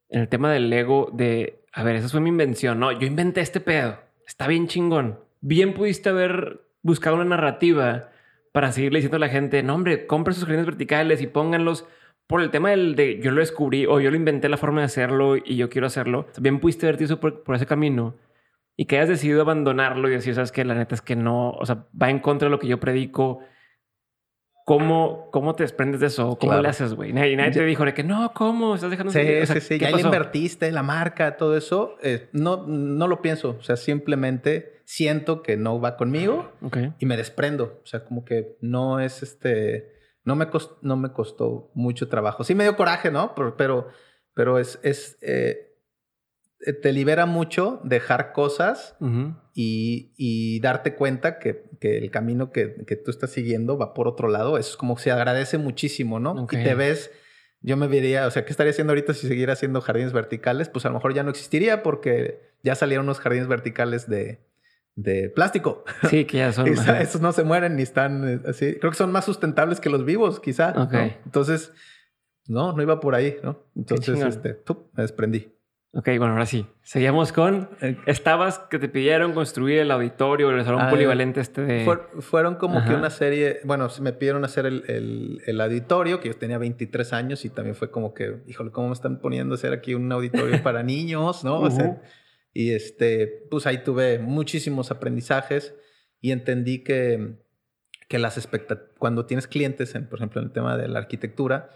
en 0.10 0.22
el 0.22 0.28
tema 0.28 0.52
del 0.52 0.72
ego 0.74 1.10
de 1.14 1.62
a 1.74 1.84
ver, 1.84 1.96
esa 1.96 2.10
fue 2.10 2.20
mi 2.20 2.30
invención. 2.30 2.80
No, 2.80 2.92
yo 2.92 3.08
inventé 3.08 3.42
este 3.42 3.60
pedo. 3.60 4.00
Está 4.28 4.48
bien 4.48 4.68
chingón. 4.68 5.20
Bien 5.40 5.74
pudiste 5.74 6.10
haber 6.10 6.62
buscado 6.82 7.16
una 7.16 7.26
narrativa 7.26 8.11
para 8.52 8.72
seguirle 8.72 8.97
diciendo 8.97 9.18
a 9.18 9.20
la 9.20 9.30
gente, 9.30 9.64
no, 9.64 9.76
hombre, 9.76 10.08
compren 10.08 10.34
sus 10.36 10.45
jardines 10.45 10.66
verticales 10.66 11.22
y 11.22 11.28
pónganlos 11.28 11.88
por 12.28 12.41
el 12.41 12.49
tema 12.49 12.70
del 12.70 12.95
de 12.95 13.20
yo 13.20 13.32
lo 13.32 13.41
descubrí 13.41 13.86
o 13.86 13.99
yo 13.99 14.10
lo 14.10 14.16
inventé 14.16 14.49
la 14.49 14.58
forma 14.58 14.82
de 14.82 14.86
hacerlo 14.86 15.36
y 15.38 15.58
yo 15.58 15.70
quiero 15.70 15.88
hacerlo. 15.88 16.28
Bien 16.39 16.60
pudiste 16.60 16.86
verte 16.86 17.04
eso 17.04 17.20
por, 17.20 17.43
ese 17.54 17.66
camino 17.66 18.16
y 18.78 18.86
que 18.86 18.97
hayas 18.97 19.10
decidido 19.10 19.41
abandonarlo 19.41 20.08
y 20.08 20.12
decir, 20.12 20.34
sabes 20.34 20.52
que 20.52 20.66
la 20.66 20.76
neta 20.76 20.95
es 20.95 21.02
que 21.02 21.16
no, 21.16 21.52
o 21.52 21.66
sea, 21.66 21.88
va 22.02 22.10
en 22.10 22.20
contra 22.20 22.47
de 22.47 22.52
lo 22.52 22.60
que 22.60 22.68
yo 22.68 22.80
predico 22.80 23.39
¿Cómo, 24.66 25.30
¿Cómo 25.32 25.55
te 25.55 25.64
desprendes 25.64 25.99
de 26.01 26.07
eso? 26.07 26.38
¿Cómo 26.39 26.62
le 26.62 26.68
haces, 26.68 26.93
güey? 26.93 27.09
Y 27.09 27.14
nadie 27.14 27.51
te 27.51 27.66
dijo 27.66 27.84
de 27.84 27.93
que 27.93 28.03
no, 28.03 28.32
¿cómo? 28.34 28.76
Estás 28.76 28.91
dejando... 28.91 29.12
Sí, 29.12 29.45
sí, 29.45 29.59
sí. 29.59 29.80
Ya 29.80 29.91
le 29.91 30.01
invertiste, 30.01 30.72
la 30.72 30.84
marca, 30.84 31.38
todo 31.38 31.57
eso. 31.57 31.95
Eh, 32.01 32.30
no, 32.32 32.66
no 32.68 33.07
lo 33.07 33.22
pienso. 33.22 33.57
O 33.59 33.64
sea, 33.64 33.76
simplemente 33.76 34.82
siento 34.86 35.41
que 35.41 35.57
no 35.57 35.80
va 35.82 35.97
conmigo 35.97 36.51
y 36.99 37.05
me 37.05 37.18
desprendo. 37.18 37.82
O 37.84 37.88
sea, 37.88 38.03
como 38.05 38.24
que 38.24 38.57
no 38.62 38.99
es 38.99 39.24
este... 39.24 39.99
No 40.24 40.36
me, 40.36 40.49
costó, 40.49 40.78
no 40.84 40.97
me 40.97 41.12
costó 41.12 41.72
mucho 41.74 42.07
trabajo. 42.07 42.43
Sí 42.43 42.53
me 42.53 42.64
dio 42.64 42.76
coraje, 42.78 43.09
¿no? 43.09 43.34
Pero, 43.36 43.88
pero, 44.36 44.59
es... 44.59 44.80
es 44.84 45.18
eh, 45.22 45.72
eh, 46.66 46.74
te 46.74 46.93
libera 46.93 47.26
mucho 47.26 47.82
dejar 47.84 48.34
cosas 48.34 48.95
y, 49.54 50.60
darte 50.62 50.95
cuenta 50.95 51.39
que, 51.39 51.64
el 51.82 52.12
camino 52.12 52.52
que, 52.52 53.02
tú 53.04 53.12
estás 53.12 53.32
siguiendo 53.32 53.78
va 53.78 53.93
por 53.93 54.08
otro 54.08 54.28
lado. 54.28 54.58
Eso 54.58 54.72
es 54.72 54.78
como 54.78 54.95
que 54.95 55.04
se 55.04 55.12
agradece 55.12 55.58
muchísimo, 55.58 56.20
¿no? 56.20 56.47
Y 56.49 56.64
te 56.64 56.76
ves, 56.76 57.12
yo 57.62 57.78
me 57.78 57.88
vería, 57.88 58.28
o 58.28 58.32
sea, 58.32 58.45
¿qué 58.45 58.52
estaría 58.52 58.72
haciendo 58.72 58.91
ahorita 58.91 59.14
si 59.14 59.28
siguiera 59.28 59.54
haciendo 59.54 59.82
jardines 59.82 60.14
verticales? 60.14 60.70
Pues 60.70 60.86
a 60.86 60.89
lo 60.89 60.95
mejor 60.95 61.14
ya 61.14 61.24
no 61.24 61.30
existiría 61.30 61.84
porque 61.84 62.52
ya 62.64 62.76
salieron 62.76 63.06
unos 63.06 63.20
jardines 63.20 63.47
verticales 63.47 64.08
de, 64.10 64.39
plástico. 65.36 65.84
Sí, 66.10 66.26
que 66.26 66.38
ya 66.38 66.54
son. 66.54 66.68
Esos 66.99 67.22
no 67.22 67.32
se 67.32 67.43
mueren 67.43 67.76
ni 67.76 67.84
están 67.84 68.28
eh, 68.28 68.39
así. 68.45 68.76
Creo 68.76 68.91
que 68.91 68.97
son 68.97 69.12
más 69.12 69.26
sustentables 69.26 69.80
que 69.80 69.89
los 69.89 70.06
vivos, 70.06 70.39
quizá. 70.39 70.74
Entonces, 71.26 71.74
no, 72.47 72.74
no 72.74 72.82
iba 72.82 72.99
por 72.99 73.16
ahí, 73.16 73.38
¿no? 73.43 73.64
Entonces, 73.76 74.20
este, 74.22 74.60
me 74.93 75.04
desprendí. 75.04 75.54
Ok, 75.94 76.06
bueno, 76.18 76.28
ahora 76.34 76.46
sí. 76.46 76.66
Seguimos 76.84 77.34
con. 77.34 77.70
Estabas 78.06 78.60
que 78.70 78.80
te 78.80 78.88
pidieron 78.88 79.34
construir 79.34 79.80
el 79.80 79.92
auditorio, 79.92 80.50
el 80.52 80.64
salón 80.64 80.82
Ah, 80.84 80.89
polivalente 80.89 81.42
este 81.42 81.62
de. 81.62 81.86
Fuer- 81.86 82.22
fueron 82.22 82.56
como 82.56 82.86
que 82.86 82.96
una 82.96 83.10
serie, 83.10 83.60
bueno, 83.66 83.89
me 84.00 84.14
pidieron 84.14 84.46
hacer 84.46 84.66
el, 84.66 84.86
el- 84.88 85.42
el 85.46 85.60
auditorio, 85.60 86.22
que 86.22 86.30
yo 86.30 86.36
tenía 86.38 86.58
23 86.58 87.12
años 87.12 87.44
y 87.44 87.50
también 87.50 87.76
fue 87.76 87.92
como 87.92 88.14
que, 88.14 88.38
híjole, 88.48 88.72
¿cómo 88.72 88.88
me 88.88 88.94
están 88.94 89.20
poniendo 89.20 89.54
a 89.54 89.58
hacer 89.58 89.74
aquí 89.74 89.94
un 89.94 90.10
auditorio 90.12 90.64
para 90.64 90.82
niños? 90.82 91.44
¿no? 91.44 91.60
O 91.60 91.70
sea, 91.70 92.02
y 92.54 92.72
este, 92.72 93.46
pues 93.52 93.68
ahí 93.68 93.84
tuve 93.84 94.18
muchísimos 94.20 94.92
aprendizajes 94.92 95.76
y 96.22 96.32
entendí 96.32 96.84
que, 96.86 97.36
que 98.08 98.18
las 98.18 98.38
expectativas, 98.38 98.92
cuando 98.98 99.26
tienes 99.26 99.46
clientes, 99.48 99.94
en, 99.96 100.08
por 100.08 100.20
ejemplo, 100.20 100.39
en 100.39 100.48
el 100.48 100.54
tema 100.54 100.78
de 100.78 100.88
la 100.88 101.00
arquitectura, 101.00 101.70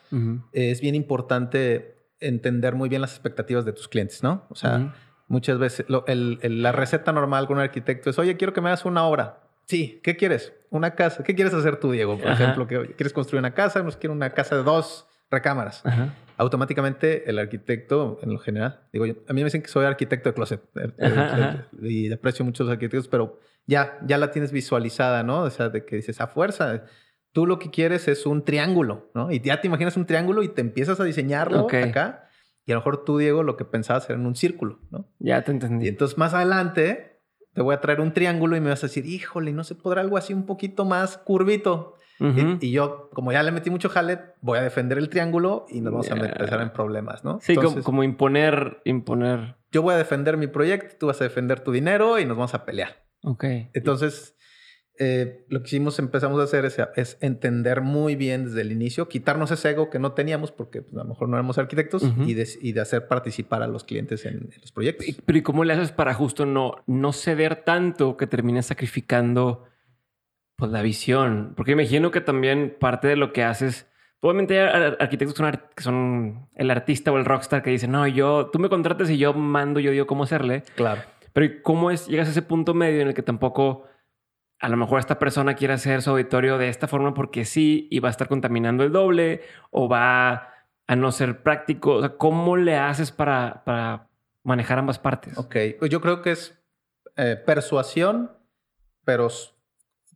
es 0.53 0.79
bien 0.79 0.95
importante 0.95 1.94
entender 2.19 2.75
muy 2.75 2.89
bien 2.89 3.01
las 3.01 3.11
expectativas 3.11 3.65
de 3.65 3.73
tus 3.73 3.87
clientes, 3.87 4.23
¿no? 4.23 4.45
O 4.49 4.55
sea. 4.55 4.93
Muchas 5.27 5.57
veces 5.57 5.87
lo- 5.89 6.05
el- 6.05 6.37
el- 6.43 6.61
la 6.61 6.71
receta 6.71 7.11
normal 7.11 7.47
con 7.47 7.57
un 7.57 7.63
arquitecto 7.63 8.11
es, 8.11 8.19
oye, 8.19 8.37
quiero 8.37 8.53
que 8.53 8.61
me 8.61 8.69
hagas 8.69 8.85
una 8.85 9.05
obra. 9.05 9.39
Sí, 9.65 9.99
¿qué 10.03 10.15
quieres? 10.15 10.53
Una 10.69 10.93
casa. 10.93 11.23
¿Qué 11.23 11.33
quieres 11.33 11.51
hacer 11.55 11.77
tú, 11.79 11.91
Diego? 11.91 12.19
Por 12.19 12.27
Ajá. 12.27 12.43
ejemplo, 12.43 12.67
que 12.67 12.93
¿quieres 12.93 13.11
construir 13.11 13.39
una 13.39 13.55
casa? 13.55 13.81
Nos 13.81 13.97
quiero 13.97 14.13
una 14.13 14.29
casa 14.29 14.55
de 14.55 14.61
dos 14.61 15.07
recámaras. 15.31 15.83
Ajá. 15.83 16.13
Automáticamente 16.37 17.27
el 17.27 17.39
arquitecto, 17.39 18.19
en 18.21 18.33
lo 18.33 18.37
general, 18.39 18.81
digo 18.93 19.07
yo, 19.07 19.15
a 19.27 19.33
mí 19.33 19.41
me 19.41 19.45
dicen 19.45 19.63
que 19.63 19.67
soy 19.67 19.85
arquitecto 19.85 20.29
de 20.29 20.35
closet 20.35 20.61
ajá. 21.01 21.65
y 21.81 22.11
aprecio 22.13 22.45
mucho 22.45 22.61
a 22.61 22.65
los 22.67 22.73
arquitectos, 22.73 23.07
pero 23.07 23.39
ya, 23.65 23.97
ya 24.05 24.19
la 24.19 24.29
tienes 24.29 24.51
visualizada, 24.51 25.23
¿no? 25.23 25.41
O 25.41 25.49
sea, 25.49 25.69
de 25.69 25.85
que 25.85 25.95
dices, 25.95 26.21
a 26.21 26.27
fuerza, 26.27 26.83
tú 27.35 27.45
lo 27.45 27.59
que 27.59 27.69
quieres 27.69 28.07
es 28.07 28.25
un 28.25 28.45
triángulo, 28.45 29.11
¿no? 29.13 29.29
Y 29.29 29.41
ya 29.41 29.59
te 29.59 29.67
imaginas 29.67 29.97
un 29.97 30.05
triángulo 30.05 30.41
y 30.41 30.47
te 30.47 30.61
empiezas 30.61 31.01
a 31.01 31.03
diseñarlo 31.03 31.67
acá. 31.67 32.29
Y 32.65 32.71
a 32.71 32.75
lo 32.75 32.79
mejor 32.79 33.03
tú, 33.03 33.17
Diego, 33.17 33.43
lo 33.43 33.57
que 33.57 33.65
pensabas 33.65 34.09
era 34.09 34.17
en 34.17 34.25
un 34.25 34.35
círculo, 34.35 34.79
¿no? 34.89 35.09
Ya 35.19 35.43
te 35.43 35.51
Y 35.51 35.55
entendí. 35.55 35.87
entonces 35.89 36.17
más 36.17 36.33
adelante 36.33 37.19
te 37.53 37.61
voy 37.61 37.75
a 37.75 37.81
traer 37.81 37.99
un 37.99 38.13
triángulo 38.13 38.55
y 38.55 38.61
me 38.61 38.69
vas 38.69 38.85
a 38.85 38.87
decir, 38.87 39.05
híjole, 39.05 39.51
¿no 39.51 39.65
se 39.65 39.75
podrá 39.75 39.99
algo 39.99 40.15
así 40.15 40.33
un 40.33 40.45
poquito 40.45 40.85
más 40.85 41.17
curvito? 41.17 41.95
Y- 42.21 42.67
y, 42.67 42.71
yo, 42.71 43.09
como 43.13 43.33
ya 43.33 43.43
le 43.43 43.51
metí 43.51 43.69
mucho 43.69 43.89
jale, 43.89 44.19
voy 44.39 44.57
a 44.57 44.61
defender 44.61 44.97
el 44.97 45.09
triángulo 45.09 45.65
y 45.67 45.81
nos 45.81 45.91
vamos 45.91 46.09
a 46.09 46.15
empezar 46.15 46.61
en 46.61 46.69
problemas, 46.71 47.25
¿no? 47.25 47.39
Sí, 47.41 47.55
como, 47.55 47.83
como 47.83 48.03
imponer, 48.05 48.79
imponer. 48.85 49.57
yo 49.73 49.81
voy 49.81 49.93
a 49.95 49.97
defender 49.97 50.37
mi 50.37 50.47
proyecto, 50.47 50.95
tú 50.97 51.07
vas 51.07 51.19
a 51.19 51.25
defender 51.25 51.59
tu 51.59 51.73
dinero 51.73 52.17
y 52.17 52.23
nos 52.25 52.37
vamos 52.37 52.53
a 52.53 52.63
pelear. 52.63 53.03
Ok. 53.23 53.43
Entonces, 53.73 54.37
eh, 54.97 55.45
lo 55.49 55.59
que 55.61 55.67
hicimos, 55.67 55.99
empezamos 55.99 56.39
a 56.39 56.43
hacer 56.43 56.63
es, 56.65 56.77
es 56.95 57.17
entender 57.21 57.81
muy 57.81 58.15
bien 58.15 58.45
desde 58.45 58.61
el 58.61 58.71
inicio, 58.71 59.09
quitarnos 59.09 59.51
ese 59.51 59.69
ego 59.71 59.89
que 59.89 59.99
no 59.99 60.13
teníamos 60.13 60.51
porque 60.51 60.81
pues, 60.81 60.95
a 60.95 60.99
lo 61.03 61.09
mejor 61.09 61.27
no 61.29 61.35
éramos 61.35 61.57
arquitectos 61.57 62.03
y, 62.25 62.33
de, 62.33 62.47
y 62.61 62.71
de 62.71 62.81
hacer 62.81 63.07
participar 63.07 63.61
a 63.61 63.67
los 63.67 63.83
clientes 63.83 64.25
en, 64.25 64.35
en 64.53 64.61
los 64.61 64.71
proyectos. 64.71 65.07
Y- 65.07 65.13
Pero 65.25 65.37
¿y 65.37 65.41
cómo 65.41 65.63
le 65.63 65.73
haces 65.73 65.91
para 65.91 66.13
justo 66.13 66.45
no, 66.45 66.75
no 66.87 67.11
ceder 67.13 67.63
tanto 67.63 68.15
que 68.17 68.25
termines 68.27 68.67
sacrificando 68.67 69.65
pues, 70.55 70.71
la 70.71 70.81
visión? 70.81 71.53
Porque 71.57 71.73
imagino 71.73 72.11
que 72.11 72.21
también 72.21 72.75
parte 72.79 73.07
de 73.09 73.15
lo 73.17 73.33
que 73.33 73.43
haces, 73.43 73.87
obviamente 74.21 74.59
hay 74.61 74.67
ar- 74.67 74.97
arquitectos 74.99 75.35
que 75.75 75.83
son, 75.83 76.47
el 76.55 76.71
artista 76.71 77.11
o 77.11 77.17
el 77.17 77.25
rockstar 77.25 77.61
que 77.63 77.69
dicen, 77.69 77.91
no, 77.91 78.07
yo, 78.07 78.49
tú 78.51 78.59
me 78.59 78.69
contratas 78.69 79.09
y 79.09 79.17
yo 79.17 79.33
mando, 79.33 79.79
yo 79.79 79.91
digo 79.91 80.07
cómo 80.07 80.23
hacerle. 80.23 80.63
Claro. 80.75 81.01
Pero 81.33 81.45
¿y 81.47 81.61
¿cómo 81.61 81.91
es, 81.91 82.07
llegas 82.07 82.29
a 82.29 82.31
ese 82.31 82.41
punto 82.41 82.73
medio 82.73 83.01
en 83.01 83.09
el 83.09 83.13
que 83.13 83.21
tampoco 83.23 83.83
a 84.59 84.69
lo 84.69 84.77
mejor 84.77 84.99
esta 84.99 85.19
persona 85.19 85.53
quiere 85.55 85.73
hacer 85.73 86.01
su 86.01 86.11
auditorio 86.11 86.57
de 86.57 86.69
esta 86.69 86.87
forma 86.87 87.13
porque 87.13 87.45
sí 87.45 87.87
y 87.91 87.99
va 87.99 88.07
a 88.09 88.11
estar 88.11 88.27
contaminando 88.27 88.83
el 88.83 88.91
doble 88.91 89.41
o 89.71 89.87
va 89.89 90.53
a 90.87 90.95
no 90.95 91.11
ser 91.11 91.43
práctico? 91.43 91.95
O 91.95 91.99
sea, 92.01 92.17
¿cómo 92.17 92.55
le 92.57 92.77
haces 92.77 93.11
para, 93.11 93.63
para 93.65 94.07
manejar 94.43 94.79
ambas 94.79 94.99
partes? 94.99 95.37
Ok, 95.37 95.55
pues 95.79 95.91
yo 95.91 95.99
creo 96.01 96.21
que 96.21 96.31
es 96.31 96.57
eh, 97.17 97.35
persuasión, 97.45 98.31
pero 99.03 99.27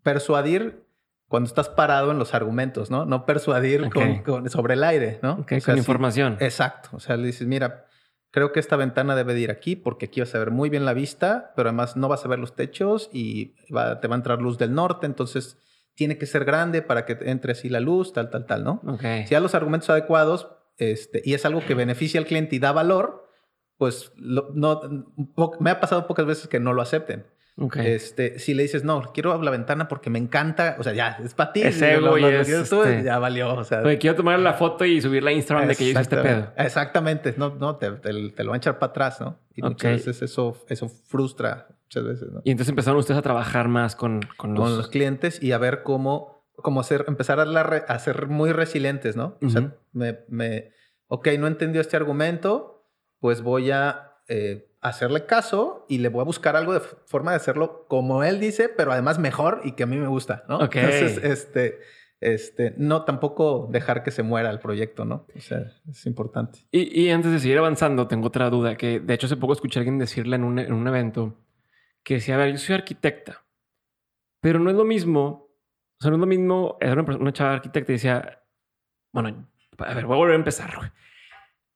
persuadir 0.04 0.84
cuando 1.28 1.48
estás 1.48 1.70
parado 1.70 2.12
en 2.12 2.18
los 2.18 2.34
argumentos, 2.34 2.90
¿no? 2.90 3.06
No 3.06 3.26
persuadir 3.26 3.90
con- 3.92 4.24
con- 4.24 4.50
sobre 4.50 4.74
el 4.74 4.84
aire, 4.84 5.20
¿no? 5.22 5.34
Ok, 5.34 5.42
O 5.44 5.48
sea, 5.60 5.62
con 5.62 5.74
sí- 5.76 5.80
información. 5.80 6.38
exacto. 6.40 6.90
O 6.94 7.00
sea, 7.00 7.18
le 7.18 7.28
dices, 7.28 7.48
mira, 7.48 7.86
creo 8.32 8.52
que 8.52 8.60
esta 8.60 8.76
ventana 8.76 9.16
debe 9.16 9.34
de 9.34 9.40
ir 9.42 9.52
aquí 9.52 9.76
porque 9.76 10.06
aquí 10.08 10.20
vas 10.20 10.34
a 10.36 10.40
ver 10.40 10.52
muy 10.52 10.70
bien 10.70 10.86
la 10.86 10.94
vista, 10.94 11.52
pero 11.56 11.70
además 11.70 11.96
no 11.98 12.08
vas 12.08 12.24
a 12.26 12.28
ver 12.28 12.40
los 12.40 12.56
techos 12.56 13.10
y 13.12 13.56
va- 13.76 14.00
te 14.00 14.08
va 14.08 14.16
a 14.16 14.18
entrar 14.18 14.42
luz 14.42 14.58
del 14.58 14.74
norte, 14.74 15.06
entonces 15.06 15.58
tiene 15.96 16.18
que 16.18 16.26
ser 16.26 16.46
grande 16.46 16.82
para 16.82 17.06
que 17.06 17.18
entre 17.22 17.52
así 17.54 17.68
la 17.70 17.80
luz, 17.80 18.14
tal, 18.14 18.30
tal, 18.30 18.46
tal, 18.46 18.64
¿no? 18.64 18.82
Ok. 18.86 19.02
Si 19.28 19.34
da 19.34 19.40
los 19.40 19.56
argumentos 19.56 19.90
adecuados 19.90 20.48
este, 20.78 21.22
y 21.26 21.34
es 21.34 21.44
algo 21.46 21.60
que 21.66 21.74
beneficia 21.76 22.20
al 22.20 22.26
cliente 22.26 22.56
y 22.56 22.60
da 22.60 22.72
valor, 22.72 23.28
pues 23.78 24.12
lo- 24.16 24.50
no, 24.54 24.80
me 25.60 25.70
ha 25.72 25.80
pasado 25.80 26.08
pocas 26.08 26.26
veces 26.26 26.48
que 26.48 26.60
no 26.60 26.74
lo 26.74 26.82
acepten. 26.82 27.26
Ok. 27.60 27.78
Este, 27.78 28.40
si 28.40 28.54
le 28.54 28.64
dices, 28.64 28.84
no, 28.84 29.12
quiero 29.14 29.42
la 29.42 29.52
ventana 29.52 29.88
porque 29.88 30.10
me 30.10 30.20
encanta, 30.20 30.76
o 30.80 30.84
sea, 30.84 30.94
ya, 30.94 31.18
es 31.24 31.34
para 31.34 31.54
ti. 31.54 31.62
Es 31.64 31.82
ego 31.82 32.18
y 32.18 32.24
es, 32.24 32.50
este, 32.50 33.04
ya 33.04 33.20
valió. 33.20 33.54
O 33.56 33.64
sea, 33.64 33.82
Oye, 33.82 33.98
quiero 33.98 34.16
tomar 34.16 34.40
la 34.40 34.54
foto 34.54 34.86
y 34.86 35.02
subirla 35.02 35.30
a 35.30 35.34
Instagram 35.34 35.68
de 35.68 35.76
que 35.76 35.84
yo 35.86 35.92
hice 35.92 36.02
este 36.02 36.18
pedo. 36.18 36.52
Exactamente, 36.58 37.34
no, 37.38 37.56
no, 37.56 37.76
te, 37.78 37.92
te- 37.92 38.30
te 38.32 38.44
lo 38.44 38.52
van 38.52 38.56
a 38.56 38.58
echar 38.58 38.80
para 38.80 38.92
atrás, 38.92 39.20
¿no? 39.22 39.40
Y 39.56 39.62
Ok. 39.62 39.70
muchas 39.70 39.92
veces 39.92 40.22
eso, 40.22 40.58
eso 40.70 40.88
frustra, 40.90 41.68
muchas 41.84 42.04
veces, 42.04 42.32
¿no? 42.32 42.42
Y 42.44 42.52
entonces 42.52 42.70
empezaron 42.70 43.00
ustedes 43.00 43.18
a 43.20 43.22
trabajar 43.22 43.68
más 43.68 43.96
con, 43.96 44.22
con 44.38 44.54
los... 44.54 44.64
Con 44.64 44.78
los 44.78 44.88
clientes 44.88 45.42
y 45.44 45.52
a 45.52 45.58
ver 45.58 45.84
cómo, 45.84 46.46
cómo 46.56 46.80
hacer, 46.80 47.06
empezar 47.08 47.40
a, 47.40 47.46
la 47.46 47.64
re- 47.64 47.84
a 47.88 48.00
ser 48.00 48.28
muy 48.28 48.52
resilientes, 48.52 49.16
¿no? 49.16 49.38
O 49.42 49.50
sea, 49.50 49.62
Ujú. 49.62 49.72
me, 49.94 50.20
me, 50.30 50.72
ok, 51.08 51.28
no 51.40 51.48
entendió 51.48 51.82
este 51.82 51.98
argumento, 51.98 52.86
pues 53.20 53.42
voy 53.42 53.72
a 53.72 54.14
eh, 54.30 54.69
hacerle 54.82 55.26
caso 55.26 55.86
y 55.90 55.98
le 55.98 56.10
voy 56.10 56.22
a 56.22 56.26
buscar 56.26 56.56
algo 56.56 56.74
de 56.74 56.80
forma 56.80 57.32
de 57.32 57.38
hacerlo 57.38 57.86
como 57.88 58.24
él 58.24 58.40
dice, 58.40 58.70
pero 58.70 58.92
además 58.92 59.20
mejor 59.20 59.62
y 59.64 59.74
que 59.74 59.84
a 59.84 59.88
mí 59.88 59.98
me 59.98 60.08
gusta, 60.08 60.44
¿no? 60.48 60.62
Entonces, 60.80 61.18
este, 61.24 61.80
este, 62.22 62.74
no 62.78 63.04
tampoco 63.04 63.68
dejar 63.72 64.04
que 64.04 64.12
se 64.12 64.24
muera 64.24 64.50
el 64.50 64.60
proyecto, 64.60 65.04
¿no? 65.06 65.26
O 65.36 65.40
sea, 65.42 65.60
es 65.90 66.06
importante. 66.06 66.60
Y, 66.72 67.02
y 67.02 67.10
antes 67.12 67.32
de 67.32 67.40
seguir 67.40 67.58
avanzando, 67.58 68.08
tengo 68.08 68.28
otra 68.28 68.50
duda 68.50 68.76
que 68.78 69.00
de 69.00 69.14
hecho 69.14 69.26
hace 69.28 69.38
poco 69.38 69.54
escuché 69.54 69.80
a 69.80 69.82
alguien 69.82 69.98
decirle 70.00 70.36
en 70.38 70.44
un, 70.44 70.60
en 70.60 70.72
un 70.74 70.88
evento 70.88 71.38
que 72.04 72.16
decía, 72.16 72.36
a 72.36 72.38
ver, 72.38 72.52
yo 72.54 72.58
soy 72.58 72.76
arquitecta, 72.76 73.46
pero 74.42 74.60
no 74.60 74.70
es 74.70 74.76
lo 74.76 74.86
mismo, 74.86 75.50
o 76.00 76.02
sea, 76.02 76.10
no 76.12 76.16
es 76.16 76.22
lo 76.22 76.28
mismo, 76.28 76.78
era 76.80 76.94
una, 76.94 77.04
persona- 77.06 77.22
una 77.24 77.34
chava 77.34 77.54
arquitecta 77.54 77.92
y 77.92 77.96
decía, 77.96 78.44
bueno, 79.12 79.50
a 79.78 79.94
ver, 79.94 80.06
voy 80.06 80.16
a 80.16 80.20
volver 80.20 80.34
a 80.36 80.38
empezar. 80.40 80.94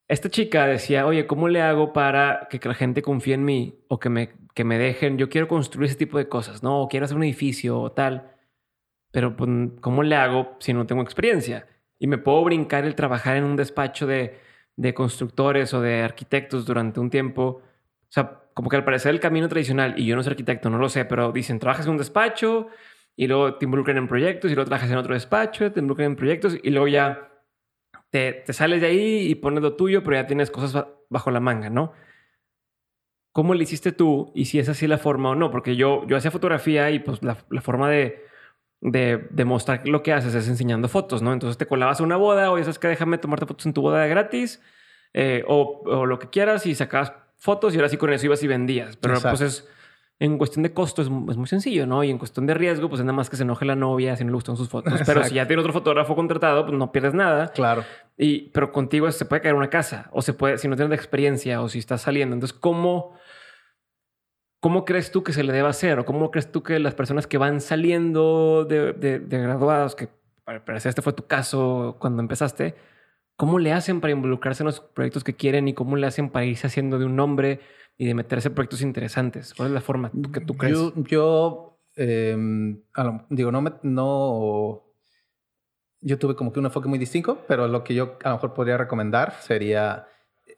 Esta 0.07 0.29
chica 0.29 0.67
decía, 0.67 1.05
oye, 1.05 1.27
¿cómo 1.27 1.47
le 1.47 1.61
hago 1.61 1.93
para 1.93 2.47
que, 2.49 2.59
que 2.59 2.67
la 2.67 2.75
gente 2.75 3.01
confíe 3.01 3.33
en 3.33 3.45
mí 3.45 3.79
o 3.87 3.99
que 3.99 4.09
me, 4.09 4.33
que 4.53 4.63
me 4.63 4.77
dejen? 4.77 5.17
Yo 5.17 5.29
quiero 5.29 5.47
construir 5.47 5.89
ese 5.89 5.97
tipo 5.97 6.17
de 6.17 6.27
cosas, 6.27 6.61
¿no? 6.63 6.81
O 6.81 6.87
quiero 6.89 7.05
hacer 7.05 7.17
un 7.17 7.23
edificio 7.23 7.79
o 7.79 7.91
tal. 7.91 8.31
Pero, 9.11 9.35
pues, 9.37 9.49
¿cómo 9.81 10.03
le 10.03 10.15
hago 10.15 10.57
si 10.59 10.73
no 10.73 10.85
tengo 10.85 11.01
experiencia? 11.01 11.67
Y 11.99 12.07
me 12.07 12.17
puedo 12.17 12.43
brincar 12.43 12.85
el 12.85 12.95
trabajar 12.95 13.37
en 13.37 13.43
un 13.45 13.55
despacho 13.55 14.07
de, 14.07 14.39
de 14.75 14.93
constructores 14.93 15.73
o 15.73 15.81
de 15.81 16.01
arquitectos 16.01 16.65
durante 16.65 16.99
un 16.99 17.09
tiempo. 17.09 17.61
O 18.03 18.09
sea, 18.09 18.41
como 18.53 18.69
que 18.69 18.75
al 18.75 18.83
parecer 18.85 19.13
el 19.13 19.19
camino 19.19 19.47
tradicional, 19.47 19.95
y 19.97 20.05
yo 20.05 20.15
no 20.15 20.23
soy 20.23 20.31
arquitecto, 20.31 20.69
no 20.69 20.77
lo 20.77 20.89
sé, 20.89 21.05
pero 21.05 21.31
dicen, 21.31 21.59
trabajas 21.59 21.85
en 21.85 21.93
un 21.93 21.97
despacho 21.97 22.67
y 23.15 23.27
luego 23.27 23.55
te 23.55 23.65
involucran 23.65 23.97
en 23.97 24.07
proyectos 24.07 24.51
y 24.51 24.55
luego 24.55 24.67
trabajas 24.67 24.91
en 24.91 24.97
otro 24.97 25.13
despacho, 25.13 25.71
te 25.71 25.79
involucran 25.79 26.11
en 26.11 26.15
proyectos 26.15 26.57
y 26.61 26.69
luego 26.69 26.87
ya 26.87 27.29
te, 28.14 28.43
te 28.45 28.53
sales 28.53 28.80
de 28.82 28.88
ahí 28.88 29.28
y 29.28 29.34
pones 29.34 29.64
lo 29.64 29.76
tuyo, 29.76 30.03
pero 30.03 30.18
ya 30.18 30.28
tienes 30.28 30.51
cosas 30.51 30.72
ba- 30.74 30.88
bajo 31.09 31.32
la 31.32 31.39
manga, 31.39 31.72
¿no? 31.72 31.93
¿Cómo 33.32 33.55
le 33.55 33.64
hiciste 33.64 33.91
tú? 33.91 34.32
Y 34.36 34.45
si 34.45 34.59
es 34.59 34.70
así 34.70 34.86
la 34.86 34.99
forma 34.99 35.32
o 35.32 35.36
no, 35.36 35.49
porque 35.49 35.76
yo, 35.76 36.05
yo 36.07 36.16
hacía 36.16 36.30
fotografía 36.30 36.91
y 36.91 36.99
pues 36.99 37.24
la, 37.24 37.38
la 37.49 37.61
forma 37.61 37.89
de, 37.89 38.24
de, 38.82 39.28
de 39.32 39.45
mostrar 39.45 39.88
lo 39.88 40.03
que 40.03 40.14
haces 40.14 40.36
es 40.36 40.47
enseñando 40.47 40.88
fotos, 40.88 41.24
¿no? 41.24 41.34
Entonces 41.34 41.57
te 41.57 41.66
colabas 41.66 41.99
a 41.99 42.03
una 42.03 42.16
boda 42.16 42.51
o 42.51 42.59
sabes 42.59 42.78
que 42.78 42.88
déjame 42.88 43.18
tomarte 43.18 43.47
fotos 43.47 43.66
en 43.66 43.74
tu 43.74 43.82
boda 43.82 44.03
de 44.03 44.09
gratis 44.09 44.61
eh, 45.14 45.43
o, 45.47 45.82
o 45.86 46.05
lo 46.05 46.20
que 46.20 46.30
quieras 46.30 46.68
y 46.68 46.76
sacabas 46.76 47.14
fotos 47.38 47.74
y 47.74 47.78
ahora 47.78 47.89
sí 47.89 47.97
con 47.97 48.14
eso 48.14 48.28
ibas 48.28 48.43
y 48.43 48.47
vendías. 48.47 48.95
Pero 48.97 49.16
Exacto. 49.16 49.38
pues 49.39 49.41
es, 49.51 49.70
en 50.20 50.38
cuestión 50.38 50.64
de 50.64 50.74
costo 50.74 51.01
es, 51.01 51.07
es 51.07 51.38
muy 51.38 51.47
sencillo, 51.47 51.86
¿no? 51.86 52.03
Y 52.03 52.09
en 52.09 52.18
cuestión 52.18 52.45
de 52.45 52.53
riesgo, 52.53 52.88
pues 52.88 52.99
es 52.99 53.05
nada 53.05 53.16
más 53.16 53.30
que 53.30 53.36
se 53.36 53.43
enoje 53.43 53.66
la 53.66 53.76
novia 53.76 54.16
si 54.16 54.24
no 54.24 54.30
le 54.30 54.36
gustan 54.36 54.55
sus 54.55 54.70
fotos. 54.70 54.93
Pero 55.05 55.24
si 55.24 55.36
ya 55.36 55.47
tiene 55.47 55.61
otro 55.61 55.74
fotógrafo 55.74 56.16
contratado, 56.16 56.66
pues 56.66 56.78
no 56.78 56.91
pierdes 56.91 57.14
nada. 57.14 57.49
Claro. 57.51 57.84
Y, 58.18 58.49
pero 58.51 58.72
contigo 58.72 59.11
se 59.11 59.26
puede 59.26 59.41
caer 59.41 59.55
una 59.55 59.70
casa 59.70 60.09
o 60.14 60.22
se 60.22 60.34
puede, 60.34 60.57
si 60.59 60.68
no 60.68 60.76
tienes 60.76 60.95
experiencia 60.97 61.61
o 61.61 61.68
si 61.68 61.80
estás 61.80 62.01
saliendo. 62.03 62.36
Entonces, 62.36 62.57
¿cómo, 62.57 63.16
cómo 64.59 64.86
crees 64.86 65.11
tú 65.11 65.24
que 65.24 65.34
se 65.34 65.43
le 65.43 65.51
debe 65.51 65.68
hacer? 65.68 65.99
¿O 65.99 66.05
cómo 66.05 66.32
crees 66.32 66.51
tú 66.51 66.64
que 66.64 66.80
las 66.80 66.93
personas 66.95 67.28
que 67.28 67.38
van 67.38 67.59
saliendo 67.59 68.66
de, 68.66 68.93
de- 68.93 69.20
de 69.20 69.39
graduados, 69.39 69.95
que 69.95 70.09
para 70.45 70.64
parecer 70.64 70.89
este 70.89 71.01
fue 71.01 71.14
tu 71.14 71.26
caso 71.26 71.97
cuando 71.99 72.22
empezaste, 72.22 72.76
cómo 73.36 73.59
le 73.59 73.74
hacen 73.74 73.99
para 73.99 74.11
involucrarse 74.14 74.64
en 74.64 74.68
los 74.68 74.80
proyectos 74.80 75.24
que 75.24 75.34
quieren 75.36 75.68
y 75.68 75.74
cómo 75.74 75.95
le 75.95 76.05
hacen 76.07 76.30
para 76.30 76.45
irse 76.45 76.68
haciendo 76.68 76.99
de 76.99 77.05
un 77.05 77.16
nombre 77.16 77.59
y 77.97 78.05
de 78.07 78.13
meterse 78.13 78.47
en 78.49 78.55
proyectos 78.55 78.81
interesantes? 78.81 79.53
¿Cuál 79.53 79.69
es 79.69 79.73
la 79.73 79.81
forma 79.81 80.11
que 80.33 80.41
tú 80.41 80.55
crees? 80.55 80.77
Yo, 80.77 80.93
yo, 81.03 81.79
eh, 81.95 82.35
a 82.93 83.03
lo- 83.03 83.25
digo, 83.29 83.51
no, 83.51 83.61
me, 83.61 83.73
no, 83.83 84.83
yo 86.01 86.19
tuve 86.19 86.35
como 86.35 86.51
que 86.51 86.59
un 86.59 86.65
enfoque 86.65 86.87
muy 86.89 86.99
distinto, 86.99 87.43
pero 87.47 87.67
lo 87.67 87.83
que 87.83 87.93
yo 87.95 88.17
a 88.23 88.29
lo 88.29 88.35
mejor 88.35 88.53
podría 88.53 88.77
recomendar 88.77 89.33
sería, 89.41 90.07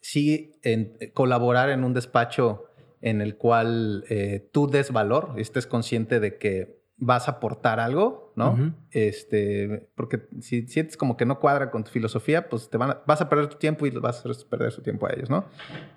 sí 0.01 0.59
en, 0.63 0.97
colaborar 1.13 1.69
en 1.69 1.83
un 1.83 1.93
despacho 1.93 2.65
en 3.01 3.21
el 3.21 3.37
cual 3.37 4.05
eh, 4.09 4.49
tú 4.51 4.67
des 4.67 4.91
valor, 4.91 5.33
estés 5.37 5.67
consciente 5.67 6.19
de 6.19 6.37
que 6.39 6.83
vas 6.97 7.27
a 7.27 7.31
aportar 7.31 7.79
algo, 7.79 8.31
¿no? 8.35 8.73
Este, 8.91 9.89
porque 9.95 10.27
si 10.39 10.65
sientes 10.67 10.97
como 10.97 11.17
que 11.17 11.25
no 11.25 11.39
cuadra 11.39 11.69
con 11.69 11.83
tu 11.83 11.91
filosofía, 11.91 12.49
pues 12.49 12.69
te 12.69 12.77
van 12.77 12.97
vas 13.05 13.21
a 13.21 13.29
perder 13.29 13.47
tu 13.47 13.57
tiempo 13.57 13.85
y 13.85 13.91
vas 13.91 14.25
a 14.25 14.29
perder 14.49 14.71
su 14.71 14.81
tiempo 14.81 15.05
a 15.05 15.11
ellos, 15.13 15.29
¿no? 15.29 15.45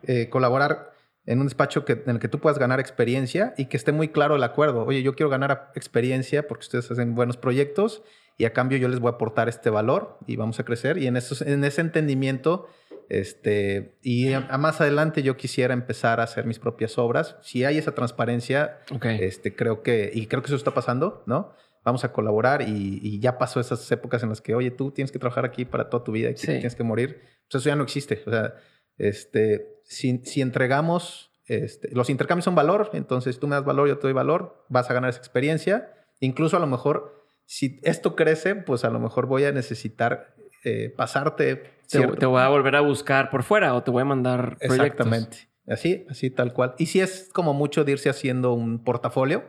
Eh, 0.02 0.28
colaborar 0.28 0.90
en 1.28 1.40
un 1.40 1.46
despacho 1.46 1.84
que, 1.84 1.92
en 1.92 2.08
el 2.08 2.18
que 2.18 2.28
tú 2.28 2.40
puedas 2.40 2.58
ganar 2.58 2.80
experiencia 2.80 3.52
y 3.58 3.66
que 3.66 3.76
esté 3.76 3.92
muy 3.92 4.08
claro 4.08 4.34
el 4.34 4.42
acuerdo. 4.42 4.86
Oye, 4.86 5.02
yo 5.02 5.14
quiero 5.14 5.28
ganar 5.28 5.70
experiencia 5.74 6.48
porque 6.48 6.62
ustedes 6.62 6.90
hacen 6.90 7.14
buenos 7.14 7.36
proyectos 7.36 8.02
y 8.38 8.46
a 8.46 8.54
cambio 8.54 8.78
yo 8.78 8.88
les 8.88 8.98
voy 8.98 9.10
a 9.10 9.16
aportar 9.16 9.46
este 9.46 9.68
valor 9.68 10.18
y 10.26 10.36
vamos 10.36 10.58
a 10.58 10.64
crecer. 10.64 10.96
Y 10.96 11.06
en, 11.06 11.18
esos, 11.18 11.42
en 11.42 11.62
ese 11.64 11.82
entendimiento 11.82 12.66
este, 13.10 13.98
y 14.00 14.32
a, 14.32 14.40
más 14.56 14.80
adelante 14.80 15.22
yo 15.22 15.36
quisiera 15.36 15.74
empezar 15.74 16.18
a 16.20 16.22
hacer 16.22 16.46
mis 16.46 16.58
propias 16.58 16.96
obras. 16.96 17.36
Si 17.42 17.62
hay 17.62 17.76
esa 17.76 17.92
transparencia, 17.92 18.80
este, 19.02 19.54
creo 19.54 19.82
que, 19.82 20.10
y 20.14 20.28
creo 20.28 20.40
que 20.40 20.46
eso 20.46 20.56
está 20.56 20.72
pasando, 20.72 21.24
¿no? 21.26 21.52
Vamos 21.84 22.04
a 22.04 22.12
colaborar 22.12 22.62
y, 22.62 23.20
ya 23.20 23.36
pasó 23.36 23.60
esas 23.60 23.90
épocas 23.92 24.22
en 24.22 24.30
las 24.30 24.40
que, 24.40 24.54
oye, 24.54 24.70
tú 24.70 24.92
tienes 24.92 25.12
que 25.12 25.18
trabajar 25.18 25.44
aquí 25.44 25.66
para 25.66 25.90
toda 25.90 26.04
tu 26.04 26.12
vida 26.12 26.30
y 26.30 26.34
tienes 26.34 26.74
que 26.74 26.84
morir. 26.84 27.20
Pues 27.50 27.62
eso 27.62 27.68
ya 27.68 27.76
no 27.76 27.82
existe. 27.82 28.22
O 28.26 28.30
sea, 28.30 28.54
este, 28.96 29.77
si, 29.88 30.18
si 30.24 30.40
entregamos, 30.40 31.32
este, 31.46 31.90
los 31.92 32.10
intercambios 32.10 32.44
son 32.44 32.54
valor, 32.54 32.90
entonces 32.92 33.40
tú 33.40 33.48
me 33.48 33.56
das 33.56 33.64
valor, 33.64 33.88
yo 33.88 33.96
te 33.98 34.02
doy 34.02 34.12
valor, 34.12 34.64
vas 34.68 34.88
a 34.88 34.94
ganar 34.94 35.10
esa 35.10 35.18
experiencia. 35.18 35.92
Incluso 36.20 36.56
a 36.56 36.60
lo 36.60 36.68
mejor, 36.68 37.24
si 37.46 37.80
esto 37.82 38.14
crece, 38.14 38.54
pues 38.54 38.84
a 38.84 38.90
lo 38.90 39.00
mejor 39.00 39.26
voy 39.26 39.44
a 39.44 39.52
necesitar 39.52 40.34
eh, 40.62 40.92
pasarte 40.96 41.78
te, 41.88 42.26
voy 42.26 42.40
a 42.40 42.48
volver 42.48 42.76
a 42.76 42.80
buscar 42.80 43.30
por 43.30 43.42
fuera 43.42 43.74
o 43.74 43.82
te 43.82 43.90
voy 43.90 44.02
a 44.02 44.04
mandar 44.04 44.58
proyectos. 44.58 45.06
Exactamente. 45.06 45.48
Así, 45.66 46.06
así 46.08 46.30
tal 46.30 46.52
cual. 46.52 46.74
Y 46.78 46.86
si 46.86 47.00
es 47.00 47.30
como 47.32 47.54
mucho 47.54 47.84
de 47.84 47.92
irse 47.92 48.10
haciendo 48.10 48.52
un 48.52 48.84
portafolio. 48.84 49.44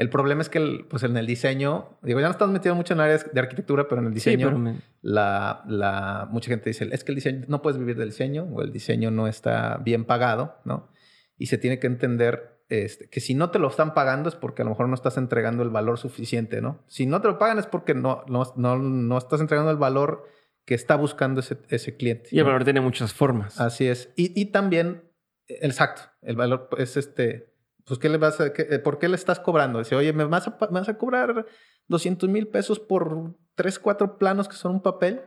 El 0.00 0.08
problema 0.08 0.40
es 0.40 0.48
que 0.48 0.86
pues 0.88 1.02
en 1.02 1.14
el 1.18 1.26
diseño, 1.26 1.98
digo, 2.00 2.20
ya 2.20 2.26
no 2.26 2.32
estamos 2.32 2.54
metidos 2.54 2.74
mucho 2.74 2.94
en 2.94 3.00
áreas 3.00 3.26
de 3.30 3.38
arquitectura, 3.38 3.86
pero 3.86 4.00
en 4.00 4.06
el 4.06 4.14
diseño, 4.14 4.80
la, 5.02 5.62
la, 5.66 6.26
mucha 6.30 6.48
gente 6.48 6.70
dice, 6.70 6.88
es 6.90 7.04
que 7.04 7.12
el 7.12 7.16
diseño, 7.16 7.44
no 7.48 7.60
puedes 7.60 7.78
vivir 7.78 7.98
del 7.98 8.08
diseño 8.08 8.44
o 8.44 8.62
el 8.62 8.72
diseño 8.72 9.10
no 9.10 9.26
está 9.26 9.76
bien 9.76 10.06
pagado, 10.06 10.56
¿no? 10.64 10.88
Y 11.36 11.48
se 11.48 11.58
tiene 11.58 11.78
que 11.78 11.86
entender 11.86 12.62
este, 12.70 13.10
que 13.10 13.20
si 13.20 13.34
no 13.34 13.50
te 13.50 13.58
lo 13.58 13.68
están 13.68 13.92
pagando 13.92 14.30
es 14.30 14.36
porque 14.36 14.62
a 14.62 14.64
lo 14.64 14.70
mejor 14.70 14.88
no 14.88 14.94
estás 14.94 15.18
entregando 15.18 15.62
el 15.64 15.68
valor 15.68 15.98
suficiente, 15.98 16.62
¿no? 16.62 16.82
Si 16.86 17.04
no 17.04 17.20
te 17.20 17.28
lo 17.28 17.38
pagan 17.38 17.58
es 17.58 17.66
porque 17.66 17.92
no, 17.92 18.24
no, 18.26 18.54
no, 18.56 18.78
no 18.78 19.18
estás 19.18 19.42
entregando 19.42 19.70
el 19.70 19.76
valor 19.76 20.26
que 20.64 20.74
está 20.76 20.96
buscando 20.96 21.40
ese, 21.40 21.58
ese 21.68 21.98
cliente. 21.98 22.30
Y 22.32 22.38
el 22.38 22.46
valor 22.46 22.64
tiene 22.64 22.80
muchas 22.80 23.12
formas. 23.12 23.60
Así 23.60 23.86
es. 23.86 24.14
Y, 24.16 24.40
y 24.40 24.46
también, 24.46 25.02
exacto, 25.46 26.00
el 26.22 26.36
valor 26.36 26.70
es 26.78 26.96
este, 26.96 27.49
pues, 27.90 27.98
¿qué 27.98 28.08
le 28.08 28.18
vas 28.18 28.40
a, 28.40 28.52
qué, 28.52 28.64
¿por 28.78 29.00
qué 29.00 29.08
le 29.08 29.16
estás 29.16 29.40
cobrando? 29.40 29.80
Dice, 29.80 29.96
oye, 29.96 30.12
¿me 30.12 30.22
vas 30.24 30.46
a, 30.46 30.56
me 30.70 30.78
vas 30.78 30.88
a 30.88 30.96
cobrar 30.96 31.44
200 31.88 32.28
mil 32.28 32.46
pesos 32.46 32.78
por 32.78 33.34
tres, 33.56 33.80
cuatro 33.80 34.16
planos 34.16 34.48
que 34.48 34.54
son 34.54 34.74
un 34.76 34.82
papel? 34.82 35.22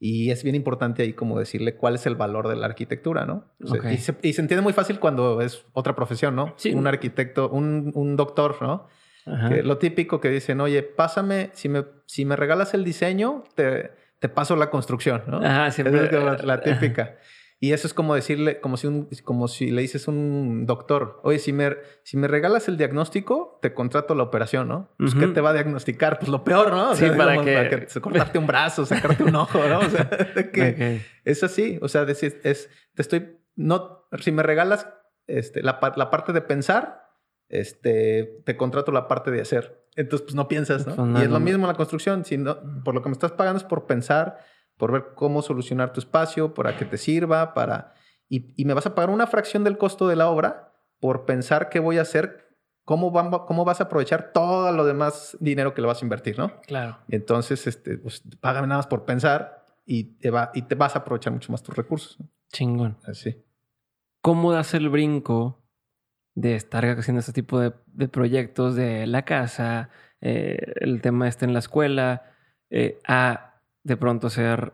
Y 0.00 0.32
es 0.32 0.42
bien 0.42 0.56
importante 0.56 1.04
ahí 1.04 1.12
como 1.12 1.38
decirle 1.38 1.76
cuál 1.76 1.94
es 1.94 2.06
el 2.06 2.16
valor 2.16 2.48
de 2.48 2.56
la 2.56 2.66
arquitectura, 2.66 3.26
¿no? 3.26 3.54
y, 3.60 3.98
se, 3.98 4.16
y, 4.22 4.32
se, 4.32 4.40
entiende 4.40 4.60
muy 4.60 4.72
fácil 4.72 4.98
cuando 4.98 5.40
es 5.40 5.64
otra 5.72 5.94
profesión, 5.94 6.34
¿no? 6.34 6.54
Sí. 6.56 6.72
Un 6.72 6.88
arquitecto, 6.88 7.48
un, 7.48 7.92
un 7.94 8.16
doctor, 8.16 8.56
¿no? 8.60 8.88
Que 9.48 9.62
lo 9.62 9.78
típico 9.78 10.20
que 10.20 10.30
dicen, 10.30 10.60
oye, 10.60 10.82
pásame, 10.82 11.50
si 11.52 11.68
me, 11.68 11.84
si 12.06 12.24
me 12.24 12.34
regalas 12.34 12.74
el 12.74 12.82
diseño, 12.82 13.44
te, 13.54 13.92
te 14.18 14.28
paso 14.28 14.56
la 14.56 14.70
construcción, 14.70 15.22
¿no? 15.28 15.36
Ajá, 15.44 15.70
siempre. 15.70 16.06
es 16.06 16.44
la, 16.44 16.60
típica. 16.60 17.18
Y 17.62 17.74
eso 17.74 17.86
es 17.86 17.92
como 17.92 18.14
decirle, 18.14 18.58
como 18.58 18.78
si, 18.78 18.86
un, 18.86 19.06
como 19.22 19.46
si 19.46 19.70
le 19.70 19.82
dices 19.82 20.08
a 20.08 20.10
un 20.10 20.64
doctor, 20.64 21.20
oye, 21.24 21.38
si 21.38 21.52
me, 21.52 21.76
si 22.04 22.16
me 22.16 22.26
regalas 22.26 22.68
el 22.68 22.78
diagnóstico, 22.78 23.58
te 23.60 23.74
contrato 23.74 24.14
la 24.14 24.22
operación, 24.22 24.66
¿no? 24.66 24.88
Pues, 24.96 25.14
¿qué 25.14 25.26
te 25.26 25.42
va 25.42 25.50
a 25.50 25.52
diagnosticar? 25.52 26.18
Pues 26.18 26.30
lo 26.30 26.42
peor, 26.42 26.70
¿no? 26.70 26.96
sí, 26.96 27.04
para, 27.14 27.44
que... 27.44 27.86
cortarte 28.00 28.38
un 28.38 28.46
brazo, 28.46 28.86
sacarte 28.86 29.24
un 29.24 29.36
ojo, 29.36 29.58
¿no? 29.68 29.80
O 29.80 29.90
sea, 29.90 30.08
que 30.54 31.02
es 31.26 31.44
así. 31.44 31.78
O 31.82 31.88
sea, 31.88 32.06
decir, 32.06 32.40
es, 32.44 32.70
te 32.94 33.02
estoy, 33.02 33.36
no, 33.56 34.06
si 34.20 34.32
me 34.32 34.42
regalas 34.42 34.88
este, 35.26 35.62
la, 35.62 35.78
la 35.96 36.10
parte 36.10 36.32
de 36.32 36.40
pensar, 36.40 37.10
este, 37.50 38.40
te 38.46 38.56
contrato 38.56 38.90
la 38.90 39.06
parte 39.06 39.30
de 39.30 39.42
hacer. 39.42 39.86
Entonces, 39.96 40.24
pues 40.24 40.34
no 40.34 40.48
piensas, 40.48 40.86
¿no? 40.86 40.96
Pues, 40.96 41.20
y 41.20 41.24
es 41.24 41.30
lo 41.30 41.40
mismo 41.40 41.64
en 41.64 41.68
la 41.68 41.76
construcción. 41.76 42.24
Si 42.24 42.38
por 42.84 42.94
lo 42.94 43.02
que 43.02 43.10
me 43.10 43.12
estás 43.12 43.32
pagando 43.32 43.58
es 43.58 43.64
por 43.64 43.86
pensar, 43.86 44.38
por 44.80 44.92
ver 44.92 45.08
cómo 45.14 45.42
solucionar 45.42 45.92
tu 45.92 46.00
espacio, 46.00 46.54
para 46.54 46.76
que 46.76 46.86
te 46.86 46.96
sirva, 46.96 47.52
para... 47.52 47.92
Y, 48.30 48.54
y 48.56 48.64
me 48.64 48.72
vas 48.72 48.86
a 48.86 48.94
pagar 48.94 49.10
una 49.10 49.26
fracción 49.26 49.62
del 49.62 49.76
costo 49.76 50.08
de 50.08 50.16
la 50.16 50.30
obra 50.30 50.72
por 51.00 51.26
pensar 51.26 51.68
qué 51.68 51.80
voy 51.80 51.98
a 51.98 52.02
hacer, 52.02 52.48
cómo, 52.84 53.12
cómo 53.46 53.64
vas 53.66 53.80
a 53.80 53.84
aprovechar 53.84 54.32
todo 54.32 54.72
lo 54.72 54.86
demás 54.86 55.36
dinero 55.38 55.74
que 55.74 55.82
le 55.82 55.86
vas 55.86 56.00
a 56.00 56.04
invertir, 56.06 56.38
¿no? 56.38 56.60
Claro. 56.62 56.96
Entonces, 57.08 57.66
este, 57.66 57.98
pues 57.98 58.22
págame 58.40 58.68
nada 58.68 58.78
más 58.78 58.86
por 58.86 59.04
pensar 59.04 59.66
y 59.84 60.16
te, 60.18 60.30
va, 60.30 60.50
y 60.54 60.62
te 60.62 60.76
vas 60.76 60.96
a 60.96 61.00
aprovechar 61.00 61.32
mucho 61.32 61.52
más 61.52 61.62
tus 61.62 61.76
recursos. 61.76 62.16
Chingón. 62.50 62.96
Así. 63.04 63.36
¿Cómo 64.22 64.52
das 64.52 64.72
el 64.72 64.88
brinco 64.88 65.62
de 66.34 66.54
estar 66.54 66.86
haciendo 66.86 67.20
este 67.20 67.34
tipo 67.34 67.60
de, 67.60 68.08
proyectos 68.08 68.76
de 68.76 69.06
la 69.06 69.26
casa, 69.26 69.90
eh, 70.22 70.72
el 70.76 71.02
tema 71.02 71.28
este 71.28 71.44
en 71.44 71.52
la 71.52 71.58
escuela, 71.58 72.32
eh, 72.70 72.98
a 73.06 73.49
de 73.90 73.96
pronto 73.96 74.28
hacer 74.28 74.72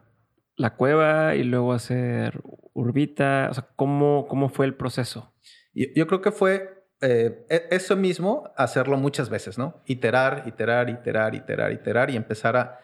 la 0.56 0.76
cueva 0.76 1.34
y 1.34 1.42
luego 1.42 1.72
hacer 1.72 2.42
Urbita? 2.74 3.48
O 3.50 3.54
sea, 3.54 3.68
¿cómo, 3.74 4.26
cómo 4.28 4.50
fue 4.50 4.66
el 4.66 4.74
proceso? 4.74 5.34
Yo, 5.72 6.06
creo 6.06 6.20
que 6.20 6.32
fue 6.32 6.84
eh, 7.00 7.46
e, 7.48 7.68
eso 7.70 7.96
mismo, 7.96 8.52
hacerlo 8.56 8.98
muchas 8.98 9.30
veces, 9.30 9.56
¿no? 9.56 9.82
Iterar, 9.86 10.44
iterar, 10.46 10.90
iterar, 10.90 11.34
iterar, 11.34 11.72
iterar 11.72 12.10
y 12.10 12.16
empezar 12.16 12.56
a, 12.56 12.80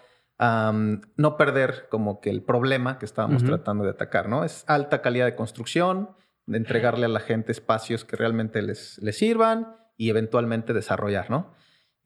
no 1.16 1.36
perder 1.36 1.86
como 1.88 2.20
que 2.20 2.28
el 2.28 2.42
problema 2.42 2.98
que 2.98 3.04
estábamos 3.04 3.44
tratando 3.44 3.84
de 3.84 3.90
atacar, 3.90 4.28
¿no? 4.28 4.42
Es 4.42 4.64
alta 4.66 5.00
calidad 5.00 5.26
de 5.26 5.36
construcción, 5.36 6.16
de 6.46 6.58
entregarle 6.58 7.04
a 7.04 7.08
la 7.08 7.20
gente 7.20 7.52
espacios 7.52 8.04
que 8.04 8.16
realmente 8.16 8.60
les, 8.60 8.98
les 8.98 9.16
sirvan 9.16 9.76
y 9.96 10.10
eventualmente 10.10 10.72
desarrollar, 10.72 11.30
¿no? 11.30 11.52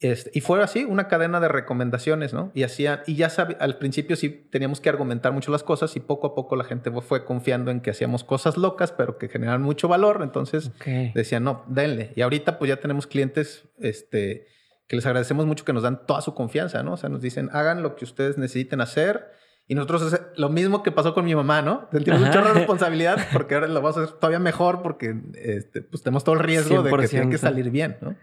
Este, 0.00 0.30
y 0.34 0.42
fue 0.42 0.62
así, 0.62 0.84
una 0.84 1.08
cadena 1.08 1.40
de 1.40 1.48
recomendaciones, 1.48 2.34
¿no? 2.34 2.52
Y 2.54 2.64
hacían, 2.64 3.00
y 3.06 3.14
ya 3.14 3.30
sabe, 3.30 3.56
al 3.60 3.78
principio 3.78 4.14
sí 4.16 4.28
teníamos 4.28 4.80
que 4.80 4.90
argumentar 4.90 5.32
mucho 5.32 5.50
las 5.50 5.62
cosas 5.62 5.96
y 5.96 6.00
poco 6.00 6.26
a 6.26 6.34
poco 6.34 6.54
la 6.54 6.64
gente 6.64 6.90
fue 7.00 7.24
confiando 7.24 7.70
en 7.70 7.80
que 7.80 7.90
hacíamos 7.90 8.22
cosas 8.22 8.58
locas, 8.58 8.92
pero 8.92 9.16
que 9.16 9.28
generan 9.28 9.62
mucho 9.62 9.88
valor. 9.88 10.20
Entonces 10.22 10.70
decían, 11.14 11.44
no, 11.44 11.64
denle. 11.68 12.12
Y 12.14 12.20
ahorita 12.20 12.58
pues 12.58 12.68
ya 12.68 12.76
tenemos 12.76 13.06
clientes, 13.06 13.64
este, 13.78 14.46
que 14.86 14.96
les 14.96 15.06
agradecemos 15.06 15.46
mucho 15.46 15.64
que 15.64 15.72
nos 15.72 15.82
dan 15.82 16.04
toda 16.06 16.20
su 16.20 16.34
confianza, 16.34 16.82
¿no? 16.82 16.92
O 16.92 16.96
sea, 16.98 17.08
nos 17.08 17.22
dicen, 17.22 17.48
hagan 17.52 17.82
lo 17.82 17.96
que 17.96 18.04
ustedes 18.04 18.36
necesiten 18.36 18.82
hacer 18.82 19.32
y 19.66 19.74
nosotros 19.74 20.20
lo 20.36 20.48
mismo 20.50 20.82
que 20.82 20.92
pasó 20.92 21.14
con 21.14 21.24
mi 21.24 21.34
mamá, 21.34 21.62
¿no? 21.62 21.88
Sentimos 21.90 22.20
mucha 22.20 22.42
responsabilidad 22.42 23.18
porque 23.32 23.54
ahora 23.54 23.66
lo 23.66 23.80
vamos 23.80 23.96
a 23.96 24.02
hacer 24.02 24.16
todavía 24.16 24.38
mejor 24.38 24.82
porque 24.82 25.16
este, 25.34 25.80
pues 25.80 26.02
tenemos 26.02 26.22
todo 26.22 26.34
el 26.34 26.42
riesgo 26.42 26.82
de 26.82 26.94
que 26.94 27.08
tiene 27.08 27.30
que 27.30 27.38
salir 27.38 27.70
bien, 27.70 27.96
¿no? 28.02 28.14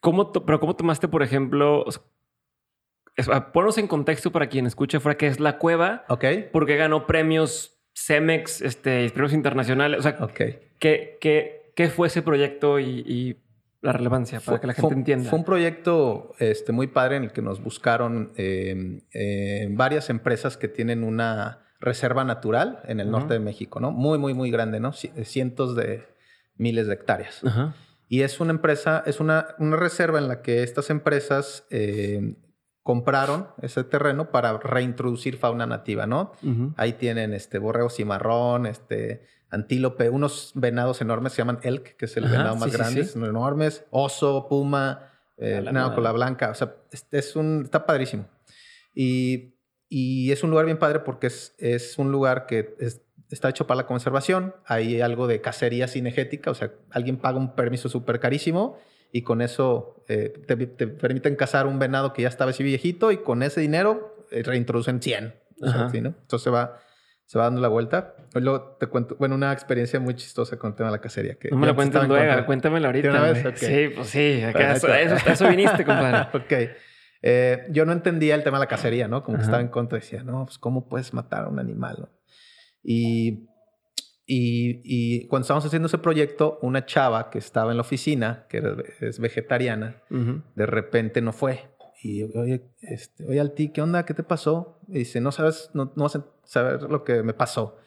¿Cómo 0.00 0.32
pero 0.32 0.60
¿cómo 0.60 0.76
tomaste, 0.76 1.08
por 1.08 1.22
ejemplo, 1.22 1.84
ponos 3.52 3.78
en 3.78 3.86
contexto 3.86 4.32
para 4.32 4.48
quien 4.48 4.66
escuche 4.66 5.00
fuera 5.00 5.16
que 5.16 5.26
es 5.26 5.40
la 5.40 5.58
cueva? 5.58 6.04
Ok. 6.08 6.24
Porque 6.52 6.76
ganó 6.76 7.06
premios 7.06 7.80
CEMEX, 7.94 8.60
este, 8.62 9.08
premios 9.10 9.32
internacionales. 9.32 10.00
O 10.00 10.02
sea, 10.02 10.16
¿qué, 10.34 11.18
qué, 11.20 11.72
qué 11.74 11.88
fue 11.88 12.08
ese 12.08 12.22
proyecto 12.22 12.78
y 12.80 13.38
la 13.82 13.92
relevancia 13.92 14.40
para 14.40 14.60
que 14.60 14.68
la 14.68 14.74
gente 14.74 14.94
entienda. 14.94 15.28
Fue 15.28 15.40
un 15.40 15.44
proyecto 15.44 16.34
este, 16.38 16.72
muy 16.72 16.86
padre 16.86 17.16
en 17.16 17.24
el 17.24 17.32
que 17.32 17.42
nos 17.42 17.62
buscaron 17.62 18.32
eh, 18.36 19.02
eh, 19.12 19.68
varias 19.72 20.08
empresas 20.08 20.56
que 20.56 20.68
tienen 20.68 21.02
una 21.02 21.66
reserva 21.80 22.24
natural 22.24 22.80
en 22.86 23.00
el 23.00 23.10
norte 23.10 23.34
de 23.34 23.40
México, 23.40 23.80
¿no? 23.80 23.90
Muy, 23.90 24.18
muy, 24.18 24.34
muy 24.34 24.52
grande, 24.52 24.78
¿no? 24.78 24.92
Cientos 24.92 25.74
de 25.74 26.06
miles 26.54 26.86
de 26.86 26.94
hectáreas. 26.94 27.42
Y 28.12 28.20
es 28.20 28.40
una 28.40 28.50
empresa, 28.50 29.02
es 29.06 29.20
una, 29.20 29.54
una, 29.58 29.76
reserva 29.76 30.18
en 30.18 30.28
la 30.28 30.42
que 30.42 30.62
estas 30.62 30.90
empresas 30.90 31.66
eh, 31.70 32.34
compraron 32.82 33.48
ese 33.62 33.84
terreno 33.84 34.30
para 34.30 34.58
reintroducir 34.58 35.38
fauna 35.38 35.64
nativa, 35.64 36.06
¿no? 36.06 36.32
Ahí 36.76 36.92
tienen 36.92 37.32
este 37.32 37.56
borrego 37.56 37.88
cimarrón, 37.88 38.66
este 38.66 39.22
antílope, 39.48 40.10
unos 40.10 40.52
venados 40.54 41.00
enormes, 41.00 41.32
se 41.32 41.38
llaman 41.38 41.60
elk, 41.62 41.96
que 41.96 42.04
es 42.04 42.14
el 42.18 42.24
venado 42.24 42.54
más 42.56 42.70
grande, 42.70 43.06
son 43.06 43.24
enormes, 43.24 43.86
oso, 43.88 44.46
puma, 44.46 45.10
eh, 45.38 45.62
la 45.62 46.12
blanca, 46.12 46.50
o 46.50 46.54
sea, 46.54 46.76
es, 47.12 47.34
un, 47.34 47.62
está 47.64 47.86
padrísimo. 47.86 48.26
Y, 48.94 49.54
y, 49.88 50.32
es 50.32 50.42
un 50.42 50.50
lugar 50.50 50.66
bien 50.66 50.78
padre 50.78 50.98
porque 50.98 51.28
es, 51.28 51.54
es 51.56 51.96
un 51.96 52.12
lugar 52.12 52.44
que 52.44 52.76
está 53.34 53.48
hecho 53.48 53.66
para 53.66 53.78
la 53.78 53.86
conservación, 53.86 54.54
hay 54.66 55.00
algo 55.00 55.26
de 55.26 55.40
cacería 55.40 55.88
cinegética, 55.88 56.50
o 56.50 56.54
sea, 56.54 56.72
alguien 56.90 57.16
paga 57.16 57.38
un 57.38 57.54
permiso 57.54 57.88
súper 57.88 58.20
carísimo 58.20 58.78
y 59.10 59.22
con 59.22 59.42
eso 59.42 60.04
eh, 60.08 60.32
te, 60.46 60.56
permiten 60.56 61.36
cazar 61.36 61.66
un 61.66 61.78
venado 61.78 62.12
que 62.12 62.22
ya 62.22 62.28
estaba 62.28 62.50
así 62.50 62.62
viejito 62.62 63.12
y 63.12 63.18
con 63.18 63.42
ese 63.42 63.60
dinero 63.60 64.26
eh, 64.30 64.42
reintroducen 64.42 65.00
100. 65.00 65.34
¿no? 65.58 65.86
Entonces 65.94 66.42
se 66.42 66.50
va 66.50 66.78
se 67.32 67.38
va 67.38 67.44
dando 67.44 67.62
la 67.62 67.68
vuelta. 67.68 68.14
Luego 68.34 68.76
te 68.78 68.88
cuento, 68.88 69.16
bueno, 69.18 69.34
una 69.34 69.54
experiencia 69.54 69.98
muy 69.98 70.14
chistosa 70.14 70.58
con 70.58 70.72
el 70.72 70.76
tema 70.76 70.90
de 70.90 70.96
la 70.96 71.00
cacería. 71.00 71.36
Que 71.36 71.48
no 71.50 71.56
me 71.56 71.66
la 71.66 71.74
cuentes 71.74 72.06
luego, 72.06 72.44
cuéntamela 72.44 72.88
ahorita. 72.88 73.08
¿De 73.08 73.14
una 73.14 73.32
vez? 73.32 73.58
Sí, 73.58 73.88
pues 73.94 74.08
sí, 74.08 74.42
eso, 74.42 74.88
eso, 75.26 75.48
viniste, 75.48 75.82
compadre. 75.82 76.28
ok. 76.38 76.76
Eh, 77.22 77.66
yo 77.70 77.86
no 77.86 77.92
entendía 77.92 78.34
el 78.34 78.42
tema 78.42 78.58
de 78.58 78.64
la 78.64 78.68
cacería, 78.68 79.08
¿no? 79.08 79.22
Como 79.22 79.38
que 79.38 79.44
estaba 79.44 79.62
en 79.62 79.68
contra. 79.68 79.98
Decía, 79.98 80.22
no, 80.24 80.44
pues 80.44 80.58
cómo 80.58 80.90
puedes 80.90 81.14
matar 81.14 81.44
a 81.44 81.48
un 81.48 81.58
animal, 81.58 81.96
¿no? 82.00 82.08
Y, 82.82 83.48
y, 84.26 84.80
y, 84.84 85.28
cuando 85.28 85.44
estábamos 85.44 85.66
haciendo 85.66 85.86
ese 85.86 85.98
proyecto, 85.98 86.58
una 86.62 86.86
chava 86.86 87.30
que 87.30 87.38
estaba 87.38 87.70
en 87.70 87.76
la 87.76 87.82
oficina, 87.82 88.46
que 88.48 88.62
es 89.00 89.18
vegetariana, 89.18 90.02
de 90.10 90.66
repente 90.66 91.20
no 91.20 91.32
fue. 91.32 91.70
Y 92.02 92.24
oye, 92.36 92.68
este, 92.80 93.24
oye, 93.26 93.40
Alti, 93.40 93.68
¿qué 93.68 93.80
onda? 93.80 94.04
¿Qué 94.04 94.14
te 94.14 94.24
pasó? 94.24 94.80
Y 94.88 95.00
dice, 95.00 95.20
no 95.20 95.30
sabes, 95.30 95.70
no, 95.72 95.92
no 95.94 96.02
vas 96.02 96.16
a 96.16 96.26
saber 96.44 96.82
lo 96.82 97.04
que 97.04 97.22
me 97.22 97.32
pasó. 97.32 97.78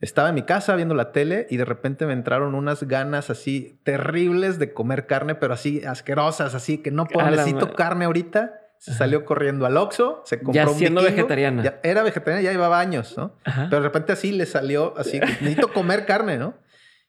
Estaba 0.00 0.30
en 0.30 0.34
mi 0.34 0.42
casa 0.42 0.74
viendo 0.76 0.94
la 0.94 1.12
tele 1.12 1.46
y 1.50 1.58
de 1.58 1.66
repente 1.66 2.06
me 2.06 2.14
entraron 2.14 2.54
unas 2.54 2.82
ganas 2.84 3.28
así 3.28 3.80
terribles 3.84 4.58
de 4.58 4.72
comer 4.72 5.06
carne, 5.06 5.34
pero 5.34 5.52
así 5.52 5.84
asquerosas, 5.84 6.54
así 6.54 6.78
que 6.78 6.90
no 6.90 7.06
puedo, 7.06 7.30
necesito 7.30 7.74
carne 7.74 8.06
ahorita. 8.06 8.59
Se 8.80 8.94
salió 8.94 9.26
corriendo 9.26 9.66
al 9.66 9.76
Oxxo, 9.76 10.22
se 10.24 10.40
compró 10.40 10.54
ya 10.54 10.66
siendo 10.68 11.02
vegetariana. 11.02 11.62
Ya 11.62 11.80
era 11.82 12.02
vegetariana, 12.02 12.42
ya 12.42 12.50
llevaba 12.50 12.80
años, 12.80 13.14
¿no? 13.14 13.36
Pero 13.44 13.68
de 13.68 13.80
repente 13.80 14.12
así 14.12 14.32
le 14.32 14.46
salió 14.46 14.94
así, 14.96 15.20
necesito 15.20 15.70
comer 15.70 16.06
carne, 16.06 16.38
¿no? 16.38 16.54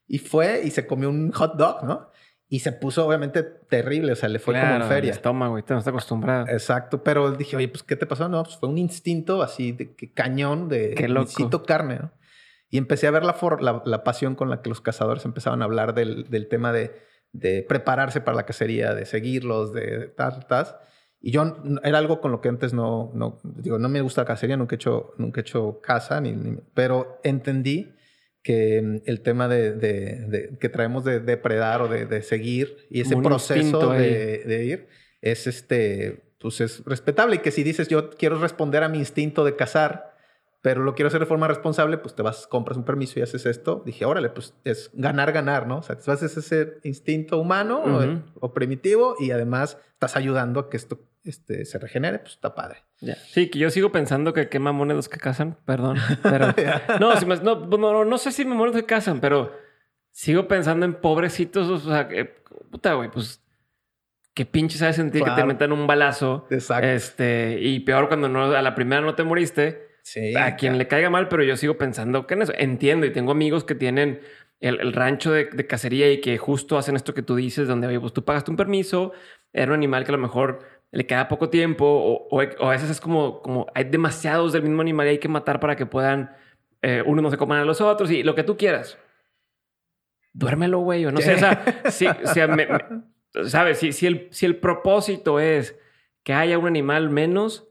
Y 0.06 0.18
fue 0.18 0.62
y 0.66 0.72
se 0.72 0.86
comió 0.86 1.10
un 1.10 1.32
hot 1.32 1.56
dog, 1.56 1.86
¿no? 1.86 2.12
Y 2.50 2.60
se 2.60 2.74
puso 2.74 3.08
obviamente 3.08 3.44
terrible, 3.44 4.12
o 4.12 4.16
sea, 4.18 4.28
le 4.28 4.40
fue 4.40 4.54
como 4.54 4.76
en 4.76 4.84
feria. 4.84 5.12
El 5.12 5.16
estómago, 5.16 5.58
y 5.58 5.64
no 5.70 5.78
está 5.78 5.92
acostumbrado. 5.92 6.48
Exacto, 6.50 7.02
pero 7.02 7.32
dije, 7.32 7.56
oye, 7.56 7.70
pues, 7.70 7.84
¿qué 7.84 7.96
te 7.96 8.06
pasó? 8.06 8.28
No, 8.28 8.44
pues 8.44 8.58
fue 8.58 8.68
un 8.68 8.78
instinto 8.78 9.42
así 9.42 9.72
de 9.72 9.96
que 9.96 10.12
cañón 10.12 10.68
de 10.68 10.94
Qué 10.94 11.08
necesito 11.08 11.64
carne, 11.64 12.00
¿no? 12.02 12.12
Y 12.70 12.78
empecé 12.78 13.08
a 13.08 13.12
ver 13.12 13.24
la, 13.24 13.38
la, 13.62 13.82
la, 13.86 14.04
pasión 14.04 14.36
con 14.36 14.50
la 14.50 14.62
que 14.62 14.68
los 14.68 14.82
cazadores 14.82 15.24
empezaban 15.24 15.62
a 15.62 15.66
hablar 15.66 15.94
del, 15.94 16.30
del 16.30 16.50
tema 16.50 16.74
de, 16.74 16.92
de, 17.32 17.64
prepararse 17.64 18.20
para 18.20 18.36
la 18.36 18.46
cacería, 18.46 18.94
de 18.94 19.06
seguirlos, 19.06 19.72
de 19.72 20.08
tal, 20.08 20.46
tal. 20.48 20.68
Y 21.22 21.32
yo 21.32 21.56
era 21.84 22.00
algo 22.00 22.20
con 22.20 22.32
lo 22.32 22.42
que 22.42 22.50
antes 22.50 22.74
no, 22.74 23.12
no 23.14 23.40
digo, 23.44 23.78
no 23.78 23.90
me 23.90 24.02
gusta 24.02 24.22
la 24.22 24.26
cacería, 24.26 24.58
nunca 24.58 24.76
he 24.76 24.78
hecho, 24.78 25.14
nunca 25.18 25.40
he 25.40 25.44
hecho 25.44 25.80
caza, 25.82 26.20
ni, 26.20 26.58
pero 26.74 27.20
entendí 27.24 27.94
que 28.42 28.82
mm, 28.82 28.98
el 29.06 29.22
tema 29.22 29.48
de, 29.48 29.74
de, 29.74 30.58
que 30.60 30.70
traemos 30.70 31.04
de 31.04 31.20
depredar 31.20 31.82
o 31.82 31.88
de, 31.88 32.22
seguir 32.24 32.76
y 32.90 33.02
ese 33.02 33.16
proceso 33.18 33.92
de, 33.92 34.66
ir 34.66 34.88
es 35.22 35.48
este 35.48 36.24
pues 36.40 36.60
es 36.60 36.84
respetable. 36.86 37.36
Y 37.36 37.40
que 37.40 37.52
si 37.52 37.64
dices 37.64 37.88
yo 37.88 38.10
quiero 38.10 38.40
responder 38.40 38.84
a 38.84 38.90
mi 38.90 38.98
instinto 38.98 39.46
de 39.46 39.56
cazar 39.56 40.11
pero 40.62 40.84
lo 40.84 40.94
quiero 40.96 41.08
hacer 41.08 41.20
de 41.20 41.26
forma 41.26 41.48
responsable 41.48 41.98
pues 41.98 42.16
te 42.16 42.22
vas 42.22 42.48
compras 42.48 42.78
un 42.78 42.86
permiso 42.86 43.20
y 43.20 43.24
haces 43.24 43.46
esto 43.46 43.82
dije 43.86 44.06
órale 44.06 44.30
pues 44.30 44.54
es 44.64 44.92
ganar 44.94 45.32
ganar 45.32 45.68
no 45.68 45.78
o 45.78 45.84
sea 45.84 45.98
haces 46.08 46.38
ese 46.38 46.78
instinto 46.84 47.40
humano 47.40 47.82
o 48.40 48.54
primitivo 48.54 49.16
y 49.20 49.32
además 49.32 49.78
estás 49.94 50.16
ayudando 50.16 50.60
a 50.60 50.70
que 50.70 50.78
esto 50.78 51.00
este, 51.24 51.66
se 51.66 51.78
regenere, 51.78 52.20
pues 52.20 52.34
está 52.34 52.56
padre. 52.56 52.84
Sí, 53.28 53.50
que 53.50 53.60
yo 53.60 53.70
sigo 53.70 53.92
pensando 53.92 54.34
que 54.34 54.50
qué 54.50 54.60
mamones 54.60 54.96
los 54.96 55.10
que 55.10 55.18
cazan, 55.18 55.58
perdón. 55.66 55.98
Pero 56.24 56.48
no, 57.00 57.14
no, 57.78 58.06
no, 58.06 58.18
sé 58.18 58.32
si 58.32 58.46
mamones 58.46 58.76
que 58.76 58.86
cazan, 58.86 59.20
pero 59.22 59.56
sigo 60.12 60.48
pensando 60.48 60.86
en 60.86 60.96
pobrecitos, 60.96 61.70
o 61.70 61.78
sea, 61.78 62.10
puta, 62.72 62.94
güey, 62.94 63.12
pues 63.12 63.44
qué 64.34 64.46
pinche 64.46 64.78
sabes 64.78 64.96
sentir 64.96 65.24
que 65.24 65.32
te 65.32 65.44
metan 65.44 65.72
un 65.72 65.88
balazo. 65.88 66.48
Exacto. 66.50 66.88
Este, 66.88 67.60
y 67.62 67.80
peor 67.82 68.08
cuando 68.08 68.28
no, 68.28 68.46
a 68.46 68.62
la 68.62 68.76
primera 68.76 69.02
no 69.02 69.16
te 69.16 69.24
moriste. 69.24 69.91
Sí, 70.04 70.36
a 70.36 70.56
quien 70.56 70.78
le 70.78 70.88
caiga 70.88 71.10
mal, 71.10 71.28
pero 71.28 71.44
yo 71.44 71.56
sigo 71.58 71.78
pensando 71.78 72.26
que 72.28 72.34
en 72.34 72.42
eso. 72.44 72.54
Entiendo 72.58 73.06
y 73.06 73.12
tengo 73.12 73.32
amigos 73.32 73.64
que 73.64 73.76
tienen 73.76 74.22
el, 74.60 74.94
rancho 74.94 75.32
de, 75.32 75.46
de, 75.46 75.68
cacería 75.68 76.12
y 76.12 76.22
que 76.22 76.38
justo 76.38 76.78
hacen 76.78 76.96
esto 76.96 77.14
que 77.14 77.24
tú 77.24 77.36
dices, 77.36 77.68
donde 77.68 77.88
oye, 77.88 78.00
pues 78.00 78.14
tú 78.14 78.24
pagaste 78.24 78.52
un 78.52 78.58
permiso, 78.58 79.12
era 79.54 79.68
un 79.68 79.74
animal 79.74 80.04
que 80.04 80.12
a 80.12 80.16
lo 80.16 80.22
mejor 80.22 80.60
le 80.92 81.06
queda 81.06 81.28
poco 81.28 81.50
tiempo 81.50 81.86
o, 82.30 82.42
a 82.42 82.70
veces 82.70 82.90
es 82.90 83.00
como, 83.00 83.42
como 83.42 83.68
hay 83.74 83.86
demasiados 83.86 84.54
del 84.54 84.64
mismo 84.64 84.82
animal 84.82 85.08
y 85.08 85.12
hay 85.12 85.18
que 85.20 85.30
matar 85.30 85.60
para 85.60 85.76
que 85.76 85.86
puedan, 85.86 86.36
eh, 86.82 87.02
uno 87.06 87.22
no 87.22 87.32
se 87.32 87.38
coman 87.38 87.60
a 87.60 87.66
los 87.66 87.82
otros 87.82 88.12
y 88.12 88.24
lo 88.24 88.36
que 88.36 88.44
tú 88.44 88.58
quieras. 88.58 88.98
Duérmelo, 90.34 90.80
güey, 90.80 91.06
o 91.06 91.12
no 91.12 91.22
sé, 91.22 91.36
o 91.36 91.38
sea, 91.38 91.84
si, 91.90 92.08
¿sabes? 93.46 93.80
Si, 93.80 93.92
si, 93.94 94.06
el, 94.06 94.28
si 94.32 94.46
el 94.46 94.58
propósito 94.58 95.40
es 95.40 95.78
que 96.24 96.34
haya 96.34 96.58
un 96.58 96.68
animal 96.68 97.10
menos, 97.10 97.68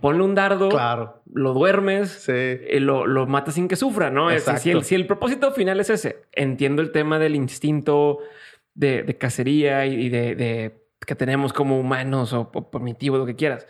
ponle 0.00 0.22
un 0.22 0.34
dardo, 0.34 0.68
claro. 0.68 1.22
lo 1.32 1.52
duermes, 1.52 2.28
y 2.28 2.78
lo, 2.80 3.06
lo 3.06 3.26
matas 3.26 3.54
sin 3.54 3.68
que 3.68 3.76
sufra, 3.76 4.10
¿no? 4.10 4.28
Si 4.38 4.70
el, 4.70 4.84
si 4.84 4.94
el 4.94 5.06
propósito 5.06 5.52
final 5.52 5.80
es 5.80 5.90
ese, 5.90 6.22
entiendo 6.32 6.82
el 6.82 6.92
tema 6.92 7.18
del 7.18 7.34
instinto 7.34 8.18
de, 8.74 9.02
de 9.02 9.16
cacería 9.16 9.86
y 9.86 10.08
de 10.08 10.84
que 11.04 11.14
tenemos 11.14 11.52
como 11.52 11.78
humanos 11.78 12.32
o, 12.32 12.50
o 12.52 12.70
primitivos, 12.70 13.18
lo 13.18 13.26
que 13.26 13.36
quieras. 13.36 13.66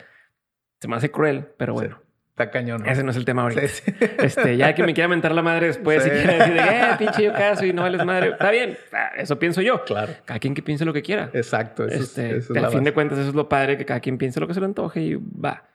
Se 0.81 0.89
me 0.89 0.97
hace 0.97 1.11
cruel, 1.11 1.49
pero 1.57 1.75
bueno. 1.75 2.01
Está 2.31 2.51
cañón. 2.51 2.85
Ese 2.85 3.05
no 3.05 3.13
es 3.13 3.17
el 3.17 3.25
tema 3.25 3.43
ahorita. 3.43 3.63
Este, 4.19 4.57
ya 4.57 4.75
que 4.75 4.83
me 4.83 4.93
quiera 4.93 5.07
mentar 5.07 5.33
la 5.33 5.43
madre 5.43 5.69
después 5.69 6.03
si 6.03 6.11
quiere 6.11 6.37
decir, 6.37 6.57
eh, 6.57 6.89
pinche 6.99 7.23
yo 7.23 7.33
caso 7.33 7.65
y 7.65 7.73
no 7.73 7.83
vales 7.83 8.05
madre. 8.05 8.31
Está 8.31 8.51
bien. 8.51 8.77
Ah, 8.93 9.13
eso 9.17 9.39
pienso 9.39 9.63
yo. 9.63 9.85
Claro. 9.85 10.15
Cada 10.25 10.41
quien 10.41 10.53
que 10.53 10.63
piense 10.63 10.85
lo 10.85 10.93
que 10.93 11.03
quiera. 11.03 11.31
Exacto. 11.33 11.87
este, 11.87 12.41
al 12.59 12.71
fin 12.73 12.83
de 12.83 12.93
cuentas, 12.93 13.19
eso 13.19 13.29
es 13.29 13.35
lo 13.37 13.49
padre, 13.49 13.79
que 13.79 13.85
cada 13.85 14.01
quien 14.01 14.19
piense 14.19 14.41
lo 14.41 14.49
que 14.49 14.55
se 14.55 14.61
le 14.61 14.67
antoje 14.67 15.01
y 15.01 15.15
va. 15.15 15.69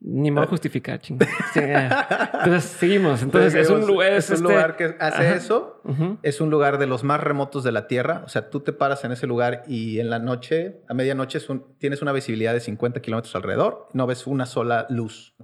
Ni 0.00 0.30
modo 0.30 0.46
justificar, 0.46 1.00
chingada. 1.00 2.30
Entonces, 2.34 2.70
seguimos. 2.70 3.22
Entonces, 3.22 3.54
es 3.54 3.68
un 3.68 3.84
lugar... 3.86 4.12
Es, 4.12 4.28
un 4.28 4.36
este 4.36 4.48
lugar 4.48 4.76
que 4.76 4.96
hace 5.00 5.34
eso. 5.34 5.82
Es 6.22 6.40
un 6.40 6.50
lugar 6.50 6.78
de 6.78 6.86
los 6.86 7.02
más 7.02 7.20
remotos 7.20 7.64
de 7.64 7.72
la 7.72 7.88
Tierra. 7.88 8.22
O 8.24 8.28
sea, 8.28 8.48
tú 8.48 8.60
te 8.60 8.72
paras 8.72 9.04
en 9.04 9.12
ese 9.12 9.26
lugar 9.26 9.64
y 9.66 9.98
en 9.98 10.08
la 10.08 10.20
noche, 10.20 10.82
a 10.88 10.94
medianoche, 10.94 11.40
tienes 11.78 12.00
una 12.00 12.12
visibilidad 12.12 12.52
de 12.52 12.60
50 12.60 13.02
kilómetros 13.02 13.34
alrededor. 13.34 13.88
No 13.92 14.06
ves 14.06 14.26
una 14.26 14.46
sola 14.46 14.86
luz. 14.88 15.34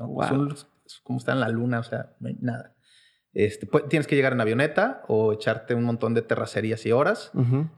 Es, 0.86 1.00
como 1.02 1.18
está 1.18 1.32
en 1.32 1.40
la 1.40 1.48
luna, 1.48 1.80
o 1.80 1.84
sea, 1.84 2.14
no 2.20 2.28
hay 2.28 2.36
nada. 2.40 2.74
Este, 3.32 3.66
tienes 3.88 4.06
que 4.06 4.14
llegar 4.14 4.32
en 4.32 4.40
avioneta 4.40 5.02
o 5.08 5.32
echarte 5.32 5.74
un 5.74 5.82
montón 5.82 6.14
de 6.14 6.22
terracerías 6.22 6.86
y 6.86 6.92
horas. 6.92 7.32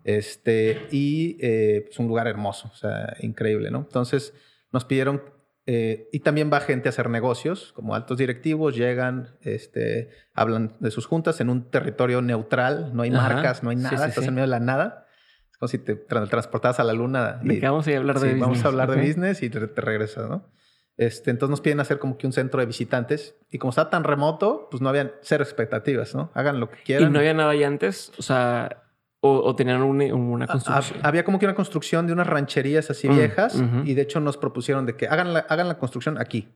este, 0.04 0.86
y 0.90 1.38
eh, 1.40 1.86
es 1.88 1.98
un 1.98 2.08
lugar 2.08 2.26
hermoso, 2.28 2.68
o 2.70 2.76
sea, 2.76 3.16
increíble, 3.20 3.70
¿no? 3.70 3.78
Entonces, 3.78 4.34
nos 4.72 4.84
pidieron 4.84 5.22
eh, 5.68 6.08
y 6.12 6.20
también 6.20 6.48
va 6.52 6.60
gente 6.60 6.88
a 6.88 6.90
hacer 6.90 7.10
negocios, 7.10 7.72
como 7.74 7.96
altos 7.96 8.18
directivos, 8.18 8.76
llegan, 8.76 9.36
este, 9.40 10.10
hablan 10.32 10.76
de 10.78 10.92
sus 10.92 11.06
juntas 11.06 11.40
en 11.40 11.50
un 11.50 11.70
territorio 11.70 12.22
neutral, 12.22 12.92
no 12.94 13.02
hay 13.02 13.10
marcas, 13.10 13.64
no 13.64 13.70
hay 13.70 13.76
nada, 13.76 14.06
estás 14.06 14.24
en 14.24 14.34
medio 14.34 14.44
de 14.44 14.50
la 14.50 14.60
nada. 14.60 15.06
Es 15.50 15.58
como 15.58 15.68
si 15.68 15.78
te 15.78 15.96
transportas 15.96 16.78
a 16.78 16.84
la 16.84 16.92
luna. 16.92 17.40
Y, 17.42 17.58
vamos 17.58 17.88
a 17.88 17.96
hablar 17.96 18.20
de 18.20 18.28
business. 18.28 18.40
Vamos 18.40 18.64
a 18.64 18.68
hablar 18.68 18.90
de 18.90 19.06
business 19.06 19.42
y 19.42 19.50
te, 19.50 19.58
regresas, 19.58 20.28
¿no? 20.28 20.48
Este, 20.96 21.30
entonces 21.32 21.50
nos 21.50 21.60
piden 21.60 21.80
hacer 21.80 21.98
como 21.98 22.16
que 22.16 22.26
un 22.28 22.32
centro 22.32 22.60
de 22.60 22.66
visitantes 22.66 23.34
y 23.50 23.58
como 23.58 23.70
está 23.70 23.90
tan 23.90 24.04
remoto, 24.04 24.68
pues 24.70 24.80
no 24.80 24.88
habían 24.88 25.12
cero 25.20 25.42
expectativas, 25.42 26.14
¿no? 26.14 26.30
Hagan 26.34 26.60
lo 26.60 26.70
que 26.70 26.76
quieran. 26.84 27.08
¿Y 27.08 27.12
no 27.12 27.18
había 27.18 27.34
nada 27.34 27.50
ahí 27.50 27.64
antes? 27.64 28.12
O 28.18 28.22
sea, 28.22 28.85
o, 29.26 29.56
tenían 29.56 29.82
una, 29.82 30.46
construcción. 30.46 31.00
Había 31.02 31.24
como 31.24 31.38
que 31.38 31.46
una 31.46 31.54
construcción 31.54 32.06
de 32.06 32.12
unas 32.12 32.26
rancherías 32.26 32.90
así 32.90 33.08
viejas 33.08 33.62
y 33.84 33.94
de 33.94 34.02
hecho 34.02 34.20
nos 34.20 34.36
propusieron 34.36 34.86
de 34.86 34.96
que 34.96 35.06
hagan 35.08 35.32
la, 35.32 35.40
hagan 35.40 35.68
la 35.68 35.78
construcción 35.78 36.18
aquí. 36.18 36.48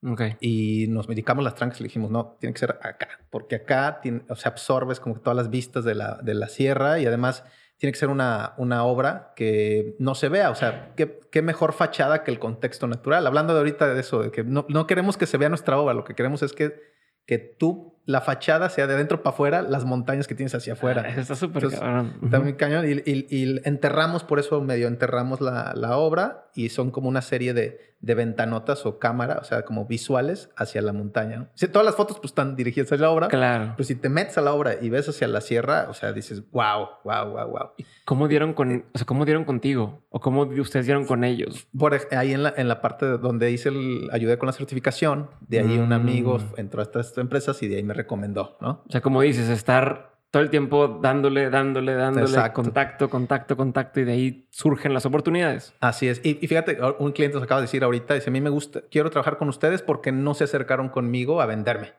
Okay. 0.00 0.36
Y 0.40 0.86
nos 0.88 1.08
medicamos 1.08 1.42
las 1.42 1.56
trancas 1.56 1.80
y 1.80 1.82
le 1.82 1.88
dijimos, 1.88 2.10
no, 2.10 2.36
tiene 2.38 2.52
que 2.54 2.60
ser 2.60 2.78
acá, 2.82 3.08
porque 3.30 3.56
acá 3.56 3.98
tiene, 4.00 4.22
o 4.28 4.36
sea, 4.36 4.52
absorbes 4.52 5.00
como 5.00 5.16
que 5.16 5.22
todas 5.22 5.36
las 5.36 5.50
vistas 5.50 5.84
de 5.84 5.96
la, 5.96 6.20
de 6.22 6.34
la 6.34 6.48
sierra 6.48 7.00
y 7.00 7.06
además 7.06 7.42
tiene 7.78 7.92
que 7.92 7.98
ser 7.98 8.08
una, 8.08 8.54
una 8.58 8.84
obra 8.84 9.32
que 9.34 9.96
no 9.98 10.14
se 10.14 10.28
vea. 10.28 10.50
O 10.50 10.54
sea, 10.54 10.92
¿qué, 10.96 11.20
qué, 11.30 11.42
mejor 11.42 11.72
fachada 11.72 12.24
que 12.24 12.30
el 12.30 12.38
contexto 12.38 12.86
natural. 12.86 13.26
Hablando 13.26 13.54
de 13.54 13.60
ahorita 13.60 13.92
de 13.92 14.00
eso, 14.00 14.22
de 14.22 14.30
que 14.30 14.44
no, 14.44 14.66
no 14.68 14.86
queremos 14.86 15.16
que 15.16 15.26
se 15.26 15.36
vea 15.36 15.48
nuestra 15.48 15.78
obra, 15.78 15.94
lo 15.94 16.04
que 16.04 16.14
queremos 16.14 16.42
es 16.42 16.52
que, 16.52 16.80
que 17.24 17.38
tú 17.38 17.97
la 18.08 18.22
fachada 18.22 18.70
sea 18.70 18.86
de 18.86 18.94
adentro 18.94 19.22
para 19.22 19.34
afuera, 19.34 19.60
las 19.60 19.84
montañas 19.84 20.26
que 20.26 20.34
tienes 20.34 20.54
hacia 20.54 20.72
afuera. 20.72 21.04
Ah, 21.04 21.20
está 21.20 21.34
súper 21.34 21.68
cañón. 21.68 22.14
Está 22.24 22.40
muy 22.40 22.54
cañón. 22.54 22.86
Y, 22.88 23.60
enterramos, 23.68 24.24
por 24.24 24.38
eso 24.38 24.62
medio 24.62 24.88
enterramos 24.88 25.42
la, 25.42 25.74
la 25.76 25.98
obra 25.98 26.48
y 26.54 26.70
son 26.70 26.90
como 26.90 27.08
una 27.10 27.20
serie 27.20 27.52
de, 27.52 27.94
de, 28.00 28.14
ventanotas 28.14 28.86
o 28.86 28.98
cámara, 28.98 29.38
o 29.40 29.44
sea, 29.44 29.62
como 29.62 29.84
visuales 29.84 30.50
hacia 30.56 30.80
la 30.82 30.92
montaña. 30.92 31.50
todas 31.70 31.84
las 31.84 31.94
fotos 31.96 32.16
pues 32.18 32.30
están 32.30 32.56
dirigidas 32.56 32.90
hacia 32.90 33.02
la 33.02 33.10
obra. 33.10 33.28
Claro. 33.28 33.74
Pero 33.76 33.86
si 33.86 33.94
te 33.94 34.08
metes 34.08 34.38
a 34.38 34.40
la 34.40 34.54
obra 34.54 34.76
y 34.80 34.88
ves 34.88 35.08
hacia 35.08 35.28
la 35.28 35.40
sierra, 35.40 35.86
o 35.90 35.94
sea, 35.94 36.12
dices, 36.12 36.42
wow, 36.50 36.88
wow, 37.04 37.30
wow, 37.30 37.48
wow. 37.48 37.70
¿Cómo 38.06 38.26
dieron 38.26 38.54
con, 38.54 38.86
o 38.92 38.98
sea, 38.98 39.06
cómo 39.06 39.24
dieron 39.24 39.44
contigo? 39.44 40.02
¿O 40.08 40.18
cómo 40.20 40.42
ustedes 40.42 40.86
dieron 40.86 41.04
con 41.04 41.24
ellos? 41.24 41.68
Por 41.78 41.94
ahí 42.10 42.32
en 42.32 42.42
la, 42.42 42.54
en 42.56 42.68
la 42.68 42.80
parte 42.80 43.06
donde 43.06 43.50
hice 43.50 43.68
el, 43.68 44.08
ayudé 44.12 44.38
con 44.38 44.46
la 44.46 44.52
certificación, 44.52 45.28
de 45.46 45.60
ahí 45.60 45.78
un 45.78 45.92
amigo 45.92 46.38
mm. 46.38 46.60
entró 46.60 46.80
a 46.80 46.84
estas 46.84 47.16
empresas 47.18 47.62
y 47.62 47.68
de 47.68 47.76
ahí 47.76 47.82
me 47.82 47.94
recomendó, 47.98 48.56
¿no? 48.60 48.82
O 48.86 48.90
sea, 48.90 49.00
como 49.00 49.20
dices, 49.20 49.48
estar 49.48 50.18
todo 50.30 50.42
el 50.42 50.50
tiempo 50.50 51.00
dándole, 51.02 51.50
dándole, 51.50 51.94
dándole 51.94 52.52
contacto, 52.52 53.08
contacto, 53.08 53.56
contacto 53.56 54.00
y 54.00 54.04
de 54.04 54.12
ahí 54.12 54.48
surgen 54.50 54.94
las 54.94 55.06
oportunidades. 55.06 55.74
Así 55.80 56.08
es. 56.08 56.20
Y, 56.24 56.34
fíjate, 56.34 56.78
un 56.98 57.12
cliente 57.12 57.34
nos 57.34 57.44
acaba 57.44 57.60
de 57.60 57.66
decir 57.66 57.82
ahorita, 57.84 58.14
dice, 58.14 58.30
a 58.30 58.32
mí 58.32 58.40
me 58.40 58.50
gusta, 58.50 58.82
quiero 58.90 59.10
trabajar 59.10 59.38
con 59.38 59.48
ustedes 59.48 59.82
porque 59.82 60.12
no 60.12 60.34
se 60.34 60.44
acercaron 60.44 60.88
conmigo 60.88 61.40
a 61.40 61.46
venderme. 61.46 61.92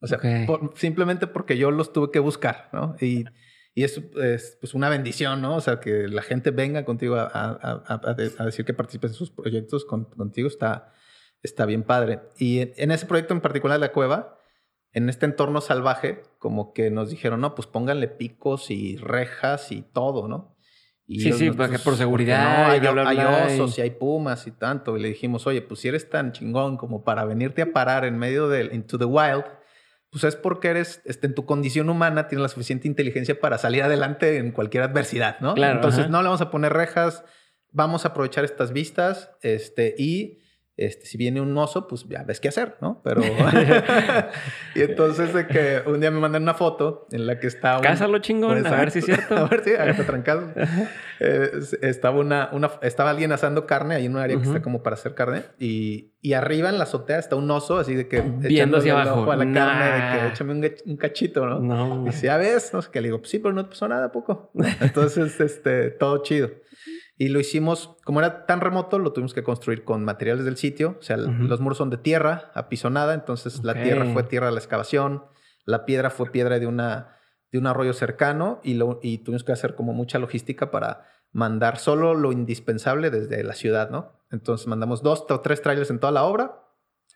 O 0.00 0.06
sea, 0.06 0.20
simplemente 0.74 1.26
porque 1.26 1.56
yo 1.56 1.70
los 1.70 1.92
tuve 1.92 2.10
que 2.10 2.18
buscar, 2.18 2.68
¿no? 2.72 2.94
Y, 3.00 3.24
y 3.74 3.84
eso 3.84 4.02
es 4.22 4.58
pues, 4.60 4.74
una 4.74 4.90
bendición, 4.90 5.40
¿no? 5.40 5.56
O 5.56 5.60
sea, 5.60 5.80
que 5.80 6.08
la 6.08 6.20
gente 6.20 6.50
venga 6.50 6.84
contigo 6.84 7.16
a, 7.16 7.30
a, 7.86 8.44
decir 8.44 8.66
que 8.66 8.74
participes 8.74 9.12
en 9.12 9.16
sus 9.16 9.30
proyectos 9.30 9.86
contigo 9.86 10.46
está, 10.46 10.92
está 11.42 11.66
bien 11.66 11.82
padre. 11.82 12.20
Y 12.38 12.70
en, 12.76 12.90
ese 12.90 13.06
proyecto 13.06 13.34
en 13.34 13.40
particular 13.40 13.80
la 13.80 13.92
cueva, 13.92 14.38
en 14.94 15.08
este 15.08 15.26
entorno 15.26 15.60
salvaje, 15.60 16.22
como 16.38 16.72
que 16.72 16.90
nos 16.90 17.10
dijeron, 17.10 17.40
no, 17.40 17.54
pues 17.54 17.66
pónganle 17.66 18.08
picos 18.08 18.70
y 18.70 18.96
rejas 18.96 19.72
y 19.72 19.82
todo, 19.82 20.28
¿no? 20.28 20.56
Y 21.06 21.20
sí, 21.20 21.32
sí, 21.32 21.50
porque 21.50 21.78
por 21.78 21.96
seguridad. 21.96 22.70
hay, 22.70 23.18
osos 23.18 23.76
y... 23.76 23.82
hay 23.82 23.90
pumas 23.90 24.46
y 24.46 24.52
tanto. 24.52 24.96
Y 24.96 25.02
le 25.02 25.08
dijimos, 25.08 25.46
oye, 25.46 25.60
pues 25.60 25.80
si 25.80 25.88
eres 25.88 26.08
tan 26.08 26.32
chingón 26.32 26.78
como 26.78 27.04
para 27.04 27.24
venirte 27.26 27.60
a 27.60 27.72
parar 27.72 28.06
en 28.06 28.16
medio 28.16 28.48
del 28.48 28.72
Into 28.72 28.96
the 28.96 29.04
Wild, 29.04 29.44
pues 30.10 30.24
es 30.24 30.36
porque 30.36 30.68
eres, 30.68 31.02
este, 31.04 31.26
en 31.26 31.34
tu 31.34 31.44
condición 31.44 31.90
humana, 31.90 32.28
tienes 32.28 32.42
la 32.42 32.48
suficiente 32.48 32.86
inteligencia 32.86 33.38
para 33.38 33.58
salir 33.58 33.82
adelante 33.82 34.38
en 34.38 34.52
cualquier 34.52 34.84
adversidad, 34.84 35.40
¿no? 35.40 35.54
Claro, 35.54 35.74
Entonces 35.74 36.08
no 36.08 36.22
le 36.22 36.28
vamos 36.28 36.40
a 36.40 36.50
poner 36.50 36.72
rejas, 36.72 37.24
vamos 37.72 38.04
a 38.04 38.08
aprovechar 38.08 38.44
estas 38.44 38.72
vistas, 38.72 39.32
este, 39.42 39.94
y 39.98 40.38
este, 40.76 41.06
si 41.06 41.16
viene 41.16 41.40
un 41.40 41.56
oso, 41.56 41.86
pues 41.86 42.04
ya 42.08 42.24
ves 42.24 42.40
qué 42.40 42.48
hacer, 42.48 42.76
¿no? 42.80 43.00
Pero. 43.04 43.22
y 44.74 44.82
entonces 44.82 45.32
de 45.32 45.46
que 45.46 45.82
un 45.86 46.00
día 46.00 46.10
me 46.10 46.18
mandan 46.18 46.42
una 46.42 46.54
foto 46.54 47.06
en 47.12 47.26
la 47.26 47.38
que 47.38 47.46
está. 47.46 47.76
Un... 47.76 47.82
Cásalo 47.82 48.18
chingón, 48.18 48.66
a 48.66 48.76
ver 48.76 48.90
si 48.90 48.98
es 48.98 49.04
cierto. 49.04 49.36
a 49.38 49.44
ver 49.44 49.62
si, 49.62 49.70
hágate 49.70 50.02
trancado. 50.02 50.52
Eh, 51.20 51.52
estaba, 51.82 52.18
una, 52.18 52.48
una, 52.52 52.72
estaba 52.82 53.10
alguien 53.10 53.30
asando 53.30 53.66
carne, 53.66 53.94
hay 53.94 54.08
un 54.08 54.16
área 54.16 54.36
que 54.36 54.42
está 54.42 54.62
como 54.62 54.82
para 54.82 54.94
hacer 54.94 55.14
carne, 55.14 55.44
y, 55.60 56.12
y, 56.20 56.32
arriba 56.32 56.70
en 56.70 56.78
la 56.78 56.84
azotea 56.84 57.20
está 57.20 57.36
un 57.36 57.48
oso, 57.52 57.78
así 57.78 57.94
de 57.94 58.08
que. 58.08 58.20
Viendo 58.20 58.78
hacia 58.78 59.00
abajo. 59.00 59.30
A 59.30 59.36
la 59.36 59.52
carne, 59.52 59.84
de 59.84 60.18
que 60.20 60.26
échame 60.28 60.72
un, 60.86 60.96
cachito, 60.96 61.46
¿no? 61.46 61.60
No. 61.60 62.08
Y 62.08 62.12
si 62.12 62.26
ya 62.26 62.36
ves, 62.36 62.72
no 62.74 62.82
sé 62.82 62.90
qué, 62.92 63.00
le 63.00 63.08
digo, 63.08 63.18
pues 63.18 63.30
sí, 63.30 63.38
pero 63.38 63.54
no 63.54 63.68
pasó 63.68 63.86
nada, 63.86 64.10
poco. 64.10 64.50
Entonces, 64.80 65.40
este, 65.40 65.90
todo 65.90 66.20
chido. 66.24 66.50
Y 67.16 67.28
lo 67.28 67.38
hicimos, 67.38 67.96
como 68.04 68.20
era 68.20 68.44
tan 68.46 68.60
remoto, 68.60 68.98
lo 68.98 69.12
tuvimos 69.12 69.34
que 69.34 69.44
construir 69.44 69.84
con 69.84 70.04
materiales 70.04 70.44
del 70.44 70.56
sitio. 70.56 70.96
O 70.98 71.02
sea, 71.02 71.16
los 71.16 71.60
muros 71.60 71.78
son 71.78 71.90
de 71.90 71.96
tierra, 71.96 72.50
apisonada, 72.54 73.14
entonces 73.14 73.62
la 73.62 73.82
tierra 73.82 74.06
fue 74.12 74.24
tierra 74.24 74.46
de 74.46 74.52
la 74.52 74.58
excavación, 74.58 75.24
la 75.64 75.86
piedra 75.86 76.10
fue 76.10 76.30
piedra 76.32 76.58
de, 76.58 76.66
una, 76.66 77.16
de 77.52 77.58
un 77.58 77.68
arroyo 77.68 77.92
cercano 77.92 78.60
y, 78.64 78.74
lo, 78.74 78.98
y 79.02 79.18
tuvimos 79.18 79.44
que 79.44 79.52
hacer 79.52 79.76
como 79.76 79.92
mucha 79.92 80.18
logística 80.18 80.72
para 80.72 81.06
mandar 81.30 81.78
solo 81.78 82.14
lo 82.14 82.32
indispensable 82.32 83.10
desde 83.10 83.42
la 83.44 83.54
ciudad, 83.54 83.90
¿no? 83.90 84.20
Entonces 84.30 84.66
mandamos 84.66 85.02
dos 85.02 85.24
o 85.28 85.40
tres 85.40 85.62
trailers 85.62 85.90
en 85.90 86.00
toda 86.00 86.12
la 86.12 86.24
obra. 86.24 86.64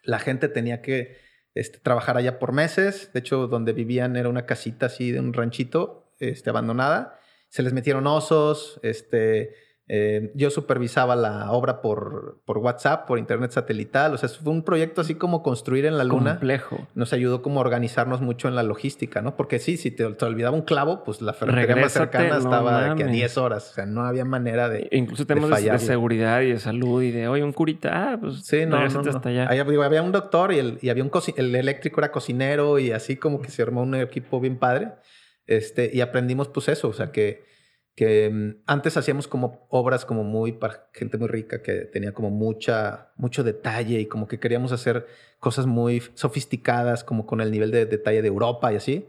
La 0.05 0.20
gente 0.20 0.49
tenía 0.49 0.80
que 0.80 1.16
este, 1.55 1.78
trabajar 1.78 2.16
allá 2.16 2.38
por 2.38 2.53
meses. 2.53 3.11
De 3.12 3.20
hecho, 3.20 3.49
donde 3.49 3.72
vivían 3.72 4.16
era 4.16 4.28
una 4.28 4.46
casita 4.46 4.86
así 4.86 5.11
de 5.11 5.18
un 5.18 5.32
ranchito 5.32 6.12
este, 6.20 6.51
abandonada. 6.51 7.18
Se 7.49 7.62
les 7.62 7.72
metieron 7.72 8.07
osos, 8.07 8.78
este 8.82 9.55
eh, 9.91 10.32
yo 10.34 10.51
supervisaba 10.51 11.16
la 11.16 11.51
obra 11.51 11.80
por, 11.80 12.43
por 12.45 12.59
WhatsApp, 12.59 13.07
por 13.07 13.18
internet 13.18 13.53
satelital. 13.53 14.12
O 14.12 14.18
sea, 14.18 14.28
fue 14.28 14.53
un 14.53 14.62
proyecto 14.62 15.01
así 15.01 15.14
como 15.14 15.43
construir 15.43 15.86
en 15.86 15.97
la 15.97 16.05
luna. 16.05 16.32
Complejo. 16.32 16.86
Nos 16.95 17.14
ayudó 17.14 17.41
como 17.41 17.61
a 17.61 17.62
organizarnos 17.62 18.20
mucho 18.20 18.49
en 18.49 18.55
la 18.55 18.62
logística, 18.62 19.22
¿no? 19.22 19.34
Porque 19.34 19.59
sí, 19.59 19.78
si 19.78 19.91
te, 19.91 20.05
olvidaba 20.05 20.55
un 20.55 20.62
clavo, 20.62 21.05
pues 21.05 21.22
la 21.22 21.32
ferretería 21.32 21.76
más 21.76 21.93
cercana 21.93 22.36
estaba 22.36 22.95
de 22.95 23.03
a 23.03 23.07
10 23.07 23.39
horas. 23.39 23.70
O 23.70 23.74
sea, 23.74 23.86
no 23.86 24.05
había 24.05 24.26
manera 24.26 24.68
de. 24.68 24.89
incluso 24.93 25.26
temas 25.26 25.62
de, 25.62 25.78
seguridad 25.78 26.43
y 26.43 26.53
de 26.53 26.59
salud 26.59 27.03
y 27.03 27.11
de, 27.11 27.28
oye, 27.28 27.43
un 27.43 27.55
curita, 27.55 28.12
ah, 28.12 28.18
pues. 28.20 28.45
Sí, 28.45 28.66
no, 28.66 28.76
Hasta 28.76 29.28
allá. 29.30 29.49
había 29.49 30.03
un 30.03 30.12
doctor 30.12 30.53
y, 30.53 30.59
el, 30.59 30.78
y 30.82 30.91
había 30.91 31.03
un 31.03 31.11
el 31.36 31.55
eléctrico 31.55 32.01
era 32.01 32.12
cocinero 32.12 32.78
y 32.78 32.93
así 32.93 33.16
como 33.16 33.41
que 33.41 33.51
se 33.51 33.62
armó 33.62 33.82
un 33.82 33.95
equipo 33.95 34.39
bien 34.39 34.59
padre. 34.59 34.93
Este, 35.47 35.91
y 35.95 36.03
aprendimos, 36.03 36.49
pues 36.49 36.68
eso, 36.68 36.89
o 36.89 36.93
sea, 36.93 37.11
que 37.11 37.47
que 37.99 38.30
mm, 38.30 38.62
antes 38.66 38.96
hacíamos 38.96 39.26
como 39.26 39.66
obras 39.70 40.05
como 40.05 40.22
muy 40.22 40.53
para 40.53 40.88
gente 40.92 41.18
muy 41.18 41.26
rica 41.26 41.62
que 41.62 41.80
tenía 41.80 42.12
como 42.12 42.30
mucha 42.30 43.11
mucho 43.16 43.42
detalle 43.42 43.99
y 43.99 44.07
como 44.07 44.28
que 44.28 44.38
queríamos 44.38 44.70
hacer 44.70 45.09
cosas 45.40 45.66
muy 45.66 46.01
sofisticadas 46.14 47.03
como 47.03 47.26
con 47.26 47.40
el 47.40 47.51
nivel 47.51 47.72
de 47.72 47.86
detalle 47.86 48.22
de 48.22 48.28
Europa 48.28 48.72
y 48.72 48.76
así. 48.76 49.09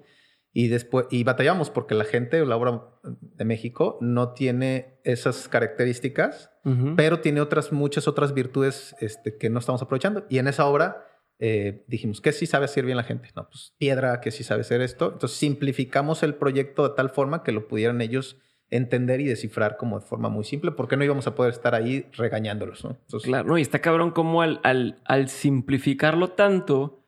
Y 0.54 0.70
después 0.70 1.06
y 1.12 1.24
batallamos 1.24 1.70
porque 1.70 1.94
la 1.94 2.04
gente 2.04 2.44
la 2.44 2.58
obra 2.58 2.82
de 3.04 3.46
México 3.46 4.00
no 4.02 4.34
tiene 4.34 5.00
esas 5.04 5.48
características 5.48 6.50
pero 6.96 7.20
tiene 7.20 7.42
otras 7.42 7.72
muchas 7.72 8.08
otras 8.08 8.34
virtudes 8.34 8.96
este, 9.00 9.38
que 9.38 9.52
no 9.52 9.60
estamos 9.60 9.84
aprovechando. 9.84 10.26
Y 10.30 10.40
en 10.40 10.48
esa 10.48 10.66
obra 10.66 11.06
eh, 11.38 11.86
dijimos 11.88 12.22
que 12.22 12.32
sí 12.32 12.48
sabe 12.48 12.66
hacer 12.66 12.86
bien 12.86 12.98
la 12.98 13.04
gente 13.04 13.30
no 13.36 13.48
pues 13.50 13.76
piedra 13.78 14.20
que 14.20 14.32
sí 14.32 14.44
sabe 14.44 14.62
hacer 14.62 14.82
esto 14.82 15.14
entonces 15.14 15.38
simplificamos 15.38 16.22
el 16.22 16.36
proyecto 16.36 16.90
de 16.90 16.96
tal 16.96 17.12
forma 17.12 17.44
que 17.44 17.54
lo 17.54 17.70
pudieran 17.70 18.02
ellos 18.02 18.42
entender 18.72 19.20
y 19.22 19.26
descifrar 19.26 19.78
como 19.78 20.00
de 20.00 20.06
forma 20.06 20.30
muy 20.30 20.44
simple, 20.44 20.72
porque 20.72 20.96
no 20.96 21.04
íbamos 21.04 21.28
a 21.28 21.36
poder 21.36 21.54
estar 21.54 21.74
ahí 21.74 22.06
regañándolos, 22.14 22.84
¿no? 22.84 22.98
claro, 23.24 23.48
no, 23.48 23.58
y 23.58 23.62
está 23.62 23.80
cabrón 23.80 24.12
como 24.12 24.42
al, 24.42 24.60
al, 24.64 25.30
simplificarlo 25.30 26.30
tanto, 26.32 27.04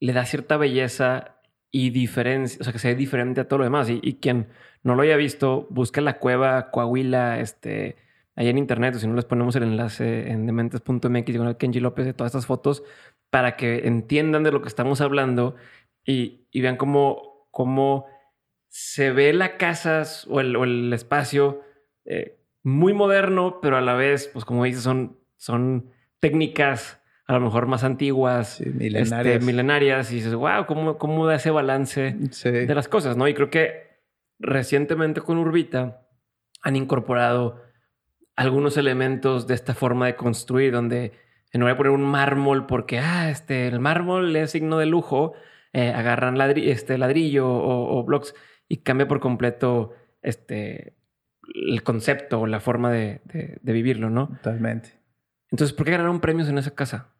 le 0.00 0.12
da 0.12 0.26
cierta 0.26 0.56
belleza 0.56 1.36
y 1.70 1.90
diferencia, 1.90 2.58
o 2.60 2.64
sea, 2.64 2.72
que 2.72 2.78
sea 2.78 2.94
diferente 2.94 3.40
a 3.40 3.48
todo 3.48 3.58
lo 3.58 3.64
demás. 3.64 3.88
Y, 3.90 4.14
quien 4.14 4.48
no 4.82 4.94
lo 4.94 5.02
haya 5.02 5.16
visto, 5.16 5.66
busca 5.70 6.00
la 6.00 6.18
cueva 6.18 6.70
Coahuila, 6.70 7.40
este, 7.40 7.96
ahí 8.36 8.48
en 8.48 8.58
internet, 8.58 8.94
o 8.96 8.98
si 8.98 9.06
no 9.06 9.14
les 9.14 9.24
ponemos 9.24 9.56
el 9.56 9.62
enlace 9.62 10.30
en 10.30 10.46
dementes.mx 10.46 11.36
con 11.36 11.48
el 11.48 11.56
Kenji 11.56 11.80
López 11.80 12.04
de 12.04 12.12
todas 12.12 12.32
estas 12.32 12.46
fotos, 12.46 12.84
para 13.30 13.56
que 13.56 13.86
entiendan 13.88 14.42
de 14.44 14.52
lo 14.52 14.60
que 14.60 14.68
estamos 14.68 15.00
hablando 15.00 15.56
y, 16.04 16.46
y 16.52 16.60
vean 16.60 16.76
cómo, 16.76 17.48
cómo 17.50 18.06
se 18.76 19.12
ve 19.12 19.32
la 19.32 19.56
casa 19.56 20.02
o 20.26 20.40
el, 20.40 20.92
espacio 20.92 21.60
eh, 22.04 22.40
muy 22.64 22.92
moderno, 22.92 23.60
pero 23.62 23.76
a 23.76 23.80
la 23.80 23.94
vez, 23.94 24.28
pues 24.32 24.44
como 24.44 24.64
dices, 24.64 24.82
son, 24.82 25.16
son 25.36 25.92
técnicas 26.18 27.00
a 27.28 27.34
lo 27.34 27.40
mejor 27.40 27.68
más 27.68 27.84
antiguas, 27.84 28.60
milenarias. 28.60 29.36
Este, 29.36 29.46
milenarias, 29.46 30.10
y 30.10 30.16
dices, 30.16 30.34
wow, 30.34 30.66
¿cómo, 30.66 30.98
cómo 30.98 31.24
da 31.24 31.36
ese 31.36 31.52
balance 31.52 32.16
de 32.42 32.74
las 32.74 32.88
cosas, 32.88 33.16
¿no? 33.16 33.28
Y 33.28 33.34
creo 33.34 33.48
que 33.48 34.00
recientemente 34.40 35.20
con 35.20 35.38
Urbita 35.38 36.08
han 36.60 36.74
incorporado 36.74 37.62
algunos 38.34 38.76
elementos 38.76 39.46
de 39.46 39.54
esta 39.54 39.74
forma 39.74 40.06
de 40.06 40.16
construir, 40.16 40.72
donde 40.72 41.12
no 41.52 41.66
voy 41.66 41.74
a 41.74 41.76
poner 41.76 41.92
un 41.92 42.02
mármol 42.02 42.66
porque, 42.66 42.98
ah, 42.98 43.30
este, 43.30 43.68
el 43.68 43.78
mármol 43.78 44.34
es 44.34 44.50
signo 44.50 44.78
de 44.78 44.86
lujo, 44.86 45.34
eh, 45.72 45.92
agarran 45.94 46.40
este 46.56 46.98
ladrillo 46.98 47.48
o, 47.48 48.00
o 48.00 48.02
blocks 48.02 48.34
y 48.68 48.78
cambia 48.78 49.08
por 49.08 49.20
completo 49.20 49.92
este, 50.22 50.94
el 51.54 51.82
concepto 51.82 52.40
o 52.40 52.46
la 52.46 52.60
forma 52.60 52.90
de, 52.90 53.20
vivirlo, 53.62 54.10
¿no? 54.10 54.28
Totalmente. 54.28 55.00
Entonces, 55.50 55.74
¿por 55.76 55.86
qué 55.86 55.92
ganaron 55.92 56.20
premios 56.20 56.48
en 56.48 56.58
esa 56.58 56.74
casa? 56.74 57.10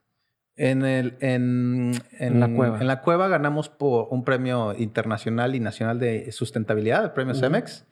En, 0.57 0.85
el, 0.85 1.17
en, 1.21 1.93
la 2.19 2.49
cueva. 2.55 2.81
En 2.81 2.87
la 2.87 3.03
cueva 3.03 3.29
ganamos 3.29 3.69
por 3.69 4.07
un 4.11 4.25
premio 4.25 4.75
internacional 4.79 5.55
y 5.55 5.61
nacional 5.61 5.99
de 5.99 6.31
sustentabilidad, 6.31 7.05
el 7.05 7.11
premio 7.11 7.35
CEMEX. 7.35 7.87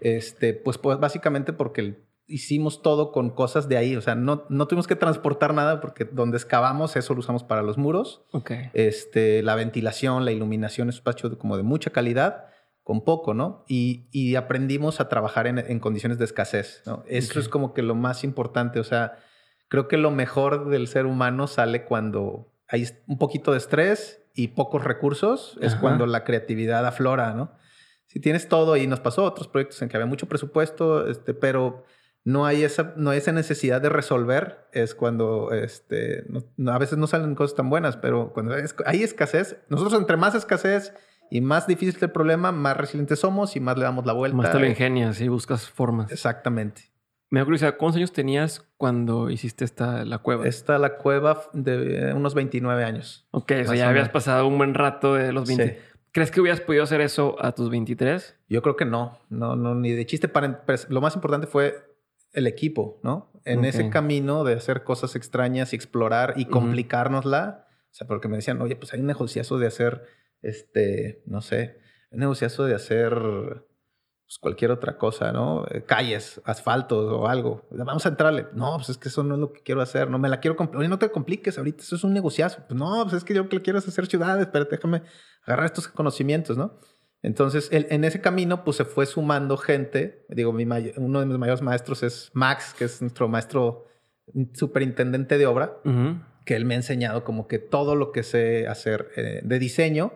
este, 0.00 0.54
pues, 0.54 0.78
pues 0.78 0.98
básicamente 0.98 1.52
porque 1.52 2.08
hicimos 2.26 2.82
todo 2.82 3.12
con 3.12 3.30
cosas 3.30 3.68
de 3.68 3.76
ahí. 3.76 3.96
O 3.96 4.00
sea, 4.00 4.14
no, 4.14 4.44
no 4.48 4.66
tuvimos 4.66 4.86
que 4.86 4.96
transportar 4.96 5.54
nada 5.54 5.80
porque 5.80 6.04
donde 6.04 6.36
excavamos 6.36 6.96
eso 6.96 7.14
lo 7.14 7.20
usamos 7.20 7.44
para 7.44 7.62
los 7.62 7.78
muros. 7.78 8.24
Okay. 8.32 8.70
Este, 8.74 9.42
la 9.42 9.54
ventilación, 9.54 10.24
la 10.24 10.32
iluminación 10.32 10.88
es 10.88 10.96
un 10.96 10.98
espacio 10.98 11.38
como 11.38 11.56
de 11.56 11.62
mucha 11.62 11.90
calidad 11.90 12.46
con 12.88 13.04
poco, 13.04 13.34
¿no? 13.34 13.66
Y, 13.68 14.34
aprendimos 14.36 14.98
a 14.98 15.10
trabajar 15.10 15.46
en, 15.46 15.78
condiciones 15.78 16.16
de 16.16 16.24
escasez, 16.24 16.80
¿no? 16.86 17.04
Eso 17.06 17.38
es 17.38 17.50
como 17.50 17.74
que 17.74 17.82
lo 17.82 17.94
más 17.94 18.24
importante, 18.24 18.80
o 18.80 18.84
sea, 18.84 19.18
creo 19.68 19.88
que 19.88 19.98
lo 19.98 20.10
mejor 20.10 20.70
del 20.70 20.88
ser 20.88 21.04
humano 21.04 21.48
sale 21.48 21.84
cuando 21.84 22.50
hay 22.66 22.88
un 23.06 23.18
poquito 23.18 23.52
de 23.52 23.58
estrés 23.58 24.22
y 24.34 24.48
pocos 24.48 24.84
recursos, 24.84 25.58
es 25.60 25.74
cuando 25.74 26.06
la 26.06 26.24
creatividad 26.24 26.86
aflora, 26.86 27.34
¿no? 27.34 27.52
Si 28.06 28.20
tienes 28.20 28.48
todo 28.48 28.74
y 28.78 28.86
nos 28.86 29.00
pasó 29.00 29.24
otros 29.24 29.48
proyectos 29.48 29.82
en 29.82 29.90
que 29.90 29.98
había 29.98 30.06
mucho 30.06 30.26
presupuesto, 30.26 31.06
este, 31.08 31.34
pero 31.34 31.84
no 32.24 32.46
hay 32.46 32.64
esa, 32.64 32.94
no 32.96 33.10
hay 33.10 33.18
esa 33.18 33.32
necesidad 33.32 33.82
de 33.82 33.90
resolver, 33.90 34.66
es 34.72 34.94
cuando 34.94 35.52
este, 35.52 36.24
a 36.66 36.78
veces 36.78 36.96
no 36.96 37.06
salen 37.06 37.34
cosas 37.34 37.54
tan 37.54 37.68
buenas, 37.68 37.98
pero 37.98 38.32
cuando 38.32 38.54
hay 38.86 39.02
escasez, 39.02 39.58
nosotros 39.68 40.00
entre 40.00 40.16
más 40.16 40.34
escasez 40.34 40.94
y 41.30 41.40
más 41.40 41.66
difícil 41.66 41.96
el 42.00 42.10
problema, 42.10 42.52
más 42.52 42.76
resilientes 42.76 43.20
somos 43.20 43.56
y 43.56 43.60
más 43.60 43.76
le 43.76 43.84
damos 43.84 44.06
la 44.06 44.12
vuelta. 44.12 44.36
Más 44.36 44.52
te 44.52 44.58
lo 44.58 44.66
ingenias 44.66 45.20
y 45.20 45.28
buscas 45.28 45.68
formas. 45.68 46.10
Exactamente. 46.10 46.82
Me 47.30 47.40
da 47.40 47.44
curiosidad, 47.44 47.76
¿cuántos 47.76 47.96
años 47.98 48.12
tenías 48.12 48.66
cuando 48.78 49.28
hiciste 49.28 49.64
esta 49.64 50.04
la 50.04 50.18
cueva? 50.18 50.46
Esta 50.46 50.78
la 50.78 50.96
cueva 50.96 51.42
de 51.52 52.14
unos 52.14 52.34
29 52.34 52.84
años. 52.84 53.26
Ok, 53.32 53.52
o 53.60 53.64
sea, 53.64 53.74
ya 53.74 53.88
habías 53.88 54.08
pasado 54.08 54.46
un 54.46 54.56
buen 54.56 54.72
rato 54.72 55.14
de 55.14 55.32
los 55.32 55.46
20. 55.46 55.78
¿Crees 56.10 56.30
que 56.30 56.40
hubieras 56.40 56.60
podido 56.62 56.84
hacer 56.84 57.02
eso 57.02 57.36
a 57.38 57.52
tus 57.52 57.68
23? 57.68 58.36
Yo 58.48 58.62
creo 58.62 58.76
que 58.76 58.86
no, 58.86 59.18
no, 59.28 59.56
no, 59.56 59.74
ni 59.74 59.92
de 59.92 60.06
chiste. 60.06 60.26
Para, 60.28 60.64
lo 60.88 61.00
más 61.02 61.14
importante 61.14 61.46
fue 61.46 61.88
el 62.32 62.46
equipo, 62.46 62.98
¿no? 63.02 63.30
En 63.44 63.64
ese 63.64 63.88
camino 63.90 64.44
de 64.44 64.54
hacer 64.54 64.84
cosas 64.84 65.16
extrañas 65.16 65.72
y 65.72 65.76
explorar 65.76 66.34
y 66.36 66.46
complicárnosla, 66.46 67.66
o 67.90 67.94
sea, 67.94 68.06
porque 68.06 68.28
me 68.28 68.36
decían, 68.36 68.60
oye, 68.60 68.76
pues 68.76 68.92
hay 68.92 69.00
un 69.00 69.06
negociazo 69.06 69.58
de 69.58 69.66
hacer, 69.66 70.04
este, 70.42 71.22
no 71.26 71.40
sé, 71.40 71.78
un 72.10 72.20
negociazo 72.20 72.64
de 72.64 72.74
hacer 72.74 73.12
pues, 74.28 74.38
cualquier 74.38 74.70
otra 74.70 74.98
cosa, 74.98 75.32
¿no? 75.32 75.64
Eh, 75.70 75.84
calles, 75.84 76.40
asfaltos 76.44 77.12
o 77.12 77.28
algo. 77.28 77.66
Vamos 77.70 78.04
a 78.06 78.10
entrarle. 78.10 78.46
No, 78.52 78.76
pues 78.76 78.90
es 78.90 78.98
que 78.98 79.08
eso 79.08 79.22
no 79.24 79.34
es 79.34 79.40
lo 79.40 79.52
que 79.52 79.62
quiero 79.62 79.80
hacer. 79.80 80.10
No 80.10 80.18
me 80.18 80.28
la 80.28 80.40
quiero 80.40 80.56
complicar. 80.56 80.80
Oye, 80.80 80.88
no 80.88 80.98
te 80.98 81.10
compliques 81.10 81.56
ahorita. 81.56 81.82
Eso 81.82 81.96
es 81.96 82.04
un 82.04 82.12
negociazo. 82.12 82.62
Pues 82.68 82.78
no, 82.78 83.02
pues 83.04 83.14
es 83.14 83.24
que 83.24 83.34
yo 83.34 83.48
que 83.48 83.62
quiero 83.62 83.78
es 83.78 83.88
hacer 83.88 84.06
ciudades. 84.06 84.48
Pero 84.52 84.66
déjame 84.66 85.02
agarrar 85.44 85.66
estos 85.66 85.88
conocimientos, 85.88 86.58
¿no? 86.58 86.78
Entonces, 87.22 87.68
en 87.72 88.04
ese 88.04 88.20
camino, 88.20 88.62
pues 88.62 88.76
se 88.76 88.84
fue 88.84 89.04
sumando 89.04 89.56
gente. 89.56 90.24
Digo, 90.28 90.52
mi 90.52 90.64
uno 90.96 91.20
de 91.20 91.26
mis 91.26 91.38
mayores 91.38 91.62
maestros 91.62 92.04
es 92.04 92.30
Max, 92.32 92.74
que 92.78 92.84
es 92.84 93.02
nuestro 93.02 93.28
maestro 93.28 93.86
superintendente 94.54 95.36
de 95.36 95.46
obra, 95.46 95.78
que 96.44 96.54
él 96.54 96.64
me 96.64 96.74
ha 96.74 96.76
enseñado 96.76 97.24
como 97.24 97.48
que 97.48 97.58
todo 97.58 97.96
lo 97.96 98.12
que 98.12 98.22
sé 98.22 98.68
hacer 98.68 99.10
eh, 99.16 99.40
de 99.42 99.58
diseño, 99.58 100.12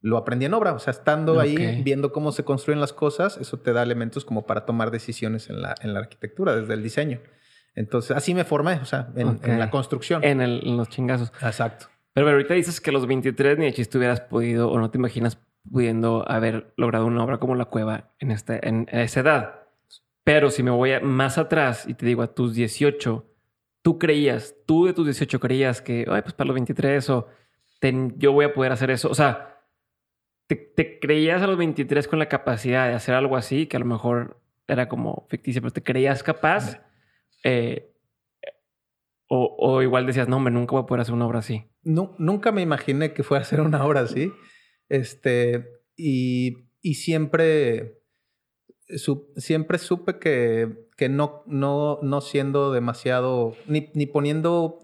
lo 0.00 0.16
aprendí 0.16 0.46
en 0.46 0.54
obra. 0.54 0.72
O 0.72 0.78
sea, 0.78 0.90
estando 0.90 1.40
ahí, 1.40 1.82
viendo 1.82 2.12
cómo 2.12 2.32
se 2.32 2.44
construyen 2.44 2.80
las 2.80 2.92
cosas, 2.92 3.36
eso 3.38 3.58
te 3.58 3.72
da 3.72 3.82
elementos 3.82 4.24
como 4.24 4.46
para 4.46 4.64
tomar 4.64 4.90
decisiones 4.90 5.50
en 5.50 5.62
la, 5.62 5.74
en 5.80 5.94
la 5.94 6.00
arquitectura, 6.00 6.54
desde 6.54 6.74
el 6.74 6.82
diseño. 6.82 7.20
Entonces, 7.74 8.16
así 8.16 8.34
me 8.34 8.44
formé, 8.44 8.74
o 8.74 8.84
sea, 8.84 9.08
en, 9.14 9.58
la 9.58 9.70
construcción. 9.70 10.24
En, 10.24 10.40
en, 10.40 10.76
los 10.76 10.88
chingazos. 10.88 11.32
Exacto. 11.42 11.86
Pero, 12.12 12.26
pero 12.26 12.36
ahorita 12.36 12.54
dices 12.54 12.80
que 12.80 12.90
a 12.90 12.92
los 12.92 13.06
23 13.06 13.58
ni 13.58 13.66
de 13.66 13.72
chiste 13.72 13.98
hubieras 13.98 14.20
podido 14.20 14.70
o 14.70 14.78
no 14.78 14.90
te 14.90 14.98
imaginas 14.98 15.38
pudiendo 15.70 16.28
haber 16.28 16.72
logrado 16.76 17.06
una 17.06 17.22
obra 17.22 17.38
como 17.38 17.54
La 17.54 17.66
Cueva 17.66 18.10
en, 18.18 18.30
esta, 18.30 18.58
en, 18.60 18.88
esa 18.90 19.20
edad. 19.20 19.54
Pero 20.24 20.50
si 20.50 20.62
me 20.62 20.70
voy 20.70 20.92
más 21.02 21.38
atrás 21.38 21.86
y 21.86 21.94
te 21.94 22.04
digo 22.04 22.22
a 22.22 22.34
tus 22.34 22.54
18, 22.54 23.24
tú 23.82 23.98
creías, 23.98 24.54
tú 24.66 24.86
de 24.86 24.92
tus 24.92 25.06
18 25.06 25.40
creías 25.40 25.80
que, 25.80 26.04
ay, 26.10 26.22
pues 26.22 26.34
para 26.34 26.48
los 26.48 26.54
23 26.54 27.10
o 27.10 27.28
yo 28.16 28.32
voy 28.32 28.46
a 28.46 28.52
poder 28.52 28.72
hacer 28.72 28.90
eso. 28.90 29.08
O 29.08 29.14
sea, 29.14 29.57
te, 30.48 30.98
creías 30.98 31.42
a 31.42 31.46
los 31.46 31.58
23 31.58 32.08
con 32.08 32.18
la 32.18 32.28
capacidad 32.28 32.88
de 32.88 32.94
hacer 32.94 33.14
algo 33.14 33.36
así, 33.36 33.66
que 33.66 33.76
a 33.76 33.80
lo 33.80 33.86
mejor 33.86 34.40
era 34.66 34.88
como 34.88 35.26
ficticio, 35.28 35.60
pero 35.60 35.72
te 35.72 35.82
creías 35.82 36.22
capaz. 36.22 36.80
Eh, 37.44 37.94
o, 39.30 39.82
igual 39.82 40.06
decías, 40.06 40.26
no, 40.26 40.36
hombre, 40.36 40.54
nunca 40.54 40.72
voy 40.72 40.82
a 40.82 40.86
poder 40.86 41.02
hacer 41.02 41.14
una 41.14 41.26
obra 41.26 41.40
así. 41.40 41.64
No, 41.82 42.14
nunca 42.18 42.50
me 42.50 42.62
imaginé 42.62 43.12
que 43.12 43.22
fuera 43.22 43.42
a 43.42 43.46
hacer 43.46 43.60
una 43.60 43.84
obra 43.84 44.00
así. 44.00 44.32
Este, 44.88 45.68
y, 45.96 46.70
y 46.80 46.94
siempre, 46.94 48.00
siempre 49.36 49.76
supe 49.76 50.18
que, 50.18 50.88
que 50.96 51.10
no, 51.10 51.42
no, 51.46 51.98
no 52.00 52.22
siendo 52.22 52.72
demasiado, 52.72 53.54
ni, 53.66 53.90
ni 53.92 54.06
poniendo, 54.06 54.78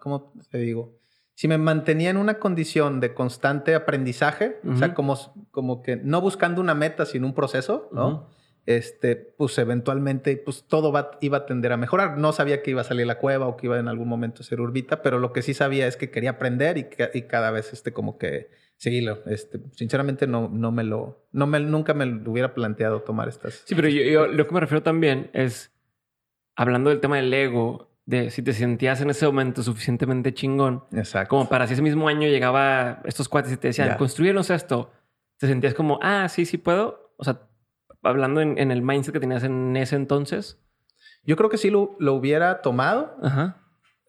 ¿cómo 0.00 0.32
te 0.50 0.58
digo? 0.58 0.98
Si 1.34 1.48
me 1.48 1.58
mantenía 1.58 2.10
en 2.10 2.16
una 2.16 2.38
condición 2.38 3.00
de 3.00 3.12
constante 3.12 3.74
aprendizaje, 3.74 4.60
o 4.68 4.76
sea, 4.76 4.94
como, 4.94 5.18
como 5.50 5.82
que 5.82 5.96
no 5.96 6.20
buscando 6.20 6.60
una 6.60 6.74
meta, 6.74 7.06
sino 7.06 7.26
un 7.26 7.34
proceso, 7.34 7.88
¿no? 7.92 8.28
este, 8.66 9.16
pues 9.16 9.58
eventualmente 9.58 10.36
pues 10.38 10.64
todo 10.66 10.90
va, 10.90 11.18
iba 11.20 11.38
a 11.38 11.46
tender 11.46 11.72
a 11.72 11.76
mejorar. 11.76 12.18
No 12.18 12.32
sabía 12.32 12.62
que 12.62 12.70
iba 12.70 12.80
a 12.80 12.84
salir 12.84 13.06
la 13.06 13.18
cueva 13.18 13.46
o 13.46 13.56
que 13.56 13.66
iba 13.66 13.78
en 13.78 13.88
algún 13.88 14.08
momento 14.08 14.42
a 14.42 14.44
ser 14.44 14.60
urbita, 14.60 15.02
pero 15.02 15.18
lo 15.18 15.32
que 15.32 15.42
sí 15.42 15.54
sabía 15.54 15.86
es 15.86 15.96
que 15.96 16.10
quería 16.10 16.30
aprender 16.30 16.78
y, 16.78 16.88
y 17.12 17.22
cada 17.22 17.50
vez 17.50 17.72
este, 17.72 17.92
como 17.92 18.18
que 18.18 18.50
seguirlo. 18.76 19.22
Este, 19.26 19.60
sinceramente 19.72 20.26
no, 20.26 20.48
no 20.48 20.72
me 20.72 20.84
lo, 20.84 21.26
no 21.32 21.46
me, 21.46 21.60
nunca 21.60 21.94
me 21.94 22.06
lo 22.06 22.30
hubiera 22.30 22.54
planteado 22.54 23.02
tomar 23.02 23.28
estas. 23.28 23.62
Sí, 23.66 23.74
pero 23.74 23.88
yo, 23.88 24.26
lo 24.26 24.46
que 24.46 24.54
me 24.54 24.60
refiero 24.60 24.82
también 24.82 25.30
es, 25.34 25.72
hablando 26.56 26.90
del 26.90 27.00
tema 27.00 27.16
del 27.16 27.32
ego, 27.32 27.93
de 28.06 28.30
si 28.30 28.42
te 28.42 28.52
sentías 28.52 29.00
en 29.00 29.10
ese 29.10 29.26
momento 29.26 29.62
suficientemente 29.62 30.34
chingón, 30.34 30.84
Exacto. 30.92 31.30
como 31.30 31.48
para 31.48 31.66
si 31.66 31.72
ese 31.72 31.82
mismo 31.82 32.08
año 32.08 32.28
llegaba 32.28 33.00
estos 33.04 33.28
cuates 33.28 33.52
y 33.52 33.56
te 33.56 33.68
decían, 33.68 33.96
construyenos 33.96 34.50
esto, 34.50 34.90
te 35.38 35.46
sentías 35.46 35.74
como, 35.74 35.98
ah, 36.02 36.28
sí, 36.28 36.44
sí 36.44 36.58
puedo. 36.58 37.14
O 37.16 37.24
sea, 37.24 37.40
hablando 38.02 38.40
en, 38.40 38.70
el 38.70 38.82
mindset 38.82 39.12
que 39.12 39.20
tenías 39.20 39.44
en 39.44 39.76
ese 39.76 39.96
entonces. 39.96 40.58
Yo 41.24 41.36
creo 41.36 41.48
que 41.48 41.56
sí 41.56 41.70
lo, 41.70 41.96
lo 41.98 42.14
hubiera 42.14 42.60
tomado. 42.60 43.16
Ajá. 43.22 43.62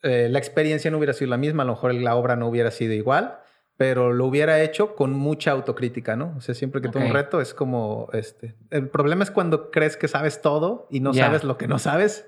Eh, 0.04 0.28
la 0.30 0.38
experiencia 0.38 0.92
no 0.92 0.98
hubiera 0.98 1.14
sido 1.14 1.30
la 1.30 1.38
misma, 1.38 1.64
a 1.64 1.66
lo 1.66 1.74
mejor 1.74 1.94
la 1.96 2.16
obra 2.16 2.36
no 2.36 2.48
hubiera 2.48 2.72
sido 2.72 2.94
igual 2.94 3.40
pero 3.78 4.14
lo 4.14 4.26
hubiera 4.26 4.62
hecho 4.62 4.96
con 4.96 5.12
mucha 5.12 5.52
autocrítica, 5.52 6.16
¿no? 6.16 6.34
O 6.38 6.42
sea, 6.42 6.56
siempre 6.56 6.82
que 6.82 6.90
tengo 6.90 7.06
un 7.06 7.14
reto 7.14 7.42
es 7.42 7.54
como, 7.54 8.10
este, 8.14 8.56
el 8.70 8.88
problema 8.90 9.24
es 9.24 9.32
cuando 9.32 9.70
crees 9.70 9.98
que 9.98 10.08
sabes 10.08 10.42
todo 10.42 10.88
y 10.90 11.02
no 11.02 11.14
sabes 11.14 11.44
lo 11.44 11.58
que 11.58 11.68
no 11.68 11.78
sabes. 11.78 12.26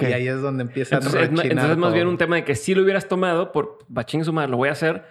Y 0.00 0.04
ahí 0.04 0.28
es 0.28 0.40
donde 0.40 0.62
empieza 0.62 0.96
entonces, 0.96 1.20
a 1.20 1.24
Entonces 1.24 1.70
es 1.70 1.76
más 1.76 1.92
bien 1.92 2.06
un 2.06 2.18
tema 2.18 2.36
de 2.36 2.44
que 2.44 2.54
sí 2.54 2.74
lo 2.74 2.82
hubieras 2.82 3.08
tomado 3.08 3.52
por 3.52 3.78
bachín 3.88 4.24
sumar, 4.24 4.50
lo 4.50 4.56
voy 4.56 4.68
a 4.68 4.72
hacer, 4.72 5.04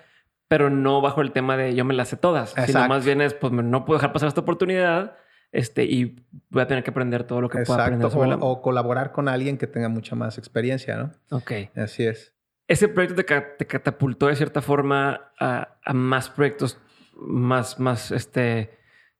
pero 0.48 0.70
no 0.70 1.02
bajo 1.02 1.22
el 1.22 1.32
tema 1.32 1.58
de 1.58 1.76
yo 1.76 1.86
me 1.86 1.94
las 1.94 2.10
sé 2.10 2.18
todas. 2.18 2.54
Sino 2.66 2.88
más 2.88 3.06
bien 3.06 3.22
es, 3.22 3.34
pues 3.34 3.52
no 3.54 3.86
puedo 3.86 3.98
dejar 3.98 4.14
pasar 4.14 4.28
esta 4.28 4.42
oportunidad 4.42 5.16
este, 5.52 5.86
y 5.86 6.24
voy 6.50 6.62
a 6.62 6.68
tener 6.68 6.84
que 6.84 6.92
aprender 6.92 7.24
todo 7.24 7.42
lo 7.42 7.50
que 7.50 7.60
pueda 7.60 7.86
aprender. 7.86 8.12
Sobre 8.12 8.34
o, 8.34 8.40
o 8.40 8.62
colaborar 8.62 9.12
con 9.12 9.28
alguien 9.28 9.58
que 9.58 9.68
tenga 9.68 9.90
mucha 9.90 10.16
más 10.16 10.38
experiencia, 10.38 10.98
¿no? 10.98 11.12
Ok. 11.32 11.52
Así 11.76 12.04
es 12.04 12.38
ese 12.68 12.88
proyecto 12.90 13.24
te, 13.24 13.66
catapultó 13.66 14.28
de 14.28 14.36
cierta 14.36 14.62
forma 14.62 15.32
a, 15.40 15.78
más 15.94 16.30
proyectos 16.30 16.78
más, 17.16 17.80
más 17.80 18.12
este, 18.12 18.77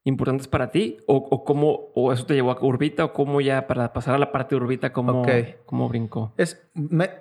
importantes 0.08 0.48
para 0.48 0.70
ti? 0.70 0.98
¿O, 1.06 1.44
cómo, 1.44 1.90
o 1.94 2.12
eso 2.12 2.26
te 2.26 2.34
llevó 2.34 2.50
a 2.50 2.58
Urbita? 2.60 3.04
¿O 3.04 3.12
cómo 3.12 3.40
ya 3.40 3.66
para 3.66 3.92
pasar 3.92 4.14
a 4.14 4.18
la 4.18 4.32
parte 4.32 4.54
de 4.54 4.62
Urbita, 4.62 4.92
cómo, 4.92 5.24
cómo 5.66 5.88
brincó? 5.88 6.32
Es, 6.36 6.68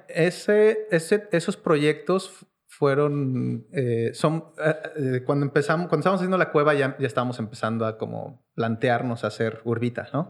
ese, 0.10 0.88
ese, 0.92 1.28
esos 1.32 1.58
proyectos 1.58 2.48
fueron, 2.68 3.66
eh, 3.72 4.12
son, 4.14 4.46
eh, 4.64 4.76
eh, 4.98 5.24
cuando 5.26 5.46
empezamos, 5.46 5.88
cuando 5.88 6.02
estábamos 6.02 6.22
haciendo 6.22 6.38
la 6.38 6.52
cueva 6.52 6.74
ya, 6.76 6.96
ya 7.00 7.08
estábamos 7.08 7.40
empezando 7.40 7.86
a 7.86 7.98
como 7.98 8.46
plantearnos 8.54 9.24
hacer 9.24 9.62
Urbita, 9.64 10.08
¿no? 10.14 10.30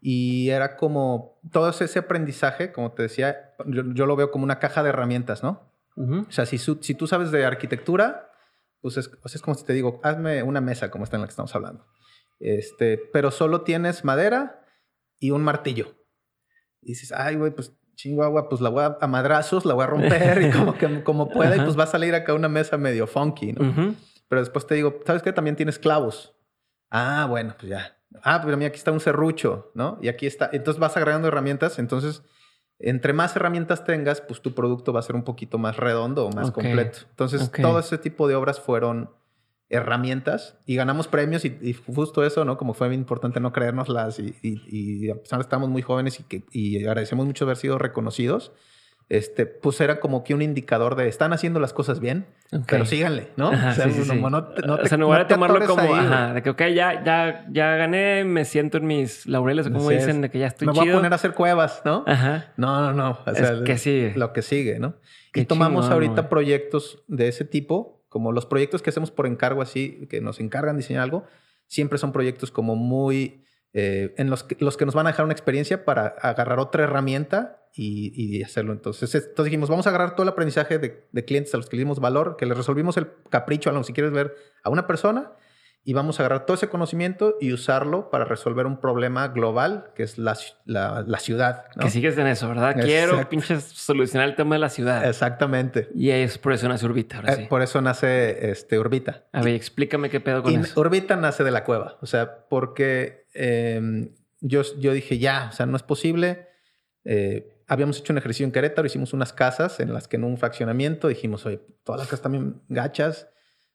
Y 0.00 0.50
era 0.50 0.76
como 0.76 1.40
todo 1.50 1.70
ese 1.70 1.98
aprendizaje, 1.98 2.72
como 2.72 2.92
te 2.92 3.02
decía, 3.02 3.54
yo, 3.66 4.06
lo 4.06 4.16
veo 4.16 4.30
como 4.30 4.44
una 4.44 4.58
caja 4.58 4.82
de 4.82 4.90
herramientas, 4.90 5.42
¿no? 5.42 5.72
O 5.96 6.30
sea, 6.30 6.46
si, 6.46 6.58
si, 6.58 6.94
tú 6.94 7.06
sabes 7.06 7.30
de 7.30 7.44
arquitectura, 7.44 8.31
pues 8.82 8.98
es, 8.98 9.10
es, 9.24 9.40
como 9.40 9.54
si 9.54 9.64
te 9.64 9.72
digo, 9.72 10.00
hazme 10.02 10.42
una 10.42 10.60
mesa 10.60 10.90
como 10.90 11.04
esta 11.04 11.16
en 11.16 11.22
la 11.22 11.26
que 11.26 11.32
estamos 11.32 11.54
hablando. 11.54 11.86
Este, 12.38 12.98
pero 12.98 13.30
solo 13.30 13.62
tienes 13.62 14.04
madera 14.04 14.66
y 15.18 15.30
un 15.30 15.42
martillo. 15.42 15.94
Y 16.82 16.88
dices, 16.88 17.12
ay, 17.12 17.36
güey, 17.36 17.52
pues 17.52 17.72
chingua, 17.94 18.48
pues 18.48 18.60
la 18.60 18.68
voy 18.68 18.84
a, 18.84 19.06
madrazos, 19.06 19.64
la 19.64 19.74
voy 19.74 19.84
a 19.84 19.86
romper 19.86 20.42
y 20.42 20.50
como 20.50 20.76
que 20.76 21.02
como 21.04 21.28
pueda, 21.30 21.56
y 21.56 21.60
pues 21.60 21.78
va 21.78 21.84
a 21.84 21.86
salir 21.86 22.14
acá 22.14 22.34
una 22.34 22.48
mesa 22.48 22.76
medio 22.76 23.06
funky, 23.06 23.52
¿no? 23.52 23.96
Pero 24.28 24.40
después 24.40 24.66
te 24.66 24.74
digo, 24.74 25.00
¿sabes 25.06 25.22
qué? 25.22 25.32
También 25.32 25.56
tienes 25.56 25.78
clavos. 25.78 26.34
Ah, 26.90 27.26
bueno, 27.28 27.54
pues 27.58 27.70
ya 27.70 28.02
Ah, 28.22 28.40
pero 28.44 28.56
mira, 28.56 28.68
aquí 28.68 28.76
está 28.76 28.92
un 28.92 29.00
serrucho, 29.00 29.70
¿no? 29.74 29.98
Y 30.02 30.08
aquí 30.08 30.26
está. 30.26 30.50
Entonces 30.52 30.80
vas 30.80 30.96
agregando 30.96 31.28
herramientas. 31.28 31.78
Entonces, 31.78 32.22
entre 32.82 33.12
más 33.12 33.34
herramientas 33.36 33.84
tengas, 33.84 34.20
pues 34.20 34.40
tu 34.40 34.54
producto 34.54 34.92
va 34.92 35.00
a 35.00 35.02
ser 35.02 35.16
un 35.16 35.22
poquito 35.22 35.58
más 35.58 35.76
redondo 35.76 36.26
o 36.26 36.32
más 36.32 36.50
completo. 36.50 36.98
Entonces, 37.10 37.50
todo 37.50 37.78
ese 37.78 37.98
tipo 37.98 38.28
de 38.28 38.34
obras 38.34 38.60
fueron 38.60 39.10
herramientas 39.68 40.58
y 40.66 40.74
ganamos 40.74 41.08
premios 41.08 41.44
y, 41.44 41.72
justo 41.72 42.24
eso, 42.24 42.44
¿no? 42.44 42.58
Como 42.58 42.74
fue 42.74 42.88
muy 42.88 42.96
importante 42.96 43.40
no 43.40 43.52
creérnoslas 43.52 44.18
y, 44.18 44.34
y, 44.42 44.60
y 44.66 45.10
a 45.10 45.14
pesar 45.14 45.38
de 45.38 45.44
que 45.44 45.46
estamos 45.46 45.70
muy 45.70 45.80
jóvenes 45.80 46.20
y, 46.20 46.24
que, 46.24 46.44
y 46.52 46.84
agradecemos 46.84 47.24
mucho 47.24 47.46
haber 47.46 47.56
sido 47.56 47.78
reconocidos, 47.78 48.52
este, 49.12 49.44
pues 49.44 49.78
era 49.82 50.00
como 50.00 50.24
que 50.24 50.32
un 50.32 50.40
indicador 50.40 50.96
de 50.96 51.06
están 51.06 51.34
haciendo 51.34 51.60
las 51.60 51.74
cosas 51.74 52.00
bien, 52.00 52.24
pero 52.66 52.86
síganle, 52.86 53.28
¿no? 53.36 53.50
o 53.50 53.72
sea, 53.74 53.86
no, 53.86 54.30
no, 54.30 54.74
o 54.74 54.86
sea, 54.86 54.96
no 54.96 55.06
voy 55.06 55.18
a 55.18 55.26
tomarlo 55.26 55.66
como, 55.66 55.94
ajá, 55.94 56.32
de 56.32 56.42
que, 56.42 56.48
ok, 56.48 56.62
ya, 56.74 57.04
ya, 57.04 57.44
ya 57.50 57.76
gané, 57.76 58.24
me 58.24 58.46
siento 58.46 58.78
en 58.78 58.86
mis 58.86 59.26
laureles, 59.26 59.68
como 59.68 59.90
dicen, 59.90 60.22
de 60.22 60.30
que 60.30 60.38
ya 60.38 60.46
estoy 60.46 60.66
me 60.66 60.72
chido. 60.72 60.86
Me 60.86 60.90
voy 60.92 60.96
a 60.96 60.98
poner 60.98 61.12
a 61.12 61.16
hacer 61.16 61.34
cuevas, 61.34 61.82
¿no? 61.84 62.04
Ajá. 62.06 62.52
No, 62.56 62.80
no, 62.80 62.94
no. 62.94 63.18
O 63.26 63.34
sea, 63.34 63.52
es 63.52 63.60
que 63.60 63.76
sigue. 63.76 64.14
Lo 64.16 64.32
que 64.32 64.40
sigue, 64.40 64.78
¿no? 64.78 64.94
y 65.34 65.44
tomamos 65.44 65.90
ahorita 65.90 66.30
proyectos 66.30 67.02
de 67.06 67.28
ese 67.28 67.44
tipo, 67.44 68.02
como 68.08 68.32
los 68.32 68.46
proyectos 68.46 68.80
que 68.80 68.88
hacemos 68.88 69.10
por 69.10 69.26
encargo 69.26 69.60
así, 69.60 70.06
que 70.08 70.22
nos 70.22 70.40
encargan 70.40 70.78
diseñar 70.78 71.02
algo, 71.02 71.26
siempre 71.66 71.98
son 71.98 72.12
proyectos 72.12 72.50
como 72.50 72.76
muy... 72.76 73.44
Eh, 73.74 74.14
en 74.16 74.30
los 74.30 74.42
que, 74.42 74.56
los 74.58 74.78
que 74.78 74.86
nos 74.86 74.94
van 74.94 75.06
a 75.06 75.10
dejar 75.10 75.26
una 75.26 75.32
experiencia 75.32 75.84
para 75.84 76.06
agarrar 76.06 76.58
otra 76.58 76.84
herramienta 76.84 77.61
y, 77.74 78.42
hacerlo. 78.42 78.72
Entonces, 78.72 79.14
entonces 79.14 79.44
dijimos, 79.46 79.68
vamos 79.68 79.86
a 79.86 79.90
agarrar 79.90 80.14
todo 80.14 80.24
el 80.24 80.28
aprendizaje 80.28 80.78
de, 80.78 81.24
clientes 81.24 81.54
a 81.54 81.56
los 81.56 81.68
que 81.68 81.76
le 81.76 81.82
dimos 81.82 82.00
valor, 82.00 82.36
que 82.36 82.46
les 82.46 82.56
resolvimos 82.56 82.96
el 82.96 83.08
capricho, 83.30 83.70
a 83.70 83.72
lo 83.72 83.82
si 83.84 83.92
quieres 83.92 84.12
ver 84.12 84.34
a 84.62 84.70
una 84.70 84.86
persona, 84.86 85.32
y 85.84 85.94
vamos 85.94 86.20
a 86.20 86.22
agarrar 86.22 86.46
todo 86.46 86.54
ese 86.54 86.68
conocimiento 86.68 87.36
y 87.40 87.52
usarlo 87.52 88.08
para 88.08 88.24
resolver 88.24 88.66
un 88.66 88.78
problema 88.78 89.28
global, 89.28 89.90
que 89.96 90.04
es 90.04 90.16
la, 90.16 90.36
la, 90.64 91.18
ciudad. 91.18 91.64
Que 91.80 91.90
sigues 91.90 92.16
en 92.18 92.28
eso, 92.28 92.48
¿verdad? 92.48 92.76
Quiero 92.80 93.28
pinches 93.28 93.64
solucionar 93.64 94.28
el 94.28 94.36
tema 94.36 94.54
de 94.54 94.60
la 94.60 94.68
ciudad. 94.68 95.08
Exactamente. 95.08 95.88
Y 95.94 96.10
es 96.10 96.38
por 96.38 96.52
eso 96.52 96.68
nace 96.68 96.86
Urbita, 96.86 97.16
ahora 97.16 97.32
eh, 97.32 97.46
Por 97.48 97.62
eso 97.62 97.80
nace 97.80 98.50
este, 98.50 98.78
Urbita. 98.78 99.24
A 99.32 99.42
ver, 99.42 99.54
explícame 99.54 100.08
qué 100.08 100.20
pedo 100.20 100.44
con 100.44 100.54
eso. 100.54 100.78
Urbita 100.78 101.16
nace 101.16 101.42
de 101.42 101.50
la 101.50 101.64
cueva, 101.64 101.98
o 102.00 102.06
sea, 102.06 102.46
porque 102.48 103.26
em, 103.34 104.10
yo, 104.40 104.62
yo 104.78 104.92
dije, 104.92 105.18
ya, 105.18 105.48
o 105.50 105.52
sea, 105.52 105.66
no 105.66 105.76
es 105.76 105.82
posible. 105.82 106.48
Eh, 107.04 107.61
habíamos 107.72 107.98
hecho 107.98 108.12
un 108.12 108.18
ejercicio 108.18 108.44
en 108.44 108.52
Querétaro, 108.52 108.86
hicimos 108.86 109.14
unas 109.14 109.32
casas 109.32 109.80
en 109.80 109.94
las 109.94 110.06
que 110.06 110.16
en 110.16 110.24
un 110.24 110.36
fraccionamiento 110.36 111.08
dijimos, 111.08 111.46
oye, 111.46 111.62
todas 111.84 112.00
las 112.00 112.08
casas 112.08 112.20
también 112.20 112.60
gachas, 112.68 113.30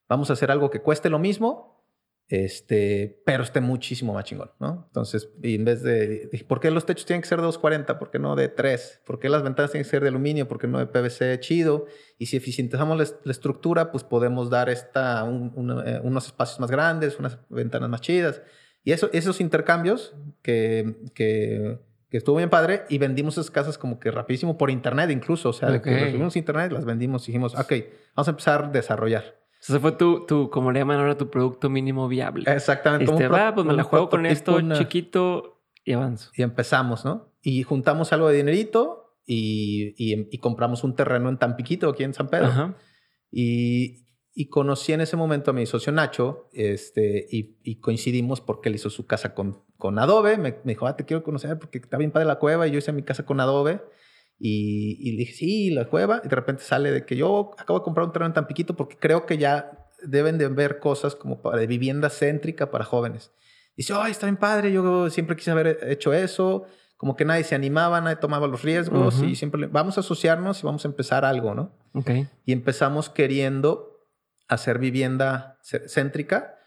vamos 0.07 0.29
a 0.29 0.33
hacer 0.33 0.51
algo 0.51 0.69
que 0.69 0.83
cueste 0.83 1.09
lo 1.09 1.17
mismo, 1.17 1.83
este, 2.27 3.23
pero 3.25 3.41
esté 3.41 3.59
muchísimo 3.59 4.13
más 4.13 4.25
chingón, 4.25 4.51
¿no? 4.59 4.83
Entonces, 4.85 5.29
y 5.41 5.55
en 5.55 5.65
vez 5.65 5.81
de, 5.81 6.29
¿por 6.47 6.59
qué 6.59 6.69
los 6.69 6.85
techos 6.85 7.07
tienen 7.07 7.23
que 7.23 7.27
ser 7.27 7.39
de 7.39 7.45
240? 7.45 7.97
¿Por 7.97 8.11
qué 8.11 8.19
no 8.19 8.35
de 8.35 8.49
3? 8.49 9.01
¿Por 9.03 9.17
qué 9.17 9.29
las 9.29 9.41
ventanas 9.41 9.71
tienen 9.71 9.83
que 9.83 9.89
ser 9.89 10.03
de 10.03 10.09
aluminio? 10.09 10.47
¿Por 10.47 10.59
qué 10.59 10.67
no 10.67 10.77
de 10.77 10.85
PVC 10.85 11.39
chido? 11.39 11.87
Y 12.19 12.27
si 12.27 12.37
eficientizamos 12.37 12.97
la, 13.23 13.31
estructura, 13.31 13.91
pues 13.91 14.03
podemos 14.03 14.51
dar 14.51 14.69
esta, 14.69 15.21
eh, 15.25 16.01
unos 16.03 16.25
espacios 16.27 16.59
más 16.59 16.69
grandes, 16.69 17.17
unas 17.17 17.39
ventanas 17.49 17.89
más 17.89 18.01
chidas. 18.01 18.43
Y 18.83 18.91
eso, 18.91 19.09
esos 19.11 19.41
intercambios 19.41 20.13
que, 20.43 20.97
que, 21.15 21.79
que, 22.09 22.17
estuvo 22.17 22.37
bien 22.37 22.49
padre 22.49 22.83
y 22.89 22.97
vendimos 22.97 23.37
esas 23.37 23.51
casas 23.51 23.77
como 23.77 23.99
que 23.99 24.11
rapidísimo 24.11 24.57
por 24.57 24.69
internet 24.69 25.09
incluso. 25.09 25.49
O 25.49 25.53
sea, 25.53 25.69
de 25.69 25.81
que 25.81 25.91
recibimos 25.97 26.35
internet, 26.35 26.71
las 26.71 26.85
vendimos 26.85 27.23
y 27.23 27.31
dijimos, 27.31 27.55
ok, 27.55 27.73
vamos 28.15 28.27
a 28.27 28.31
empezar 28.31 28.65
a 28.65 28.67
desarrollar. 28.69 29.37
Ese 29.61 29.79
fue 29.79 29.91
tu, 29.91 30.25
tu, 30.25 30.49
como 30.49 30.71
le 30.71 30.79
llaman 30.79 30.99
ahora, 30.99 31.17
tu 31.17 31.29
producto 31.29 31.69
mínimo 31.69 32.07
viable. 32.07 32.49
Exactamente. 32.51 33.11
Este, 33.11 33.27
va, 33.27 33.53
pues 33.53 33.65
me 33.65 33.73
la 33.73 33.83
juego 33.83 34.09
con 34.09 34.25
esto 34.25 34.59
chiquito 34.73 35.61
y 35.83 35.93
avanzo. 35.93 36.31
Y 36.35 36.43
empezamos, 36.43 37.05
¿no? 37.05 37.33
Y 37.41 37.63
juntamos 37.63 38.13
algo 38.13 38.29
de 38.29 38.37
dinerito 38.37 39.15
y, 39.25 39.93
y, 39.97 40.37
compramos 40.37 40.83
un 40.83 40.95
terreno 40.95 41.29
en 41.29 41.37
Tampiquito, 41.37 41.89
aquí 41.89 42.03
en 42.03 42.13
San 42.13 42.29
Pedro. 42.29 42.47
Ajá. 42.47 42.75
Y, 43.31 44.06
y 44.39 44.49
conocí 44.49 44.93
en 44.93 45.01
ese 45.01 45.17
momento 45.17 45.49
a 45.49 45.53
mi 45.55 45.65
socio 45.65 45.91
Nacho 45.91 46.47
este, 46.53 47.25
y, 47.31 47.57
y 47.63 47.79
coincidimos 47.79 48.39
porque 48.39 48.69
él 48.69 48.75
hizo 48.75 48.91
su 48.91 49.07
casa 49.07 49.33
con, 49.33 49.63
con 49.79 49.97
Adobe. 49.97 50.37
Me, 50.37 50.51
me, 50.63 50.73
dijo, 50.73 50.85
ah, 50.85 50.95
te 50.95 51.05
quiero 51.05 51.23
conocer 51.23 51.57
porque 51.57 51.79
está 51.79 51.97
bien 51.97 52.11
padre 52.11 52.27
la 52.27 52.37
cueva 52.37 52.67
y 52.67 52.71
yo 52.71 52.77
hice 52.77 52.91
mi 52.91 53.01
casa 53.01 53.25
con 53.25 53.39
Adobe. 53.39 53.81
Y, 54.37 54.95
y, 54.99 55.17
dije, 55.17 55.33
sí, 55.33 55.71
la 55.71 55.85
cueva. 55.85 56.21
Y 56.23 56.27
de 56.27 56.35
repente 56.35 56.61
sale 56.61 56.91
de 56.91 57.03
que 57.03 57.15
yo 57.15 57.49
acabo 57.57 57.79
de 57.79 57.83
comprar 57.83 58.05
un 58.05 58.13
terreno 58.13 58.27
en 58.27 58.35
Tampiquito 58.35 58.75
porque 58.75 58.97
creo 58.99 59.25
que 59.25 59.39
ya 59.39 59.87
deben 60.03 60.37
de 60.37 60.49
ver 60.49 60.77
cosas 60.77 61.15
como 61.15 61.41
para, 61.41 61.57
de 61.57 61.65
vivienda 61.65 62.11
céntrica 62.11 62.69
para 62.69 62.85
jóvenes. 62.85 63.31
Y 63.71 63.77
dice, 63.77 63.93
ay, 63.95 64.11
está 64.11 64.27
bien 64.27 64.37
padre, 64.37 64.71
yo 64.71 65.09
siempre 65.09 65.35
quise 65.35 65.49
haber 65.49 65.79
hecho 65.89 66.13
eso. 66.13 66.65
Como 66.95 67.15
que 67.15 67.25
nadie 67.25 67.43
se 67.43 67.55
animaba, 67.55 68.01
nadie 68.01 68.17
tomaba 68.17 68.45
los 68.45 68.61
riesgos 68.61 69.19
y 69.23 69.35
siempre 69.35 69.65
vamos 69.65 69.97
a 69.97 70.01
asociarnos 70.01 70.61
y 70.61 70.65
vamos 70.67 70.85
a 70.85 70.87
empezar 70.89 71.25
algo, 71.25 71.55
¿no? 71.55 71.71
Okay. 71.93 72.27
Y 72.45 72.53
empezamos 72.53 73.09
queriendo 73.09 73.96
hacer 74.47 74.79
vivienda 74.79 75.59
céntrica, 75.61 76.59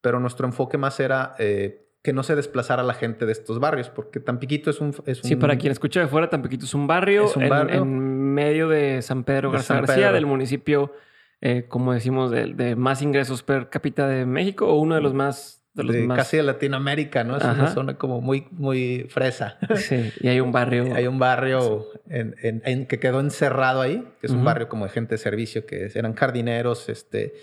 pero 0.00 0.20
nuestro 0.20 0.46
enfoque 0.46 0.78
más 0.78 1.00
era 1.00 1.34
eh, 1.38 1.82
que 2.02 2.12
no 2.12 2.22
se 2.22 2.34
desplazara 2.34 2.82
la 2.82 2.94
gente 2.94 3.26
de 3.26 3.32
estos 3.32 3.60
barrios, 3.60 3.88
porque 3.88 4.20
Tampiquito 4.20 4.70
es 4.70 4.80
un, 4.80 4.94
es 5.06 5.20
Sí, 5.22 5.36
para 5.36 5.56
quien 5.56 5.70
escucha 5.70 6.00
de 6.00 6.08
fuera, 6.08 6.28
Tampiquito 6.28 6.64
es 6.64 6.74
un 6.74 6.86
barrio, 6.86 7.26
en, 7.36 8.34
medio 8.34 8.68
de 8.68 9.02
San 9.02 9.24
Pedro 9.24 9.52
Garza 9.52 9.74
García, 9.74 10.10
del 10.10 10.26
municipio, 10.26 10.92
eh, 11.40 11.66
como 11.68 11.92
decimos, 11.92 12.30
de, 12.30 12.74
más 12.76 13.02
ingresos 13.02 13.42
per 13.42 13.70
cápita 13.70 14.08
de 14.08 14.26
México, 14.26 14.66
o 14.66 14.74
uno 14.74 14.96
de 14.96 15.00
los 15.00 15.14
más... 15.14 15.61
De 15.74 15.84
los 15.84 15.96
más... 15.96 16.18
Casi 16.18 16.36
de 16.36 16.42
Latinoamérica, 16.42 17.24
¿no? 17.24 17.36
Es 17.36 17.44
una 17.44 17.68
zona 17.68 17.96
como 17.96 18.20
muy, 18.20 18.46
muy 18.50 19.06
fresa. 19.08 19.58
Sí, 19.76 20.12
y 20.20 20.28
hay 20.28 20.40
un 20.40 20.52
barrio... 20.52 20.94
hay 20.94 21.06
un 21.06 21.18
barrio 21.18 21.86
en, 22.08 22.34
en, 22.42 22.86
que 22.86 22.98
quedó 22.98 23.20
encerrado 23.20 23.80
ahí, 23.80 24.06
que 24.20 24.26
es 24.26 24.32
un 24.32 24.44
barrio 24.44 24.68
como 24.68 24.84
de 24.84 24.90
gente 24.90 25.14
de 25.14 25.18
servicio, 25.18 25.66
que 25.66 25.90
eran 25.94 26.14
jardineros, 26.14 26.88
este, 26.88 27.34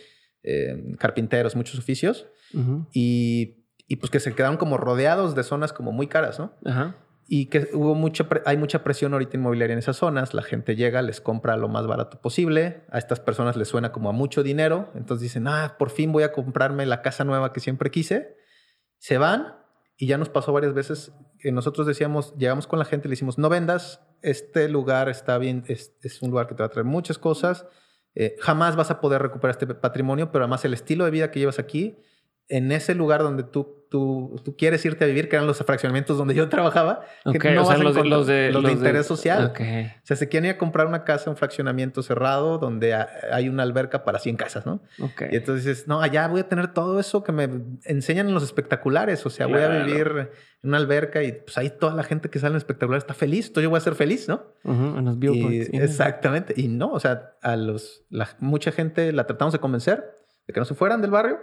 eh, 0.43 0.95
carpinteros, 0.97 1.55
muchos 1.55 1.79
oficios. 1.79 2.27
Y 2.93 3.59
y 3.89 3.95
pues 3.95 4.11
que 4.11 4.19
se 4.19 4.33
quedaron 4.35 4.57
como 4.57 4.77
rodeados 4.77 5.33
de 5.35 5.43
zonas 5.43 5.73
como 5.73 5.91
muy 5.91 6.05
caras, 6.05 6.39
¿no? 6.39 6.53
Ajá. 6.63 6.95
Y 7.31 7.45
que 7.45 7.69
hubo 7.73 7.93
mucha, 7.93 8.27
hay 8.45 8.57
mucha 8.57 8.83
presión 8.83 9.13
ahorita 9.13 9.37
inmobiliaria 9.37 9.73
en 9.73 9.79
esas 9.79 9.97
zonas. 9.97 10.33
La 10.33 10.41
gente 10.41 10.75
llega, 10.75 11.03
les 11.03 11.21
compra 11.21 11.57
lo 11.57 11.67
más 11.67 11.85
barato 11.85 12.19
posible. 12.19 12.81
A 12.89 12.97
estas 12.97 13.19
personas 13.19 13.55
les 13.55 13.67
suena 13.67 13.91
como 13.91 14.09
a 14.09 14.13
mucho 14.13 14.41
dinero. 14.41 14.89
Entonces 14.95 15.21
dicen, 15.21 15.47
ah, 15.47 15.75
por 15.77 15.91
fin 15.91 16.11
voy 16.11 16.23
a 16.23 16.31
comprarme 16.31 16.87
la 16.87 17.03
casa 17.03 17.23
nueva 17.23 17.53
que 17.53 17.59
siempre 17.59 17.91
quise. 17.91 18.35
Se 18.97 19.19
van 19.19 19.55
y 19.95 20.07
ya 20.07 20.17
nos 20.17 20.29
pasó 20.29 20.51
varias 20.51 20.73
veces 20.73 21.13
nosotros 21.45 21.87
decíamos, 21.87 22.35
llegamos 22.37 22.67
con 22.67 22.79
la 22.79 22.85
gente 22.85 23.07
le 23.07 23.13
decimos, 23.13 23.37
no 23.37 23.49
vendas, 23.49 24.01
este 24.21 24.67
lugar 24.67 25.09
está 25.09 25.37
bien, 25.37 25.63
es, 25.67 25.93
un 26.21 26.31
lugar 26.31 26.47
que 26.47 26.55
te 26.55 26.63
va 26.63 26.67
a 26.67 26.69
traer 26.69 26.85
muchas 26.85 27.17
cosas. 27.17 27.65
Eh, 28.15 28.35
jamás 28.39 28.75
vas 28.75 28.91
a 28.91 28.99
poder 28.99 29.21
recuperar 29.21 29.51
este 29.51 29.67
patrimonio, 29.67 30.31
pero 30.31 30.43
además 30.43 30.65
el 30.65 30.73
estilo 30.73 31.05
de 31.05 31.11
vida 31.11 31.31
que 31.31 31.39
llevas 31.39 31.59
aquí 31.59 31.97
en 32.49 32.71
ese 32.71 32.95
lugar 32.95 33.21
donde 33.21 33.43
tú, 33.43 33.85
tú, 33.89 34.41
tú, 34.43 34.55
quieres 34.57 34.83
irte 34.83 35.05
a 35.05 35.07
vivir, 35.07 35.29
que 35.29 35.35
eran 35.35 35.47
los 35.47 35.59
fraccionamientos 35.59 36.17
donde 36.17 36.33
yo 36.33 36.49
trabajaba, 36.49 37.01
que 37.23 37.51
no 37.51 37.61
o 37.61 37.65
sea, 37.65 37.77
los, 37.77 37.95
de, 37.95 38.03
los, 38.03 38.27
de, 38.27 38.51
los, 38.51 38.63
de, 38.63 38.71
interés 38.71 39.05
social. 39.05 39.53
O 39.55 39.55
sea, 40.03 40.17
se 40.17 40.27
quieren 40.27 40.49
ir 40.49 40.55
a 40.55 40.57
comprar 40.57 40.87
una 40.87 41.03
casa, 41.03 41.29
un 41.29 41.37
fraccionamiento 41.37 42.01
cerrado 42.01 42.57
donde 42.57 42.95
hay 42.95 43.49
una 43.49 43.61
alberca 43.61 44.03
para 44.03 44.17
100 44.17 44.35
casas, 44.35 44.65
¿no? 44.65 44.81
Y 44.97 45.35
entonces 45.35 45.63
dices, 45.63 45.87
no, 45.87 46.01
allá 46.01 46.27
voy 46.27 46.41
a 46.41 46.49
tener 46.49 46.73
todo 46.73 46.99
eso 46.99 47.23
que 47.23 47.31
me 47.31 47.47
enseñan 47.85 48.27
en 48.27 48.33
los 48.33 48.43
espectaculares. 48.43 49.23
O 49.27 49.29
sea, 49.29 49.45
voy 49.45 49.61
a 49.61 49.69
vivir 49.69 50.07
en 50.63 50.69
una 50.69 50.77
alberca 50.77 51.21
y 51.21 51.33
pues 51.33 51.55
ahí 51.59 51.69
toda 51.69 51.93
la 51.93 52.03
gente 52.03 52.29
que 52.29 52.39
sale 52.39 52.53
en 52.53 52.57
espectacular 52.57 52.97
está 52.97 53.13
feliz. 53.13 53.47
Entonces 53.47 53.63
yo 53.65 53.69
voy 53.69 53.77
a 53.77 53.81
ser 53.81 53.93
feliz, 53.93 54.27
¿no? 54.27 54.43
en 54.63 55.05
los 55.05 55.19
bioparks. 55.19 55.69
Exactamente. 55.71 56.55
Y 56.57 56.67
no, 56.67 56.91
o 56.91 56.99
sea, 56.99 57.35
a 57.43 57.55
los, 57.55 58.05
la, 58.09 58.27
mucha 58.39 58.71
gente 58.71 59.13
la 59.13 59.27
tratamos 59.27 59.53
de 59.53 59.59
convencer 59.59 60.03
de 60.47 60.53
que 60.53 60.59
no 60.59 60.65
se 60.65 60.73
fueran 60.73 61.01
del 61.01 61.11
barrio 61.11 61.37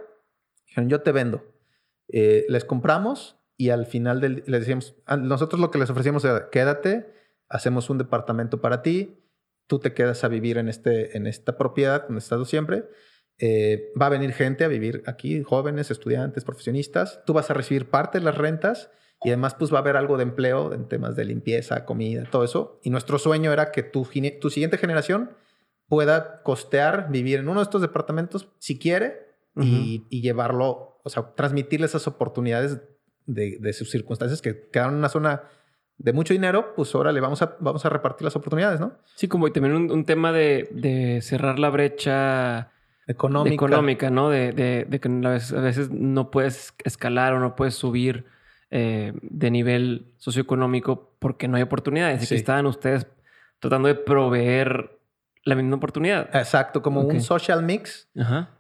Yo 0.76 1.00
te 1.02 1.12
vendo. 1.12 1.44
Eh, 2.08 2.44
les 2.48 2.64
compramos 2.64 3.38
y 3.56 3.70
al 3.70 3.86
final 3.86 4.20
del, 4.20 4.44
les 4.46 4.60
decíamos, 4.60 4.96
nosotros 5.18 5.60
lo 5.60 5.70
que 5.70 5.78
les 5.78 5.90
ofrecíamos 5.90 6.24
era, 6.24 6.50
quédate, 6.50 7.12
hacemos 7.48 7.88
un 7.90 7.98
departamento 7.98 8.60
para 8.60 8.82
ti, 8.82 9.18
tú 9.66 9.78
te 9.78 9.94
quedas 9.94 10.22
a 10.24 10.28
vivir 10.28 10.58
en, 10.58 10.68
este, 10.68 11.16
en 11.16 11.26
esta 11.26 11.56
propiedad 11.56 12.04
donde 12.04 12.18
estado 12.18 12.44
siempre. 12.44 12.84
Eh, 13.38 13.92
va 14.00 14.06
a 14.06 14.10
venir 14.10 14.32
gente 14.32 14.64
a 14.64 14.68
vivir 14.68 15.02
aquí, 15.06 15.42
jóvenes, 15.42 15.90
estudiantes, 15.90 16.44
profesionistas. 16.44 17.22
Tú 17.26 17.32
vas 17.32 17.50
a 17.50 17.54
recibir 17.54 17.90
parte 17.90 18.18
de 18.18 18.24
las 18.24 18.36
rentas 18.36 18.90
y 19.22 19.28
además 19.28 19.54
pues 19.54 19.72
va 19.72 19.78
a 19.78 19.80
haber 19.80 19.96
algo 19.96 20.16
de 20.16 20.22
empleo 20.22 20.72
en 20.72 20.88
temas 20.88 21.16
de 21.16 21.24
limpieza, 21.24 21.84
comida, 21.84 22.24
todo 22.30 22.44
eso. 22.44 22.80
Y 22.82 22.90
nuestro 22.90 23.18
sueño 23.18 23.52
era 23.52 23.72
que 23.72 23.82
tu, 23.82 24.08
tu 24.40 24.50
siguiente 24.50 24.78
generación 24.78 25.30
pueda 25.88 26.42
costear 26.42 27.10
vivir 27.10 27.40
en 27.40 27.48
uno 27.48 27.60
de 27.60 27.64
estos 27.64 27.82
departamentos 27.82 28.48
si 28.58 28.78
quiere 28.78 29.25
y, 29.56 30.20
llevarlo, 30.20 31.00
o 31.02 31.08
sea, 31.08 31.34
transmitirle 31.34 31.86
esas 31.86 32.06
oportunidades 32.06 32.80
de, 33.26 33.72
sus 33.72 33.90
circunstancias 33.90 34.42
que 34.42 34.68
quedaron 34.70 34.94
en 34.94 34.98
una 34.98 35.08
zona 35.08 35.42
de 35.98 36.12
mucho 36.12 36.34
dinero, 36.34 36.74
pues 36.76 36.94
ahora 36.94 37.10
le 37.12 37.20
vamos 37.20 37.40
a, 37.42 37.56
vamos 37.60 37.84
a 37.86 37.88
repartir 37.88 38.24
las 38.24 38.36
oportunidades, 38.36 38.80
¿no? 38.80 38.92
Sí, 39.14 39.28
como 39.28 39.50
también 39.50 39.90
un, 39.90 40.04
tema 40.04 40.32
de, 40.32 41.20
cerrar 41.22 41.58
la 41.58 41.70
brecha 41.70 42.70
económica, 43.06 43.54
económica 43.54 44.10
¿no? 44.10 44.28
De, 44.28 44.86
que 45.00 45.08
a 45.08 45.60
veces, 45.60 45.90
no 45.90 46.30
puedes 46.30 46.74
escalar 46.84 47.32
o 47.32 47.40
no 47.40 47.56
puedes 47.56 47.74
subir 47.74 48.26
eh, 48.70 49.12
de 49.22 49.50
nivel 49.50 50.12
socioeconómico 50.18 51.16
porque 51.18 51.48
no 51.48 51.56
hay 51.56 51.62
oportunidades. 51.62 52.24
Y 52.24 52.26
que 52.26 52.34
estaban 52.34 52.66
ustedes 52.66 53.06
tratando 53.58 53.88
de 53.88 53.94
proveer 53.94 54.95
la 55.46 55.54
misma 55.54 55.76
oportunidad. 55.76 56.28
Exacto, 56.34 56.82
como 56.82 57.02
un 57.02 57.20
social 57.20 57.62
mix. 57.62 58.10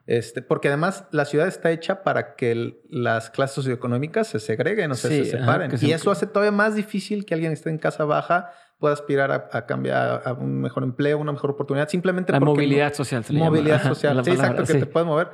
Este, 0.06 0.40
porque 0.40 0.68
además 0.68 1.04
la 1.10 1.24
ciudad 1.24 1.48
está 1.48 1.72
hecha 1.72 2.04
para 2.04 2.36
que 2.36 2.80
las 2.88 3.28
clases 3.30 3.56
socioeconómicas 3.56 4.28
se 4.28 4.38
segreguen, 4.38 4.92
o 4.92 4.94
sea, 4.94 5.10
se 5.10 5.24
separen. 5.24 5.72
y 5.80 5.90
eso 5.90 6.12
hace 6.12 6.28
todavía 6.28 6.52
más 6.52 6.76
difícil 6.76 7.26
que 7.26 7.34
alguien 7.34 7.50
esté 7.50 7.70
en 7.70 7.78
casa 7.78 8.04
baja 8.04 8.52
pueda 8.78 8.94
aspirar 8.94 9.48
a, 9.50 9.66
cambiar 9.66 10.22
a 10.24 10.32
un 10.34 10.60
mejor 10.60 10.84
empleo, 10.84 11.18
una 11.18 11.32
mejor 11.32 11.50
oportunidad, 11.50 11.88
simplemente 11.88 12.30
la 12.30 12.38
movilidad 12.38 12.94
social. 12.94 13.24
Se 13.24 13.32
movilidad 13.32 13.82
social, 13.82 14.24
sí, 14.24 14.30
exacto, 14.30 14.64
que 14.64 14.74
te 14.74 14.86
puedes 14.86 15.08
mover. 15.08 15.30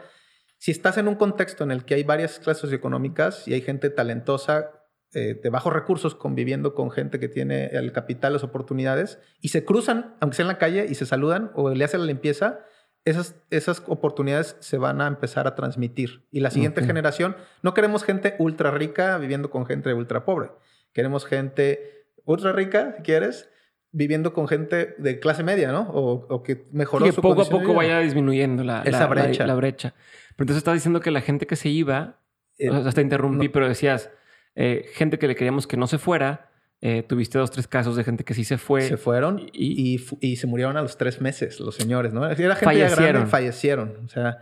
Si 0.56 0.70
estás 0.70 0.96
en 0.96 1.06
un 1.06 1.16
contexto 1.16 1.64
en 1.64 1.70
el 1.70 1.84
que 1.84 1.96
hay 1.96 2.04
varias 2.04 2.38
clases 2.38 2.62
socioeconómicas 2.62 3.46
y 3.46 3.52
hay 3.52 3.60
gente 3.60 3.90
talentosa 3.90 4.70
eh, 5.14 5.38
de 5.42 5.50
bajos 5.50 5.72
recursos 5.72 6.14
conviviendo 6.14 6.74
con 6.74 6.90
gente 6.90 7.20
que 7.20 7.28
tiene 7.28 7.66
el 7.66 7.92
capital, 7.92 8.32
las 8.32 8.44
oportunidades, 8.44 9.18
y 9.40 9.48
se 9.48 9.64
cruzan, 9.64 10.14
aunque 10.20 10.36
sea 10.36 10.44
en 10.44 10.48
la 10.48 10.58
calle, 10.58 10.86
y 10.88 10.94
se 10.94 11.04
saludan 11.04 11.50
o 11.54 11.70
le 11.70 11.84
hacen 11.84 12.00
la 12.00 12.06
limpieza, 12.06 12.60
esas, 13.04 13.36
esas 13.50 13.82
oportunidades 13.88 14.56
se 14.60 14.78
van 14.78 15.00
a 15.00 15.06
empezar 15.06 15.46
a 15.46 15.54
transmitir. 15.54 16.26
Y 16.30 16.40
la 16.40 16.50
siguiente 16.50 16.82
generación, 16.82 17.36
no 17.62 17.74
queremos 17.74 18.04
gente 18.04 18.36
ultra 18.38 18.70
rica 18.70 19.18
viviendo 19.18 19.50
con 19.50 19.66
gente 19.66 19.92
ultra 19.92 20.24
pobre. 20.24 20.50
Queremos 20.92 21.26
gente 21.26 22.06
ultra 22.24 22.52
rica, 22.52 22.94
si 22.96 23.02
quieres, 23.02 23.50
viviendo 23.90 24.32
con 24.32 24.48
gente 24.48 24.94
de 24.98 25.20
clase 25.20 25.42
media, 25.42 25.72
¿no? 25.72 25.90
O, 25.90 26.42
que 26.42 26.66
mejoró 26.72 27.04
que 27.04 27.12
poco 27.12 27.42
a 27.42 27.44
poco 27.44 27.74
vaya 27.74 27.98
disminuyendo 28.00 28.64
la, 28.64 28.82
Esa 28.82 29.06
brecha. 29.06 29.46
La, 29.46 29.54
brecha. 29.54 29.94
Pero 30.36 30.44
entonces 30.44 30.58
estás 30.58 30.74
diciendo 30.74 31.00
que 31.00 31.10
la 31.10 31.20
gente 31.20 31.46
que 31.46 31.56
se 31.56 31.68
iba, 31.68 32.20
eh, 32.56 32.70
hasta 32.70 33.02
interrumpí, 33.02 33.50
pero 33.50 33.68
decías 33.68 34.10
eh, 34.54 34.86
gente 34.94 35.18
que 35.18 35.26
le 35.28 35.34
queríamos 35.34 35.66
que 35.66 35.76
no 35.76 35.86
se 35.86 35.98
fuera. 35.98 36.50
Eh, 36.80 37.04
tuviste 37.04 37.38
dos, 37.38 37.52
tres 37.52 37.68
casos 37.68 37.94
de 37.94 38.02
gente 38.02 38.24
que 38.24 38.34
sí 38.34 38.44
se 38.44 38.58
fue. 38.58 38.82
Se 38.82 38.96
fueron 38.96 39.38
y, 39.52 40.00
y, 40.20 40.36
se 40.36 40.46
murieron 40.48 40.76
a 40.76 40.82
los 40.82 40.96
tres 40.96 41.20
meses, 41.20 41.60
los 41.60 41.76
señores, 41.76 42.12
¿no? 42.12 42.24
Era 42.24 42.34
gente 42.34 42.56
fallecieron. 42.56 43.04
grande 43.04 43.30
fallecieron. 43.30 44.04
O 44.04 44.08
sea, 44.08 44.38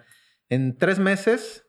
en 0.49 0.79
tres 0.79 0.99
meses, 0.99 1.67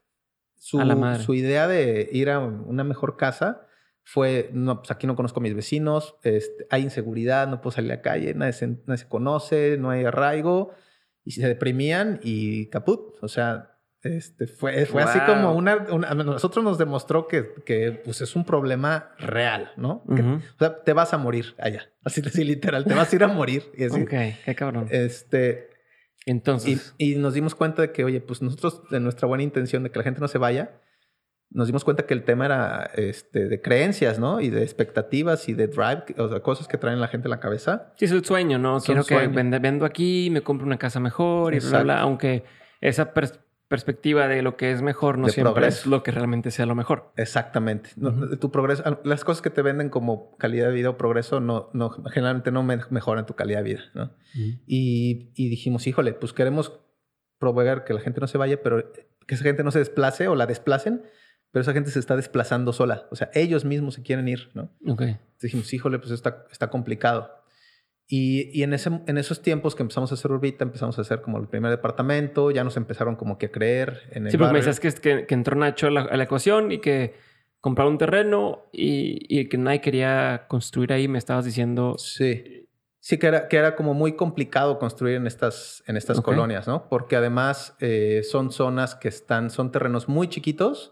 su, 0.56 0.80
su 1.26 1.34
idea 1.34 1.68
de 1.68 2.08
ir 2.14 2.30
a 2.30 2.40
una 2.40 2.86
mejor 2.86 3.18
casa 3.18 3.68
fue, 4.04 4.50
no, 4.54 4.80
pues 4.80 4.92
aquí 4.92 5.08
no 5.08 5.16
conozco 5.16 5.40
a 5.40 5.44
mis 5.44 5.54
vecinos, 5.54 6.16
este, 6.24 6.68
hay 6.70 6.84
inseguridad, 6.84 7.48
no 7.48 7.62
puedo 7.62 7.76
salir 7.76 7.92
a 7.92 7.96
la 7.96 8.02
calle, 8.02 8.34
nadie 8.34 8.54
se, 8.54 8.68
nadie 8.68 8.98
se 8.98 9.08
conoce, 9.08 9.78
no 9.78 9.90
hay 9.90 10.06
arraigo, 10.06 10.74
y 11.24 11.32
se 11.32 11.48
deprimían 11.48 12.20
y 12.24 12.70
caput. 12.70 13.18
O 13.22 13.28
sea, 13.28 13.71
este, 14.04 14.48
fue, 14.48 14.86
fue 14.86 15.04
así 15.04 15.20
como 15.26 15.54
una, 15.54 15.74
A 16.08 16.16
nosotros 16.16 16.64
nos 16.64 16.78
demostró 16.78 17.28
que, 17.28 17.54
que 17.66 17.92
pues 18.04 18.22
es 18.22 18.36
un 18.36 18.46
problema 18.46 19.12
real, 19.20 19.72
¿no? 19.78 20.04
o 20.08 20.42
sea, 20.58 20.84
te 20.84 20.94
vas 20.94 21.14
a 21.14 21.18
morir 21.18 21.56
allá. 21.60 21.92
Así, 22.04 22.22
así 22.26 22.44
literal, 22.44 22.86
te 22.86 22.94
vas 22.94 23.12
a 23.12 23.16
ir 23.16 23.24
a 23.24 23.28
morir. 23.28 23.64
Y 23.78 23.86
ok, 23.86 24.10
qué 24.46 24.56
cabrón. 24.56 24.88
Este... 24.90 25.70
Entonces... 26.28 26.94
Y, 27.00 27.14
y, 27.14 27.16
nos 27.16 27.34
dimos 27.34 27.56
cuenta 27.56 27.82
de 27.82 27.92
que, 27.92 28.04
oye, 28.04 28.22
pues 28.22 28.44
nosotros, 28.44 28.84
de 28.92 29.00
nuestra 29.00 29.28
buena 29.28 29.44
intención 29.44 29.82
de 29.82 29.90
que 29.90 29.98
la 29.98 30.04
gente 30.04 30.22
no 30.22 30.28
se 30.28 30.38
vaya, 30.38 30.80
nos 31.50 31.68
dimos 31.68 31.84
cuenta 31.84 32.06
que 32.06 32.14
el 32.14 32.24
tema 32.24 32.46
era 32.46 32.92
este, 32.96 33.48
de 33.48 33.62
creencias, 33.62 34.20
¿no? 34.20 34.40
Y 34.40 34.50
de 34.50 34.64
expectativas 34.64 35.50
y 35.50 35.54
de 35.54 35.68
drive, 35.68 36.04
o 36.18 36.30
sea, 36.30 36.40
cosas 36.42 36.68
que 36.68 36.78
traen 36.78 37.02
la 37.02 37.08
gente 37.08 37.28
en 37.28 37.32
la 37.32 37.40
cabeza. 37.40 37.92
Sí, 37.98 38.06
es 38.06 38.12
el 38.12 38.24
sueño, 38.24 38.58
¿no? 38.58 38.80
Quiero 38.82 39.04
que 39.04 39.16
vendo 39.28 39.86
aquí, 39.86 40.30
me 40.32 40.42
compro 40.42 40.66
una 40.66 40.78
casa 40.78 41.00
mejor 41.00 41.54
y 41.54 41.60
bla, 41.60 41.84
bla, 41.84 42.00
aunque 42.00 42.44
esa 42.80 43.14
perspectiva 43.14 43.51
de 43.72 44.42
lo 44.42 44.58
que 44.58 44.72
es 44.72 44.82
mejor 44.82 45.18
no 45.18 45.30
siempre 45.30 45.68
es 45.68 45.86
lo 45.86 46.04
que 46.04 46.12
realmente 46.12 46.52
sea 46.52 46.66
lo 46.66 46.76
mejor. 46.76 47.14
Exactamente. 47.16 47.92
Tu 48.40 48.52
progreso, 48.52 49.00
las 49.04 49.24
cosas 49.24 49.42
que 49.42 49.50
te 49.50 49.62
venden 49.62 49.90
como 49.90 50.36
calidad 50.38 50.68
de 50.68 50.74
vida 50.74 50.90
o 50.90 50.98
progreso 50.98 51.40
no, 51.40 51.70
no 51.74 51.92
generalmente 52.12 52.52
no 52.52 52.64
mejoran 52.64 53.26
tu 53.26 53.36
calidad 53.36 53.60
de 53.60 53.70
vida, 53.70 53.82
¿no? 53.94 54.12
y, 54.34 55.32
y 55.36 55.50
dijimos, 55.50 55.88
híjole, 55.88 56.14
pues 56.14 56.34
queremos 56.34 56.80
proveer 57.40 57.84
que 57.84 57.94
la 57.94 58.02
gente 58.02 58.22
no 58.22 58.28
se 58.28 58.38
vaya, 58.38 58.62
pero 58.62 58.92
que 59.26 59.36
esa 59.36 59.44
gente 59.44 59.64
no 59.64 59.72
se 59.72 59.80
desplace 59.80 60.28
o 60.28 60.36
la 60.36 60.46
desplacen, 60.46 61.04
pero 61.52 61.62
esa 61.62 61.74
gente 61.74 61.92
se 61.92 62.00
está 62.00 62.16
desplazando 62.16 62.74
sola. 62.74 63.08
O 63.12 63.16
sea, 63.16 63.30
ellos 63.34 63.66
mismos 63.66 63.96
se 63.96 64.04
quieren 64.04 64.28
ir, 64.28 64.52
¿no? 64.54 64.64
Ok. 64.88 65.02
Entonces 65.02 65.42
dijimos, 65.42 65.74
híjole, 65.74 66.00
pues 66.00 66.12
está, 66.12 66.46
está 66.52 66.70
complicado. 66.70 67.41
Y, 68.14 68.50
y 68.52 68.64
en, 68.64 68.74
ese, 68.74 68.90
en 69.08 69.18
esos 69.18 69.42
tiempos 69.42 69.74
que 69.74 69.84
empezamos 69.84 70.12
a 70.12 70.16
hacer 70.16 70.34
Urbita, 70.34 70.66
empezamos 70.66 70.98
a 70.98 71.02
hacer 71.02 71.22
como 71.22 71.38
el 71.38 71.48
primer 71.48 71.72
departamento, 71.72 72.52
ya 72.52 72.62
nos 72.66 72.76
empezaron 72.76 73.16
como 73.16 73.38
que 73.38 73.46
a 73.46 73.52
creer 73.52 74.02
en 74.12 74.26
el 74.26 74.32
Sí, 74.32 74.38
porque 74.38 74.52
me 74.52 74.60
dices 74.60 74.82
que, 74.82 75.26
que, 75.26 75.34
entró 75.34 75.56
Nacho 75.56 75.88
a 75.88 75.92
la, 75.92 76.22
ecuación 76.22 76.74
y 76.74 76.80
que 76.80 77.14
compraron 77.62 77.94
un 77.94 77.98
terreno 77.98 78.66
y, 78.74 79.26
y, 79.30 79.48
que 79.48 79.58
nadie 79.58 79.80
quería 79.80 80.44
construir 80.50 80.92
ahí, 80.92 81.08
me 81.08 81.20
estabas 81.20 81.46
diciendo. 81.46 81.96
Sí. 81.98 82.68
Sí, 83.00 83.18
que 83.18 83.28
era, 83.28 83.48
que 83.48 83.56
era 83.56 83.78
como 83.78 83.94
muy 83.94 84.18
complicado 84.18 84.78
construir 84.78 85.16
en 85.16 85.26
estas, 85.26 85.82
en 85.88 85.96
estas 85.96 86.20
colonias, 86.20 86.68
¿no? 86.68 86.90
Porque 86.90 87.16
además 87.16 87.78
eh, 87.80 88.24
son 88.30 88.52
zonas 88.52 88.94
que 88.94 89.08
están, 89.08 89.50
son 89.50 89.72
terrenos 89.72 90.10
muy 90.10 90.28
chiquitos, 90.28 90.92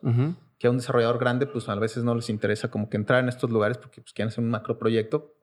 que 0.58 0.68
a 0.68 0.72
un 0.72 0.78
desarrollador 0.78 1.20
grande, 1.20 1.48
pues 1.48 1.68
a 1.68 1.76
veces 1.76 2.06
no 2.06 2.16
les 2.16 2.30
interesa 2.30 2.72
como 2.72 2.90
que 2.90 2.96
entrar 2.96 3.22
en 3.22 3.28
estos 3.28 3.50
lugares 3.50 3.78
porque 3.78 4.00
pues, 4.00 4.14
quieren 4.14 4.30
hacer 4.30 4.42
un 4.42 4.50
macro 4.50 4.80
proyecto 4.80 5.36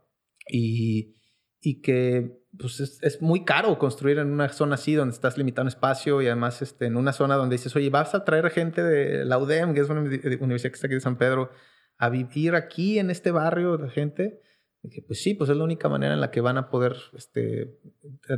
y, 0.48 1.16
y 1.60 1.80
que 1.80 2.38
pues 2.58 2.80
es, 2.80 3.02
es, 3.02 3.20
muy 3.20 3.44
caro 3.44 3.78
construir 3.78 4.18
en 4.18 4.32
una 4.32 4.48
zona 4.48 4.76
así 4.76 4.94
donde 4.94 5.14
estás 5.14 5.36
limitado 5.36 5.64
en 5.64 5.68
espacio 5.68 6.22
y 6.22 6.26
además 6.26 6.62
este, 6.62 6.86
en 6.86 6.96
una 6.96 7.12
zona 7.12 7.36
donde 7.36 7.56
dices, 7.56 7.76
oye, 7.76 7.90
vas 7.90 8.14
a 8.14 8.24
traer 8.24 8.48
gente 8.50 8.82
de 8.82 9.24
la 9.24 9.38
UDEM, 9.38 9.74
que 9.74 9.80
es 9.80 9.88
una 9.90 10.00
universidad 10.00 10.70
que 10.70 10.74
está 10.74 10.86
aquí 10.86 10.94
de 10.94 11.00
San 11.00 11.18
Pedro, 11.18 11.50
a 11.98 12.08
vivir 12.08 12.54
aquí 12.54 12.98
en 12.98 13.10
este 13.10 13.30
barrio 13.30 13.76
de 13.76 13.90
gente 13.90 14.40
Dije, 14.86 15.02
pues 15.02 15.22
sí, 15.22 15.34
pues 15.34 15.50
es 15.50 15.56
la 15.56 15.64
única 15.64 15.88
manera 15.88 16.14
en 16.14 16.20
la 16.20 16.30
que 16.30 16.40
van 16.40 16.58
a 16.58 16.70
poder 16.70 16.96
este, 17.14 17.78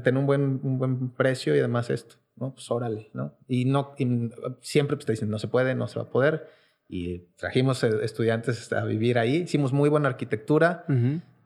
tener 0.03 0.17
un 0.17 0.27
buen, 0.27 0.61
un 0.63 0.79
buen 0.79 1.11
precio 1.11 1.55
y 1.55 1.59
además 1.59 1.91
esto, 1.91 2.17
¿no? 2.37 2.55
Pues 2.55 2.71
órale, 2.71 3.11
¿no? 3.13 3.37
Y, 3.47 3.67
no, 3.67 3.95
siempre 4.61 4.97
pues, 4.97 5.07
te 5.07 5.13
dicen, 5.13 5.29
no 5.31 5.39
se 5.39 5.49
puede, 5.49 5.75
no 5.75 5.89
se 5.89 5.99
va 5.99 6.07
a 6.07 6.11
poder. 6.11 6.49
Y 6.89 7.19
trajimos 7.37 7.85
eh, 7.85 7.91
estudiantes 8.03 8.73
a 8.73 8.85
vivir 8.85 9.19
ahí. 9.19 9.37
Hicimos 9.37 9.73
muy 9.73 9.91
buena 9.91 10.09
arquitectura. 10.09 10.87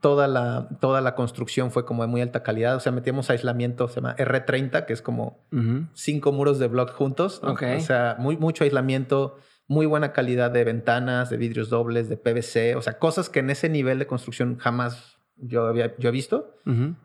Toda, 0.02 0.28
la, 0.28 0.68
toda 0.80 1.00
la 1.00 1.14
construcción 1.14 1.70
fue 1.70 1.86
como 1.86 2.02
de 2.02 2.08
muy 2.08 2.20
alta 2.20 2.42
calidad. 2.42 2.76
O 2.76 2.80
sea, 2.80 2.92
metíamos 2.92 3.30
aislamiento, 3.30 3.88
se 3.88 3.94
llama 3.96 4.14
R30, 4.16 4.84
que 4.84 4.92
es 4.92 5.00
como 5.00 5.46
cinco 5.94 6.32
muros 6.32 6.58
de 6.58 6.68
block 6.68 6.92
juntos. 6.92 7.40
O 7.42 7.56
sea, 7.80 8.16
muy, 8.18 8.36
mucho 8.36 8.64
aislamiento 8.64 9.38
muy 9.68 9.86
buena 9.86 10.12
calidad 10.12 10.50
de 10.50 10.64
ventanas, 10.64 11.30
de 11.30 11.38
vidrios 11.38 11.70
dobles, 11.70 12.08
de 12.08 12.16
PVC, 12.16 12.76
o 12.76 12.82
sea, 12.82 12.98
cosas 12.98 13.30
que 13.30 13.40
en 13.40 13.48
ese 13.48 13.68
nivel 13.70 13.98
de 13.98 14.06
construcción 14.06 14.58
jamás 14.58 15.18
yo 15.36 15.66
había 15.66 15.96
yo 15.96 16.10
he 16.10 16.12
visto, 16.12 16.56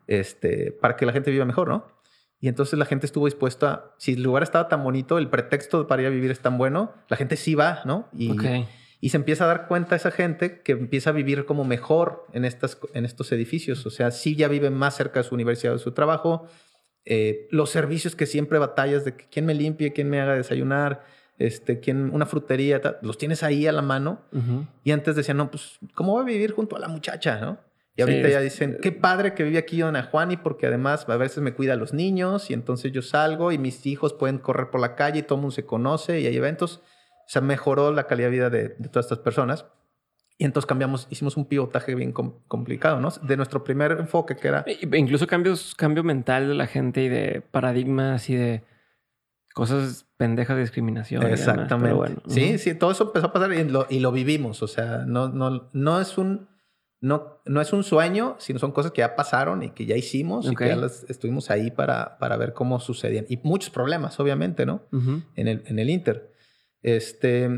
este, 0.08 0.72
para 0.74 0.98
que 0.98 1.06
la 1.06 1.14
gente 1.14 1.32
viva 1.32 1.46
mejor, 1.46 1.70
¿no? 1.70 1.88
Y 2.40 2.50
entonces 2.50 2.78
la 2.78 2.86
gente 2.86 3.06
estuvo 3.06 3.26
dispuesta, 3.26 3.96
si 3.98 4.14
el 4.14 4.24
lugar 4.24 4.44
estaba 4.44 4.68
tan 4.68 4.84
bonito, 4.84 5.18
el 5.18 5.30
pretexto 5.30 5.88
para 5.88 6.04
ir 6.04 6.08
a 6.08 6.12
vivir 6.12 6.30
es 6.30 6.40
tan 6.40 6.58
bueno, 6.58 6.94
la 7.08 7.18
gente 7.18 7.36
sí 7.38 7.56
va, 7.56 7.82
¿no? 7.86 8.10
Y, 8.14 8.36
y 9.00 9.10
se 9.10 9.18
empieza 9.18 9.44
a 9.44 9.48
dar 9.48 9.68
cuenta 9.68 9.96
esa 9.96 10.12
gente 10.12 10.62
que 10.62 10.72
empieza 10.72 11.12
a 11.12 11.14
vivir 11.14 11.46
como 11.46 11.64
mejor 11.64 12.26
en, 12.34 12.46
estas, 12.46 12.80
en 12.94 13.06
estos 13.06 13.32
edificios, 13.32 13.86
o 13.86 13.90
sea, 13.90 14.12
sí 14.12 14.36
ya 14.36 14.48
viven 14.48 14.74
más 14.74 14.96
cerca 14.96 15.22
de 15.22 15.30
su 15.30 15.36
universidad, 15.36 15.74
de 15.74 15.80
su 15.80 15.92
trabajo, 15.92 16.48
eh, 17.06 17.48
los 17.52 17.70
servicios 17.70 18.16
que 18.16 18.26
siempre 18.26 18.60
batallas 18.60 19.06
de 19.06 19.16
que 19.16 19.28
quién 19.30 19.46
me 19.46 19.54
limpie, 19.54 19.94
quién 19.94 20.10
me 20.10 20.20
haga 20.20 20.36
desayunar, 20.36 21.06
este, 21.38 21.80
quien, 21.80 22.10
una 22.14 22.26
frutería, 22.26 22.82
los 23.02 23.18
tienes 23.18 23.44
ahí 23.44 23.68
a 23.68 23.72
la 23.72 23.82
mano. 23.82 24.22
Y 24.84 24.92
antes 24.92 25.16
decían, 25.16 25.38
no, 25.38 25.52
pues, 25.52 25.80
¿cómo 25.94 26.16
va 26.16 26.22
a 26.22 26.26
vivir 26.26 26.52
junto 26.52 26.76
a 26.76 26.80
la 26.80 26.88
muchacha, 26.88 27.40
no? 27.40 27.60
Y 27.96 28.02
ahorita 28.02 28.30
ya 28.30 28.42
dicen, 28.42 28.78
qué 28.80 28.92
padre 28.92 29.34
que 29.34 29.44
vive 29.44 29.58
aquí 29.58 29.80
Dona 29.80 30.04
Juani, 30.04 30.38
porque 30.38 30.68
además 30.68 31.10
a 31.10 31.18
veces 31.18 31.40
me 31.40 31.54
cuida 31.54 31.74
a 31.74 31.76
los 31.78 31.94
niños 31.94 32.52
y 32.52 32.54
entonces 32.54 32.92
yo 32.92 33.02
salgo 33.02 33.52
y 33.52 33.58
mis 33.58 33.88
hijos 33.88 34.14
pueden 34.14 34.38
correr 34.38 34.70
por 34.70 34.82
la 34.82 34.96
calle 34.96 35.20
y 35.20 35.24
todo 35.24 35.36
el 35.36 35.42
mundo 35.42 35.56
se 35.56 35.66
conoce 35.66 36.20
y 36.20 36.28
hay 36.28 36.36
eventos. 36.36 36.82
O 37.28 37.30
sea, 37.30 37.42
mejoró 37.42 37.92
la 37.92 38.08
calidad 38.08 38.30
de 38.30 38.32
vida 38.32 38.50
de, 38.50 38.70
todas 38.90 39.06
estas 39.06 39.20
personas. 39.20 39.66
Y 40.38 40.46
entonces 40.46 40.66
cambiamos, 40.66 41.08
hicimos 41.10 41.36
un 41.36 41.46
pivotaje 41.46 41.94
bien 41.94 42.14
complicado, 42.14 43.02
¿no? 43.02 43.10
De 43.22 43.36
nuestro 43.36 43.64
primer 43.64 43.92
enfoque 43.92 44.36
que 44.36 44.48
era... 44.48 44.64
Incluso 44.94 45.28
cambios, 45.28 45.76
cambio 45.76 46.04
mental 46.04 46.48
de 46.48 46.54
la 46.54 46.68
gente 46.68 47.02
y 47.02 47.10
de 47.10 47.42
paradigmas 47.42 48.30
y 48.30 48.36
de 48.36 48.64
cosas 49.54 50.06
pendejas 50.16 50.56
de 50.56 50.62
discriminación. 50.62 51.24
Exactamente. 51.24 52.22
Sí, 52.28 52.60
sí, 52.60 52.76
todo 52.76 52.92
eso 52.92 53.06
empezó 53.06 53.28
a 53.28 53.34
pasar 53.34 53.52
y 53.52 53.64
lo, 53.64 53.88
y 53.90 54.00
lo 54.00 54.12
vivimos. 54.12 54.64
O 54.64 54.68
sea, 54.68 55.00
no, 55.06 55.28
no, 55.28 55.70
no 55.74 56.00
es 56.00 56.18
un 56.18 56.48
no, 57.00 57.42
no 57.46 57.62
es 57.62 57.74
un 57.74 57.84
sueño, 57.84 58.36
sino 58.40 58.60
son 58.60 58.72
cosas 58.72 58.92
que 58.92 59.00
ya 59.00 59.16
pasaron 59.16 59.62
y 59.64 59.70
que 59.70 59.86
ya 59.86 59.96
hicimos 59.96 60.50
y 60.52 60.56
que 60.56 60.68
ya 60.68 60.76
las 60.76 61.06
estuvimos 61.10 61.52
ahí 61.52 61.70
para, 61.70 62.18
para 62.18 62.38
ver 62.38 62.54
cómo 62.54 62.80
sucedían. 62.80 63.26
Y 63.30 63.38
muchos 63.44 63.70
problemas, 63.70 64.20
obviamente, 64.20 64.66
¿no? 64.66 64.82
en, 64.92 65.48
el, 65.48 65.64
en 65.66 65.80
el 65.80 65.90
Inter. 65.90 66.34
Este, 66.82 67.50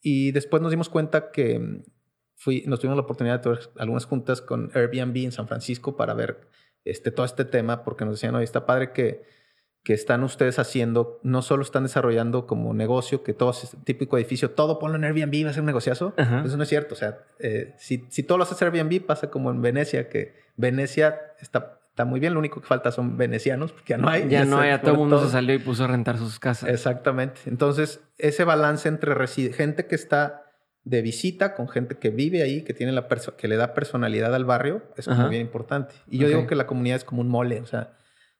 y 0.00 0.32
después 0.32 0.62
nos 0.62 0.70
dimos 0.70 0.88
cuenta 0.88 1.30
que 1.30 1.82
fui, 2.34 2.64
nos 2.66 2.80
tuvimos 2.80 2.96
la 2.96 3.02
oportunidad 3.02 3.38
de 3.38 3.42
tener 3.42 3.70
algunas 3.78 4.06
juntas 4.06 4.40
con 4.40 4.70
Airbnb 4.74 5.16
en 5.24 5.32
San 5.32 5.48
Francisco 5.48 5.96
para 5.96 6.14
ver 6.14 6.48
este, 6.84 7.10
todo 7.10 7.26
este 7.26 7.44
tema, 7.44 7.84
porque 7.84 8.04
nos 8.04 8.14
decían, 8.14 8.34
oye, 8.34 8.44
está 8.44 8.66
padre 8.66 8.92
que 8.92 9.22
que 9.84 9.92
están 9.92 10.24
ustedes 10.24 10.58
haciendo, 10.58 11.20
no 11.22 11.42
solo 11.42 11.62
están 11.62 11.82
desarrollando 11.82 12.46
como 12.46 12.72
negocio, 12.72 13.22
que 13.22 13.34
todo 13.34 13.50
es 13.50 13.76
típico 13.84 14.16
edificio, 14.16 14.50
todo 14.50 14.78
ponlo 14.78 14.96
en 14.96 15.04
Airbnb, 15.04 15.44
va 15.44 15.50
a 15.50 15.52
ser 15.52 15.60
un 15.60 15.66
negociazo. 15.66 16.14
Eso 16.16 16.56
no 16.56 16.62
es 16.62 16.68
cierto. 16.70 16.94
O 16.94 16.96
sea, 16.96 17.18
eh, 17.38 17.74
si, 17.76 18.06
si 18.08 18.22
todo 18.22 18.38
lo 18.38 18.44
haces 18.44 18.60
Airbnb, 18.62 19.04
pasa 19.04 19.30
como 19.30 19.50
en 19.50 19.60
Venecia, 19.60 20.08
que 20.08 20.36
Venecia 20.56 21.20
está, 21.38 21.80
está 21.94 22.04
muy 22.04 22.18
bien, 22.18 22.34
lo 22.34 22.40
único 22.40 22.60
que 22.60 22.66
falta 22.66 22.90
son 22.90 23.16
venecianos, 23.16 23.70
porque 23.70 23.92
ya 23.92 23.98
no 23.98 24.08
hay. 24.08 24.28
Ya, 24.28 24.44
no 24.44 24.58
hay, 24.58 24.70
a 24.70 24.80
todo 24.80 24.92
el 24.92 24.98
mundo 24.98 25.24
se 25.24 25.30
salió 25.30 25.54
y 25.54 25.60
puso 25.60 25.84
a 25.84 25.86
rentar 25.86 26.18
sus 26.18 26.40
casas. 26.40 26.68
Exactamente. 26.68 27.42
Entonces, 27.46 28.00
ese 28.18 28.42
balance 28.42 28.88
entre 28.88 29.14
gente 29.52 29.86
que 29.86 29.94
está 29.94 30.42
de 30.82 31.02
visita 31.02 31.54
con 31.54 31.68
gente 31.68 31.96
que 31.96 32.10
vive 32.10 32.42
ahí, 32.42 32.62
que 32.64 32.74
tiene 32.74 32.90
la 32.90 33.06
que 33.38 33.46
le 33.46 33.56
da 33.56 33.74
personalidad 33.74 34.34
al 34.34 34.44
barrio, 34.44 34.82
es 34.96 35.06
como 35.06 35.28
bien 35.28 35.42
importante. 35.42 35.94
Y 36.08 36.18
yo 36.18 36.26
digo 36.26 36.48
que 36.48 36.56
la 36.56 36.66
comunidad 36.66 36.96
es 36.96 37.04
como 37.04 37.20
un 37.20 37.28
mole, 37.28 37.60
o 37.60 37.66
sea, 37.66 37.94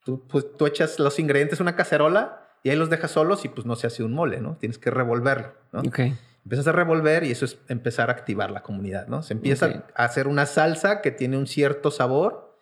Tú, 0.04 0.26
pues, 0.28 0.44
tú 0.56 0.66
echas 0.66 0.98
los 0.98 1.18
ingredientes 1.18 1.60
en 1.60 1.64
una 1.64 1.76
cacerola 1.76 2.50
y 2.62 2.70
ahí 2.70 2.76
los 2.76 2.90
dejas 2.90 3.10
solos 3.10 3.44
y 3.44 3.48
pues 3.48 3.66
no 3.66 3.74
se 3.74 3.86
hace 3.86 4.02
un 4.02 4.12
mole, 4.12 4.40
¿no? 4.40 4.56
Tienes 4.56 4.78
que 4.78 4.90
revolverlo, 4.90 5.54
¿no? 5.72 5.80
Ok. 5.80 6.00
Empiezas 6.44 6.66
a 6.66 6.72
revolver 6.72 7.24
y 7.24 7.30
eso 7.30 7.46
es 7.46 7.58
empezar 7.68 8.10
a 8.10 8.12
activar 8.12 8.50
la 8.50 8.62
comunidad, 8.62 9.06
¿no? 9.06 9.22
Se 9.22 9.32
empieza 9.32 9.86
a 9.94 10.04
hacer 10.04 10.28
una 10.28 10.44
salsa 10.44 11.00
que 11.00 11.10
tiene 11.10 11.38
un 11.38 11.46
cierto 11.46 11.90
sabor 11.90 12.53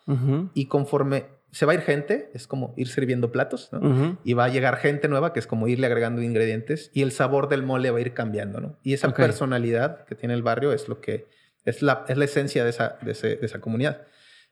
y 0.54 0.66
conforme 0.66 1.26
se 1.52 1.66
va 1.66 1.72
a 1.72 1.74
ir 1.74 1.82
gente, 1.82 2.30
es 2.32 2.46
como 2.46 2.72
ir 2.76 2.88
sirviendo 2.88 3.30
platos, 3.30 3.68
¿no? 3.72 4.18
Y 4.24 4.32
va 4.32 4.46
a 4.46 4.48
llegar 4.48 4.76
gente 4.76 5.08
nueva, 5.08 5.32
que 5.32 5.38
es 5.38 5.46
como 5.46 5.68
irle 5.68 5.86
agregando 5.86 6.22
ingredientes 6.22 6.90
y 6.94 7.02
el 7.02 7.12
sabor 7.12 7.48
del 7.48 7.62
mole 7.62 7.90
va 7.90 7.98
a 7.98 8.00
ir 8.00 8.14
cambiando, 8.14 8.60
¿no? 8.60 8.78
Y 8.82 8.94
esa 8.94 9.12
personalidad 9.14 10.04
que 10.06 10.14
tiene 10.14 10.34
el 10.34 10.42
barrio 10.42 10.72
es 10.72 10.88
lo 10.88 11.00
que 11.00 11.26
es 11.64 11.82
la, 11.82 12.04
es 12.08 12.16
la 12.16 12.24
esencia 12.24 12.64
de 12.64 12.70
esa, 12.70 12.98
de, 13.02 13.12
de 13.12 13.46
esa 13.46 13.60
comunidad. 13.60 14.06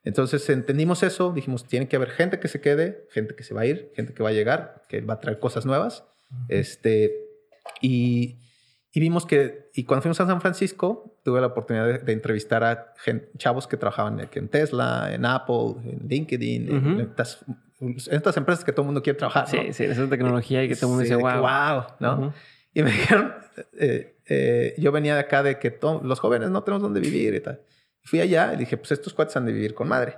Entonces 0.05 0.49
entendimos 0.49 1.03
eso, 1.03 1.33
dijimos, 1.33 1.67
tiene 1.67 1.89
que 1.89 1.97
haber 1.97 2.11
gente 2.11 2.41
que 2.41 2.49
se 2.49 2.61
quede, 2.61 3.07
gente 3.11 3.35
que 3.35 3.43
se 3.45 3.55
va 3.55 3.63
a 3.63 3.67
ir, 3.67 3.93
gente 3.95 4.15
que 4.15 4.23
va 4.23 4.31
a 4.31 4.33
llegar, 4.33 4.83
que 4.89 5.01
va 5.01 5.15
a 5.15 5.21
traer 5.21 5.39
cosas 5.39 5.67
nuevas. 5.67 6.05
este, 6.49 7.13
y, 7.81 8.39
y, 8.93 9.01
vimos 9.01 9.27
que, 9.27 9.71
y 9.75 9.85
cuando 9.85 10.03
fuimos 10.03 10.21
a 10.21 10.27
San 10.27 10.41
Francisco, 10.41 11.20
tuve 11.31 11.41
la 11.41 11.47
oportunidad 11.47 12.01
de, 12.01 12.13
entrevistar 12.13 12.65
a 12.65 12.93
chavos 13.37 13.69
que 13.69 13.77
trabajaban 13.77 14.29
en 14.33 14.49
Tesla, 14.49 15.15
en 15.15 15.25
Apple, 15.25 15.77
en 15.85 16.09
LinkedIn, 16.09 16.69
en, 16.69 17.01
estas, 17.01 17.45
empresas 18.37 18.65
que 18.65 18.73
todo 18.73 18.83
el 18.83 18.87
mundo 18.87 19.01
quiere 19.01 19.17
trabajar. 19.17 19.49
Sí, 19.49 19.73
sí, 19.73 19.85
esa 19.85 20.09
tecnología 20.09 20.65
y 20.65 20.69
que 20.69 20.75
todo 20.75 20.87
el 20.87 20.89
mundo 20.89 21.03
dice, 21.05 21.15
wow. 21.15 21.41
Wow, 21.41 21.85
¿no? 22.01 22.35
Y 22.75 22.83
me 22.83 22.91
dijeron, 22.91 23.33
eh, 23.79 24.17
eh, 24.27 24.75
yo 24.77 24.91
venía 24.91 25.15
de 25.15 25.21
acá 25.21 25.45
de 25.45 25.61
que 25.61 25.79
los 26.03 26.19
jóvenes 26.19 26.51
no 26.51 26.65
tenemos 26.65 26.83
dónde 26.83 26.99
vivir 26.99 27.33
y 27.33 27.41
tal. 27.41 27.61
Fui 28.03 28.21
allá 28.21 28.55
y 28.55 28.57
dije, 28.57 28.77
pues 28.77 28.91
estos 28.91 29.15
cuates 29.15 29.37
han 29.37 29.47
de 29.47 29.53
vivir 29.53 29.73
con 29.75 29.87
madre. 29.87 30.17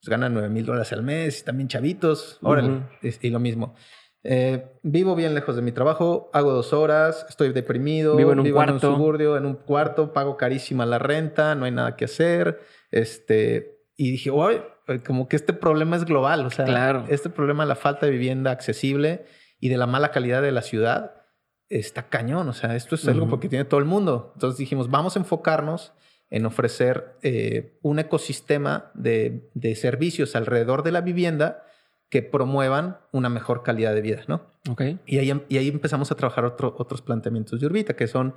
Pues 0.00 0.08
ganan 0.08 0.34
9 0.34 0.48
mil 0.48 0.66
dólares 0.66 0.92
al 0.92 1.04
mes 1.04 1.40
y 1.40 1.44
también 1.44 1.68
chavitos. 1.68 2.38
Órale. 2.42 2.82
y, 3.00 3.30
lo 3.30 3.38
mismo. 3.38 3.76
Eh, 4.24 4.64
vivo 4.82 5.14
bien 5.14 5.34
lejos 5.34 5.54
de 5.56 5.62
mi 5.62 5.72
trabajo, 5.72 6.28
hago 6.32 6.52
dos 6.52 6.72
horas, 6.72 7.24
estoy 7.28 7.52
deprimido, 7.52 8.16
vivo 8.16 8.32
en 8.32 8.40
un 8.40 8.50
cuarto, 8.50 8.86
en 8.86 8.92
un 8.92 8.98
suburbio, 8.98 9.36
en 9.36 9.46
un 9.46 9.54
cuarto, 9.54 10.12
pago 10.12 10.36
carísima 10.36 10.84
la 10.86 10.98
renta, 10.98 11.54
no 11.54 11.66
hay 11.66 11.70
nada 11.70 11.96
que 11.96 12.06
hacer. 12.06 12.60
Este, 12.90 13.78
y 13.96 14.10
dije, 14.10 14.30
uy, 14.30 14.60
como 15.06 15.28
que 15.28 15.36
este 15.36 15.52
problema 15.52 15.96
es 15.96 16.04
global, 16.04 16.46
o 16.46 16.50
sea, 16.50 16.64
claro. 16.64 17.04
este 17.08 17.30
problema 17.30 17.64
de 17.64 17.68
la 17.68 17.76
falta 17.76 18.06
de 18.06 18.12
vivienda 18.12 18.50
accesible 18.50 19.24
y 19.60 19.68
de 19.68 19.76
la 19.76 19.86
mala 19.86 20.10
calidad 20.10 20.42
de 20.42 20.52
la 20.52 20.62
ciudad 20.62 21.14
está 21.68 22.08
cañón, 22.08 22.48
o 22.48 22.52
sea, 22.54 22.74
esto 22.74 22.94
es 22.94 23.06
algo 23.06 23.28
porque 23.28 23.48
tiene 23.48 23.66
todo 23.66 23.78
el 23.78 23.86
mundo. 23.86 24.32
Entonces 24.34 24.58
dijimos, 24.58 24.90
vamos 24.90 25.16
a 25.16 25.20
enfocarnos 25.20 25.92
en 26.30 26.46
ofrecer 26.46 27.16
eh, 27.22 27.78
un 27.82 27.98
ecosistema 27.98 28.90
de, 28.94 29.50
de, 29.54 29.74
servicios 29.74 30.36
alrededor 30.36 30.82
de 30.82 30.92
la 30.92 31.00
vivienda 31.00 31.62
que 32.08 32.22
promuevan 32.22 32.98
una 33.12 33.28
mejor 33.28 33.62
calidad 33.62 33.94
de 33.94 34.00
vida, 34.00 34.22
¿no? 34.28 34.42
Okay. 34.70 34.98
Y, 35.06 35.18
ahí, 35.18 35.44
y 35.48 35.58
ahí 35.58 35.68
empezamos 35.68 36.10
a 36.10 36.14
trabajar 36.14 36.44
otros 36.44 37.02
planteamientos 37.02 37.60
de 37.60 37.66
Urbita, 37.66 37.94
que 37.94 38.06
son 38.06 38.34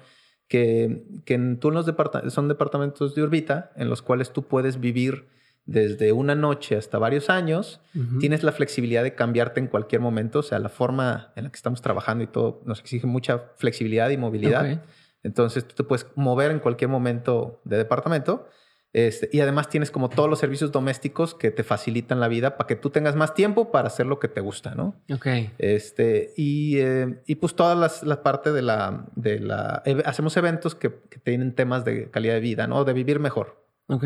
que, 0.47 1.05
que 1.25 1.35
en, 1.35 1.59
tú 1.59 1.71
los 1.71 1.85
son 2.27 2.47
departamentos 2.49 3.15
de 3.15 3.23
Urbita 3.23 3.71
en 3.75 3.89
los 3.89 4.01
cuales 4.01 4.33
tú 4.33 4.43
puedes 4.43 4.79
vivir 4.79 5.27
desde 5.65 6.11
una 6.11 6.35
noche 6.35 6.75
hasta 6.75 6.97
varios 6.97 7.29
años, 7.29 7.79
tienes 8.19 8.43
la 8.43 8.51
flexibilidad 8.51 9.03
de 9.03 9.15
cambiarte 9.15 9.59
en 9.59 9.67
cualquier 9.67 10.01
momento. 10.01 10.39
O 10.39 10.43
sea, 10.43 10.59
la 10.59 10.69
forma 10.69 11.31
en 11.35 11.45
la 11.45 11.51
que 11.51 11.55
estamos 11.55 11.81
trabajando 11.81 12.23
y 12.23 12.27
todo 12.27 12.61
nos 12.65 12.79
exige 12.79 13.07
mucha 13.07 13.43
flexibilidad 13.57 14.09
y 14.09 14.17
movilidad. 14.17 14.81
Entonces 15.23 15.67
tú 15.67 15.75
te 15.75 15.83
puedes 15.83 16.07
mover 16.15 16.51
en 16.51 16.59
cualquier 16.59 16.89
momento 16.89 17.61
de 17.63 17.77
departamento. 17.77 18.49
Este, 18.93 19.29
y 19.31 19.39
además 19.39 19.69
tienes 19.69 19.89
como 19.89 20.09
todos 20.09 20.29
los 20.29 20.39
servicios 20.39 20.71
domésticos 20.71 21.33
que 21.33 21.49
te 21.49 21.63
facilitan 21.63 22.19
la 22.19 22.27
vida 22.27 22.57
para 22.57 22.67
que 22.67 22.75
tú 22.75 22.89
tengas 22.89 23.15
más 23.15 23.33
tiempo 23.33 23.71
para 23.71 23.87
hacer 23.87 24.05
lo 24.05 24.19
que 24.19 24.27
te 24.27 24.41
gusta, 24.41 24.75
¿no? 24.75 24.95
Ok. 25.13 25.27
Este, 25.57 26.33
y, 26.35 26.77
eh, 26.79 27.21
y 27.25 27.35
pues 27.35 27.55
todas 27.55 27.77
las, 27.77 28.03
las 28.03 28.17
partes 28.17 28.53
de 28.53 28.61
la, 28.61 29.05
de 29.15 29.39
la... 29.39 29.81
hacemos 30.05 30.35
eventos 30.35 30.75
que, 30.75 30.93
que, 31.09 31.19
tienen 31.19 31.55
temas 31.55 31.85
de 31.85 32.11
calidad 32.11 32.33
de 32.33 32.41
vida, 32.41 32.67
¿no? 32.67 32.83
De 32.83 32.91
vivir 32.91 33.19
mejor. 33.19 33.65
Ok. 33.87 34.05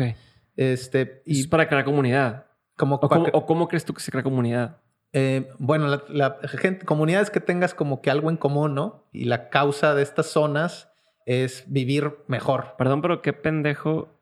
Este, 0.56 1.22
y, 1.26 1.40
es 1.40 1.46
para 1.48 1.68
crear 1.68 1.84
comunidad. 1.84 2.46
Como, 2.76 2.96
¿O, 2.96 3.46
cómo, 3.46 3.68
crees 3.68 3.84
tú 3.84 3.92
que 3.92 4.02
se 4.02 4.12
crea 4.12 4.22
comunidad? 4.22 4.78
Eh, 5.12 5.50
bueno, 5.58 5.88
la, 5.88 6.04
la 6.08 6.38
gente, 6.48 6.84
comunidades 6.84 7.30
que 7.30 7.40
tengas 7.40 7.74
como 7.74 8.02
que 8.02 8.10
algo 8.10 8.30
en 8.30 8.36
común, 8.36 8.74
¿no? 8.74 9.08
Y 9.12 9.24
la 9.24 9.48
causa 9.48 9.94
de 9.94 10.02
estas 10.02 10.26
zonas 10.26 10.90
es 11.24 11.64
vivir 11.66 12.18
mejor. 12.28 12.74
Perdón, 12.78 13.02
pero 13.02 13.20
qué 13.20 13.32
pendejo. 13.32 14.15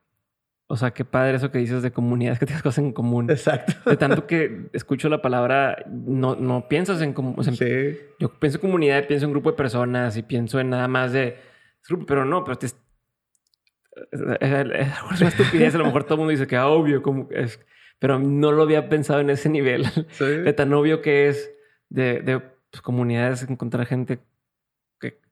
O 0.67 0.77
sea, 0.77 0.93
qué 0.93 1.05
padre 1.05 1.37
eso 1.37 1.51
que 1.51 1.59
dices 1.59 1.83
de 1.83 1.93
comunidades 1.93 2.39
que 2.39 2.47
tienes 2.47 2.63
cosas 2.63 2.85
en 2.85 2.93
común. 2.93 3.31
Exacto. 3.31 3.91
De 3.91 3.97
tanto 3.97 4.27
que 4.27 4.71
escucho 4.73 5.09
la 5.09 5.23
palabra, 5.23 5.85
no, 5.89 6.35
no 6.37 6.69
piensas 6.69 7.03
en 7.03 7.13
común. 7.13 7.37
sí. 7.45 7.97
Yo 8.19 8.39
pienso 8.39 8.59
en 8.59 8.63
comunidad, 8.63 9.07
pienso 9.07 9.27
en 9.27 9.33
grupo 9.33 9.51
de 9.51 9.57
personas 9.57 10.17
y 10.17 10.23
pienso 10.23 10.61
en 10.61 10.71
nada 10.71 10.89
más 10.89 11.13
de 11.13 11.37
grupo, 11.87 12.07
pero 12.07 12.25
no, 12.25 12.45
pero 12.45 12.57
te, 12.57 12.67
es, 12.67 12.77
una 14.11 15.29
estupidez. 15.29 15.75
A 15.75 15.79
lo 15.79 15.85
mejor 15.85 16.05
todo 16.05 16.15
el 16.15 16.19
mundo 16.19 16.31
dice 16.31 16.47
que 16.47 16.57
ah, 16.57 16.69
obvio, 16.69 17.03
como 17.03 17.29
es, 17.31 17.61
pero 17.99 18.19
no 18.19 18.53
lo 18.53 18.63
había 18.63 18.89
pensado 18.89 19.21
en 19.21 19.31
ese 19.31 19.49
nivel 19.49 19.87
de 20.19 20.53
tan 20.53 20.73
obvio 20.73 21.03
que 21.03 21.29
es 21.29 21.53
de, 21.89 22.21
de 22.21 22.41
pues, 22.41 22.83
comunidades, 22.83 23.43
encontrar 23.49 23.87
gente 23.87 24.21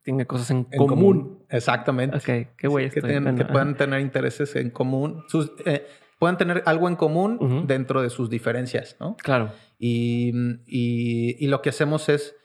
tiene 0.02 0.26
cosas 0.26 0.50
en, 0.50 0.64
común. 0.64 1.44
Exactamente. 1.48 2.16
Ok, 2.16 2.56
qué 2.56 2.68
güey. 2.68 2.90
que, 2.90 3.00
que, 3.00 3.44
puedan 3.44 3.76
tener 3.76 4.00
intereses 4.00 4.56
en 4.56 4.70
común. 4.70 5.24
Sus, 5.28 5.52
eh, 5.64 5.86
puedan 6.18 6.38
tener 6.38 6.62
algo 6.66 6.88
en 6.88 6.96
común 6.96 7.64
dentro 7.66 8.02
de 8.02 8.10
sus 8.10 8.30
diferencias, 8.30 8.96
¿no? 9.00 9.16
Claro. 9.16 9.52
Y, 9.78 10.32
y, 10.66 11.46
lo 11.48 11.62
que 11.62 11.70
hacemos 11.70 12.08
es 12.08 12.36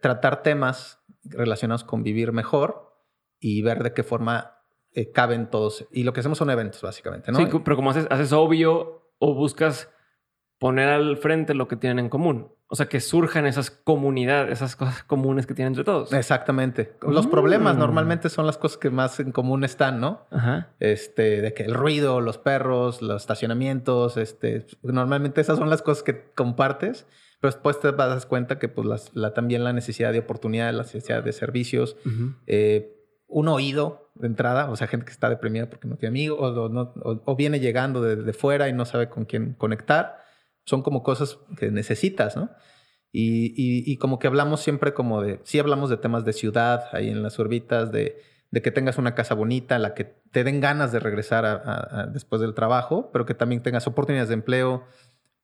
tratar 0.00 0.42
temas 0.42 1.02
relacionados 1.24 1.84
con 1.84 2.02
vivir 2.02 2.32
mejor 2.32 2.94
y 3.40 3.62
ver 3.62 3.82
de 3.82 3.94
qué 3.94 4.02
forma 4.02 4.58
eh, 4.92 5.10
caben 5.10 5.48
todos. 5.48 5.86
Y 5.90 6.02
lo 6.02 6.12
que 6.12 6.20
hacemos 6.20 6.38
son 6.38 6.50
eventos, 6.50 6.82
básicamente, 6.82 7.32
¿no? 7.32 7.38
Sí, 7.38 7.46
pero 7.64 7.76
como 7.76 7.90
haces, 7.90 8.06
haces 8.10 8.32
obvio 8.32 9.10
o 9.18 9.34
buscas 9.34 9.88
poner 10.64 10.88
al 10.88 11.18
frente 11.18 11.52
lo 11.52 11.68
que 11.68 11.76
tienen 11.76 11.98
en 11.98 12.08
común. 12.08 12.48
O 12.68 12.74
sea, 12.74 12.86
que 12.86 13.00
surjan 13.00 13.44
esas 13.44 13.70
comunidades, 13.70 14.50
esas 14.50 14.76
cosas 14.76 15.04
comunes 15.04 15.46
que 15.46 15.52
tienen 15.52 15.72
entre 15.72 15.84
todos. 15.84 16.10
Exactamente. 16.14 16.96
Los 17.02 17.26
problemas 17.26 17.76
mm. 17.76 17.78
normalmente 17.78 18.30
son 18.30 18.46
las 18.46 18.56
cosas 18.56 18.78
que 18.78 18.88
más 18.88 19.20
en 19.20 19.30
común 19.30 19.62
están, 19.62 20.00
¿no? 20.00 20.22
Ajá. 20.30 20.70
Este, 20.80 21.42
de 21.42 21.52
que 21.52 21.64
el 21.64 21.74
ruido, 21.74 22.22
los 22.22 22.38
perros, 22.38 23.02
los 23.02 23.20
estacionamientos, 23.20 24.16
este, 24.16 24.64
normalmente 24.82 25.42
esas 25.42 25.58
son 25.58 25.68
las 25.68 25.82
cosas 25.82 26.02
que 26.02 26.32
compartes, 26.34 27.06
pero 27.42 27.52
después 27.52 27.78
te 27.78 27.92
das 27.92 28.24
cuenta 28.24 28.58
que 28.58 28.70
pues 28.70 29.12
la, 29.12 29.34
también 29.34 29.64
la 29.64 29.74
necesidad 29.74 30.14
de 30.14 30.20
oportunidad, 30.20 30.72
la 30.72 30.84
necesidad 30.84 31.22
de 31.22 31.34
servicios, 31.34 31.98
eh, 32.46 32.90
un 33.26 33.48
oído 33.48 34.10
de 34.14 34.28
entrada, 34.28 34.70
o 34.70 34.76
sea, 34.76 34.86
gente 34.86 35.04
que 35.04 35.12
está 35.12 35.28
deprimida 35.28 35.68
porque 35.68 35.88
no 35.88 35.96
tiene 35.96 36.08
amigos 36.08 36.56
o, 36.56 37.20
o, 37.26 37.36
viene 37.36 37.60
llegando 37.60 38.00
de, 38.00 38.16
de 38.16 38.32
fuera 38.32 38.70
y 38.70 38.72
no 38.72 38.86
sabe 38.86 39.10
con 39.10 39.26
quién 39.26 39.52
conectar 39.52 40.23
son 40.64 40.82
como 40.82 41.02
cosas 41.02 41.38
que 41.58 41.70
necesitas, 41.70 42.36
¿no? 42.36 42.50
Y, 43.16 43.52
y, 43.56 43.96
como 43.98 44.18
que 44.18 44.26
hablamos 44.26 44.60
siempre 44.60 44.92
como 44.92 45.22
de, 45.22 45.38
sí 45.44 45.60
hablamos 45.60 45.88
de 45.88 45.98
temas 45.98 46.24
de 46.24 46.32
ciudad, 46.32 46.86
ahí 46.90 47.10
en 47.10 47.22
las 47.22 47.38
orbitas, 47.38 47.92
de, 47.92 48.20
de 48.50 48.60
que 48.60 48.72
tengas 48.72 48.98
una 48.98 49.14
casa 49.14 49.34
bonita, 49.34 49.78
la 49.78 49.94
que 49.94 50.04
te 50.32 50.42
den 50.42 50.60
ganas 50.60 50.90
de 50.90 50.98
regresar 50.98 51.44
a, 51.44 52.08
después 52.12 52.40
del 52.40 52.54
trabajo, 52.54 53.10
pero 53.12 53.24
que 53.24 53.34
también 53.34 53.62
tengas 53.62 53.86
oportunidades 53.86 54.30
de 54.30 54.34
empleo, 54.34 54.84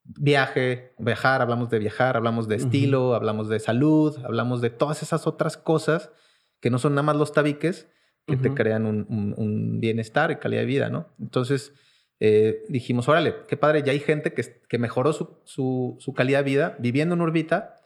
viaje, 0.02 0.94
viajar, 0.98 1.42
hablamos 1.42 1.70
de 1.70 1.78
viajar, 1.78 2.16
hablamos 2.16 2.48
de 2.48 2.56
estilo, 2.56 3.14
hablamos 3.14 3.48
de 3.48 3.60
salud, 3.60 4.18
hablamos 4.24 4.60
de 4.60 4.70
todas 4.70 5.04
esas 5.04 5.28
otras 5.28 5.56
cosas 5.56 6.10
que 6.60 6.70
no 6.70 6.78
son 6.78 6.94
nada 6.94 7.04
más 7.04 7.16
los 7.16 7.32
tabiques 7.32 7.88
que 8.26 8.36
te 8.36 8.52
crean 8.54 8.86
un, 8.86 9.34
un, 9.36 9.80
bienestar 9.80 10.30
y 10.30 10.36
calidad 10.36 10.62
de 10.62 10.66
vida, 10.66 10.88
¿no? 10.88 11.08
Entonces, 11.18 11.72
eh, 12.20 12.62
dijimos, 12.68 13.08
órale, 13.08 13.34
qué 13.48 13.56
padre, 13.56 13.82
ya 13.82 13.92
hay 13.92 13.98
gente 13.98 14.34
que, 14.34 14.44
que 14.68 14.78
mejoró 14.78 15.12
su, 15.12 15.38
su, 15.44 16.14
calidad 16.14 16.40
de 16.40 16.44
vida 16.44 16.76
viviendo 16.78 17.14
en 17.14 17.22
Urbita, 17.22 17.76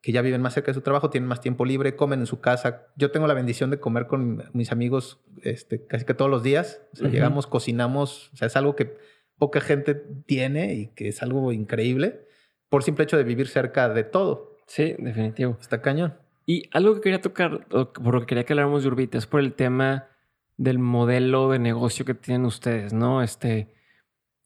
que 0.00 0.12
ya 0.12 0.22
viven 0.22 0.40
más 0.40 0.54
cerca 0.54 0.70
de 0.70 0.74
su 0.74 0.80
trabajo, 0.80 1.10
tienen 1.10 1.28
más 1.28 1.40
tiempo 1.40 1.64
libre, 1.64 1.96
comen 1.96 2.20
en 2.20 2.26
su 2.26 2.40
casa. 2.40 2.86
Yo 2.96 3.10
tengo 3.10 3.26
la 3.26 3.34
bendición 3.34 3.68
de 3.70 3.80
comer 3.80 4.06
con 4.06 4.44
mis 4.54 4.72
amigos 4.72 5.20
este, 5.42 5.84
casi 5.86 6.04
que 6.06 6.14
todos 6.14 6.30
los 6.30 6.42
días. 6.42 6.80
llegamos, 6.94 7.46
cocinamos, 7.46 8.30
o 8.32 8.36
sea, 8.36 8.46
es 8.46 8.56
algo 8.56 8.76
que 8.76 8.96
poca 9.38 9.60
gente 9.60 9.94
tiene 9.94 10.74
y 10.74 10.86
que 10.88 11.08
es 11.08 11.22
algo 11.22 11.52
increíble 11.52 12.20
por 12.70 12.84
simple 12.84 13.04
hecho 13.04 13.18
de 13.18 13.24
vivir 13.24 13.48
cerca 13.48 13.88
de 13.90 14.04
todo. 14.04 14.56
Sí, 14.66 14.94
definitivo. 14.98 15.58
Está 15.60 15.82
cañón. 15.82 16.14
Y 16.46 16.68
algo 16.72 16.94
que 16.94 17.00
quería 17.02 17.20
tocar, 17.20 17.66
por 17.68 18.14
lo 18.14 18.20
que 18.20 18.26
quería 18.26 18.44
que 18.44 18.54
habláramos 18.54 18.82
de 18.82 18.88
Urbita, 18.88 19.18
es 19.18 19.26
por 19.26 19.40
el 19.40 19.52
tema 19.52 20.08
del 20.56 20.78
modelo 20.78 21.50
de 21.50 21.58
negocio 21.58 22.04
que 22.04 22.14
tienen 22.14 22.44
ustedes, 22.46 22.92
¿no? 22.92 23.22
Este, 23.22 23.68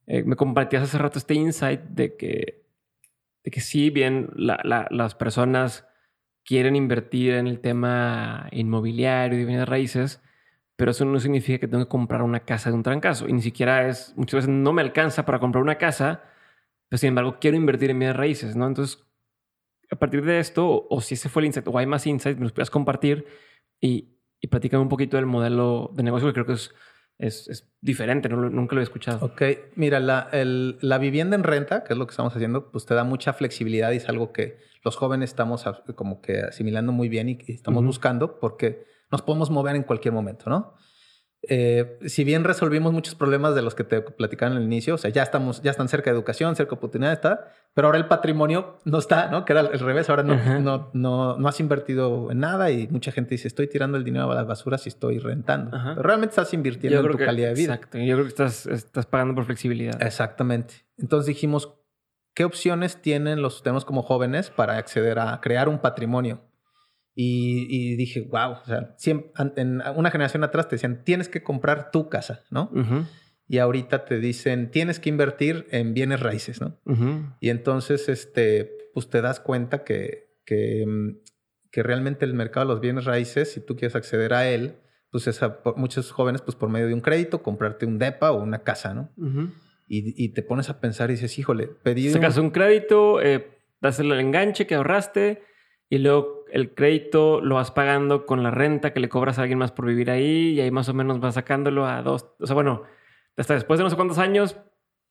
eh, 0.06 0.22
me 0.24 0.36
compartías 0.36 0.82
hace 0.82 0.98
rato 0.98 1.18
este 1.18 1.34
insight 1.34 1.80
de 1.80 2.16
que, 2.16 2.64
de 3.42 3.50
que 3.50 3.60
sí, 3.60 3.90
bien, 3.90 4.30
las 4.36 5.14
personas 5.14 5.86
quieren 6.44 6.76
invertir 6.76 7.34
en 7.34 7.46
el 7.46 7.60
tema 7.60 8.48
inmobiliario 8.52 9.40
y 9.40 9.44
bienes 9.44 9.68
raíces, 9.68 10.22
pero 10.76 10.90
eso 10.90 11.04
no 11.04 11.18
significa 11.20 11.58
que 11.58 11.68
tengo 11.68 11.84
que 11.84 11.88
comprar 11.88 12.22
una 12.22 12.40
casa 12.40 12.70
de 12.70 12.76
un 12.76 12.82
trancazo. 12.82 13.28
Y 13.28 13.32
ni 13.32 13.42
siquiera 13.42 13.88
es, 13.88 14.12
muchas 14.16 14.38
veces 14.38 14.50
no 14.50 14.72
me 14.72 14.82
alcanza 14.82 15.24
para 15.24 15.38
comprar 15.38 15.62
una 15.62 15.78
casa, 15.78 16.24
pero 16.88 16.98
sin 16.98 17.08
embargo 17.08 17.38
quiero 17.40 17.56
invertir 17.56 17.90
en 17.90 17.98
bienes 17.98 18.16
raíces, 18.16 18.56
¿no? 18.56 18.66
Entonces, 18.66 19.04
a 19.90 19.96
partir 19.96 20.24
de 20.24 20.40
esto, 20.40 20.86
o, 20.88 21.00
si 21.00 21.14
ese 21.14 21.28
fue 21.28 21.42
el 21.42 21.46
insight, 21.46 21.66
o 21.68 21.78
hay 21.78 21.86
más 21.86 22.06
insights, 22.06 22.38
me 22.38 22.44
los 22.44 22.52
puedas 22.52 22.70
compartir 22.70 23.26
y, 23.80 24.18
y 24.40 24.48
platícame 24.48 24.82
un 24.82 24.88
poquito 24.88 25.16
del 25.16 25.26
modelo 25.26 25.90
de 25.94 26.02
negocio, 26.02 26.28
que 26.28 26.34
creo 26.34 26.46
que 26.46 26.54
es 26.54 26.74
es, 27.18 27.70
diferente, 27.80 28.28
nunca 28.28 28.74
lo 28.74 28.80
he 28.80 28.84
escuchado. 28.84 29.24
Ok, 29.24 29.42
mira, 29.76 30.00
la, 30.00 30.28
la, 30.32 30.98
vivienda 30.98 31.36
en 31.36 31.44
renta, 31.44 31.84
que 31.84 31.92
es 31.92 31.98
lo 31.98 32.06
que 32.06 32.10
estamos 32.10 32.34
haciendo, 32.34 32.70
pues 32.70 32.86
te 32.86 32.94
da 32.94 33.04
mucha 33.04 33.32
flexibilidad 33.32 33.92
y 33.92 33.96
es 33.96 34.08
algo 34.08 34.32
que 34.32 34.58
los 34.82 34.96
jóvenes 34.96 35.30
estamos 35.30 35.64
como 35.94 36.20
que 36.20 36.40
asimilando 36.40 36.92
muy 36.92 37.08
bien 37.08 37.28
y, 37.28 37.38
estamos 37.48 37.84
buscando 37.84 38.38
porque 38.40 38.86
nos 39.10 39.22
podemos 39.22 39.50
mover 39.50 39.76
en 39.76 39.84
cualquier 39.84 40.12
momento, 40.12 40.50
¿no? 40.50 40.74
Eh, 41.48 41.98
si 42.06 42.24
bien 42.24 42.44
resolvimos 42.44 42.92
muchos 42.92 43.14
problemas 43.14 43.54
de 43.54 43.62
los 43.62 43.74
que 43.74 43.84
te 43.84 44.00
platicaban 44.00 44.56
al 44.56 44.62
inicio, 44.62 44.94
o 44.94 44.98
sea, 44.98 45.10
ya 45.10 45.22
estamos, 45.22 45.62
ya 45.62 45.70
están 45.70 45.88
cerca 45.88 46.10
de 46.10 46.16
educación, 46.16 46.56
cerca 46.56 46.70
de 46.70 46.76
oportunidad, 46.76 47.12
está, 47.12 47.52
pero 47.74 47.88
ahora 47.88 47.98
el 47.98 48.06
patrimonio 48.06 48.78
no 48.84 48.98
está, 48.98 49.30
¿no? 49.30 49.44
Que 49.44 49.52
era 49.52 49.62
el 49.62 49.78
revés, 49.80 50.08
ahora 50.10 50.22
no, 50.22 50.36
no, 50.60 50.90
no, 50.92 51.36
no, 51.36 51.48
has 51.48 51.60
invertido 51.60 52.30
en 52.30 52.40
nada 52.40 52.70
y 52.70 52.88
mucha 52.88 53.12
gente 53.12 53.34
dice, 53.34 53.48
estoy 53.48 53.66
tirando 53.66 53.98
el 53.98 54.04
dinero 54.04 54.30
a 54.30 54.34
las 54.34 54.46
basuras 54.46 54.86
y 54.86 54.88
estoy 54.88 55.18
rentando. 55.18 55.70
Pero 55.70 56.02
realmente 56.02 56.32
estás 56.32 56.52
invirtiendo 56.54 57.00
en 57.00 57.10
tu 57.10 57.18
calidad 57.18 57.48
de 57.48 57.54
vida. 57.54 57.74
Exacto, 57.74 57.98
yo 57.98 58.14
creo 58.14 58.24
que 58.24 58.28
estás, 58.28 58.66
estás 58.66 59.06
pagando 59.06 59.34
por 59.34 59.44
flexibilidad. 59.44 60.00
Exactamente. 60.02 60.74
Entonces 60.98 61.26
dijimos, 61.26 61.74
¿qué 62.34 62.44
opciones 62.44 63.00
tienen 63.02 63.42
los 63.42 63.62
tenemos 63.62 63.84
como 63.84 64.02
jóvenes 64.02 64.50
para 64.50 64.76
acceder 64.76 65.18
a 65.18 65.40
crear 65.40 65.68
un 65.68 65.78
patrimonio? 65.78 66.42
Y, 67.14 67.66
y 67.70 67.96
dije, 67.96 68.22
wow, 68.22 68.52
o 68.62 68.64
sea, 68.66 68.94
siempre, 68.96 69.30
en 69.56 69.82
una 69.94 70.10
generación 70.10 70.42
atrás 70.42 70.68
te 70.68 70.76
decían, 70.76 71.04
tienes 71.04 71.28
que 71.28 71.42
comprar 71.42 71.90
tu 71.90 72.08
casa, 72.08 72.42
¿no? 72.50 72.70
Y 73.46 73.58
ahorita 73.58 74.04
te 74.04 74.18
dicen, 74.18 74.70
tienes 74.70 74.98
que 74.98 75.10
invertir 75.10 75.66
en 75.70 75.94
bienes 75.94 76.20
raíces, 76.20 76.60
¿no? 76.60 76.80
Y 77.40 77.50
entonces, 77.50 78.08
este, 78.08 78.90
pues 78.94 79.08
te 79.10 79.20
das 79.20 79.40
cuenta 79.40 79.84
que, 79.84 80.38
que, 80.44 80.84
mm, 80.86 81.18
que, 81.70 81.82
realmente 81.82 82.24
el 82.24 82.34
mercado 82.34 82.66
de 82.66 82.72
los 82.72 82.80
bienes 82.80 83.04
raíces, 83.04 83.52
si 83.52 83.60
tú 83.60 83.76
quieres 83.76 83.94
acceder 83.94 84.34
a 84.34 84.48
él, 84.48 84.78
pues 85.10 85.28
es 85.28 85.40
muchos 85.76 86.10
jóvenes, 86.10 86.42
pues 86.42 86.56
por 86.56 86.68
medio 86.68 86.88
de 86.88 86.94
un 86.94 87.00
crédito, 87.00 87.42
comprarte 87.42 87.86
un 87.86 87.98
DEPA 87.98 88.32
o 88.32 88.42
una 88.42 88.64
casa, 88.64 88.94
¿no? 88.94 89.10
y, 89.86 90.24
y, 90.24 90.30
te 90.30 90.42
pones 90.42 90.70
a 90.70 90.80
pensar 90.80 91.10
y 91.10 91.14
dices, 91.14 91.38
híjole, 91.38 91.68
pedí... 91.68 92.08
Sacas 92.10 92.38
un, 92.38 92.50
crédito, 92.50 93.20
eh, 93.20 93.46
das 93.80 94.00
el 94.00 94.10
enganche 94.12 94.66
que 94.66 94.74
ahorraste 94.74 95.42
y 95.88 95.98
luego 95.98 96.43
el 96.54 96.72
crédito 96.72 97.40
lo 97.40 97.56
vas 97.56 97.72
pagando 97.72 98.26
con 98.26 98.44
la 98.44 98.52
renta 98.52 98.92
que 98.92 99.00
le 99.00 99.08
cobras 99.08 99.38
a 99.38 99.42
alguien 99.42 99.58
más 99.58 99.72
por 99.72 99.86
vivir 99.86 100.08
ahí 100.08 100.52
y 100.52 100.60
ahí 100.60 100.70
más 100.70 100.88
o 100.88 100.94
menos 100.94 101.18
vas 101.18 101.34
sacándolo 101.34 101.84
a 101.84 102.00
dos, 102.02 102.30
o 102.38 102.46
sea, 102.46 102.54
bueno, 102.54 102.84
hasta 103.36 103.54
después 103.54 103.78
de 103.78 103.82
no 103.82 103.90
sé 103.90 103.96
cuántos 103.96 104.18
años 104.18 104.56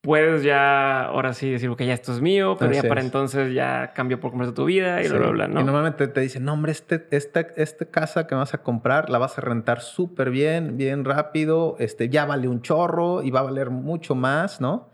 puedes 0.04 0.44
ya 0.44 1.06
ahora 1.06 1.34
sí 1.34 1.50
decir, 1.50 1.74
que 1.78 1.86
ya 1.86 1.94
esto 1.94 2.12
es 2.12 2.20
mío, 2.20 2.58
pero 2.60 2.74
ya 2.74 2.84
para 2.84 3.00
entonces 3.00 3.54
ya 3.54 3.94
cambió 3.96 4.20
por 4.20 4.32
completo 4.32 4.54
tu 4.54 4.66
vida 4.66 5.02
y 5.02 5.08
bla, 5.08 5.30
bla, 5.30 5.48
¿no? 5.48 5.62
Y 5.62 5.64
normalmente 5.64 6.10
te 6.10 6.20
dicen, 6.20 6.44
no, 6.44 6.54
hombre, 6.54 6.74
este, 6.74 7.08
esta, 7.12 7.40
esta 7.56 7.86
casa 7.86 8.28
que 8.28 8.36
vas 8.36 8.54
a 8.54 8.64
comprar 8.64 9.10
la 9.10 9.18
vas 9.18 9.38
a 9.38 9.42
rentar 9.42 9.80
súper 9.80 10.30
bien, 10.30 10.76
bien 10.76 11.06
rápido, 11.06 11.78
este, 11.80 12.10
ya 12.10 12.26
vale 12.26 12.50
un 12.50 12.62
chorro 12.62 13.24
y 13.24 13.32
va 13.32 13.40
a 13.40 13.44
valer 13.44 13.70
mucho 13.70 14.14
más, 14.14 14.60
¿no? 14.62 14.92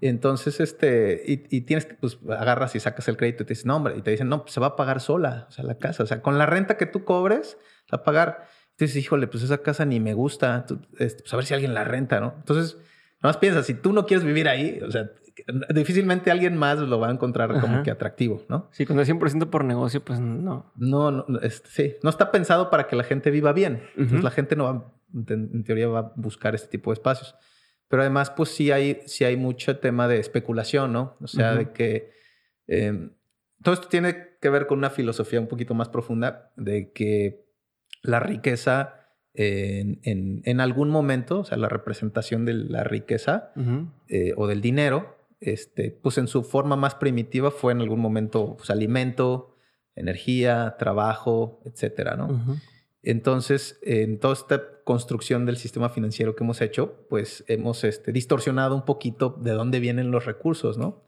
y 0.00 0.06
entonces, 0.06 0.60
este, 0.60 1.20
y, 1.26 1.56
y, 1.56 1.62
tienes 1.62 1.84
que, 1.84 1.94
pues, 1.94 2.18
agarras 2.28 2.76
y 2.76 2.80
sacas 2.80 3.08
el 3.08 3.16
crédito 3.16 3.42
y 3.42 3.46
te 3.46 3.54
dicen, 3.54 3.68
no, 3.68 3.76
hombre, 3.76 3.94
y 3.96 4.02
te 4.02 4.12
dicen, 4.12 4.28
no, 4.28 4.42
pues 4.42 4.52
se 4.52 4.60
va 4.60 4.68
a 4.68 4.76
pagar 4.76 5.00
sola, 5.00 5.46
o 5.48 5.50
sea, 5.50 5.64
la 5.64 5.78
casa, 5.78 6.04
o 6.04 6.06
sea, 6.06 6.22
con 6.22 6.38
la 6.38 6.46
renta 6.46 6.76
que 6.76 6.86
tú 6.86 7.04
cobres, 7.04 7.58
va 7.92 7.98
a 7.98 8.02
pagar. 8.04 8.46
Entonces, 8.72 8.96
híjole, 8.96 9.26
pues 9.26 9.42
esa 9.42 9.58
casa 9.58 9.84
ni 9.84 9.98
me 9.98 10.14
gusta, 10.14 10.64
este, 10.98 11.22
pues 11.22 11.32
a 11.32 11.36
ver 11.36 11.44
si 11.44 11.54
alguien 11.54 11.74
la 11.74 11.82
renta, 11.82 12.20
¿no? 12.20 12.34
Entonces, 12.38 12.78
Nada 13.20 13.30
más 13.30 13.36
piensa, 13.38 13.62
si 13.62 13.74
tú 13.74 13.92
no 13.92 14.06
quieres 14.06 14.24
vivir 14.24 14.48
ahí, 14.48 14.80
o 14.86 14.90
sea, 14.90 15.10
difícilmente 15.74 16.30
alguien 16.30 16.56
más 16.56 16.78
lo 16.78 16.98
va 16.98 17.08
a 17.08 17.12
encontrar 17.12 17.60
como 17.60 17.82
que 17.82 17.90
atractivo, 17.90 18.44
¿no? 18.48 18.68
Sí, 18.72 18.86
cuando 18.86 19.02
es 19.02 19.08
100% 19.08 19.50
por 19.50 19.64
negocio, 19.64 20.04
pues 20.04 20.20
no. 20.20 20.72
No, 20.76 21.10
no 21.10 21.40
sí, 21.64 21.96
no 22.02 22.10
está 22.10 22.30
pensado 22.30 22.70
para 22.70 22.86
que 22.86 22.96
la 22.96 23.04
gente 23.04 23.30
viva 23.30 23.52
bien. 23.52 23.82
Entonces 23.96 24.24
la 24.24 24.30
gente 24.30 24.56
no 24.56 24.64
va, 24.64 24.94
en, 25.28 25.64
teoría 25.64 25.88
va 25.88 25.98
a 25.98 26.12
buscar 26.16 26.54
este 26.54 26.68
tipo 26.68 26.90
de 26.90 26.94
espacios. 26.94 27.34
Pero 27.88 28.02
además, 28.02 28.30
pues 28.30 28.50
sí 28.50 28.70
hay, 28.70 29.00
sí 29.06 29.24
hay 29.24 29.36
mucho 29.36 29.78
tema 29.78 30.08
de 30.08 30.18
especulación, 30.18 30.92
¿no? 30.92 31.16
O 31.20 31.26
sea, 31.26 31.54
de 31.54 31.72
que 31.72 32.10
em, 32.66 33.12
todo 33.62 33.74
esto 33.74 33.88
tiene 33.88 34.36
que 34.40 34.50
ver 34.50 34.66
con 34.66 34.78
una 34.78 34.90
filosofía 34.90 35.40
un 35.40 35.48
poquito 35.48 35.74
más 35.74 35.88
profunda 35.88 36.52
de 36.56 36.92
que 36.92 37.46
la 38.02 38.20
riqueza 38.20 39.07
en, 39.34 40.60
algún 40.60 40.90
momento, 40.90 41.40
o 41.40 41.44
sea, 41.44 41.58
la 41.58 41.68
representación 41.68 42.44
de 42.44 42.54
la 42.54 42.84
riqueza 42.84 43.52
eh, 44.08 44.32
o 44.36 44.46
del 44.46 44.60
dinero, 44.60 45.16
este, 45.40 45.90
pues 45.90 46.18
en 46.18 46.26
su 46.26 46.42
forma 46.42 46.76
más 46.76 46.96
primitiva 46.96 47.50
fue 47.50 47.72
en 47.72 47.80
algún 47.80 48.00
momento 48.00 48.56
pues, 48.56 48.70
alimento, 48.70 49.56
energía, 49.94 50.76
trabajo, 50.78 51.60
etcétera, 51.64 52.16
¿no? 52.16 52.58
Entonces, 53.02 53.78
en 53.82 54.18
toda 54.18 54.34
esta 54.34 54.62
construcción 54.84 55.46
del 55.46 55.56
sistema 55.56 55.88
financiero 55.88 56.34
que 56.34 56.44
hemos 56.44 56.60
hecho, 56.60 57.06
pues 57.08 57.44
hemos 57.46 57.84
este, 57.84 58.10
distorsionado 58.12 58.74
un 58.74 58.84
poquito 58.84 59.30
de 59.40 59.52
dónde 59.52 59.80
vienen 59.80 60.10
los 60.10 60.24
recursos, 60.24 60.78
¿no? 60.78 61.04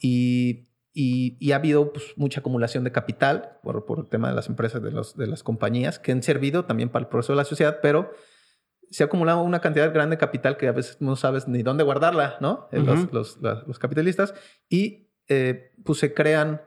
Y 0.00 0.68
y, 0.94 1.52
ha 1.52 1.56
habido 1.56 1.92
pues, 1.92 2.12
mucha 2.16 2.40
acumulación 2.40 2.84
de 2.84 2.92
capital 2.92 3.58
por, 3.62 3.86
por, 3.86 4.00
el 4.00 4.08
tema 4.08 4.28
de 4.28 4.34
las 4.34 4.48
empresas, 4.48 4.82
de, 4.82 4.90
los, 4.90 5.16
de 5.16 5.26
las 5.26 5.42
compañías, 5.42 5.98
que 5.98 6.12
han 6.12 6.22
servido 6.22 6.64
también 6.64 6.90
para 6.90 7.04
el 7.04 7.08
progreso 7.08 7.32
de 7.32 7.38
la 7.38 7.44
sociedad, 7.44 7.78
pero 7.80 8.10
se 8.90 9.02
ha 9.02 9.06
acumulado 9.06 9.42
una 9.42 9.60
cantidad 9.60 9.92
grande 9.92 10.16
de 10.16 10.20
capital 10.20 10.58
que 10.58 10.68
a 10.68 10.72
veces 10.72 10.98
no 11.00 11.16
sabes 11.16 11.48
ni 11.48 11.62
dónde 11.62 11.82
guardarla, 11.82 12.36
¿no? 12.40 12.68
los, 12.72 13.10
los, 13.12 13.38
los, 13.40 13.78
capitalistas. 13.78 14.34
Y 14.68 15.10
eh, 15.28 15.72
pues 15.82 15.98
se 15.98 16.12
crean 16.12 16.60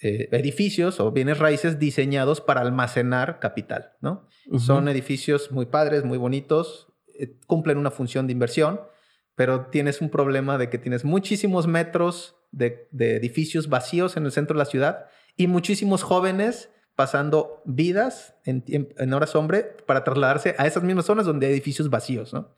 eh, 0.00 0.28
edificios 0.32 1.00
o 1.00 1.12
bienes 1.12 1.38
raíces 1.38 1.78
diseñados 1.78 2.40
para 2.40 2.62
almacenar 2.62 3.40
capital, 3.40 3.92
¿no? 4.00 4.26
Son 4.58 4.88
edificios 4.88 5.50
muy 5.52 5.66
padres, 5.66 6.04
muy 6.04 6.18
bonitos, 6.18 6.92
eh, 7.18 7.38
cumplen 7.46 7.78
una 7.78 7.90
función 7.90 8.26
de 8.26 8.32
inversión, 8.32 8.80
pero 9.34 9.66
tienes 9.66 10.00
un 10.00 10.08
problema 10.08 10.56
de 10.56 10.70
que 10.70 10.78
tienes 10.78 11.04
muchísimos 11.04 11.66
metros 11.66 12.35
de, 12.50 12.88
edificios 12.92 13.68
vacíos 13.68 14.16
en 14.16 14.24
el 14.24 14.32
centro 14.32 14.54
de 14.54 14.58
la 14.58 14.64
ciudad 14.64 15.06
y 15.36 15.46
muchísimos 15.46 16.02
jóvenes 16.02 16.70
pasando 16.94 17.62
vidas 17.66 18.34
en, 18.44 18.64
en, 18.66 19.12
horas 19.12 19.34
hombre 19.36 19.76
para 19.86 20.02
trasladarse 20.02 20.54
a 20.58 20.66
esas 20.66 20.82
mismas 20.82 21.04
zonas 21.04 21.26
donde 21.26 21.46
hay 21.46 21.52
edificios 21.52 21.90
vacíos, 21.90 22.32
¿no? 22.32 22.54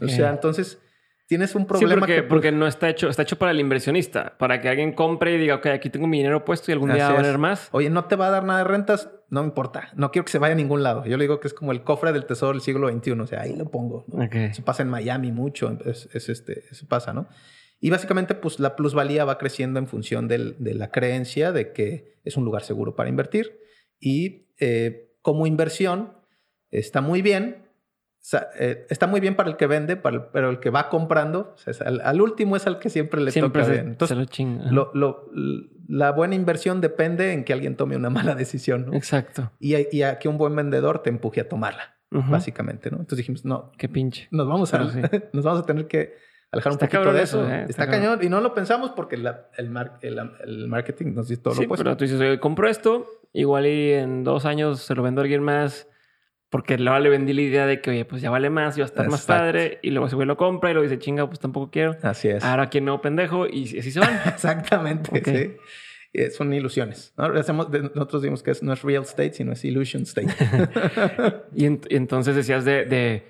O 0.00 0.08
sea, 0.08 0.30
entonces 0.30 0.78
tienes 1.26 1.54
un 1.54 1.66
problema 1.66 2.00
porque, 2.00 2.16
que... 2.16 2.22
Porque 2.22 2.52
no 2.52 2.66
está 2.66 2.88
hecho, 2.88 3.08
está 3.08 3.22
hecho 3.22 3.38
para 3.38 3.52
el 3.52 3.60
inversionista, 3.60 4.36
para 4.38 4.60
que 4.60 4.68
alguien 4.68 4.92
compre 4.92 5.34
y 5.34 5.38
diga, 5.38 5.56
ok, 5.56 5.66
aquí 5.66 5.90
tengo 5.90 6.06
mi 6.06 6.18
dinero 6.18 6.44
puesto 6.44 6.70
y 6.70 6.72
algún 6.72 6.92
día 6.92 7.08
va 7.08 7.14
a 7.14 7.16
valer 7.16 7.38
más. 7.38 7.68
Oye, 7.72 7.90
no 7.90 8.04
te 8.04 8.16
va 8.16 8.26
a 8.26 8.30
dar 8.30 8.44
nada 8.44 8.58
de 8.58 8.64
rentas, 8.64 9.10
no 9.30 9.42
me 9.42 9.48
importa, 9.48 9.90
no 9.94 10.10
quiero 10.10 10.24
que 10.24 10.32
se 10.32 10.38
vaya 10.38 10.52
a 10.52 10.56
ningún 10.56 10.82
lado. 10.82 11.04
Yo 11.06 11.16
le 11.16 11.24
digo 11.24 11.40
que 11.40 11.48
es 11.48 11.54
como 11.54 11.72
el 11.72 11.82
cofre 11.82 12.12
del 12.12 12.26
tesoro 12.26 12.52
del 12.52 12.60
siglo 12.60 12.90
XXI, 12.90 13.12
o 13.12 13.26
sea, 13.26 13.40
ahí 13.40 13.56
lo 13.56 13.66
pongo. 13.66 14.04
Eso 14.30 14.62
pasa 14.64 14.82
en 14.82 14.90
Miami 14.90 15.32
mucho, 15.32 15.76
es, 15.84 16.08
es, 16.12 16.28
este, 16.28 16.64
eso 16.70 16.86
pasa, 16.86 17.12
¿no? 17.12 17.28
Y 17.84 17.90
básicamente, 17.90 18.36
pues 18.36 18.60
la 18.60 18.76
plusvalía 18.76 19.24
va 19.24 19.38
creciendo 19.38 19.80
en 19.80 19.88
función 19.88 20.28
de 20.28 20.54
la 20.74 20.92
creencia 20.92 21.50
de 21.50 21.72
que 21.72 22.14
es 22.22 22.36
un 22.36 22.44
lugar 22.44 22.62
seguro 22.62 22.94
para 22.94 23.08
invertir. 23.08 23.58
Y 23.98 24.46
eh, 24.60 25.16
como 25.20 25.48
inversión, 25.48 26.12
está 26.70 27.00
muy 27.00 27.22
bien. 27.22 27.66
Eh, 28.56 28.86
está 28.88 29.08
muy 29.08 29.18
bien 29.18 29.34
para 29.34 29.50
el 29.50 29.56
que 29.56 29.66
vende, 29.66 29.96
pero 29.96 30.48
el 30.48 30.60
que 30.60 30.70
va 30.70 30.88
comprando, 30.88 31.56
al, 31.84 32.20
último 32.20 32.54
es 32.54 32.68
al 32.68 32.78
que 32.78 32.88
siempre 32.88 33.20
le 33.20 33.32
toca 33.32 33.66
bien. 33.66 33.88
Entonces, 33.88 34.16
lo 34.70 35.28
la 35.88 36.12
buena 36.12 36.36
inversión 36.36 36.80
depende 36.80 37.32
en 37.32 37.42
que 37.42 37.52
alguien 37.52 37.76
tome 37.76 37.96
una 37.96 38.10
mala 38.10 38.36
decisión. 38.36 38.94
Exacto. 38.94 39.50
Y, 39.58 39.74
y, 39.90 40.02
a 40.02 40.20
que 40.20 40.28
un 40.28 40.38
buen 40.38 40.54
vendedor 40.54 41.02
te 41.02 41.10
empuje 41.10 41.40
a 41.40 41.48
tomarla, 41.48 41.96
básicamente. 42.10 42.92
¿no? 42.92 42.98
Entonces 42.98 43.18
dijimos, 43.18 43.44
no. 43.44 43.72
Qué 43.76 43.88
pinche. 43.88 44.28
Nos 44.30 44.46
vamos 44.46 44.72
a, 44.72 44.78
nos 45.32 45.44
vamos 45.44 45.60
a 45.60 45.66
tener 45.66 45.88
que 45.88 46.14
alejar 46.52 46.72
un 46.72 46.78
poquito 46.78 47.12
de 47.12 47.22
eso. 47.22 47.50
¿eh? 47.50 47.66
Está, 47.68 47.88
cañón. 47.88 48.18
Y 48.22 48.28
no 48.28 48.40
lo 48.40 48.54
pensamos 48.54 48.90
porque 48.90 49.16
el, 49.16 49.28
el, 49.56 50.68
marketing 50.68 51.14
nos 51.14 51.28
dice 51.28 51.42
todo 51.42 51.54
lo 51.54 51.62
opuesto. 51.62 51.84
Pero 51.84 51.96
tú 51.96 52.04
dices, 52.04 52.20
oye, 52.20 52.38
compro 52.38 52.68
esto, 52.68 53.06
igual 53.32 53.66
y 53.66 53.92
en 53.92 54.22
dos 54.22 54.44
años 54.44 54.80
se 54.80 54.94
lo 54.94 55.02
vendo 55.02 55.20
a 55.20 55.24
alguien 55.24 55.42
más. 55.42 55.88
Porque 56.50 56.76
luego 56.76 56.98
le 56.98 57.08
vendí 57.08 57.32
la 57.32 57.40
idea 57.40 57.66
de 57.66 57.80
que, 57.80 57.90
oye, 57.90 58.04
pues 58.04 58.20
ya 58.20 58.28
vale 58.28 58.50
más, 58.50 58.76
y 58.76 58.82
va 58.82 58.84
a 58.84 58.88
estar 58.88 59.08
más 59.08 59.24
padre. 59.24 59.78
Y 59.82 59.90
luego 59.90 60.06
ese 60.06 60.16
güey 60.16 60.28
lo 60.28 60.36
compra 60.36 60.70
y 60.70 60.74
lo 60.74 60.82
dice, 60.82 60.98
chinga, 60.98 61.26
pues 61.26 61.40
tampoco 61.40 61.70
quiero. 61.70 61.96
Así 62.02 62.28
es. 62.28 62.44
Ahora 62.44 62.68
quién 62.68 62.84
no, 62.84 63.00
pendejo. 63.00 63.46
Y 63.46 63.78
así 63.78 63.90
se 63.90 64.00
van. 64.00 64.20
Exactamente, 64.26 65.22
sí. 65.24 65.56
Eh, 66.12 66.28
son 66.28 66.52
ilusiones. 66.52 67.14
nosotros 67.16 68.20
decimos 68.20 68.42
que 68.42 68.52
no 68.60 68.74
es 68.74 68.82
real 68.82 69.02
estate, 69.02 69.32
sino 69.32 69.52
es 69.52 69.64
illusion 69.64 70.02
state. 70.02 70.28
y, 71.54 71.64
entonces 71.64 72.36
decías 72.36 72.66
de, 72.66 72.84
de 72.84 73.22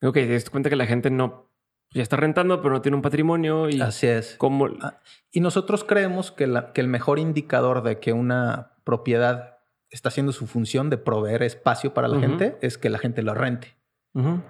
ok, 0.00 0.14
te 0.14 0.32
das 0.32 0.48
cuenta 0.48 0.70
que 0.70 0.76
la 0.76 0.86
gente 0.86 1.10
no 1.10 1.47
ya 1.92 2.02
está 2.02 2.16
rentando, 2.16 2.60
pero 2.60 2.74
no 2.74 2.82
tiene 2.82 2.96
un 2.96 3.02
patrimonio. 3.02 3.68
Y 3.68 3.80
Así 3.80 4.06
es. 4.06 4.36
Ah, 4.82 5.00
y 5.30 5.40
nosotros 5.40 5.84
creemos 5.84 6.30
que, 6.32 6.52
que 6.74 6.80
el 6.80 6.88
mejor 6.88 7.18
indicador 7.18 7.82
de 7.82 7.98
que 7.98 8.12
una 8.12 8.72
propiedad 8.84 9.58
está 9.90 10.10
haciendo 10.10 10.32
su 10.32 10.46
función 10.46 10.90
de 10.90 10.98
proveer 10.98 11.42
espacio 11.42 11.94
para 11.94 12.08
la 12.08 12.20
gente 12.20 12.58
es 12.60 12.76
que 12.76 12.90
la 12.90 12.98
gente 12.98 13.22
lo 13.22 13.34
rente. 13.34 13.76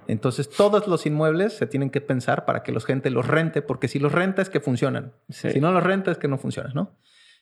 Entonces, 0.07 0.49
todos 0.49 0.87
los 0.87 1.05
inmuebles 1.05 1.53
se 1.53 1.67
tienen 1.67 1.91
que 1.91 2.01
pensar 2.01 2.47
para 2.47 2.63
que 2.63 2.73
la 2.73 2.81
gente 2.81 3.11
los 3.11 3.27
rente, 3.27 3.61
porque 3.61 3.87
si 3.87 3.99
los 3.99 4.13
renta 4.13 4.41
es 4.41 4.49
que 4.49 4.61
funcionan. 4.61 5.13
Si 5.29 5.61
no 5.61 5.73
los 5.73 5.83
renta 5.83 6.11
es 6.11 6.17
que 6.17 6.27
no 6.27 6.39
funcionan, 6.39 6.73
¿no? 6.75 6.97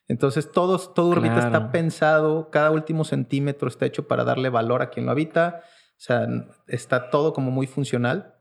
Entonces, 0.09 0.51
todos, 0.51 0.93
todo 0.93 1.11
Urbita 1.11 1.39
está 1.39 1.71
pensado, 1.71 2.51
cada 2.51 2.73
último 2.73 3.05
centímetro 3.05 3.69
está 3.69 3.87
hecho 3.87 4.09
para 4.09 4.25
darle 4.25 4.49
valor 4.49 4.83
a 4.83 4.91
quien 4.91 5.07
lo 5.07 5.13
habita. 5.13 5.63
O 5.65 5.99
sea, 6.01 6.27
está 6.67 7.11
todo 7.11 7.33
como 7.33 7.53
muy 7.53 7.69
funcional 7.69 8.36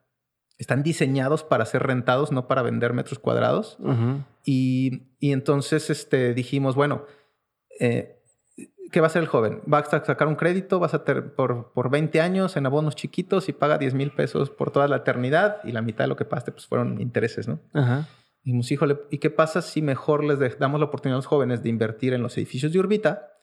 están 0.58 0.84
diseñados 0.84 1.44
para 1.44 1.66
ser 1.66 1.84
rentados, 1.84 2.32
no 2.32 2.48
para 2.48 2.62
vender 2.62 2.94
metros 2.94 3.20
cuadrados. 3.20 3.78
y, 4.44 5.04
entonces 5.20 5.90
este, 5.90 6.34
dijimos, 6.34 6.76
bueno, 6.76 7.06
eh, 7.80 8.22
¿qué 8.92 9.02
va 9.02 9.08
a 9.08 9.10
hacer 9.10 9.24
el 9.24 9.28
joven? 9.28 9.62
Va 9.72 9.80
a 9.80 10.06
sacar 10.06 10.28
un 10.28 10.36
crédito, 10.36 10.80
vas 10.80 10.94
a 10.94 11.04
tener 11.04 11.34
por, 11.34 11.74
por 11.74 11.90
20 11.90 12.22
años 12.22 12.56
en 12.56 12.66
abonos 12.66 12.96
chiquitos 12.96 13.50
y 13.50 13.54
paga 13.54 13.78
10 13.78 13.94
mil 13.94 14.12
pesos 14.12 14.50
por 14.50 14.72
toda 14.72 14.88
la 14.88 14.98
eternidad 14.98 15.58
y 15.64 15.72
la 15.72 15.82
mitad 15.82 16.06
de 16.06 16.10
lo 16.10 16.16
que 16.16 16.26
pagaste 16.26 16.52
pues 16.52 16.68
fueron 16.68 17.02
intereses, 17.02 17.48
¿no? 17.48 17.60
Ajá. 17.74 18.08
Dijimos, 18.44 18.72
híjole, 18.72 19.00
¿y 19.10 19.18
qué 19.18 19.32
pasa 19.32 19.64
si 19.64 19.82
mejor 19.82 20.24
les 20.24 20.60
damos 20.60 20.80
la 20.80 20.86
oportunidad 20.86 21.16
a 21.16 21.20
los 21.20 21.26
jóvenes 21.26 21.64
de 21.64 21.70
invertir 21.70 22.14
en 22.14 22.22
los 22.22 22.38
edificios 22.38 22.72
de 22.72 22.80
Urbita? 22.80 23.35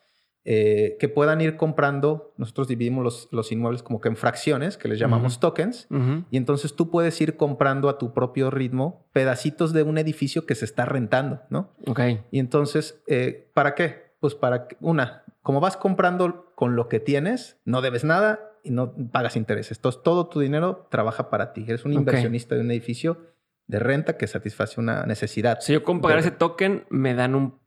Eh, 0.44 0.97
que 0.98 1.09
puedan 1.09 1.40
ir 1.40 1.56
comprando, 1.56 2.35
nosotros 2.36 2.66
dividimos 2.66 3.05
los, 3.05 3.28
los, 3.31 3.52
inmuebles 3.52 3.85
como 3.85 4.01
que 4.01 4.09
en 4.09 4.16
fracciones, 4.16 4.77
que 4.77 4.89
les 4.89 4.98
llamamos 4.98 5.39
tokens, 5.39 5.86
y 6.31 6.36
entonces 6.36 6.74
tú 6.74 6.90
puedes 6.90 7.20
ir 7.20 7.36
comprando 7.36 7.89
a 7.89 7.97
tu 7.97 8.12
propio 8.12 8.51
ritmo 8.51 9.06
pedacitos 9.12 9.73
de 9.73 9.85
un 9.85 9.98
edificio 9.98 10.44
que 10.44 10.56
se 10.56 10.64
está 10.64 10.85
rentando, 10.85 11.43
¿no? 11.48 11.70
Ok. 11.86 12.01
Y 12.32 12.40
entonces, 12.40 13.01
eh, 13.06 13.51
¿para 13.55 13.77
qué? 13.77 14.14
Pues 14.19 14.35
para, 14.35 14.66
una, 14.81 15.23
como 15.43 15.60
vas 15.60 15.77
comprando 15.77 16.52
con 16.56 16.74
lo 16.74 16.89
que 16.89 16.98
tienes, 16.98 17.60
no 17.64 17.81
debes 17.81 18.02
nada 18.02 18.40
y 18.64 18.70
no 18.70 18.94
pagas 19.12 19.36
intereses. 19.36 19.78
Entonces, 19.78 20.02
todo 20.02 20.28
tu 20.28 20.40
dinero 20.40 20.89
trabaja 20.90 21.31
para 21.31 21.52
ti. 21.52 21.64
Eres 21.69 21.85
un 21.85 21.93
inversionista 21.93 22.55
de 22.55 22.62
un 22.62 22.70
edificio 22.70 23.19
de 23.66 23.78
renta 23.78 24.16
que 24.16 24.27
satisface 24.27 24.81
una 24.81 25.05
necesidad. 25.06 25.60
Si 25.60 25.73
yo 25.73 25.82
con 25.82 26.01
pagar 26.01 26.20
De- 26.20 26.28
ese 26.28 26.36
token 26.36 26.85
me 26.90 27.14
dan 27.14 27.35
un, 27.35 27.61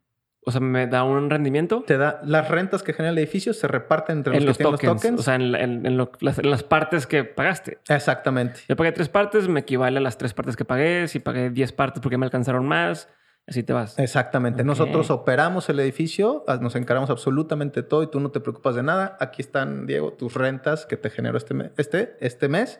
o 0.48 0.52
sea, 0.52 0.60
me 0.60 0.86
da 0.86 1.02
un 1.02 1.28
rendimiento 1.28 1.82
Te 1.86 1.98
da 1.98 2.20
las 2.24 2.48
rentas 2.48 2.82
que 2.84 2.92
genera 2.92 3.10
el 3.10 3.18
edificio 3.18 3.52
se 3.52 3.66
reparten 3.66 4.18
entre 4.18 4.34
los 4.34 4.42
en 4.42 4.46
que 4.52 4.54
tienen 4.56 4.72
tokens, 4.72 4.92
los 4.92 5.02
tokens. 5.02 5.20
o 5.20 5.22
sea, 5.24 5.34
en, 5.34 5.52
la- 5.52 5.60
en- 5.60 5.84
en 5.86 5.96
lo- 5.96 6.12
las, 6.20 6.42
las 6.44 6.62
partes 6.62 7.06
que 7.06 7.24
pagaste. 7.24 7.78
Exactamente. 7.88 8.60
Yo 8.68 8.76
pagué 8.76 8.92
tres 8.92 9.08
partes, 9.08 9.48
me 9.48 9.60
equivale 9.60 9.98
a 9.98 10.00
las 10.00 10.16
tres 10.18 10.32
partes 10.34 10.56
que 10.56 10.64
pagué. 10.64 11.08
Si 11.08 11.18
pagué 11.18 11.50
diez 11.50 11.72
partes 11.72 12.00
porque 12.00 12.16
me 12.16 12.26
alcanzaron 12.26 12.64
más, 12.66 13.08
así 13.48 13.62
te 13.64 13.72
vas. 13.72 13.98
Exactamente. 13.98 14.62
Nosotros 14.62 15.10
operamos 15.10 15.68
el 15.68 15.80
edificio, 15.80 16.44
ah, 16.46 16.58
nos 16.60 16.76
encargamos 16.76 17.10
absolutamente 17.10 17.82
todo 17.82 18.02
y 18.04 18.10
tú 18.10 18.20
no 18.20 18.30
te 18.30 18.38
preocupas 18.40 18.76
de 18.76 18.82
nada. 18.84 19.16
Aquí 19.20 19.42
están, 19.42 19.86
Diego, 19.86 20.12
tus 20.12 20.34
rentas 20.34 20.86
que 20.86 20.96
te 20.96 21.10
generó 21.10 21.36
este, 21.38 21.54
me- 21.54 21.72
este, 21.76 22.16
este 22.20 22.48
mes. 22.48 22.78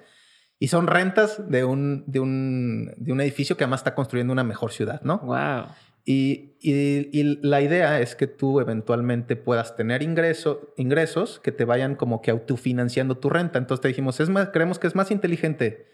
Y 0.59 0.69
son 0.69 0.87
rentas 0.87 1.51
de 1.51 1.65
un, 1.67 2.05
de, 2.07 2.19
un, 2.21 2.95
de 2.97 3.13
un 3.13 3.21
edificio 3.21 3.59
que 3.59 3.65
además 3.65 3.81
está 3.81 3.95
construyendo 3.95 4.33
una 4.33 4.43
mejor 4.45 4.73
ciudad, 4.73 5.03
¿no? 5.03 5.19
Wow. 5.19 5.67
Y, 6.09 6.55
la 7.43 7.61
idea 7.61 8.01
es 8.01 8.15
que 8.15 8.29
tú 8.29 8.61
eventualmente 8.61 9.35
puedas 9.35 9.75
tener 9.75 10.03
ingreso, 10.03 10.73
ingresos 10.77 11.41
que 11.41 11.51
te 11.51 11.65
vayan 11.65 11.97
como 11.97 12.23
que 12.23 12.31
autofinanciando 12.31 13.19
tu 13.19 13.29
renta. 13.29 13.59
Entonces 13.59 13.83
te 13.83 13.89
dijimos, 13.89 14.21
es 14.21 14.29
más, 14.29 14.51
creemos 14.53 14.79
que 14.79 14.87
es 14.87 14.95
más 14.95 15.11
inteligente 15.11 15.89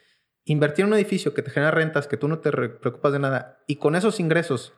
invertir 0.45 0.85
en 0.85 0.93
un 0.93 0.99
edificio 0.99 1.33
que 1.33 1.43
te 1.43 1.51
genera 1.51 1.71
rentas, 1.71 2.09
que 2.09 2.19
tú 2.19 2.29
no 2.29 2.41
te 2.41 2.51
re- 2.51 2.69
preocupas 2.69 3.13
de 3.13 3.21
nada, 3.21 3.63
y 3.67 3.77
con 3.77 3.97
esos 3.97 4.21
ingresos 4.21 4.75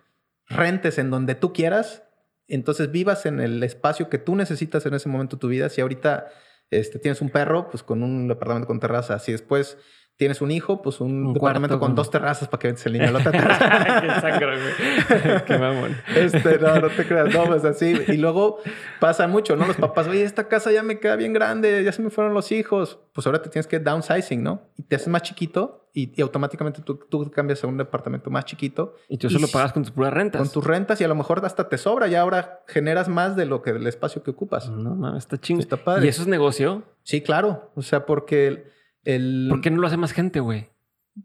rentes 0.47 0.98
en 0.98 1.11
donde 1.11 1.35
tú 1.35 1.52
quieras, 1.52 2.05
entonces 2.47 2.93
vivas 2.93 3.27
en 3.27 3.40
el 3.40 3.62
espacio 3.62 4.09
que 4.09 4.19
tú 4.19 4.36
necesitas 4.36 4.86
en 4.86 4.94
ese 4.94 5.09
momento 5.09 5.36
de 5.36 5.40
tu 5.40 5.48
vida. 5.48 5.69
Si 5.69 5.81
ahorita 5.81 6.28
este, 6.70 6.98
tienes 6.98 7.20
un 7.23 7.31
perro, 7.31 7.70
pues 7.70 7.82
con 7.82 8.02
un 8.02 8.28
departamento 8.28 8.69
con 8.69 8.78
terraza. 8.78 9.19
Si 9.19 9.32
después 9.32 9.78
tienes 10.16 10.41
un 10.41 10.51
hijo, 10.51 10.81
pues 10.81 11.01
un, 11.01 11.27
Un 11.27 11.35
departamento 11.35 11.78
cuarto 11.78 11.86
con 11.86 11.95
dos 11.95 12.11
terrazas 12.11 12.49
para 12.49 12.61
que 12.61 12.69
ventes 12.69 12.86
el 12.86 12.93
niño 12.93 13.09
a 13.09 13.11
la 13.11 13.19
otra 13.19 13.32
terraza. 13.32 14.01
Qué 14.01 14.20
sangre, 14.20 14.59
güey. 14.61 15.45
Qué 15.47 15.59
mamón. 15.59 15.97
Este, 16.15 16.59
no, 16.59 16.81
no 16.81 16.89
te 16.89 17.07
creas, 17.07 17.35
no, 17.35 17.45
pues 17.45 17.65
así. 17.65 17.95
Y 18.09 18.16
luego 18.16 18.59
pasa 19.01 19.27
mucho, 19.27 19.57
¿no? 19.57 19.66
Los 19.66 19.77
papás, 19.77 20.07
oye, 20.07 20.23
esta 20.23 20.49
casa 20.49 20.70
ya 20.70 20.82
me 20.82 21.01
queda 21.01 21.16
bien 21.16 21.32
grande, 21.32 21.82
ya 21.82 21.93
se 21.93 22.03
me 22.03 22.11
fueron 22.11 22.32
los 22.32 22.53
hijos. 22.53 23.01
Pues 23.12 23.27
ahora 23.27 23.43
te 23.43 23.51
tienes 23.51 23.66
que 23.66 23.81
downsizing, 23.81 24.43
¿no? 24.43 24.62
Y 24.77 24.82
te 24.85 24.97
haces 24.97 25.09
más 25.09 25.23
chiquito 25.23 25.89
y, 25.93 26.12
y 26.16 26.23
automáticamente 26.23 26.82
tú, 26.82 26.97
tú 27.09 27.31
cambias 27.31 27.62
a 27.65 27.66
un 27.66 27.77
departamento 27.77 28.31
más 28.31 28.45
chiquito. 28.45 28.95
Y 29.09 29.19
tú 29.19 29.27
eso 29.27 29.39
lo 29.39 29.49
pagas 29.49 29.73
con 29.73 29.82
tus 29.82 29.93
puras 29.93 30.12
rentas. 30.12 30.41
Con 30.41 30.51
tus 30.51 30.65
rentas 30.65 31.01
y 31.01 31.05
a 31.05 31.09
lo 31.09 31.15
mejor 31.16 31.45
hasta 31.45 31.69
te 31.69 31.78
sobra 31.78 32.07
y 32.07 32.15
ahora 32.15 32.62
generas 32.69 33.09
más 33.09 33.35
de 33.36 33.47
lo 33.47 33.62
que 33.62 33.73
del 33.73 33.86
espacio 33.86 34.23
que 34.23 34.31
ocupas. 34.31 34.70
No 34.70 34.95
mames, 34.95 35.24
está 35.24 35.39
chingo. 35.39 35.61
Está 35.61 35.77
padre. 35.77 36.07
¿Y 36.07 36.09
eso 36.09 36.23
es 36.23 36.28
negocio? 36.28 36.85
Sí, 37.03 37.20
claro. 37.20 37.70
O 37.74 37.82
sea, 37.82 38.07
porque 38.07 38.73
el... 39.05 39.47
¿Por 39.51 39.60
qué 39.60 39.70
no 39.70 39.81
lo 39.81 39.86
hace 39.86 39.97
más 39.97 40.12
gente, 40.12 40.40
güey? 40.40 40.68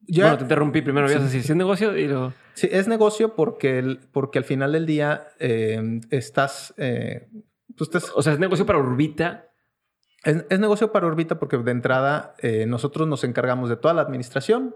Ya- 0.07 0.23
Bueno, 0.26 0.38
te 0.38 0.43
interrumpí 0.43 0.81
primero. 0.81 1.07
Sí. 1.07 1.14
Ibas 1.14 1.23
a 1.23 1.26
decir, 1.27 1.43
si 1.43 1.51
es 1.51 1.56
negocio 1.57 1.97
y 1.97 2.07
lo... 2.07 2.34
Sí, 2.53 2.68
es 2.72 2.88
negocio 2.88 3.35
porque, 3.35 3.80
el- 3.80 3.99
porque 4.11 4.38
al 4.39 4.45
final 4.45 4.72
del 4.73 4.85
día 4.85 5.27
eh, 5.39 6.01
estás... 6.11 6.73
eh, 6.77 7.27
tú 7.76 7.84
estás 7.85 8.11
O 8.15 8.22
sea, 8.22 8.34
es 8.34 8.39
negocio 8.39 8.65
para 8.65 8.80
Urbita. 8.80 9.45
Es, 10.23 10.45
es 10.49 10.60
negocio 10.60 10.91
para 10.91 11.07
Orbita 11.07 11.39
porque 11.39 11.57
de 11.57 11.72
entrada 11.72 12.35
eh, 12.39 12.65
nosotros 12.68 13.07
nos 13.07 13.23
encargamos 13.23 13.69
de 13.69 13.77
toda 13.77 13.93
la 13.93 14.01
administración. 14.01 14.76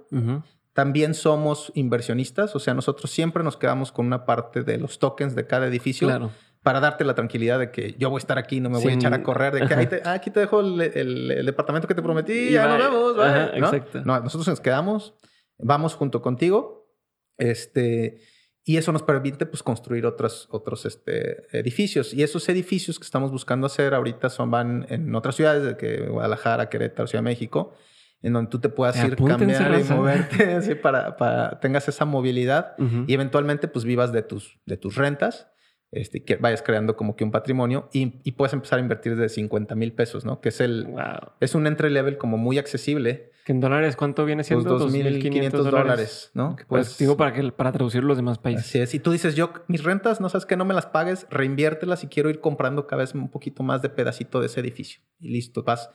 También 0.74 1.14
somos 1.14 1.72
inversionistas, 1.76 2.56
o 2.56 2.60
sea, 2.60 2.74
nosotros 2.74 3.12
siempre 3.12 3.44
nos 3.44 3.58
quedamos 3.58 3.92
con 3.92 4.08
una 4.08 4.26
parte 4.26 4.64
de 4.64 4.80
los 4.80 4.98
tokens 4.98 5.36
de 5.36 5.46
cada 5.46 5.68
edificio 5.68 6.08
Claro. 6.08 6.32
Para 6.64 6.80
darte 6.80 7.04
la 7.04 7.14
tranquilidad 7.14 7.60
de 7.60 7.72
que 7.72 7.94
yo 8.00 8.10
voy 8.10 8.18
a 8.18 8.20
estar 8.20 8.38
aquí, 8.38 8.60
no 8.62 8.70
me 8.70 8.80
voy 8.80 8.94
a 8.94 8.96
echar 8.96 9.14
a 9.14 9.22
correr, 9.22 9.54
de 9.54 9.68
que 9.68 9.74
"Ay, 9.74 9.88
te- 9.88 10.02
ah, 10.06 10.14
aquí 10.14 10.32
te 10.32 10.40
dejo 10.40 10.62
el, 10.62 10.80
el- 10.82 11.32
el 11.32 11.46
departamento 11.46 11.88
que 11.88 11.94
te 11.96 12.02
prometí, 12.02 12.32
Y 12.50 12.52
ya 12.54 12.68
nos 12.68 12.78
bye". 12.78 12.88
vemos. 12.88 13.16
bye", 13.16 13.26
Ajá, 13.26 13.52
¿no? 13.58 13.66
exacto. 13.68 14.02
No, 14.06 14.20
nosotros 14.22 14.48
nos 14.48 14.62
quedamos, 14.62 15.14
vamos 15.58 15.94
junto 15.96 16.22
contigo, 16.22 16.90
este, 17.38 18.22
y 18.64 18.78
eso 18.78 18.92
nos 18.94 19.04
permite 19.04 19.46
pues, 19.46 19.62
construir 19.62 20.06
otros, 20.06 20.48
otros 20.52 20.86
este, 20.86 21.46
edificios. 21.58 22.14
Y 22.14 22.24
esos 22.24 22.48
edificios 22.48 22.98
que 22.98 23.04
estamos 23.04 23.32
buscando 23.32 23.68
hacer 23.68 23.94
ahorita 23.94 24.30
son, 24.30 24.50
van 24.52 24.86
en 24.90 25.14
otras 25.16 25.36
ciudades, 25.36 25.64
de 25.64 25.76
que 25.78 26.08
Guadalajara, 26.08 26.70
Querétaro, 26.70 27.08
Ciudad 27.08 27.24
de 27.24 27.30
México, 27.30 27.74
en 28.22 28.32
donde 28.32 28.50
tú 28.50 28.60
te 28.62 28.70
puedas 28.70 28.96
ir, 29.04 29.18
cambiar 29.18 29.78
y 29.80 29.84
moverte, 29.84 30.54
así, 30.56 30.76
para, 30.76 31.18
para 31.18 31.60
tengas 31.60 31.90
esa 31.90 32.06
movilidad 32.06 32.76
Ujú. 32.80 33.04
y 33.06 33.14
eventualmente 33.14 33.68
pues 33.68 33.84
vivas 33.84 34.14
de 34.14 34.22
tus, 34.22 34.58
de 34.66 34.78
tus 34.78 34.96
rentas, 34.96 35.50
este, 35.94 36.24
que 36.24 36.36
vayas 36.36 36.62
creando 36.62 36.96
como 36.96 37.16
que 37.16 37.24
un 37.24 37.32
patrimonio 37.32 37.90
y, 37.94 38.20
y 38.24 38.34
puedes 38.34 38.54
empezar 38.54 38.80
a 38.80 38.82
invertir 38.82 39.16
desde 39.16 39.34
50 39.36 39.76
mil 39.76 39.94
pesos, 39.94 40.26
¿no? 40.26 40.42
Que 40.42 40.50
es 40.50 40.60
el... 40.62 40.86
Wow. 40.86 41.02
Es 41.40 41.56
un 41.56 41.68
entry 41.68 41.90
level 41.90 42.18
como 42.18 42.38
muy 42.38 42.58
accesible, 42.58 43.32
¿Que 43.46 43.52
en 43.52 43.60
dólares 43.60 43.98
cuánto 43.98 44.24
viene 44.24 44.40
pues 44.40 44.48
siendo? 44.48 44.80
2.500 44.80 45.52
dólares, 45.64 46.32
¿no? 46.34 46.56
Pues, 46.56 46.66
Pues 46.68 46.98
digo 46.98 47.18
para, 47.18 47.34
que, 47.34 47.52
para 47.52 47.74
traducir 47.74 48.02
los 48.04 48.16
demás 48.16 48.38
países. 48.40 48.64
Así 48.66 48.80
es. 48.80 48.94
Y 48.96 49.00
tú 49.00 49.12
dices, 49.12 49.36
yo, 49.36 49.52
mis 49.68 49.84
rentas, 49.84 50.22
no 50.22 50.30
sabes 50.30 50.46
que 50.46 50.56
no 50.56 50.64
me 50.64 50.74
las 50.74 50.86
pagues, 50.86 51.28
reinviértelas 51.30 52.06
y 52.06 52.08
quiero 52.08 52.30
ir 52.30 52.40
comprando 52.40 52.88
cada 52.88 53.02
vez 53.02 53.14
un 53.14 53.30
poquito 53.30 53.62
más 53.62 53.82
de 53.82 53.90
pedacito 53.90 54.40
de 54.40 54.46
ese 54.46 54.62
edificio. 54.62 55.02
Y 55.20 55.28
listo, 55.28 55.62
vas, 55.64 55.90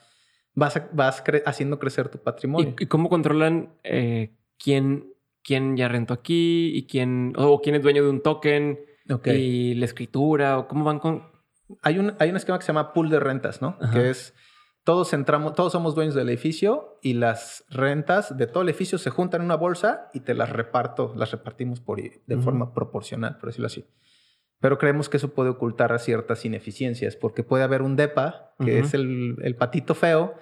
vas, 0.55 0.77
a- 0.77 0.91
vas 0.93 1.25
cre- 1.25 1.43
haciendo 1.47 1.79
crecer 1.79 2.11
tu 2.11 2.19
patrimonio. 2.19 2.75
¿Y, 2.79 2.83
y 2.85 2.87
cómo 2.87 3.09
controlan 3.09 3.71
eh, 3.83 4.35
quién, 4.63 5.15
quién 5.43 5.75
ya 5.75 5.89
rentó 5.89 6.13
aquí 6.13 6.73
y 6.77 6.87
quién, 6.87 7.33
o 7.39 7.63
quién 7.63 7.77
es 7.77 7.83
dueño 7.83 8.05
de 8.05 8.11
un 8.11 8.21
token 8.23 8.79
Y 9.25 9.75
la 9.75 9.85
escritura 9.85 10.59
o 10.59 10.69
cómo 10.69 10.85
van 10.85 10.99
con... 10.99 11.25
Hay 11.83 11.99
un, 11.99 12.15
hay 12.19 12.31
un 12.31 12.37
esquema 12.37 12.59
que 12.59 12.65
se 12.65 12.69
llama 12.69 12.93
pool 12.93 13.11
de 13.11 13.21
rentas, 13.21 13.61
¿no? 13.61 13.77
Ajá. 13.81 13.93
Que 13.93 14.11
es 14.11 14.35
todos 14.89 15.13
entramos, 15.13 15.55
todos 15.55 15.73
somos 15.73 15.95
dueños 15.95 16.15
del 16.15 16.31
edificio 16.31 16.99
y 17.03 17.13
las 17.13 17.63
rentas 17.69 18.39
de 18.39 18.47
todo 18.47 18.63
el 18.63 18.71
edificio 18.71 18.97
se 18.97 19.11
juntan 19.11 19.43
en 19.43 19.45
una 19.45 19.57
bolsa 19.57 20.09
y 20.15 20.21
te 20.21 20.33
las 20.33 20.49
reparto, 20.49 21.13
las 21.15 21.31
repartimos 21.31 21.81
por, 21.83 22.01
de 22.01 22.37
forma 22.39 22.73
proporcional, 22.73 23.37
por 23.37 23.51
decirlo 23.51 23.67
así. 23.67 23.85
Pero 24.61 24.79
creemos 24.79 25.11
que 25.11 25.19
eso 25.19 25.35
puede 25.35 25.51
ocultar 25.51 25.93
a 25.93 25.99
ciertas 25.99 26.43
ineficiencias, 26.47 27.17
porque 27.17 27.43
puede 27.43 27.65
haber 27.65 27.83
un 27.83 27.97
DEPA, 27.97 28.55
que 28.65 28.79
es 28.79 28.95
el, 28.95 29.37
el 29.43 29.57
patito 29.57 29.95
feo, 29.95 30.37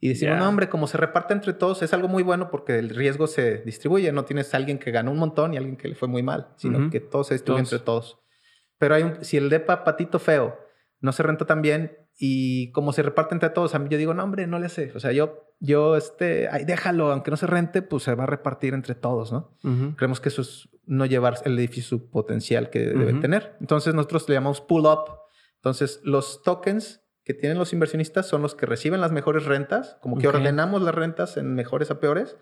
y 0.00 0.08
decir, 0.08 0.28
Ya. 0.28 0.36
no, 0.36 0.48
hombre, 0.48 0.68
como 0.68 0.86
se 0.86 0.98
reparte 0.98 1.32
entre 1.32 1.52
todos, 1.54 1.82
es 1.82 1.92
algo 1.94 2.08
muy 2.08 2.22
bueno 2.22 2.50
porque 2.50 2.78
el 2.78 2.90
riesgo 2.90 3.26
se 3.26 3.58
distribuye. 3.58 4.12
No 4.12 4.24
tienes 4.24 4.52
a 4.52 4.56
alguien 4.58 4.78
que 4.78 4.90
ganó 4.90 5.10
un 5.10 5.18
montón 5.18 5.54
y 5.54 5.56
alguien 5.56 5.76
que 5.76 5.88
le 5.88 5.94
fue 5.94 6.08
muy 6.08 6.22
mal, 6.22 6.48
sino 6.56 6.90
que 6.90 7.00
todo 7.00 7.24
se 7.24 7.34
distribuye 7.34 7.62
entre 7.62 7.78
todos. 7.78 8.18
Pero 8.78 8.94
hay 8.96 9.02
un- 9.04 9.24
si 9.24 9.36
el 9.36 9.48
DEPA 9.48 9.84
patito 9.84 10.18
feo 10.18 10.58
no 11.00 11.12
se 11.12 11.22
renta 11.22 11.46
tan 11.46 11.62
bien 11.62 11.96
y 12.18 12.70
como 12.72 12.92
se 12.92 13.02
reparte 13.02 13.34
entre 13.34 13.50
todos, 13.50 13.74
a 13.74 13.78
mí 13.78 13.88
yo 13.88 13.96
digo, 13.98 14.14
no, 14.14 14.24
hombre, 14.24 14.46
no 14.46 14.58
le 14.58 14.66
hace. 14.66 14.92
O 14.94 15.00
sea, 15.00 15.12
yo, 15.12 15.44
yo, 15.60 15.96
este, 15.96 16.48
ay, 16.50 16.64
déjalo, 16.64 17.10
aunque 17.12 17.30
no 17.30 17.36
se 17.36 17.46
rente, 17.46 17.82
pues 17.82 18.02
se 18.02 18.14
va 18.14 18.24
a 18.24 18.26
repartir 18.26 18.74
entre 18.74 18.94
todos, 18.94 19.32
¿no? 19.32 19.56
Creemos 19.96 20.20
que 20.20 20.28
eso 20.28 20.42
es 20.42 20.68
no 20.86 21.06
llevar 21.06 21.36
el 21.44 21.58
edificio 21.58 21.98
su 21.98 22.10
potencial 22.10 22.68
que 22.68 22.80
debe 22.80 23.12
Ujú. 23.12 23.20
tener. 23.20 23.56
Entonces 23.60 23.94
nosotros 23.94 24.28
le 24.28 24.34
llamamos 24.34 24.60
pull 24.60 24.86
up. 24.86 25.18
Entonces 25.56 26.00
los 26.04 26.42
tokens 26.42 27.00
que 27.24 27.34
tienen 27.34 27.58
los 27.58 27.72
inversionistas 27.72 28.26
son 28.26 28.42
los 28.42 28.54
que 28.54 28.66
reciben 28.66 29.00
las 29.00 29.12
mejores 29.12 29.46
rentas, 29.46 29.96
como 30.00 30.18
que 30.18 30.28
ordenamos 30.28 30.82
las 30.82 30.94
rentas 30.94 31.36
en 31.36 31.54
mejores 31.54 31.90
a 31.90 31.98
peores, 31.98 32.36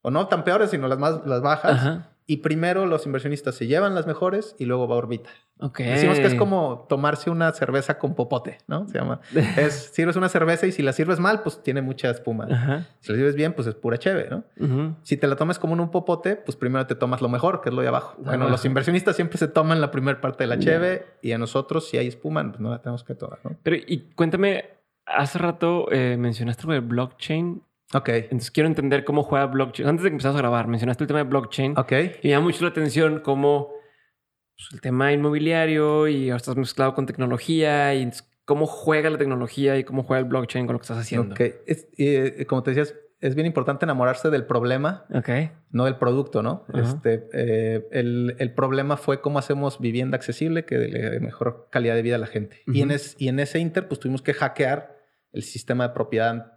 o 0.00 0.10
no 0.10 0.28
tan 0.28 0.44
peores, 0.44 0.70
sino 0.70 0.88
las 0.88 0.98
más 0.98 1.26
las 1.26 1.42
bajas. 1.42 1.72
Ajá. 1.72 2.13
Y 2.26 2.38
primero 2.38 2.86
los 2.86 3.04
inversionistas 3.04 3.54
se 3.54 3.66
llevan 3.66 3.94
las 3.94 4.06
mejores 4.06 4.56
y 4.58 4.64
luego 4.64 4.88
va 4.88 4.94
a 4.94 4.98
órbita. 4.98 5.30
Ok. 5.58 5.80
Decimos 5.80 6.18
que 6.18 6.26
es 6.26 6.34
como 6.34 6.86
tomarse 6.88 7.30
una 7.30 7.52
cerveza 7.52 7.98
con 7.98 8.14
popote, 8.14 8.58
¿no? 8.66 8.88
Se 8.88 8.98
llama. 8.98 9.20
Es, 9.56 9.90
sirves 9.92 10.16
una 10.16 10.28
cerveza 10.28 10.66
y 10.66 10.72
si 10.72 10.82
la 10.82 10.92
sirves 10.92 11.20
mal, 11.20 11.42
pues 11.42 11.62
tiene 11.62 11.82
mucha 11.82 12.10
espuma. 12.10 12.46
Ajá. 12.50 12.86
Si 13.00 13.12
la 13.12 13.18
sirves 13.18 13.34
bien, 13.34 13.52
pues 13.52 13.68
es 13.68 13.74
pura 13.74 13.98
cheve, 13.98 14.28
¿no? 14.30 14.44
Si 15.02 15.16
te 15.16 15.26
la 15.26 15.36
tomas 15.36 15.58
como 15.58 15.74
en 15.74 15.80
un 15.80 15.90
popote, 15.90 16.36
pues 16.36 16.56
primero 16.56 16.86
te 16.86 16.94
tomas 16.94 17.20
lo 17.20 17.28
mejor, 17.28 17.60
que 17.60 17.68
es 17.68 17.74
lo 17.74 17.82
de 17.82 17.88
abajo. 17.88 18.16
Bueno, 18.18 18.48
los 18.48 18.64
inversionistas 18.64 19.16
siempre 19.16 19.38
se 19.38 19.48
toman 19.48 19.80
la 19.80 19.90
primera 19.90 20.20
parte 20.20 20.44
de 20.44 20.48
la 20.48 20.58
cheve 20.58 21.06
y 21.20 21.32
a 21.32 21.38
nosotros, 21.38 21.88
si 21.88 21.98
hay 21.98 22.08
espuma, 22.08 22.42
pues 22.48 22.60
no 22.60 22.70
la 22.70 22.80
tenemos 22.80 23.04
que 23.04 23.14
tomar, 23.14 23.38
¿no? 23.44 23.56
Pero, 23.62 23.76
y 23.76 24.10
cuéntame, 24.14 24.64
hace 25.06 25.38
rato 25.38 25.86
eh, 25.90 26.16
mencionaste 26.18 26.62
algo 26.62 26.72
de 26.72 26.80
blockchain. 26.80 27.62
Ok. 27.92 28.08
Entonces 28.08 28.50
quiero 28.50 28.68
entender 28.68 29.04
cómo 29.04 29.22
juega 29.22 29.46
blockchain. 29.46 29.88
Antes 29.88 30.04
de 30.04 30.10
que 30.10 30.14
empezamos 30.14 30.36
a 30.36 30.40
grabar, 30.40 30.66
mencionaste 30.68 31.04
el 31.04 31.08
tema 31.08 31.18
de 31.20 31.24
blockchain. 31.28 31.74
Ok. 31.78 31.92
Y 32.22 32.28
me 32.28 32.30
llama 32.30 32.46
mucho 32.46 32.62
la 32.64 32.70
atención 32.70 33.20
cómo 33.20 33.72
pues, 34.56 34.68
el 34.72 34.80
tema 34.80 35.12
inmobiliario 35.12 36.08
y 36.08 36.30
ahora 36.30 36.38
estás 36.38 36.56
mezclado 36.56 36.94
con 36.94 37.06
tecnología 37.06 37.94
y 37.94 38.10
cómo 38.44 38.66
juega 38.66 39.10
la 39.10 39.18
tecnología 39.18 39.78
y 39.78 39.84
cómo 39.84 40.02
juega 40.02 40.20
el 40.20 40.26
blockchain 40.28 40.66
con 40.66 40.74
lo 40.74 40.78
que 40.80 40.84
estás 40.84 40.98
haciendo. 40.98 41.34
Ok. 41.34 41.40
Es- 41.66 41.88
eh, 41.98 42.46
como 42.48 42.62
te 42.62 42.70
decías, 42.72 42.94
es 43.20 43.34
bien 43.34 43.46
importante 43.46 43.86
enamorarse 43.86 44.28
del 44.28 44.44
problema, 44.44 45.06
Ok. 45.14 45.30
no 45.70 45.86
del 45.86 45.96
producto, 45.96 46.42
¿no? 46.42 46.66
Este, 46.74 47.26
eh, 47.32 47.86
el, 47.90 48.36
el 48.38 48.52
problema 48.52 48.98
fue 48.98 49.22
cómo 49.22 49.38
hacemos 49.38 49.80
vivienda 49.80 50.16
accesible 50.16 50.66
que 50.66 50.76
de 50.76 51.20
mejor 51.20 51.68
calidad 51.70 51.94
de 51.94 52.02
vida 52.02 52.16
a 52.16 52.18
la 52.18 52.26
gente. 52.26 52.60
y, 52.66 52.82
en 52.82 52.90
es- 52.90 53.16
y 53.18 53.28
en 53.28 53.38
ese 53.40 53.60
inter, 53.60 53.88
pues 53.88 53.98
tuvimos 54.00 54.20
que 54.20 54.34
hackear 54.34 54.94
el 55.32 55.42
sistema 55.42 55.88
de 55.88 55.94
propiedad 55.94 56.53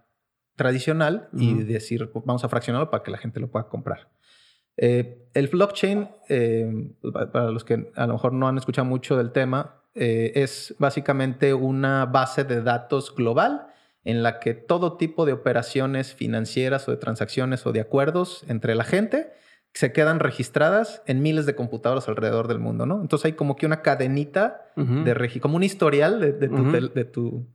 tradicional 0.58 1.28
y 1.32 1.54
decir, 1.62 2.10
vamos 2.26 2.44
a 2.44 2.48
fraccionarlo 2.50 2.90
para 2.90 3.02
que 3.02 3.10
la 3.10 3.16
gente 3.16 3.40
lo 3.40 3.48
pueda 3.48 3.68
comprar. 3.68 4.10
Eh, 4.76 5.28
el 5.34 5.46
blockchain, 5.46 6.08
eh, 6.28 6.92
para 7.32 7.50
los 7.50 7.64
que 7.64 7.90
a 7.94 8.06
lo 8.06 8.14
mejor 8.14 8.32
no 8.32 8.48
han 8.48 8.58
escuchado 8.58 8.84
mucho 8.84 9.16
del 9.16 9.30
tema, 9.30 9.82
eh, 9.94 10.32
es 10.34 10.74
básicamente 10.78 11.54
una 11.54 12.06
base 12.06 12.44
de 12.44 12.60
datos 12.60 13.14
global 13.14 13.68
en 14.04 14.22
la 14.22 14.40
que 14.40 14.54
todo 14.54 14.96
tipo 14.96 15.26
de 15.26 15.32
operaciones 15.32 16.12
financieras 16.12 16.88
o 16.88 16.90
de 16.90 16.96
transacciones 16.96 17.64
o 17.66 17.72
de 17.72 17.80
acuerdos 17.80 18.44
entre 18.48 18.74
la 18.74 18.84
gente 18.84 19.32
se 19.74 19.92
quedan 19.92 20.18
registradas 20.18 21.02
en 21.06 21.22
miles 21.22 21.46
de 21.46 21.54
computadoras 21.54 22.08
alrededor 22.08 22.48
del 22.48 22.58
mundo, 22.58 22.84
¿no? 22.84 23.00
Entonces 23.00 23.26
hay 23.26 23.32
como 23.34 23.54
que 23.54 23.66
una 23.66 23.82
cadenita 23.82 24.62
de 24.76 25.14
registro, 25.14 25.42
como 25.42 25.56
un 25.56 25.62
historial 25.62 26.20
de, 26.20 26.32
de, 26.32 27.04
tu, 27.04 27.46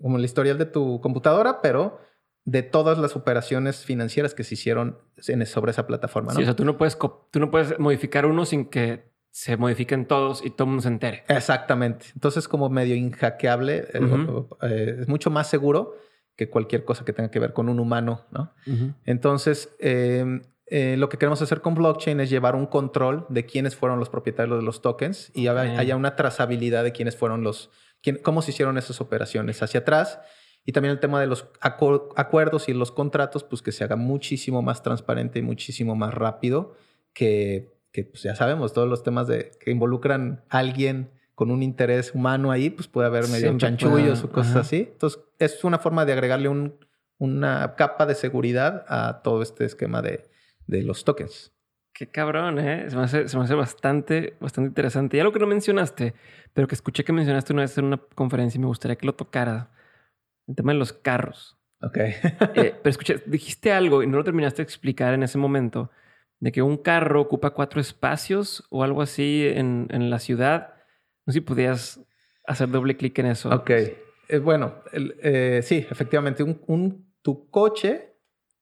como 0.00 0.18
el 0.18 0.24
historial 0.24 0.58
de 0.58 0.66
tu 0.66 1.00
computadora, 1.00 1.60
pero 1.60 1.98
de 2.44 2.62
todas 2.62 2.98
las 2.98 3.14
operaciones 3.14 3.84
financieras 3.84 4.34
que 4.34 4.44
se 4.44 4.54
hicieron 4.54 4.98
sobre 5.46 5.70
esa 5.70 5.86
plataforma, 5.86 6.32
¿no? 6.32 6.36
Sí, 6.36 6.42
o 6.42 6.46
sea, 6.46 6.56
tú 6.56 6.64
no 6.64 6.76
puedes, 6.76 6.98
tú 6.98 7.40
no 7.40 7.50
puedes 7.50 7.78
modificar 7.78 8.26
uno 8.26 8.44
sin 8.44 8.66
que 8.66 9.12
se 9.30 9.56
modifiquen 9.56 10.06
todos 10.06 10.44
y 10.44 10.50
todo 10.50 10.64
el 10.64 10.68
mundo 10.68 10.82
se 10.82 10.88
entere. 10.88 11.24
Exactamente. 11.28 12.06
Entonces, 12.14 12.48
como 12.48 12.68
medio 12.68 12.94
inhackeable, 12.94 13.88
eh, 13.94 14.26
eh, 14.62 14.96
es 15.00 15.08
mucho 15.08 15.30
más 15.30 15.48
seguro 15.48 15.96
que 16.36 16.50
cualquier 16.50 16.84
cosa 16.84 17.04
que 17.04 17.12
tenga 17.12 17.30
que 17.30 17.38
ver 17.38 17.52
con 17.52 17.68
un 17.68 17.80
humano, 17.80 18.26
¿no? 18.30 18.52
Entonces, 19.04 19.74
em, 19.78 20.42
eh, 20.66 20.96
lo 20.98 21.08
que 21.08 21.18
queremos 21.18 21.40
hacer 21.40 21.60
con 21.60 21.74
blockchain 21.74 22.20
es 22.20 22.30
llevar 22.30 22.54
un 22.56 22.66
control 22.66 23.26
de 23.28 23.46
quiénes 23.46 23.76
fueron 23.76 23.98
los 23.98 24.10
propietarios 24.10 24.58
de 24.58 24.64
los 24.64 24.82
tokens 24.82 25.30
y 25.34 25.46
haya 25.48 25.96
una 25.96 26.16
trazabilidad 26.16 26.84
de 26.84 26.92
quiénes 26.92 27.16
fueron 27.16 27.42
los, 27.42 27.70
cómo 28.22 28.42
se 28.42 28.50
hicieron 28.50 28.76
esas 28.78 29.00
operaciones 29.00 29.62
hacia 29.62 29.80
atrás. 29.80 30.20
Y 30.64 30.72
también 30.72 30.92
el 30.92 31.00
tema 31.00 31.20
de 31.20 31.26
los 31.26 31.48
acuerdos 31.60 32.68
y 32.68 32.72
los 32.72 32.92
contratos, 32.92 33.44
pues 33.44 33.62
que 33.62 33.72
se 33.72 33.82
haga 33.84 33.96
muchísimo 33.96 34.62
más 34.62 34.82
transparente 34.82 35.40
y 35.40 35.42
muchísimo 35.42 35.96
más 35.96 36.14
rápido 36.14 36.74
que, 37.12 37.74
que 37.90 38.04
pues 38.04 38.22
ya 38.22 38.36
sabemos, 38.36 38.72
todos 38.72 38.88
los 38.88 39.02
temas 39.02 39.26
de, 39.26 39.50
que 39.60 39.70
involucran 39.70 40.44
a 40.48 40.58
alguien 40.58 41.10
con 41.34 41.50
un 41.50 41.62
interés 41.62 42.14
humano 42.14 42.52
ahí, 42.52 42.70
pues 42.70 42.86
puede 42.86 43.08
haber 43.08 43.28
medio 43.28 43.56
chanchullos 43.58 44.22
o 44.22 44.30
cosas 44.30 44.56
así. 44.56 44.88
Entonces, 44.92 45.20
es 45.38 45.64
una 45.64 45.78
forma 45.78 46.04
de 46.04 46.12
agregarle 46.12 46.48
un, 46.48 46.78
una 47.18 47.74
capa 47.76 48.06
de 48.06 48.14
seguridad 48.14 48.84
a 48.88 49.22
todo 49.22 49.42
este 49.42 49.64
esquema 49.64 50.02
de, 50.02 50.28
de 50.66 50.82
los 50.82 51.04
tokens. 51.04 51.52
Qué 51.92 52.06
cabrón, 52.06 52.58
¿eh? 52.58 52.88
Se 52.88 52.96
me 52.96 53.02
hace, 53.02 53.28
se 53.28 53.36
me 53.36 53.44
hace 53.44 53.54
bastante, 53.54 54.36
bastante 54.40 54.68
interesante. 54.68 55.16
Ya 55.16 55.24
lo 55.24 55.32
que 55.32 55.38
no 55.38 55.46
mencionaste, 55.46 56.14
pero 56.54 56.66
que 56.66 56.74
escuché 56.74 57.04
que 57.04 57.12
mencionaste 57.12 57.52
una 57.52 57.62
vez 57.62 57.76
en 57.76 57.84
una 57.84 57.98
conferencia 58.14 58.58
y 58.58 58.60
me 58.60 58.66
gustaría 58.66 58.96
que 58.96 59.06
lo 59.06 59.14
tocara. 59.14 59.70
El 60.46 60.54
tema 60.56 60.72
de 60.72 60.78
los 60.78 60.92
carros. 60.92 61.58
Ok. 61.80 61.96
Eh, 61.96 62.20
pero 62.82 62.90
escuché, 62.90 63.22
dijiste 63.26 63.72
algo 63.72 64.02
y 64.02 64.06
no 64.06 64.16
lo 64.16 64.24
terminaste 64.24 64.58
de 64.58 64.64
explicar 64.64 65.14
en 65.14 65.22
ese 65.22 65.38
momento, 65.38 65.90
de 66.40 66.52
que 66.52 66.62
un 66.62 66.76
carro 66.76 67.20
ocupa 67.20 67.50
cuatro 67.50 67.80
espacios 67.80 68.64
o 68.70 68.82
algo 68.82 69.02
así 69.02 69.46
en, 69.46 69.88
en 69.90 70.10
la 70.10 70.18
ciudad. 70.18 70.74
No 71.26 71.32
sé 71.32 71.38
si 71.38 71.40
podías 71.40 72.00
hacer 72.46 72.68
doble 72.70 72.96
clic 72.96 73.18
en 73.18 73.26
eso. 73.26 73.50
Ok. 73.50 73.70
Eh, 73.70 74.38
bueno, 74.38 74.82
eh, 74.92 75.60
sí, 75.62 75.86
efectivamente, 75.90 76.42
un, 76.42 76.60
un, 76.66 77.12
tu 77.22 77.50
coche 77.50 78.16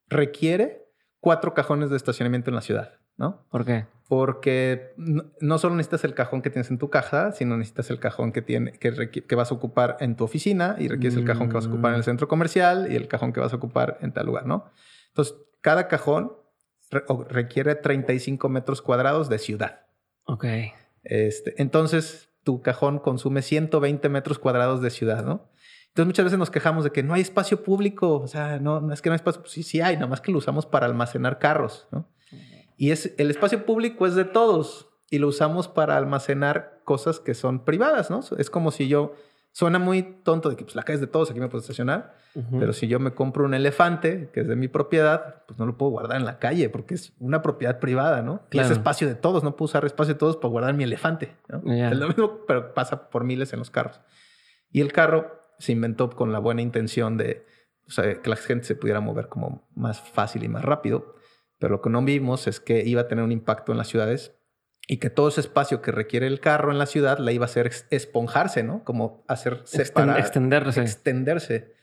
requiere 0.08 0.86
cuatro 1.20 1.54
cajones 1.54 1.90
de 1.90 1.96
estacionamiento 1.96 2.50
en 2.50 2.56
la 2.56 2.60
ciudad, 2.62 2.98
¿no? 3.16 3.46
¿Por 3.50 3.64
qué? 3.64 3.86
Porque 4.10 4.92
no, 4.96 5.58
solo 5.58 5.76
necesitas 5.76 6.02
el 6.02 6.14
cajón 6.14 6.42
que 6.42 6.50
tienes 6.50 6.68
en 6.72 6.78
tu 6.78 6.90
caja, 6.90 7.30
sino 7.30 7.56
necesitas 7.56 7.90
el 7.90 8.00
cajón 8.00 8.32
que, 8.32 8.42
tiene, 8.42 8.72
que, 8.72 9.08
que 9.08 9.34
vas 9.36 9.52
a 9.52 9.54
ocupar 9.54 9.98
en 10.00 10.16
tu 10.16 10.24
oficina 10.24 10.74
y 10.80 10.88
requieres 10.88 11.16
el 11.16 11.24
cajón 11.24 11.48
que 11.48 11.54
vas 11.54 11.66
a 11.66 11.68
ocupar 11.68 11.92
en 11.92 11.94
el 11.94 12.00
mm. 12.00 12.06
centro 12.06 12.26
comercial 12.26 12.88
y 12.90 12.96
el 12.96 13.06
cajón 13.06 13.32
que 13.32 13.38
vas 13.38 13.52
a 13.52 13.56
ocupar 13.56 13.98
en 14.00 14.10
tal 14.10 14.26
lugar, 14.26 14.46
¿no? 14.46 14.64
Entonces, 15.10 15.36
cada 15.60 15.86
cajón 15.86 16.32
requiere 17.28 17.76
35 17.76 18.48
metros 18.48 18.82
cuadrados 18.82 19.28
de 19.28 19.38
ciudad. 19.38 19.86
Ok. 20.24 20.44
Este, 21.04 21.54
entonces, 21.62 22.30
tu 22.42 22.62
cajón 22.62 22.98
consume 22.98 23.42
120 23.42 24.08
metros 24.08 24.40
cuadrados 24.40 24.82
de 24.82 24.90
ciudad, 24.90 25.24
¿no? 25.24 25.52
Entonces 25.86 26.06
muchas 26.06 26.24
veces 26.24 26.38
nos 26.40 26.50
quejamos 26.50 26.82
de 26.82 26.90
que 26.90 27.04
no 27.04 27.14
hay 27.14 27.20
espacio 27.20 27.62
público, 27.62 28.18
o 28.18 28.26
sea, 28.26 28.58
no, 28.58 28.80
no 28.80 28.92
es 28.92 29.02
que 29.02 29.08
no 29.08 29.12
hay 29.12 29.18
espacio, 29.18 29.44
sí, 29.46 29.62
sí 29.62 29.80
hay, 29.80 29.94
nada 29.94 30.08
más 30.08 30.20
que 30.20 30.32
lo 30.32 30.38
usamos 30.38 30.66
para 30.66 30.86
almacenar 30.86 31.38
carros, 31.38 31.86
¿no? 31.92 32.08
Y 32.80 32.92
es, 32.92 33.14
el 33.18 33.30
espacio 33.30 33.66
público 33.66 34.06
es 34.06 34.14
de 34.14 34.24
todos 34.24 34.88
y 35.10 35.18
lo 35.18 35.28
usamos 35.28 35.68
para 35.68 35.98
almacenar 35.98 36.80
cosas 36.84 37.20
que 37.20 37.34
son 37.34 37.66
privadas, 37.66 38.10
¿no? 38.10 38.20
Es 38.38 38.48
como 38.48 38.70
si 38.70 38.88
yo, 38.88 39.12
suena 39.52 39.78
muy 39.78 40.02
tonto 40.02 40.48
de 40.48 40.56
que 40.56 40.64
pues, 40.64 40.74
la 40.74 40.82
calle 40.82 40.94
es 40.94 41.00
de 41.02 41.06
todos, 41.06 41.30
aquí 41.30 41.40
me 41.40 41.48
puedo 41.48 41.60
estacionar, 41.60 42.14
pero 42.58 42.72
si 42.72 42.88
yo 42.88 42.98
me 42.98 43.12
compro 43.12 43.44
un 43.44 43.52
elefante 43.52 44.30
que 44.32 44.40
es 44.40 44.48
de 44.48 44.56
mi 44.56 44.68
propiedad, 44.68 45.44
pues 45.46 45.58
no 45.58 45.66
lo 45.66 45.76
puedo 45.76 45.90
guardar 45.90 46.16
en 46.16 46.24
la 46.24 46.38
calle 46.38 46.70
porque 46.70 46.94
es 46.94 47.12
una 47.18 47.42
propiedad 47.42 47.80
privada, 47.80 48.22
¿no? 48.22 48.46
Y 48.50 48.58
es 48.58 48.70
espacio 48.70 49.06
de 49.06 49.14
todos, 49.14 49.44
no 49.44 49.56
puedo 49.56 49.66
usar 49.66 49.84
espacio 49.84 50.14
de 50.14 50.18
todos 50.18 50.38
para 50.38 50.48
guardar 50.48 50.72
mi 50.72 50.84
elefante, 50.84 51.36
¿no? 51.48 51.58
Es 51.70 51.98
lo 51.98 52.08
mismo, 52.08 52.46
pero 52.48 52.72
pasa 52.72 53.10
por 53.10 53.24
miles 53.24 53.52
en 53.52 53.58
los 53.58 53.68
carros. 53.68 54.00
Y 54.70 54.80
el 54.80 54.90
carro 54.90 55.38
se 55.58 55.72
inventó 55.72 56.08
con 56.08 56.32
la 56.32 56.38
buena 56.38 56.62
intención 56.62 57.18
de 57.18 57.44
que 57.94 58.30
la 58.30 58.36
gente 58.36 58.64
se 58.64 58.74
pudiera 58.74 59.00
mover 59.00 59.28
como 59.28 59.68
más 59.74 60.00
fácil 60.00 60.44
y 60.44 60.48
más 60.48 60.64
rápido. 60.64 61.19
Pero 61.60 61.74
lo 61.74 61.80
que 61.80 61.90
no 61.90 62.02
vimos 62.02 62.48
es 62.48 62.58
que 62.58 62.84
iba 62.84 63.02
a 63.02 63.06
tener 63.06 63.22
un 63.22 63.30
impacto 63.30 63.70
en 63.70 63.78
las 63.78 63.86
ciudades 63.86 64.34
y 64.88 64.96
que 64.96 65.10
todo 65.10 65.28
ese 65.28 65.40
espacio 65.40 65.80
que 65.80 65.92
requiere 65.92 66.26
el 66.26 66.40
carro 66.40 66.72
en 66.72 66.78
la 66.78 66.86
ciudad 66.86 67.18
la 67.18 67.30
iba 67.30 67.44
a 67.44 67.46
hacer 67.46 67.70
esponjarse, 67.90 68.64
¿no? 68.64 68.82
Como 68.82 69.24
hacer 69.28 69.62
separar. 69.64 70.18
Extenderse. 70.18 70.80
Extenderse. 70.80 71.74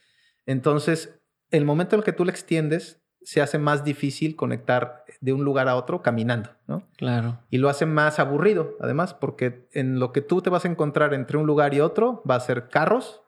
Entonces, 0.46 1.22
el 1.52 1.64
momento 1.64 1.96
en 1.96 2.02
el 2.02 2.04
que 2.04 2.12
tú 2.12 2.26
le 2.26 2.32
extiendes, 2.32 3.02
se 3.22 3.42
hace 3.42 3.58
más 3.58 3.86
difícil 3.86 4.36
conectar 4.36 5.06
de 5.22 5.32
un 5.32 5.46
lugar 5.46 5.70
a 5.70 5.76
otro 5.76 6.02
caminando, 6.02 6.50
¿no? 6.68 6.88
Claro. 6.98 7.40
Y 7.50 7.60
lo 7.60 7.70
hace 7.70 7.86
más 7.86 8.20
aburrido, 8.20 8.76
además, 8.82 9.14
porque 9.14 9.70
en 9.72 10.00
lo 10.00 10.12
que 10.12 10.22
tú 10.22 10.42
te 10.42 10.50
vas 10.50 10.66
a 10.66 10.70
encontrar 10.70 11.14
entre 11.14 11.38
un 11.38 11.46
lugar 11.46 11.74
y 11.74 11.80
otro 11.80 12.22
va 12.30 12.36
a 12.36 12.40
ser 12.40 12.70
carros, 12.70 13.22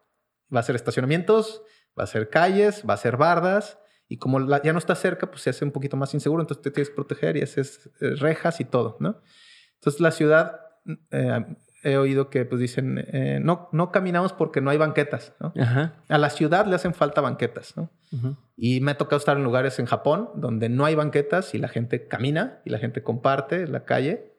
Va 0.53 0.61
a 0.61 0.63
ser 0.63 0.75
estacionamientos, 0.75 1.61
va 1.97 2.03
a 2.03 2.07
ser 2.07 2.29
calles, 2.29 2.83
va 2.89 2.95
a 2.95 2.97
ser 2.97 3.17
bardas. 3.17 3.79
Y 4.09 4.17
como 4.17 4.45
ya 4.61 4.73
no 4.73 4.79
está 4.79 4.95
cerca, 4.95 5.29
pues 5.29 5.43
se 5.43 5.51
hace 5.51 5.63
un 5.63 5.71
poquito 5.71 5.95
más 5.95 6.13
inseguro. 6.13 6.41
Entonces 6.41 6.61
te 6.61 6.71
tienes 6.71 6.89
que 6.89 6.95
proteger 6.95 7.37
y 7.37 7.41
haces 7.41 7.89
eh, 8.01 8.15
rejas 8.15 8.59
y 8.59 8.65
todo, 8.65 8.97
¿no? 8.99 9.21
Entonces 9.75 10.01
la 10.01 10.11
ciudad, 10.11 10.59
eh, 11.11 11.45
he 11.83 11.95
oído 11.95 12.29
que 12.29 12.43
pues 12.43 12.59
dicen, 12.59 13.05
eh, 13.13 13.39
no, 13.41 13.69
no 13.71 13.91
caminamos 13.91 14.33
porque 14.33 14.59
no 14.59 14.71
hay 14.71 14.77
banquetas, 14.77 15.33
¿no? 15.39 15.53
A 16.09 16.17
la 16.17 16.29
ciudad 16.31 16.65
le 16.65 16.75
hacen 16.75 16.93
falta 16.93 17.21
banquetas, 17.21 17.77
¿no? 17.77 17.91
Y 18.57 18.81
me 18.81 18.91
ha 18.91 18.97
tocado 18.97 19.17
estar 19.17 19.37
en 19.37 19.43
lugares 19.43 19.79
en 19.79 19.85
Japón 19.85 20.31
donde 20.35 20.67
no 20.67 20.85
hay 20.85 20.95
banquetas 20.95 21.53
y 21.53 21.59
la 21.59 21.69
gente 21.69 22.07
camina 22.07 22.61
y 22.65 22.71
la 22.71 22.79
gente 22.79 23.03
comparte 23.03 23.67
la 23.67 23.85
calle. 23.85 24.33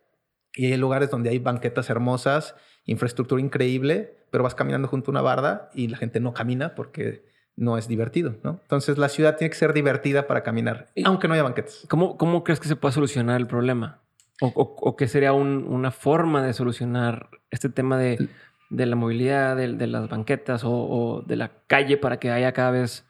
Y 0.53 0.67
hay 0.67 0.77
lugares 0.77 1.11
donde 1.11 1.31
hay 1.31 1.39
banquetas 1.39 1.89
hermosas 1.89 2.57
infraestructura 2.85 3.41
increíble, 3.41 4.27
pero 4.31 4.45
vas 4.45 4.55
caminando 4.55 4.89
junto 4.89 5.11
a 5.11 5.13
una 5.13 5.23
barda 5.23 5.71
y 5.75 5.89
la 5.89 5.97
gente 5.97 6.21
no 6.21 6.35
camina 6.35 6.75
porque 6.75 7.25
no 7.61 7.77
es 7.77 7.89
divertido, 7.89 8.37
¿no? 8.43 8.59
Entonces 8.63 8.97
la 8.97 9.11
ciudad 9.11 9.37
tiene 9.37 9.51
que 9.51 9.57
ser 9.57 9.75
divertida 9.75 10.27
para 10.27 10.43
caminar, 10.43 10.89
aunque 11.05 11.29
no 11.29 11.35
haya 11.35 11.43
banquetes. 11.43 11.87
¿Cómo, 11.89 12.17
cómo 12.17 12.43
crees 12.43 12.59
que 12.59 12.69
se 12.69 12.75
puede 12.75 12.95
solucionar 12.95 13.39
el 13.39 13.47
problema? 13.47 14.01
¿O, 14.41 14.49
o, 14.55 14.97
qué 14.97 15.07
sería 15.07 15.35
una 15.35 15.91
forma 15.91 16.43
de 16.43 16.55
solucionar 16.55 17.29
este 17.51 17.69
tema 17.69 17.99
de, 17.99 18.31
de 18.71 18.87
la 18.87 18.97
movilidad, 18.97 19.55
de, 19.55 19.75
de 19.75 19.87
las 19.87 20.09
banquetas 20.09 20.65
o, 20.65 20.71
o, 20.73 21.23
de 21.23 21.37
la 21.37 21.53
calle 21.67 21.99
para 21.99 22.19
que 22.19 22.31
haya 22.31 22.53
cada 22.53 22.71
vez, 22.71 23.07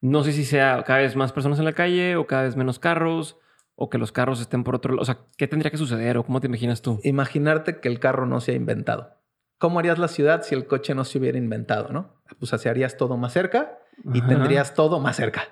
no 0.00 0.24
sé 0.24 0.32
si 0.32 0.44
sea 0.44 0.82
cada 0.84 0.98
vez 0.98 1.14
más 1.14 1.30
personas 1.32 1.60
en 1.60 1.64
la 1.64 1.74
calle 1.74 2.16
o 2.16 2.26
cada 2.26 2.42
vez 2.42 2.56
menos 2.56 2.80
carros? 2.80 3.38
o 3.76 3.90
que 3.90 3.98
los 3.98 4.12
carros 4.12 4.40
estén 4.40 4.62
por 4.62 4.76
otro 4.76 4.92
lado? 4.92 5.02
O 5.02 5.04
sea, 5.04 5.18
¿qué 5.36 5.48
tendría 5.48 5.68
que 5.68 5.76
suceder 5.76 6.16
o 6.16 6.24
cómo 6.24 6.40
te 6.40 6.46
imaginas 6.46 6.80
tú? 6.80 7.00
Imaginarte 7.02 7.80
que 7.80 7.88
el 7.88 7.98
carro 7.98 8.24
no 8.24 8.40
se 8.40 8.52
ha 8.52 8.54
inventado. 8.54 9.16
¿Cómo 9.58 9.80
harías 9.80 9.98
la 9.98 10.06
ciudad 10.06 10.42
si 10.42 10.54
el 10.54 10.68
coche 10.68 10.94
no 10.94 11.04
se 11.04 11.18
hubiera 11.18 11.38
inventado, 11.38 11.88
no? 11.88 12.22
Pues 12.38 12.52
así 12.52 12.68
harías 12.68 12.96
todo 12.96 13.16
más 13.16 13.32
cerca 13.32 13.78
y 14.12 14.20
tendrías 14.22 14.74
todo 14.74 15.00
más 15.00 15.16
cerca. 15.16 15.48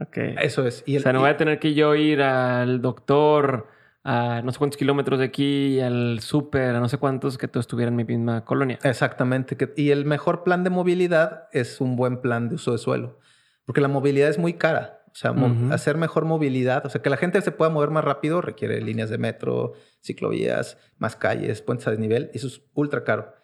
Ok. 0.00 0.16
Eso 0.42 0.66
es. 0.66 0.84
o 0.86 1.00
sea, 1.00 1.12
no 1.12 1.20
voy 1.20 1.30
a 1.30 1.36
tener 1.36 1.58
que 1.58 1.74
yo 1.74 1.94
ir 1.94 2.22
al 2.22 2.82
doctor 2.82 3.68
a 4.04 4.40
no 4.42 4.52
sé 4.52 4.58
cuántos 4.58 4.76
kilómetros 4.76 5.18
de 5.18 5.24
aquí, 5.24 5.80
al 5.80 6.20
súper, 6.20 6.76
a 6.76 6.80
no 6.80 6.88
sé 6.88 6.98
cuántos, 6.98 7.38
que 7.38 7.48
todo 7.48 7.60
estuviera 7.60 7.88
en 7.88 7.96
mi 7.96 8.04
misma 8.04 8.44
colonia. 8.44 8.78
Exactamente. 8.84 9.56
Y 9.76 9.90
el 9.90 10.04
mejor 10.04 10.44
plan 10.44 10.62
de 10.62 10.70
movilidad 10.70 11.48
es 11.52 11.80
un 11.80 11.96
buen 11.96 12.20
plan 12.20 12.48
de 12.48 12.54
uso 12.54 12.72
de 12.72 12.78
suelo. 12.78 13.18
Porque 13.64 13.80
la 13.80 13.88
movilidad 13.88 14.28
es 14.28 14.38
muy 14.38 14.54
cara. 14.54 15.02
O 15.10 15.18
sea, 15.18 15.34
hacer 15.70 15.96
mejor 15.96 16.26
movilidad, 16.26 16.84
o 16.84 16.90
sea, 16.90 17.00
que 17.00 17.08
la 17.08 17.16
gente 17.16 17.40
se 17.40 17.50
pueda 17.50 17.70
mover 17.70 17.88
más 17.88 18.04
rápido 18.04 18.42
requiere 18.42 18.82
líneas 18.82 19.08
de 19.08 19.16
metro, 19.16 19.72
ciclovías, 20.04 20.76
más 20.98 21.16
calles, 21.16 21.62
puentes 21.62 21.86
a 21.88 21.90
desnivel. 21.90 22.30
Eso 22.34 22.48
es 22.48 22.60
ultra 22.74 23.02
caro. 23.02 23.34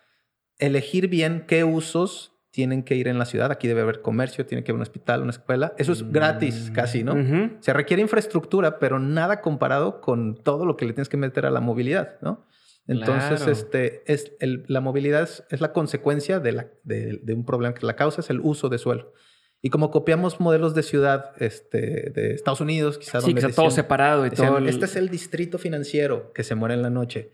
Elegir 0.58 1.08
bien 1.08 1.46
qué 1.48 1.64
usos 1.64 2.31
tienen 2.52 2.84
que 2.84 2.94
ir 2.94 3.08
en 3.08 3.18
la 3.18 3.24
ciudad. 3.24 3.50
Aquí 3.50 3.66
debe 3.66 3.80
haber 3.80 4.02
comercio, 4.02 4.46
tiene 4.46 4.62
que 4.62 4.70
haber 4.70 4.76
un 4.76 4.82
hospital, 4.82 5.22
una 5.22 5.30
escuela. 5.30 5.74
Eso 5.78 5.90
es 5.90 6.12
gratis 6.12 6.70
mm, 6.70 6.72
casi, 6.74 7.02
¿no? 7.02 7.16
Se 7.60 7.72
requiere 7.72 8.02
infraestructura, 8.02 8.78
pero 8.78 9.00
nada 9.00 9.40
comparado 9.40 10.00
con 10.00 10.36
todo 10.36 10.66
lo 10.66 10.76
que 10.76 10.84
le 10.84 10.92
tienes 10.92 11.08
que 11.08 11.16
meter 11.16 11.46
a 11.46 11.50
la 11.50 11.60
movilidad, 11.60 12.20
¿no? 12.20 12.46
Entonces, 12.86 13.46
este, 13.46 14.02
es 14.12 14.32
la 14.40 14.80
movilidad 14.80 15.22
es, 15.22 15.60
la 15.60 15.72
consecuencia 15.72 16.40
de, 16.40 16.52
la, 16.52 16.66
de, 16.82 17.20
de, 17.22 17.34
un 17.34 17.44
problema 17.44 17.74
que 17.74 17.86
la 17.86 17.96
causa 17.96 18.20
es 18.20 18.28
el 18.28 18.40
uso 18.40 18.68
de 18.68 18.78
suelo. 18.78 19.12
Y 19.64 19.70
como 19.70 19.92
copiamos 19.92 20.40
modelos 20.40 20.74
de 20.74 20.82
ciudad 20.82 21.30
este, 21.38 22.10
de 22.10 22.34
Estados 22.34 22.60
Unidos, 22.60 22.98
quizás. 22.98 23.22
Sí, 23.22 23.32
que 23.32 23.38
está 23.38 23.52
todo 23.52 23.70
separado 23.70 24.26
y 24.26 24.30
todo. 24.30 24.58
Este 24.58 24.86
es 24.86 24.96
el 24.96 25.08
distrito 25.08 25.56
financiero 25.56 26.32
que 26.32 26.42
se 26.42 26.56
muere 26.56 26.74
en 26.74 26.82
la 26.82 26.90
noche. 26.90 27.30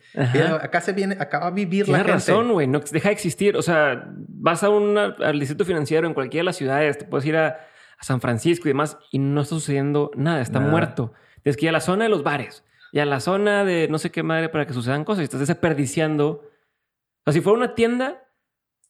acá 0.61 0.83
se 0.83 0.93
viene, 0.93 1.17
acá 1.19 1.39
va 1.39 1.47
a 1.47 1.51
vivir 1.51 1.89
la 1.89 1.97
gente. 1.97 2.13
Tienes 2.13 2.29
razón, 2.29 2.53
güey. 2.53 2.67
No 2.67 2.81
deja 2.81 3.09
de 3.09 3.15
existir. 3.15 3.57
O 3.57 3.63
sea, 3.63 4.13
vas 4.15 4.63
a 4.63 4.69
un 4.69 4.99
al 4.99 5.41
distrito 5.41 5.65
financiero 5.65 6.07
en 6.07 6.13
cualquiera 6.13 6.43
de 6.43 6.47
las 6.47 6.57
ciudades, 6.57 6.99
te 6.99 7.07
puedes 7.07 7.27
ir 7.27 7.37
a, 7.37 7.61
San 8.01 8.21
Francisco 8.21 8.69
y 8.69 8.71
demás, 8.71 8.97
y 9.11 9.19
no 9.19 9.41
está 9.41 9.57
sucediendo 9.57 10.13
nada, 10.15 10.41
está 10.41 10.61
muerto. 10.61 11.15
Tienes 11.43 11.57
que 11.57 11.65
ir 11.65 11.71
a 11.71 11.73
la 11.73 11.81
zona 11.81 12.05
de 12.05 12.11
los 12.11 12.23
bares 12.23 12.65
y 12.93 13.01
a 13.01 13.05
la 13.05 13.19
zona 13.19 13.65
de 13.65 13.89
no 13.89 13.99
sé 13.99 14.13
qué 14.13 14.23
madre 14.23 14.51
para 14.51 14.69
que 14.69 14.73
sucedan 14.73 15.05
cosas. 15.05 15.23
Y 15.23 15.25
estás 15.25 15.41
desperdiciando. 15.41 16.29
O 16.29 16.43
sea, 17.25 17.33
si 17.33 17.41
fuera 17.41 17.59
una 17.59 17.75
tienda, 17.75 18.28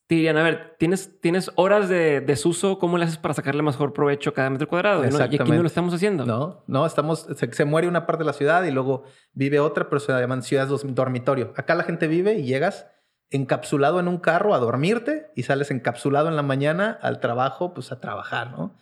te 0.08 0.14
dirían, 0.14 0.38
a 0.38 0.42
ver, 0.42 0.74
tienes, 0.78 1.20
tienes 1.20 1.50
horas 1.54 1.90
de 1.90 2.22
desuso, 2.22 2.78
¿cómo 2.78 2.96
le 2.96 3.04
haces 3.04 3.18
para 3.18 3.34
sacarle 3.34 3.62
mejor 3.62 3.92
provecho 3.92 4.30
a 4.30 4.32
cada 4.32 4.48
metro 4.48 4.66
cuadrado? 4.66 5.04
Y 5.04 5.22
aquí 5.22 5.38
no 5.38 5.60
lo 5.60 5.66
estamos 5.66 5.92
haciendo. 5.92 6.24
No, 6.24 6.64
no, 6.66 6.86
estamos, 6.86 7.26
se, 7.36 7.64
muere 7.66 7.88
una 7.88 8.06
parte 8.06 8.20
de 8.20 8.26
la 8.26 8.32
ciudad 8.32 8.64
y 8.64 8.70
luego 8.70 9.04
vive 9.34 9.60
otra, 9.60 9.90
pero 9.90 10.00
se 10.00 10.10
llaman 10.12 10.42
ciudades 10.42 10.82
dormitorio. 10.94 11.52
Acá 11.56 11.74
la 11.74 11.84
gente 11.84 12.08
vive 12.08 12.36
y 12.36 12.44
llegas 12.44 12.86
encapsulado 13.28 14.00
en 14.00 14.08
un 14.08 14.16
carro 14.16 14.54
a 14.54 14.58
dormirte 14.58 15.26
y 15.36 15.42
sales 15.42 15.70
encapsulado 15.70 16.28
en 16.28 16.36
la 16.36 16.42
mañana 16.42 16.98
al 17.02 17.20
trabajo, 17.20 17.74
pues 17.74 17.92
a 17.92 18.00
trabajar, 18.00 18.52
¿no? 18.52 18.78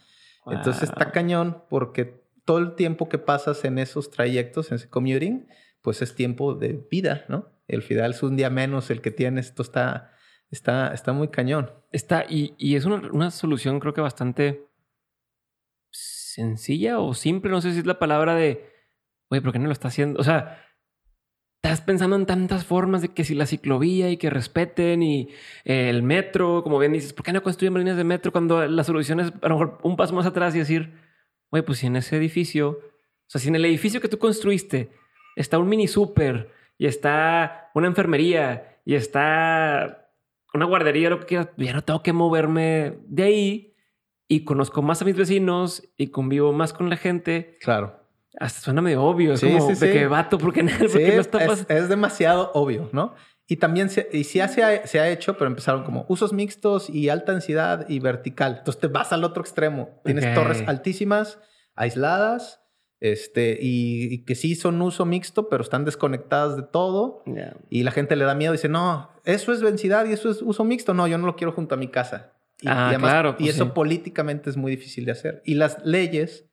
Entonces 0.46 0.84
está 0.84 1.10
cañón 1.10 1.64
porque 1.68 2.22
todo 2.44 2.58
el 2.58 2.76
tiempo 2.76 3.08
que 3.08 3.18
pasas 3.18 3.64
en 3.64 3.80
esos 3.80 4.12
trayectos, 4.12 4.70
en 4.70 4.76
ese 4.76 4.88
commuting, 4.88 5.48
pues 5.82 6.02
es 6.02 6.14
tiempo 6.14 6.54
de 6.54 6.86
vida, 6.88 7.24
¿no? 7.28 7.48
El 7.66 7.82
final 7.82 8.12
es 8.12 8.22
un 8.22 8.36
día 8.36 8.48
menos 8.48 8.90
el 8.90 9.00
que 9.00 9.10
tienes. 9.10 9.46
Esto 9.46 9.62
está 9.62 10.12
Está, 10.51 10.93
está 10.94 11.12
muy 11.12 11.28
cañón. 11.28 11.73
Está, 11.93 12.24
y, 12.28 12.55
y 12.59 12.77
es 12.77 12.85
una, 12.85 12.97
una, 13.10 13.31
solución 13.31 13.81
creo 13.81 13.94
que 13.94 14.01
bastante 14.01 14.68
sencilla 15.90 16.98
o 17.01 17.14
simple. 17.14 17.51
No 17.51 17.60
sé 17.60 17.73
si 17.73 17.81
es 17.81 17.86
la 17.86 17.98
palabra 17.98 18.35
de, 18.35 18.70
oye, 19.28 19.43
¿por 19.43 19.52
qué 19.52 19.59
no 19.59 19.66
lo 19.66 19.73
está 19.73 19.89
haciendo? 19.89 20.20
O 20.20 20.24
sea, 20.24 20.62
estás 21.62 21.81
pensando 21.81 22.16
en 22.16 22.27
tantas 22.27 22.64
formas 22.64 23.02
de 23.02 23.09
que 23.09 23.24
si 23.24 23.35
la 23.35 23.47
ciclovía 23.47 24.10
y 24.10 24.18
que 24.18 24.31
respeten 24.31 25.02
y 25.02 25.31
eh, 25.64 25.90
el 25.90 26.02
metro, 26.02 26.62
como 26.62 26.78
bien 26.78 26.93
dices, 26.93 27.12
¿por 27.12 27.24
qué 27.24 27.32
no 27.32 27.43
construyen 27.43 27.74
líneas 27.74 27.97
de 27.97 28.05
metro 28.05 28.31
cuando 28.31 28.66
la 28.66 28.85
solución 28.85 29.20
es 29.20 29.32
a 29.43 29.48
lo 29.48 29.59
mejor 29.59 29.78
un 29.82 29.97
paso 29.97 30.14
más 30.14 30.27
atrás 30.27 30.55
y 30.55 30.60
decir, 30.60 30.93
oye, 31.51 31.62
pues 31.64 31.78
si 31.78 31.86
en 31.86 31.97
ese 31.97 32.16
edificio, 32.16 32.70
o 32.70 33.28
sea, 33.28 33.40
si 33.40 33.48
en 33.48 33.56
el 33.56 33.64
edificio 33.64 34.01
que 34.01 34.09
tú 34.09 34.18
construiste 34.18 34.90
está 35.35 35.59
un 35.59 35.68
mini 35.68 35.89
super 35.89 36.52
y 36.78 36.86
está 36.86 37.70
una 37.74 37.89
enfermería 37.89 38.78
y 38.85 38.94
está 38.94 40.05
una 40.55 40.66
guardería, 40.66 41.10
lo 41.10 41.20
que 41.20 41.27
quieras, 41.27 41.48
ya 41.56 41.73
no 41.73 41.82
tengo 41.82 42.02
que 42.02 42.12
moverme 42.12 42.98
de 43.06 43.23
ahí 43.23 43.77
y 44.28 44.44
conozco 44.44 44.82
más 44.82 45.02
a 45.02 45.05
mis 45.05 45.16
vecinos 45.16 45.89
y 45.97 46.09
convivo 46.09 46.52
más 46.52 46.73
con 46.73 46.90
la 46.90 46.97
gente. 46.97 47.59
Claro. 47.60 48.01
Hasta 48.39 48.60
suena 48.60 48.82
medio 48.82 49.02
obvio. 49.02 49.32
Es 49.32 49.40
como 49.40 49.68
de 49.68 49.93
que 49.93 50.06
vato, 50.06 50.39
¿por 50.39 50.52
qué, 50.52 50.62
no 50.62 50.70
está 50.70 51.44
es, 51.44 51.66
es, 51.68 51.89
demasiado 51.89 52.51
obvio, 52.55 52.90
¿no? 52.93 53.14
Y 53.48 53.56
también 53.56 53.89
se, 53.89 54.09
y 54.12 54.24
sí 54.24 54.40
se 54.48 54.62
ha, 54.62 54.86
se 54.86 55.01
ha, 55.01 55.09
hecho, 55.09 55.39
pero 55.39 55.47
empezaron 55.47 55.85
como 55.85 56.05
usos 56.09 56.32
mixtos 56.32 56.90
y 56.90 57.09
alta 57.09 57.32
densidad 57.32 57.89
y 57.89 58.01
vertical. 58.01 58.56
Entonces 58.59 58.81
te 58.81 58.89
vas 58.89 59.12
al 59.12 59.23
otro 59.23 59.43
extremo. 59.43 60.01
Tienes 60.05 60.35
torres 60.35 60.64
altísimas, 60.66 61.39
aisladas, 61.74 62.65
este, 63.01 63.59
y, 63.60 64.24
que 64.24 64.35
sí 64.35 64.55
son 64.55 64.81
uso 64.81 65.05
mixto, 65.05 65.48
pero 65.48 65.62
están 65.62 65.85
desconectadas 65.85 66.56
de 66.56 66.62
todo. 66.62 67.23
Y 67.68 67.82
la 67.82 67.90
gente 67.90 68.16
le 68.16 68.24
da 68.24 68.35
miedo 68.35 68.55
y 68.55 68.56
dice, 68.56 68.68
no, 68.68 69.10
eso 69.24 69.52
es 69.52 69.60
densidad 69.60 70.06
y 70.06 70.12
eso 70.12 70.31
es 70.31 70.43
uso 70.43 70.64
mixto. 70.64 70.94
No, 70.94 71.06
yo 71.06 71.18
no 71.18 71.27
lo 71.27 71.36
quiero 71.36 71.52
junto 71.52 71.74
a 71.74 71.78
mi 71.78 71.89
casa. 71.89 72.32
Y, 72.60 72.68
ah, 72.68 72.94
claro, 72.98 73.36
y 73.39 73.44
pues 73.44 73.56
eso 73.56 73.74
políticamente 73.74 74.48
es 74.48 74.56
muy 74.56 74.70
difícil 74.73 75.05
de 75.05 75.12
hacer. 75.12 75.43
Y 75.44 75.55
las 75.55 75.85
leyes 75.85 76.48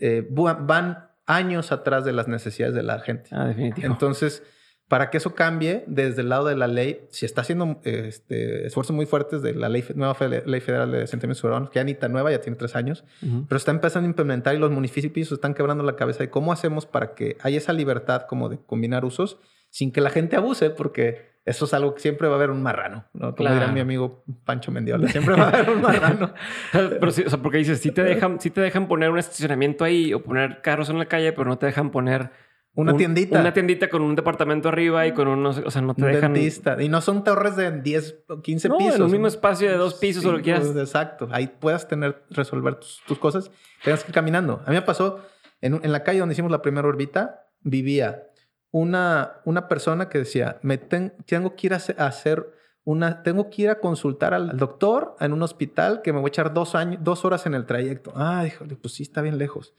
eh, 0.00 0.26
van 0.30 1.10
años 1.26 1.72
atrás 1.72 2.04
de 2.04 2.12
las 2.12 2.26
necesidades 2.26 2.74
de 2.74 2.82
la 2.82 3.00
gente. 3.00 3.28
Ah, 3.32 3.44
definitivamente. 3.44 3.86
Entonces, 3.86 4.42
para 4.90 5.08
que 5.08 5.18
eso 5.18 5.36
cambie 5.36 5.84
desde 5.86 6.22
el 6.22 6.30
lado 6.30 6.46
de 6.46 6.56
la 6.56 6.66
ley, 6.66 7.06
si 7.10 7.24
está 7.24 7.42
haciendo 7.42 7.80
este, 7.84 8.66
esfuerzos 8.66 8.96
muy 8.96 9.06
fuertes 9.06 9.40
de 9.40 9.54
la 9.54 9.68
ley, 9.68 9.84
nueva 9.94 10.16
ley 10.44 10.60
federal 10.60 10.90
de 10.90 11.04
asentamientos 11.04 11.44
urbanos, 11.44 11.70
que 11.70 11.78
ya 11.78 11.84
ni 11.84 11.94
tan 11.94 12.10
nueva, 12.10 12.32
ya 12.32 12.40
tiene 12.40 12.56
tres 12.56 12.74
años, 12.74 13.04
pero 13.20 13.56
está 13.56 13.70
empezando 13.70 14.08
a 14.08 14.10
implementar 14.10 14.56
y 14.56 14.58
los 14.58 14.72
municipios 14.72 15.30
están 15.30 15.54
quebrando 15.54 15.84
la 15.84 15.94
cabeza 15.94 16.24
de 16.24 16.30
cómo 16.30 16.52
hacemos 16.52 16.86
para 16.86 17.14
que 17.14 17.36
haya 17.40 17.58
esa 17.58 17.72
libertad 17.72 18.22
como 18.28 18.48
de 18.48 18.58
combinar 18.58 19.04
usos 19.04 19.38
sin 19.68 19.92
que 19.92 20.00
la 20.00 20.10
gente 20.10 20.34
abuse, 20.34 20.70
porque 20.70 21.38
eso 21.44 21.66
es 21.66 21.72
algo 21.72 21.94
que 21.94 22.00
siempre 22.00 22.26
va 22.26 22.34
a 22.34 22.38
haber 22.38 22.50
un 22.50 22.60
marrano, 22.60 23.04
¿no? 23.12 23.36
Como 23.36 23.48
dirá 23.48 23.68
mi 23.68 23.78
amigo 23.78 24.24
Pancho 24.44 24.72
Mendiola, 24.72 25.06
siempre 25.06 25.36
va 25.36 25.44
a 25.44 25.48
haber 25.50 25.70
un 25.70 25.82
marrano. 25.82 26.34
pero 26.72 27.12
sí, 27.12 27.22
o 27.24 27.30
sea, 27.30 27.38
porque 27.40 27.58
dices, 27.58 27.78
si 27.78 27.92
te 27.92 28.02
dejan, 28.02 28.40
si 28.40 28.50
te 28.50 28.60
dejan 28.60 28.88
poner 28.88 29.10
un 29.10 29.20
estacionamiento 29.20 29.84
ahí 29.84 30.12
o 30.12 30.24
poner 30.24 30.62
carros 30.62 30.90
en 30.90 30.98
la 30.98 31.06
calle, 31.06 31.32
pero 31.32 31.48
no 31.48 31.58
te 31.58 31.66
dejan 31.66 31.92
poner 31.92 32.32
una 32.74 32.96
tiendita. 32.96 33.40
Una 33.40 33.52
tiendita 33.52 33.88
con 33.88 34.02
un 34.02 34.14
departamento 34.14 34.68
arriba 34.68 35.06
y 35.06 35.12
con 35.12 35.26
unos, 35.28 35.58
o 35.58 35.70
sea, 35.70 35.82
no 35.82 35.94
te 35.94 36.04
dejan. 36.04 36.32
Dentista. 36.32 36.80
Y 36.80 36.88
no 36.88 37.00
son 37.00 37.24
torres 37.24 37.56
de 37.56 37.80
10 37.80 38.24
o 38.28 38.40
15 38.40 38.68
no, 38.68 38.78
pisos. 38.78 38.96
En 38.96 39.02
un 39.02 39.10
mismo 39.10 39.26
espacio 39.26 39.68
de 39.68 39.76
dos 39.76 39.94
pisos 39.94 40.24
o 40.24 40.32
lo 40.32 40.38
que 40.38 40.44
quieras. 40.44 40.68
Exacto. 40.76 41.28
Ahí 41.32 41.48
puedas 41.48 41.88
tener, 41.88 42.22
resolver 42.30 42.76
tus, 42.76 43.18
cosas. 43.18 43.50
Tengas 43.82 44.04
que 44.04 44.10
ir 44.10 44.14
caminando. 44.14 44.62
A 44.64 44.70
mí 44.70 44.76
me 44.76 44.82
pasó 44.82 45.20
en, 45.60 45.80
en, 45.82 45.92
la 45.92 46.04
calle 46.04 46.20
donde 46.20 46.34
hicimos 46.34 46.50
la 46.50 46.62
primera 46.62 46.86
orbita, 46.86 47.48
vivía 47.60 48.28
una, 48.70 49.40
una 49.44 49.66
persona 49.66 50.08
que 50.08 50.18
decía: 50.18 50.60
Me 50.62 50.78
tengo 50.78 51.56
que 51.56 51.66
ir 51.66 51.74
a 51.74 51.76
hacer 51.76 52.54
una, 52.84 53.24
tengo 53.24 53.50
que 53.50 53.62
ir 53.62 53.70
a 53.70 53.80
consultar 53.80 54.32
al 54.32 54.56
doctor 54.56 55.16
en 55.18 55.32
un 55.32 55.42
hospital 55.42 56.02
que 56.02 56.12
me 56.12 56.20
voy 56.20 56.28
a 56.28 56.30
echar 56.30 56.54
dos, 56.54 56.76
años, 56.76 57.00
dos 57.02 57.24
horas 57.24 57.46
en 57.46 57.54
el 57.54 57.66
trayecto. 57.66 58.12
Ah, 58.14 58.44
híjole, 58.46 58.76
pues 58.76 58.94
sí, 58.94 59.02
está 59.02 59.22
bien 59.22 59.38
lejos 59.38 59.74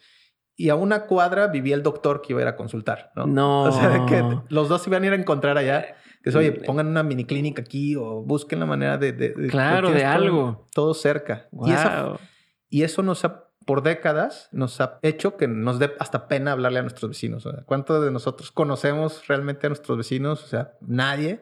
y 0.62 0.70
a 0.70 0.76
una 0.76 1.08
cuadra 1.08 1.48
vivía 1.48 1.74
el 1.74 1.82
doctor 1.82 2.22
que 2.22 2.34
iba 2.34 2.40
a 2.40 2.44
ir 2.44 2.48
a 2.48 2.56
consultar, 2.56 3.12
¿no? 3.16 3.26
No. 3.26 3.64
O 3.64 3.72
sea, 3.72 4.06
que 4.06 4.24
los 4.50 4.70
dos 4.70 4.86
iban 4.86 5.02
a 5.02 5.08
ir 5.08 5.14
a 5.14 5.16
encontrar 5.16 5.58
allá. 5.58 5.96
Que 6.22 6.30
es, 6.30 6.36
oye, 6.36 6.52
pongan 6.52 6.86
una 6.86 7.02
mini 7.02 7.26
clínica 7.26 7.64
aquí 7.64 7.96
o 7.96 8.22
busquen 8.22 8.60
la 8.60 8.68
manera 8.68 9.00
de... 9.00 9.34
claro, 9.50 9.90
de, 9.90 10.06
algo. 10.06 10.68
Todo 10.72 10.94
cerca. 10.94 11.48
Y, 11.66 12.78
y, 12.78 12.84
eso 12.84 13.02
nos 13.02 13.26
ha, 13.26 13.46
por 13.66 13.82
décadas, 13.82 14.50
nos 14.52 14.80
ha 14.82 15.00
hecho 15.02 15.36
que 15.36 15.48
nos 15.48 15.80
dé 15.80 15.94
hasta 15.98 16.28
pena 16.28 16.52
hablarle 16.52 16.78
a 16.78 16.84
nuestros 16.84 17.10
vecinos. 17.10 17.48
O 17.48 17.52
sea, 17.52 17.64
¿Cuántos 17.64 18.06
de 18.06 18.12
nosotros 18.12 18.52
conocemos 18.52 19.28
realmente 19.28 19.66
a 19.66 19.70
nuestros 19.72 19.98
vecinos? 19.98 20.44
O 20.44 20.48
sea, 20.48 20.74
nadie. 20.80 21.42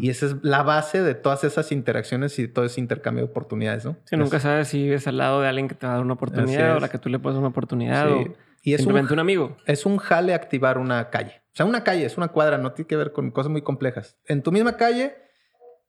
Y 0.00 0.10
esa 0.10 0.26
es 0.26 0.36
la 0.42 0.62
base 0.62 1.02
de 1.02 1.14
todas 1.14 1.44
esas 1.44 1.72
interacciones 1.72 2.38
y 2.38 2.48
todo 2.48 2.66
ese 2.66 2.80
intercambio 2.80 3.24
de 3.24 3.30
oportunidades, 3.30 3.84
¿no? 3.86 3.96
Sí, 4.04 4.16
nunca 4.16 4.38
sabes 4.38 4.68
si 4.68 4.82
vives 4.82 5.06
al 5.06 5.16
lado 5.16 5.40
de 5.40 5.48
alguien 5.48 5.68
que 5.68 5.74
te 5.74 5.86
va 5.86 5.92
a 5.92 5.96
dar 5.96 6.04
una 6.04 6.14
oportunidad 6.14 6.76
o 6.76 6.80
la 6.80 6.88
que 6.88 6.98
tú 6.98 7.08
le 7.08 7.18
puedes 7.18 7.36
dar 7.36 7.40
una 7.40 7.50
oportunidad 7.50 8.08
y 8.62 8.74
es 8.74 8.80
simplemente 8.80 9.12
un, 9.14 9.18
amigo. 9.18 9.56
Es 9.66 9.86
un 9.86 9.96
jale 9.98 10.34
activar 10.34 10.78
una 10.78 11.10
calle. 11.10 11.42
O 11.52 11.56
sea, 11.56 11.66
una 11.66 11.82
calle 11.84 12.04
es 12.04 12.16
una 12.16 12.28
cuadra, 12.28 12.58
no 12.58 12.72
tiene 12.72 12.86
que 12.86 12.96
ver 12.96 13.12
con 13.12 13.30
cosas 13.30 13.50
muy 13.50 13.62
complejas. 13.62 14.18
En 14.26 14.42
tu 14.42 14.52
misma 14.52 14.76
calle, 14.76 15.16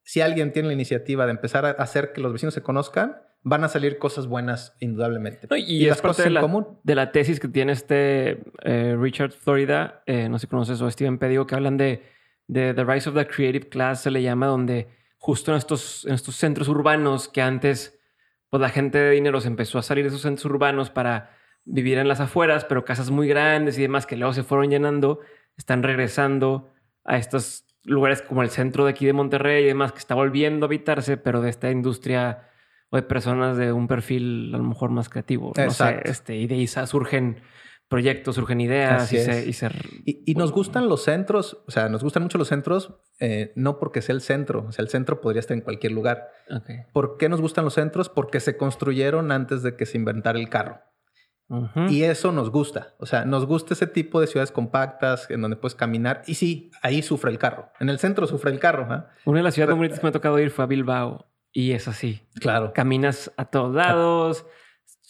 si 0.03 0.21
alguien 0.21 0.51
tiene 0.53 0.69
la 0.69 0.73
iniciativa 0.73 1.25
de 1.25 1.31
empezar 1.31 1.65
a 1.65 1.71
hacer 1.71 2.13
que 2.13 2.21
los 2.21 2.33
vecinos 2.33 2.53
se 2.53 2.61
conozcan, 2.61 3.21
van 3.43 3.63
a 3.63 3.67
salir 3.67 3.97
cosas 3.97 4.27
buenas 4.27 4.75
indudablemente. 4.79 5.47
y, 5.57 5.85
las 5.85 6.01
cosas 6.01 6.25
de 6.25 6.31
la, 6.31 6.39
en 6.39 6.45
común. 6.45 6.79
De 6.83 6.95
la 6.95 7.11
tesis 7.11 7.39
que 7.39 7.47
tiene 7.47 7.73
este 7.73 8.43
eh, 8.63 8.95
Richard 8.99 9.31
Florida, 9.31 10.03
eh, 10.05 10.29
no 10.29 10.37
sé 10.39 10.45
si 10.45 10.47
conoces, 10.47 10.81
o 10.81 10.89
Steven 10.89 11.17
Pedigo, 11.17 11.45
que 11.47 11.55
hablan 11.55 11.77
de 11.77 12.03
de 12.51 12.73
The 12.73 12.83
Rise 12.83 13.09
of 13.09 13.15
the 13.15 13.25
Creative 13.25 13.69
Class, 13.69 14.01
se 14.01 14.11
le 14.11 14.21
llama, 14.21 14.47
donde 14.47 14.89
justo 15.17 15.51
en 15.51 15.57
estos, 15.57 16.05
en 16.05 16.15
estos 16.15 16.35
centros 16.35 16.67
urbanos 16.67 17.29
que 17.29 17.41
antes, 17.41 17.97
pues 18.49 18.59
la 18.59 18.67
gente 18.67 18.97
de 18.97 19.11
dinero 19.11 19.39
se 19.39 19.47
empezó 19.47 19.79
a 19.79 19.83
salir 19.83 20.03
de 20.03 20.09
esos 20.09 20.23
centros 20.23 20.43
urbanos 20.45 20.89
para 20.89 21.37
vivir 21.65 21.97
en 21.97 22.07
las 22.07 22.19
afueras, 22.19 22.65
pero 22.65 22.85
casas 22.85 23.11
muy 23.11 23.27
grandes 23.27 23.77
y 23.77 23.81
demás 23.81 24.05
que 24.05 24.17
luego 24.17 24.33
se 24.33 24.43
fueron 24.43 24.69
llenando, 24.69 25.19
están 25.57 25.83
regresando 25.83 26.71
a 27.03 27.17
estos 27.17 27.65
lugares 27.83 28.21
como 28.21 28.43
el 28.43 28.49
centro 28.49 28.85
de 28.85 28.91
aquí 28.91 29.05
de 29.05 29.13
Monterrey 29.13 29.63
y 29.63 29.67
demás, 29.67 29.91
que 29.91 29.99
está 29.99 30.15
volviendo 30.15 30.65
a 30.65 30.67
habitarse, 30.67 31.17
pero 31.17 31.41
de 31.41 31.49
esta 31.49 31.71
industria 31.71 32.49
o 32.89 32.97
de 32.97 33.03
personas 33.03 33.57
de 33.57 33.71
un 33.71 33.87
perfil 33.87 34.51
a 34.53 34.57
lo 34.57 34.63
mejor 34.63 34.91
más 34.91 35.09
creativo. 35.09 35.53
Exacto. 35.55 36.09
este, 36.09 36.35
y 36.35 36.47
de 36.47 36.55
ahí 36.55 36.67
surgen 36.67 37.41
proyectos, 37.87 38.35
surgen 38.35 38.61
ideas 38.61 39.11
y 39.11 39.17
se, 39.53 39.73
y, 40.05 40.35
nos 40.35 40.53
gustan 40.53 40.87
los 40.87 41.03
centros, 41.03 41.61
o 41.67 41.71
sea, 41.71 41.89
nos 41.89 42.03
gustan 42.03 42.23
mucho 42.23 42.37
los 42.37 42.47
centros, 42.47 42.93
eh, 43.19 43.51
no 43.55 43.79
porque 43.79 44.01
sea 44.01 44.15
el 44.15 44.21
centro, 44.21 44.65
o 44.69 44.71
sea, 44.71 44.83
el 44.83 44.89
centro 44.89 45.19
podría 45.19 45.41
estar 45.41 45.57
en 45.57 45.61
cualquier 45.61 45.91
lugar. 45.91 46.29
¿Por 46.93 47.17
qué 47.17 47.27
nos 47.27 47.41
gustan 47.41 47.65
los 47.65 47.73
centros? 47.73 48.07
Porque 48.07 48.39
se 48.39 48.55
construyeron 48.55 49.33
antes 49.33 49.61
de 49.61 49.75
que 49.75 49.85
se 49.85 49.97
inventara 49.97 50.39
el 50.39 50.47
carro. 50.47 50.79
Y 51.89 52.03
eso 52.03 52.31
nos 52.31 52.49
gusta. 52.49 52.95
O 52.99 53.05
sea, 53.05 53.25
nos 53.25 53.45
gusta 53.45 53.73
ese 53.73 53.87
tipo 53.87 54.21
de 54.21 54.27
ciudades 54.27 54.51
compactas 54.51 55.29
en 55.29 55.41
donde 55.41 55.57
puedes 55.57 55.75
caminar. 55.75 56.21
Y 56.27 56.35
sí, 56.35 56.71
ahí 56.81 57.01
sufre 57.01 57.31
el 57.31 57.37
carro. 57.37 57.69
En 57.79 57.89
el 57.89 57.99
centro 57.99 58.27
sufre 58.27 58.51
el 58.51 58.59
carro. 58.59 58.93
¿eh? 58.93 59.03
Una 59.25 59.39
de 59.39 59.43
las 59.43 59.53
ciudades 59.53 59.75
bonitas 59.75 59.99
que 59.99 60.05
me 60.05 60.09
ha 60.09 60.13
tocado 60.13 60.39
ir 60.39 60.51
fue 60.51 60.63
a 60.63 60.67
Bilbao. 60.67 61.27
Y 61.51 61.71
es 61.71 61.87
así. 61.87 62.27
Claro. 62.35 62.71
Caminas 62.73 63.31
a 63.37 63.45
todos 63.45 63.75
lados 63.75 64.45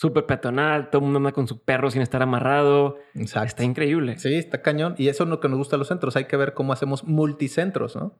súper 0.01 0.25
peatonal, 0.25 0.89
todo 0.89 0.97
el 0.97 1.03
mundo 1.03 1.17
anda 1.17 1.31
con 1.31 1.47
su 1.47 1.63
perro 1.63 1.91
sin 1.91 2.01
estar 2.01 2.23
amarrado. 2.23 2.97
Exacto. 3.13 3.47
Está 3.49 3.63
increíble. 3.63 4.17
Sí, 4.17 4.33
está 4.33 4.63
cañón. 4.63 4.95
Y 4.97 5.09
eso 5.09 5.25
es 5.25 5.29
lo 5.29 5.39
que 5.39 5.47
nos 5.47 5.59
gusta 5.59 5.75
a 5.75 5.79
los 5.79 5.89
centros. 5.89 6.15
Hay 6.15 6.25
que 6.25 6.37
ver 6.37 6.55
cómo 6.55 6.73
hacemos 6.73 7.03
multicentros, 7.03 7.95
¿no? 7.95 8.19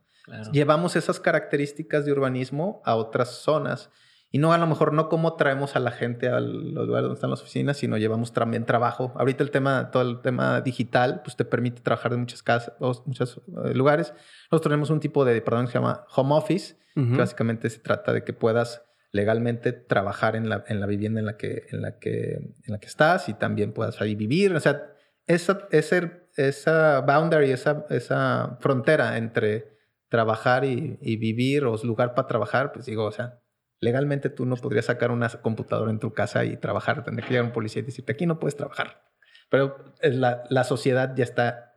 Llevamos 0.51 0.95
esas 0.95 1.19
características 1.19 2.05
de 2.05 2.11
urbanismo 2.11 2.83
a 2.85 2.95
otras 2.95 3.29
zonas. 3.29 3.89
Y 4.33 4.39
no 4.39 4.53
a 4.53 4.57
lo 4.57 4.65
mejor 4.65 4.93
no 4.93 5.09
como 5.09 5.35
traemos 5.35 5.75
a 5.75 5.79
la 5.79 5.91
gente 5.91 6.29
a 6.29 6.39
los 6.39 6.87
lugares 6.87 7.03
donde 7.03 7.15
están 7.15 7.29
las 7.29 7.41
oficinas, 7.41 7.75
sino 7.75 7.97
llevamos 7.97 8.31
también 8.31 8.65
trabajo. 8.65 9.11
Ahorita 9.15 9.43
el 9.43 9.51
tema, 9.51 9.91
todo 9.91 10.03
el 10.03 10.21
tema 10.21 10.61
digital, 10.61 11.21
pues 11.21 11.35
te 11.35 11.43
permite 11.43 11.81
trabajar 11.81 12.13
en 12.13 12.21
muchas 12.21 12.41
casas, 12.41 12.73
muchos 13.05 13.41
eh, 13.65 13.73
lugares. 13.73 14.13
Nosotros 14.49 14.69
tenemos 14.69 14.89
un 14.89 15.01
tipo 15.01 15.25
de, 15.25 15.41
perdón, 15.41 15.65
que 15.65 15.73
se 15.73 15.79
llama 15.79 16.05
home 16.15 16.33
office, 16.33 16.77
que 16.95 17.17
básicamente 17.17 17.69
se 17.69 17.79
trata 17.79 18.11
de 18.13 18.23
que 18.23 18.33
puedas 18.33 18.83
legalmente 19.11 19.73
trabajar 19.73 20.37
en 20.37 20.47
la, 20.47 20.63
en 20.67 20.79
la 20.79 20.85
vivienda 20.87 21.19
en 21.19 21.25
la, 21.25 21.37
que, 21.37 21.65
en, 21.69 21.81
la 21.81 21.99
que, 21.99 22.35
en 22.35 22.71
la 22.71 22.79
que 22.79 22.87
estás 22.87 23.27
y 23.27 23.33
también 23.33 23.73
puedas 23.73 23.99
ahí 24.01 24.15
vivir. 24.15 24.53
O 24.55 24.59
sea, 24.61 24.93
esa, 25.27 25.67
ese, 25.71 26.27
esa 26.37 27.01
boundary, 27.01 27.51
esa, 27.51 27.85
esa 27.89 28.57
frontera 28.61 29.17
entre 29.17 29.77
trabajar 30.07 30.63
y, 30.63 30.97
y 31.01 31.17
vivir 31.17 31.65
o 31.65 31.75
lugar 31.83 32.13
para 32.13 32.27
trabajar, 32.27 32.71
pues 32.71 32.85
digo, 32.85 33.05
o 33.05 33.11
sea, 33.11 33.40
legalmente 33.81 34.29
tú 34.29 34.45
no 34.45 34.55
podrías 34.55 34.85
sacar 34.85 35.11
una 35.11 35.27
computadora 35.27 35.91
en 35.91 35.99
tu 35.99 36.13
casa 36.13 36.45
y 36.45 36.55
trabajar. 36.55 37.03
Tendría 37.03 37.27
que 37.27 37.33
llegar 37.33 37.45
un 37.45 37.51
policía 37.51 37.81
y 37.81 37.85
decirte, 37.85 38.13
aquí 38.13 38.25
no 38.25 38.39
puedes 38.39 38.55
trabajar. 38.55 39.03
Pero 39.49 39.93
la, 40.01 40.43
la 40.49 40.63
sociedad 40.63 41.13
ya 41.15 41.23
está 41.23 41.73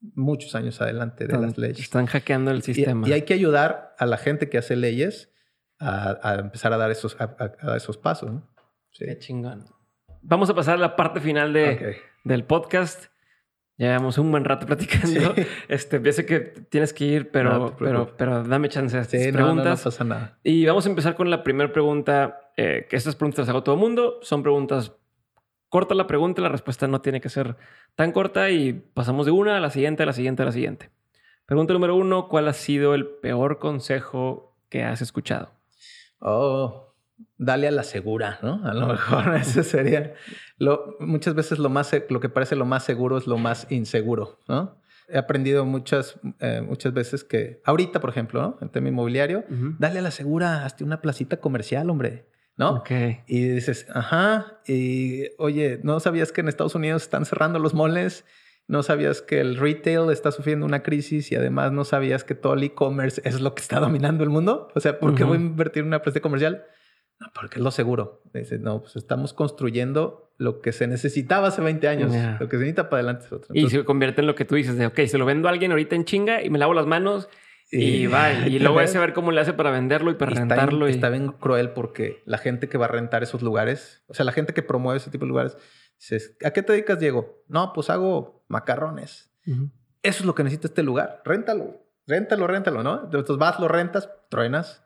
muchos 0.00 0.54
años 0.54 0.80
adelante 0.80 1.26
de 1.26 1.36
las 1.36 1.58
leyes. 1.58 1.80
Están 1.80 2.06
hackeando 2.06 2.52
el 2.52 2.62
sistema. 2.62 3.06
Y, 3.06 3.12
hay 3.12 3.22
que 3.22 3.34
ayudar 3.34 3.94
a 3.98 4.06
la 4.06 4.16
gente 4.16 4.48
que 4.48 4.56
hace 4.56 4.76
leyes 4.76 5.32
a, 5.80 6.36
empezar 6.38 6.72
a 6.72 6.76
dar 6.76 6.90
esos, 6.90 7.16
a, 7.20 7.76
esos 7.76 7.98
pasos. 7.98 8.32
¿no? 8.32 8.48
Sí. 8.92 9.04
Qué 9.04 9.18
chingón. 9.18 9.66
Vamos 10.22 10.48
a 10.50 10.54
pasar 10.54 10.76
a 10.76 10.78
la 10.78 10.96
parte 10.96 11.20
final 11.20 11.52
de, 11.52 11.98
del 12.24 12.44
podcast. 12.44 13.06
Llevamos 13.78 14.18
un 14.18 14.30
buen 14.30 14.44
rato 14.44 14.66
platicando. 14.66 15.34
Este, 15.68 16.02
ya 16.02 16.12
sé 16.12 16.26
que 16.26 16.40
tienes 16.40 16.92
que 16.92 17.04
ir, 17.04 17.30
pero, 17.30 17.76
pero, 17.78 18.14
pero 18.16 18.42
dame 18.42 18.68
chance 18.68 18.98
a 18.98 19.02
estas 19.02 19.28
preguntas. 19.28 19.78
No, 19.80 19.84
pasa 19.84 20.04
nada. 20.04 20.38
Y 20.42 20.66
vamos 20.66 20.84
a 20.84 20.90
empezar 20.90 21.14
con 21.14 21.30
la 21.30 21.44
primera 21.44 21.72
pregunta, 21.72 22.50
eh, 22.56 22.86
que 22.90 22.96
estas 22.96 23.14
preguntas 23.14 23.40
las 23.40 23.50
hago 23.50 23.62
todo 23.62 23.76
el 23.76 23.80
mundo. 23.80 24.18
Son 24.22 24.42
preguntas 24.42 24.92
corta 25.68 25.94
la 25.94 26.06
pregunta, 26.06 26.42
la 26.42 26.48
respuesta 26.48 26.86
no 26.88 27.00
tiene 27.00 27.20
que 27.20 27.28
ser 27.28 27.56
tan 27.94 28.12
corta 28.12 28.50
y 28.50 28.72
pasamos 28.72 29.26
de 29.26 29.32
una 29.32 29.56
a 29.56 29.60
la 29.60 29.70
siguiente, 29.70 30.02
a 30.02 30.06
la 30.06 30.12
siguiente, 30.12 30.42
a 30.42 30.46
la 30.46 30.52
siguiente. 30.52 30.90
Pregunta 31.46 31.72
número 31.72 31.96
uno, 31.96 32.28
¿cuál 32.28 32.48
ha 32.48 32.52
sido 32.52 32.94
el 32.94 33.06
peor 33.06 33.58
consejo 33.58 34.56
que 34.68 34.84
has 34.84 35.00
escuchado? 35.02 35.50
Oh, 36.20 36.87
dale 37.36 37.68
a 37.68 37.70
la 37.70 37.82
segura, 37.82 38.38
¿no? 38.42 38.60
A 38.64 38.74
lo 38.74 38.88
mejor 38.88 39.34
ese 39.40 39.62
sería 39.62 40.14
lo, 40.58 40.96
muchas 41.00 41.34
veces 41.34 41.58
lo 41.58 41.68
más 41.68 41.90
lo 42.08 42.20
que 42.20 42.28
parece 42.28 42.56
lo 42.56 42.66
más 42.66 42.84
seguro 42.84 43.18
es 43.18 43.26
lo 43.26 43.38
más 43.38 43.66
inseguro, 43.70 44.38
¿no? 44.48 44.80
He 45.10 45.16
aprendido 45.16 45.64
muchas 45.64 46.20
eh, 46.40 46.60
muchas 46.60 46.92
veces 46.92 47.24
que 47.24 47.62
ahorita, 47.64 47.98
por 47.98 48.10
ejemplo, 48.10 48.42
¿no? 48.42 48.58
en 48.60 48.68
tema 48.68 48.88
inmobiliario, 48.88 49.42
dale 49.78 50.00
a 50.00 50.02
la 50.02 50.10
segura 50.10 50.66
hasta 50.66 50.84
una 50.84 51.00
placita 51.00 51.38
comercial, 51.38 51.88
hombre. 51.88 52.26
¿no? 52.58 52.72
Ok. 52.72 52.90
Y 53.26 53.48
dices, 53.48 53.86
ajá, 53.94 54.60
y 54.66 55.28
oye, 55.38 55.80
¿no 55.82 56.00
sabías 56.00 56.32
que 56.32 56.42
en 56.42 56.48
Estados 56.48 56.74
Unidos 56.74 57.02
están 57.02 57.24
cerrando 57.24 57.58
los 57.58 57.72
moles? 57.72 58.26
¿No 58.66 58.82
sabías 58.82 59.22
que 59.22 59.40
el 59.40 59.56
retail 59.56 60.10
está 60.10 60.30
sufriendo 60.30 60.66
una 60.66 60.82
crisis 60.82 61.32
y 61.32 61.36
además 61.36 61.72
no 61.72 61.84
sabías 61.84 62.24
que 62.24 62.34
todo 62.34 62.54
el 62.54 62.62
e-commerce 62.64 63.22
es 63.24 63.40
lo 63.40 63.54
que 63.54 63.62
está 63.62 63.80
dominando 63.80 64.24
el 64.24 64.30
mundo? 64.30 64.68
O 64.74 64.80
sea, 64.80 64.98
¿por 64.98 65.14
qué 65.14 65.24
voy 65.24 65.38
a 65.38 65.40
invertir 65.40 65.82
en 65.82 65.86
una 65.86 66.02
plaza 66.02 66.20
comercial? 66.20 66.66
No, 67.20 67.26
porque 67.34 67.56
es 67.58 67.64
lo 67.64 67.70
seguro. 67.70 68.22
Dice, 68.32 68.58
no, 68.58 68.80
pues 68.80 68.96
estamos 68.96 69.32
construyendo 69.32 70.32
lo 70.36 70.60
que 70.60 70.72
se 70.72 70.86
necesitaba 70.86 71.48
hace 71.48 71.60
20 71.60 71.88
años. 71.88 72.12
Lo 72.38 72.48
que 72.48 72.56
se 72.56 72.60
necesita 72.60 72.88
para 72.88 73.00
adelante 73.00 73.26
es 73.26 73.32
otro. 73.32 73.54
y 73.54 73.68
se 73.68 73.84
convierte 73.84 74.20
en 74.20 74.28
lo 74.28 74.34
que 74.34 74.44
tú 74.44 74.54
dices 74.54 74.76
de, 74.76 74.86
ok, 74.86 75.00
se 75.06 75.18
lo 75.18 75.26
vendo 75.26 75.48
a 75.48 75.50
alguien 75.50 75.72
ahorita 75.72 75.96
en 75.96 76.04
chinga 76.04 76.42
y 76.42 76.50
me 76.50 76.58
lavo 76.58 76.74
las 76.74 76.86
manos 76.86 77.28
y, 77.70 78.06
va. 78.06 78.32
Y 78.46 78.58
luego 78.60 78.78
a 78.78 78.84
ver 78.84 79.12
cómo 79.12 79.32
le 79.32 79.40
hace 79.40 79.52
para 79.52 79.70
venderlo 79.70 80.10
y 80.10 80.14
para 80.14 80.32
rentarlo. 80.32 80.88
y... 80.88 80.92
está 80.92 81.10
bien 81.10 81.32
cruel 81.32 81.70
porque 81.70 82.22
la 82.24 82.38
gente 82.38 82.68
que 82.68 82.78
va 82.78 82.86
a 82.86 82.88
rentar 82.88 83.22
esos 83.22 83.42
lugares, 83.42 84.04
o 84.06 84.14
sea, 84.14 84.24
la 84.24 84.32
gente 84.32 84.54
que 84.54 84.62
promueve 84.62 84.98
ese 84.98 85.10
tipo 85.10 85.24
de 85.24 85.30
lugares, 85.30 85.56
dices, 85.98 86.36
¿a 86.44 86.52
qué 86.52 86.62
te 86.62 86.72
dedicas, 86.72 86.98
Diego? 87.00 87.42
No, 87.48 87.72
pues 87.72 87.90
hago 87.90 88.44
macarrones. 88.48 89.32
Eso 90.02 90.20
es 90.20 90.24
lo 90.24 90.34
que 90.34 90.44
necesita 90.44 90.68
este 90.68 90.82
lugar. 90.82 91.22
Réntalo, 91.24 91.82
réntalo, 92.06 92.46
réntalo, 92.46 92.82
¿no? 92.82 93.04
Entonces 93.04 93.36
vas, 93.38 93.58
lo 93.58 93.66
rentas, 93.66 94.10
truenas 94.28 94.84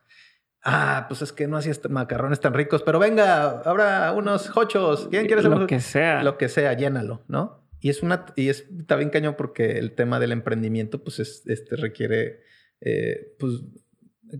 Ah, 0.65 1.07
pues 1.09 1.23
es 1.23 1.33
que 1.33 1.49
no 1.49 1.57
hacías 1.57 1.81
macarrones 1.91 2.41
tan 2.41 2.55
ricos, 2.55 2.83
pero 2.83 3.01
venga, 3.01 3.61
habrá 3.63 4.13
unos 4.13 4.57
hochos. 4.57 5.09
¿Quién 5.11 5.27
quiere 5.27 5.41
hacer 5.41 5.51
Lo 5.51 5.67
que 5.67 5.81
sea. 5.81 6.23
Lo 6.23 6.39
que 6.39 6.49
sea, 6.49 6.73
llénalo, 6.75 7.25
¿no? 7.27 7.67
Y 7.81 7.91
es 7.91 8.03
una, 8.03 8.27
y 8.37 8.49
es, 8.49 8.69
está 8.79 8.95
bien 8.95 9.11
cañón 9.11 9.35
porque 9.37 9.79
el 9.79 9.95
tema 9.97 10.21
del 10.21 10.31
emprendimiento, 10.31 11.03
pues 11.03 11.19
este 11.19 11.77
requiere, 11.77 12.43
eh, 12.81 13.35
pues, 13.41 13.65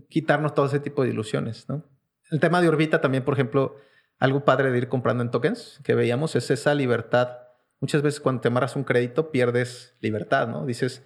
quitarnos 0.09 0.53
todo 0.53 0.67
ese 0.67 0.79
tipo 0.79 1.03
de 1.03 1.09
ilusiones, 1.09 1.67
¿no? 1.67 1.85
El 2.31 2.39
tema 2.39 2.61
de 2.61 2.69
Orbita 2.69 3.01
también, 3.01 3.25
por 3.25 3.33
ejemplo, 3.33 3.75
algo 4.17 4.45
padre 4.45 4.71
de 4.71 4.77
ir 4.77 4.87
comprando 4.87 5.23
en 5.23 5.29
tokens 5.29 5.81
que 5.83 5.93
veíamos 5.93 6.37
es 6.37 6.49
esa 6.51 6.73
libertad. 6.73 7.37
Muchas 7.81 8.01
veces 8.01 8.21
cuando 8.21 8.41
te 8.41 8.47
amarras 8.47 8.77
un 8.77 8.85
crédito 8.85 9.29
pierdes 9.29 9.97
libertad, 9.99 10.47
¿no? 10.47 10.65
Dices, 10.65 11.03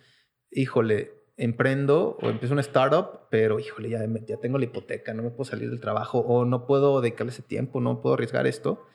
híjole, 0.52 1.17
emprendo 1.38 2.18
o 2.22 2.30
empiezo 2.30 2.54
una 2.54 2.62
startup, 2.62 3.28
pero 3.30 3.60
híjole, 3.60 3.90
ya, 3.90 4.06
ya 4.28 4.38
tengo 4.38 4.58
la 4.58 4.66
hipoteca, 4.66 5.14
no 5.14 5.24
me 5.24 5.30
puedo 5.30 5.46
salir 5.46 5.70
del 5.70 5.80
trabajo 5.80 6.20
o 6.20 6.46
no 6.46 6.66
puedo 6.66 7.00
dedicarle 7.00 7.32
ese 7.32 7.44
tiempo, 7.44 7.80
no 7.80 8.02
puedo 8.02 8.16
arriesgar 8.16 8.48
esto. 8.48 8.86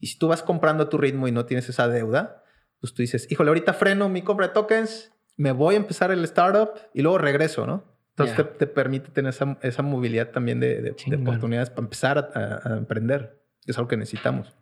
Y 0.00 0.08
si 0.08 0.18
tú 0.18 0.28
vas 0.28 0.42
comprando 0.42 0.84
a 0.84 0.88
tu 0.88 0.98
ritmo 0.98 1.28
y 1.28 1.32
no 1.32 1.44
tienes 1.44 1.68
esa 1.68 1.86
deuda, 1.88 2.42
pues 2.80 2.94
tú 2.94 3.02
dices, 3.02 3.30
híjole, 3.30 3.50
ahorita 3.50 3.74
freno 3.74 4.08
mi 4.08 4.22
compra 4.22 4.48
de 4.48 4.54
tokens, 4.54 5.12
me 5.36 5.52
voy 5.52 5.74
a 5.74 5.78
empezar 5.78 6.10
el 6.10 6.24
startup 6.24 6.70
y 6.94 7.02
luego 7.02 7.18
regreso, 7.18 7.66
¿no? 7.66 7.84
Entonces 8.16 8.58
te, 8.58 8.66
permite 8.66 9.10
tener 9.10 9.30
esa, 9.30 9.58
esa 9.62 9.82
movilidad 9.82 10.30
también 10.30 10.60
de, 10.60 10.80
de, 10.80 11.16
oportunidades 11.16 11.70
para 11.70 11.82
empezar 11.82 12.18
a, 12.18 12.60
a, 12.62 12.76
emprender, 12.76 13.42
que 13.64 13.72
es 13.72 13.78
algo 13.78 13.88
que 13.88 13.96
necesitamos. 13.96 14.56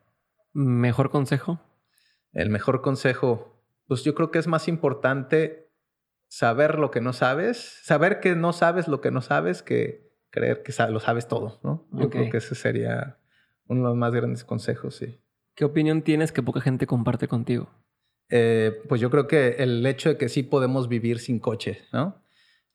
¿Mejor 0.54 1.10
consejo? 1.10 1.60
El 2.32 2.48
mejor 2.48 2.80
consejo, 2.80 3.62
pues 3.86 4.04
yo 4.04 4.14
creo 4.14 4.30
que 4.30 4.38
es 4.38 4.46
más 4.46 4.68
importante 4.68 5.61
saber 6.32 6.78
lo 6.78 6.90
que 6.90 7.02
no 7.02 7.12
sabes, 7.12 7.58
saber 7.82 8.18
que 8.18 8.34
no 8.34 8.54
sabes 8.54 8.88
lo 8.88 9.02
que 9.02 9.10
no 9.10 9.20
sabes 9.20 9.62
que 9.62 10.14
creer 10.30 10.62
que 10.62 10.72
lo 10.88 10.98
sabes 10.98 11.28
todo, 11.28 11.60
¿no? 11.62 11.86
Yo 11.92 12.08
creo 12.08 12.30
que 12.30 12.38
ese 12.38 12.54
sería 12.54 13.18
uno 13.66 13.82
de 13.82 13.88
los 13.88 13.96
más 13.98 14.14
grandes 14.14 14.42
consejos, 14.42 14.96
sí. 14.96 15.20
¿Qué 15.54 15.66
opinión 15.66 16.00
tienes 16.00 16.32
que 16.32 16.42
poca 16.42 16.62
gente 16.62 16.86
comparte 16.86 17.28
contigo? 17.28 17.68
Eh, 18.30 18.72
pues 18.88 18.98
yo 18.98 19.10
creo 19.10 19.26
que 19.26 19.56
el 19.58 19.84
hecho 19.84 20.08
de 20.08 20.16
que 20.16 20.30
sí 20.30 20.42
podemos 20.42 20.88
vivir 20.88 21.18
sin 21.18 21.38
coche, 21.38 21.82
¿no? 21.92 22.22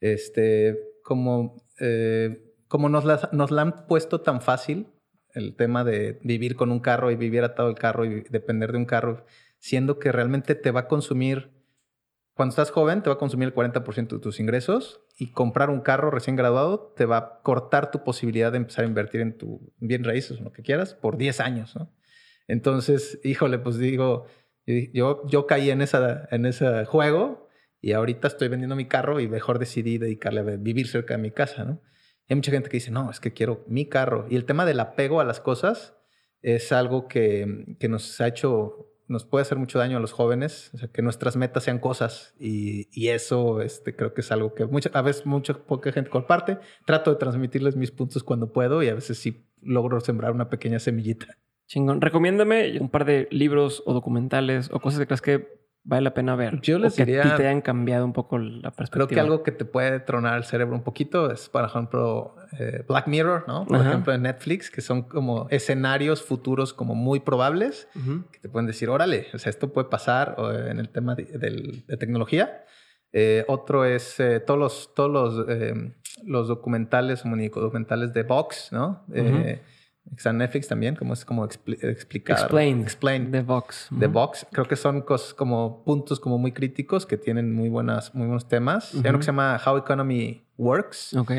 Este, 0.02 0.78
como, 1.04 1.66
eh, 1.80 2.54
como 2.68 2.90
nos 2.90 3.06
la, 3.06 3.28
nos 3.32 3.50
la 3.50 3.64
han 3.64 3.88
puesto 3.88 4.22
tan 4.22 4.42
fácil, 4.42 4.86
el 5.34 5.56
tema 5.56 5.84
de 5.84 6.20
vivir 6.22 6.56
con 6.56 6.72
un 6.72 6.80
carro 6.80 7.10
y 7.10 7.16
vivir 7.16 7.44
atado 7.44 7.70
al 7.70 7.76
carro 7.76 8.06
y 8.06 8.22
depender 8.30 8.72
de 8.72 8.78
un 8.78 8.86
carro, 8.86 9.26
siendo 9.58 9.98
que 9.98 10.12
realmente 10.12 10.54
te 10.54 10.70
va 10.70 10.82
a 10.82 10.88
consumir 10.88 11.57
cuando 12.38 12.52
estás 12.52 12.70
joven 12.72 13.02
te 13.02 13.10
va 13.10 13.16
a 13.16 13.18
consumir 13.18 13.48
el 13.48 13.54
40% 13.56 14.08
de 14.08 14.20
tus 14.20 14.40
ingresos 14.40 15.02
y 15.18 15.32
comprar 15.32 15.72
un 15.72 15.82
carro 15.82 16.12
recién 16.12 16.36
graduado 16.36 16.94
te 16.96 17.06
va 17.06 17.18
a 17.18 17.42
cortar 17.42 17.90
tu 17.90 18.04
posibilidad 18.04 18.52
de 18.52 18.58
empezar 18.58 18.86
a 18.86 18.88
invertir 18.88 19.22
en 19.22 19.38
tu 19.38 19.74
bien 19.80 20.04
raíces 20.04 20.40
o 20.40 20.44
lo 20.44 20.52
que 20.52 20.62
quieras 20.62 20.94
por 20.94 21.18
10 21.18 21.40
años, 21.40 21.76
¿no? 21.76 21.92
Entonces, 22.48 23.20
híjole, 23.24 23.58
pues 23.58 23.78
digo, 23.78 24.28
yo, 24.94 25.24
yo 25.28 25.48
caí 25.48 25.72
en, 25.72 25.82
esa, 25.82 26.28
en 26.32 26.46
ese 26.46 26.86
juego 26.86 27.50
y 27.82 27.94
ahorita 27.94 28.28
estoy 28.28 28.48
vendiendo 28.50 28.76
mi 28.76 28.88
carro 28.88 29.20
y 29.20 29.28
mejor 29.28 29.58
decidí 29.60 29.98
dedicarle 29.98 30.42
a 30.42 30.44
vivir 30.44 30.88
cerca 30.88 31.16
de 31.16 31.22
mi 31.24 31.32
casa, 31.32 31.66
¿no? 31.66 31.82
hay 32.30 32.36
mucha 32.36 32.52
gente 32.52 32.70
que 32.70 32.78
dice, 32.78 32.92
no, 32.92 33.10
es 33.10 33.20
que 33.20 33.34
quiero 33.34 33.64
mi 33.68 33.88
carro. 33.88 34.28
Y 34.30 34.36
el 34.36 34.46
tema 34.46 34.66
del 34.66 34.80
apego 34.80 35.22
a 35.22 35.26
las 35.26 35.40
cosas 35.40 35.96
es 36.42 36.72
algo 36.72 37.08
que, 37.08 37.78
que 37.80 37.88
nos 37.88 38.20
ha 38.22 38.28
hecho 38.28 38.88
nos 39.08 39.26
puede 39.26 39.44
hacer 39.44 39.58
mucho 39.58 39.80
daño 39.80 39.98
a 39.98 40.00
los 40.00 40.12
jóvenes, 40.12 40.72
o 40.74 40.78
sea, 40.78 40.90
que 40.90 41.02
nuestras 41.02 41.36
metas 41.38 41.64
sean 41.64 41.80
cosas 41.80 42.34
y, 42.40 42.88
y 42.92 43.10
eso 43.10 43.62
este, 43.62 43.96
creo 43.96 44.14
que 44.14 44.22
es 44.22 44.32
algo 44.32 44.54
que 44.54 44.66
mucha, 44.66 44.90
a 44.94 45.02
veces 45.02 45.26
mucha 45.26 45.54
poca 45.54 45.92
gente 45.92 46.10
comparte. 46.10 46.58
Trato 46.86 47.12
de 47.12 47.18
transmitirles 47.18 47.76
mis 47.76 47.92
puntos 47.92 48.24
cuando 48.24 48.52
puedo 48.52 48.84
y 48.84 48.90
a 48.90 48.96
veces 48.96 49.18
sí 49.18 49.46
logro 49.62 50.00
sembrar 50.02 50.32
una 50.32 50.50
pequeña 50.50 50.80
semillita. 50.80 51.38
Chingón. 51.68 52.00
Recomiéndame 52.00 52.80
un 52.80 52.90
par 52.90 53.04
de 53.06 53.28
libros 53.30 53.84
o 53.86 53.94
documentales 53.94 54.70
o 54.72 54.80
cosas 54.80 55.00
que 55.00 55.06
creas 55.06 55.22
que 55.22 55.57
vale 55.88 56.02
la 56.04 56.14
pena 56.14 56.36
ver. 56.36 56.60
Yo 56.62 56.78
les 56.78 56.96
que 56.96 57.06
diría. 57.06 57.22
A 57.22 57.24
ti 57.24 57.38
te 57.38 57.48
hayan 57.48 57.62
cambiado 57.62 58.06
un 58.06 58.14
poco 58.14 58.38
la 58.38 58.72
perspectiva. 58.72 59.08
Creo 59.08 59.08
que 59.08 59.20
algo 59.20 59.44
que 59.44 59.52
te 59.52 59.66
puede 59.66 60.00
tronar 60.02 60.38
el 60.38 60.44
cerebro 60.44 60.76
un 60.76 60.84
poquito 60.84 61.32
es, 61.32 61.50
por 61.50 61.64
ejemplo, 61.64 62.36
eh, 62.60 62.84
Black 62.88 63.08
Mirror, 63.08 63.46
¿no? 63.48 63.66
Por 63.66 63.80
ejemplo, 63.80 64.14
en 64.14 64.24
Netflix, 64.24 64.70
que 64.70 64.82
son 64.82 65.04
como 65.04 65.48
escenarios 65.50 66.22
futuros 66.22 66.74
como 66.74 66.94
muy 66.94 67.22
probables, 67.22 67.88
que 68.32 68.40
te 68.40 68.50
pueden 68.50 68.68
decir, 68.68 68.90
órale, 68.90 69.28
o 69.34 69.40
sea, 69.40 69.50
esto 69.50 69.72
puede 69.72 69.88
pasar 69.88 70.36
en 70.70 70.80
el 70.80 70.90
tema 70.90 71.16
de, 71.16 71.84
tecnología. 71.98 72.66
Eh, 73.14 73.46
otro 73.48 73.86
es 73.86 74.20
eh, 74.20 74.42
todos 74.42 74.60
los, 74.60 74.94
todos 74.94 75.10
los, 75.10 75.48
los 76.26 76.48
documentales, 76.50 77.24
documentales 77.24 78.14
de 78.14 78.24
Vox, 78.24 78.70
¿no? 78.74 79.06
Está 80.16 80.30
en 80.30 80.38
Netflix 80.38 80.68
también, 80.68 80.96
como 80.96 81.14
es 81.14 81.26
como 81.26 81.44
explicar. 81.46 82.38
Explain. 82.38 82.82
Explain. 82.82 83.32
The 83.32 83.42
Box. 83.42 83.90
The 83.98 84.08
Box. 84.08 84.48
Creo 84.52 84.66
que 84.66 84.76
son 84.76 85.02
cosas 85.02 85.34
como 85.34 85.84
puntos 85.84 86.20
como 86.20 86.38
muy 86.38 86.52
críticos 86.52 87.06
que 87.06 87.18
tienen 87.18 87.54
muy, 87.54 87.70
buenas, 87.70 88.16
muy 88.16 88.28
buenos 88.28 88.48
temas. 88.48 88.94
Hay 88.94 89.10
uno 89.10 89.20
que 89.20 89.24
se 89.24 89.28
llama 89.28 89.60
How 89.64 89.78
Economy 89.78 90.46
Works. 90.58 91.14
Ok. 91.16 91.32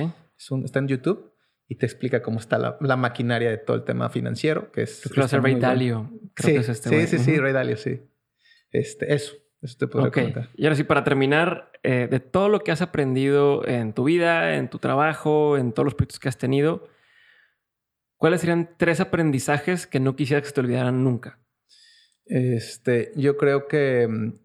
está 0.65 0.79
en 0.79 0.89
YouTube. 0.89 1.33
y 1.71 1.75
te 1.75 1.85
explica 1.85 2.23
cómo 2.23 2.39
está 2.39 2.59
la, 2.81 2.97
maquinaria 2.97 3.51
de 3.51 3.59
todo 3.59 3.77
el 3.77 3.85
tema 3.85 4.09
financiero, 4.09 4.73
que 4.73 4.83
es... 4.83 5.03
Creo 5.03 5.29
que 5.29 5.37
es 5.37 5.43
Ray 5.43 5.57
Dalio. 5.57 6.11
sí, 6.37 6.57
este 6.57 6.75
sí, 6.75 7.07
sí, 7.07 7.19
sí, 7.19 7.39
Ray 7.39 7.53
Dalio, 7.53 7.77
sí. 7.77 8.01
Este, 8.71 9.13
eso, 9.13 9.35
eso 9.61 9.77
te 9.79 9.87
puedo 9.87 10.07
okay. 10.07 10.33
comentar. 10.33 10.49
Y 10.57 10.65
ahora 10.65 10.77
sí, 10.77 10.85
para 10.85 11.05
terminar, 11.05 11.71
eh, 11.83 12.09
de 12.11 12.21
todo 12.21 12.49
lo 12.49 12.61
que 12.61 12.73
has 12.73 12.81
aprendido 12.81 13.67
en 13.67 13.93
tu 13.93 14.05
vida, 14.05 14.57
en 14.57 14.71
tu 14.71 14.79
trabajo, 14.79 15.59
en 15.59 15.73
todos 15.73 15.85
los 15.85 15.95
proyectos 15.95 16.19
que 16.21 16.29
has 16.29 16.39
tenido, 16.39 16.89
¿cuáles 18.19 18.41
serían 18.41 18.69
tres 18.77 19.01
aprendizajes 19.01 19.87
que 19.87 20.01
no 20.01 20.15
quisieras 20.15 20.43
que 20.43 20.49
se 20.49 20.55
te 20.55 20.61
olvidaran 20.61 21.03
nunca? 21.03 21.41
Este, 22.27 23.13
yo 23.17 23.39
creo 23.39 23.67
que 23.67 24.07
mm, 24.07 24.39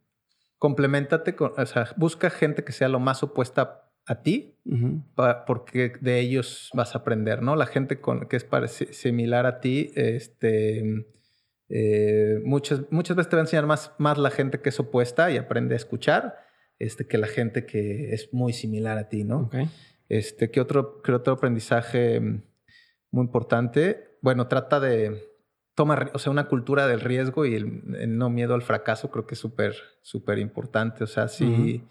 complementate 0.58 1.36
con, 1.36 1.52
o 1.58 1.66
sea, 1.66 1.90
busca 1.98 2.30
gente 2.30 2.64
que 2.64 2.72
sea 2.72 2.88
lo 2.88 3.02
más 3.02 3.22
opuesta 3.24 3.92
a 4.06 4.22
ti, 4.22 4.58
porque 5.48 5.94
de 6.02 6.20
ellos 6.20 6.70
vas 6.74 6.96
a 6.96 7.00
aprender, 7.00 7.42
¿no? 7.42 7.56
La 7.56 7.66
gente 7.66 8.02
con, 8.02 8.28
que 8.28 8.38
es 8.38 8.46
similar 8.92 9.46
a 9.46 9.62
ti, 9.62 9.92
este, 9.96 11.06
eh, 11.70 12.40
muchas, 12.44 12.82
muchas 12.92 13.16
veces 13.16 13.30
te 13.30 13.36
va 13.38 13.42
a 13.42 13.46
enseñar 13.46 13.66
más, 13.66 13.94
más 13.98 14.18
la 14.18 14.30
gente 14.30 14.60
que 14.60 14.70
es 14.70 14.80
opuesta 14.80 15.32
y 15.32 15.38
aprende 15.38 15.76
a 15.76 15.78
escuchar, 15.78 16.36
este, 16.80 17.08
que 17.08 17.18
la 17.18 17.28
gente 17.28 17.66
que 17.66 18.14
es 18.14 18.34
muy 18.34 18.52
similar 18.52 18.98
a 18.98 19.08
ti, 19.08 19.24
¿no? 19.24 19.50
Este, 20.10 20.52
¿qué 20.52 20.60
otro, 20.60 21.02
qué 21.02 21.14
otro 21.14 21.34
aprendizaje 21.34 22.20
mm, 22.20 22.44
muy 23.14 23.26
importante? 23.26 24.18
Bueno, 24.22 24.48
trata 24.48 24.80
de 24.80 25.30
toma, 25.76 26.10
o 26.14 26.20
sea, 26.20 26.32
una 26.32 26.48
cultura 26.48 26.88
del 26.88 27.00
riesgo 27.00 27.46
y 27.46 27.56
el, 27.56 28.18
no 28.18 28.30
miedo 28.30 28.56
al 28.56 28.64
fracaso 28.64 29.12
creo 29.12 29.28
que 29.28 29.36
es 29.36 29.40
súper, 29.40 29.76
súper 30.02 30.40
importante. 30.40 31.04
O 31.04 31.08
sea, 31.08 31.28
si, 31.28 31.84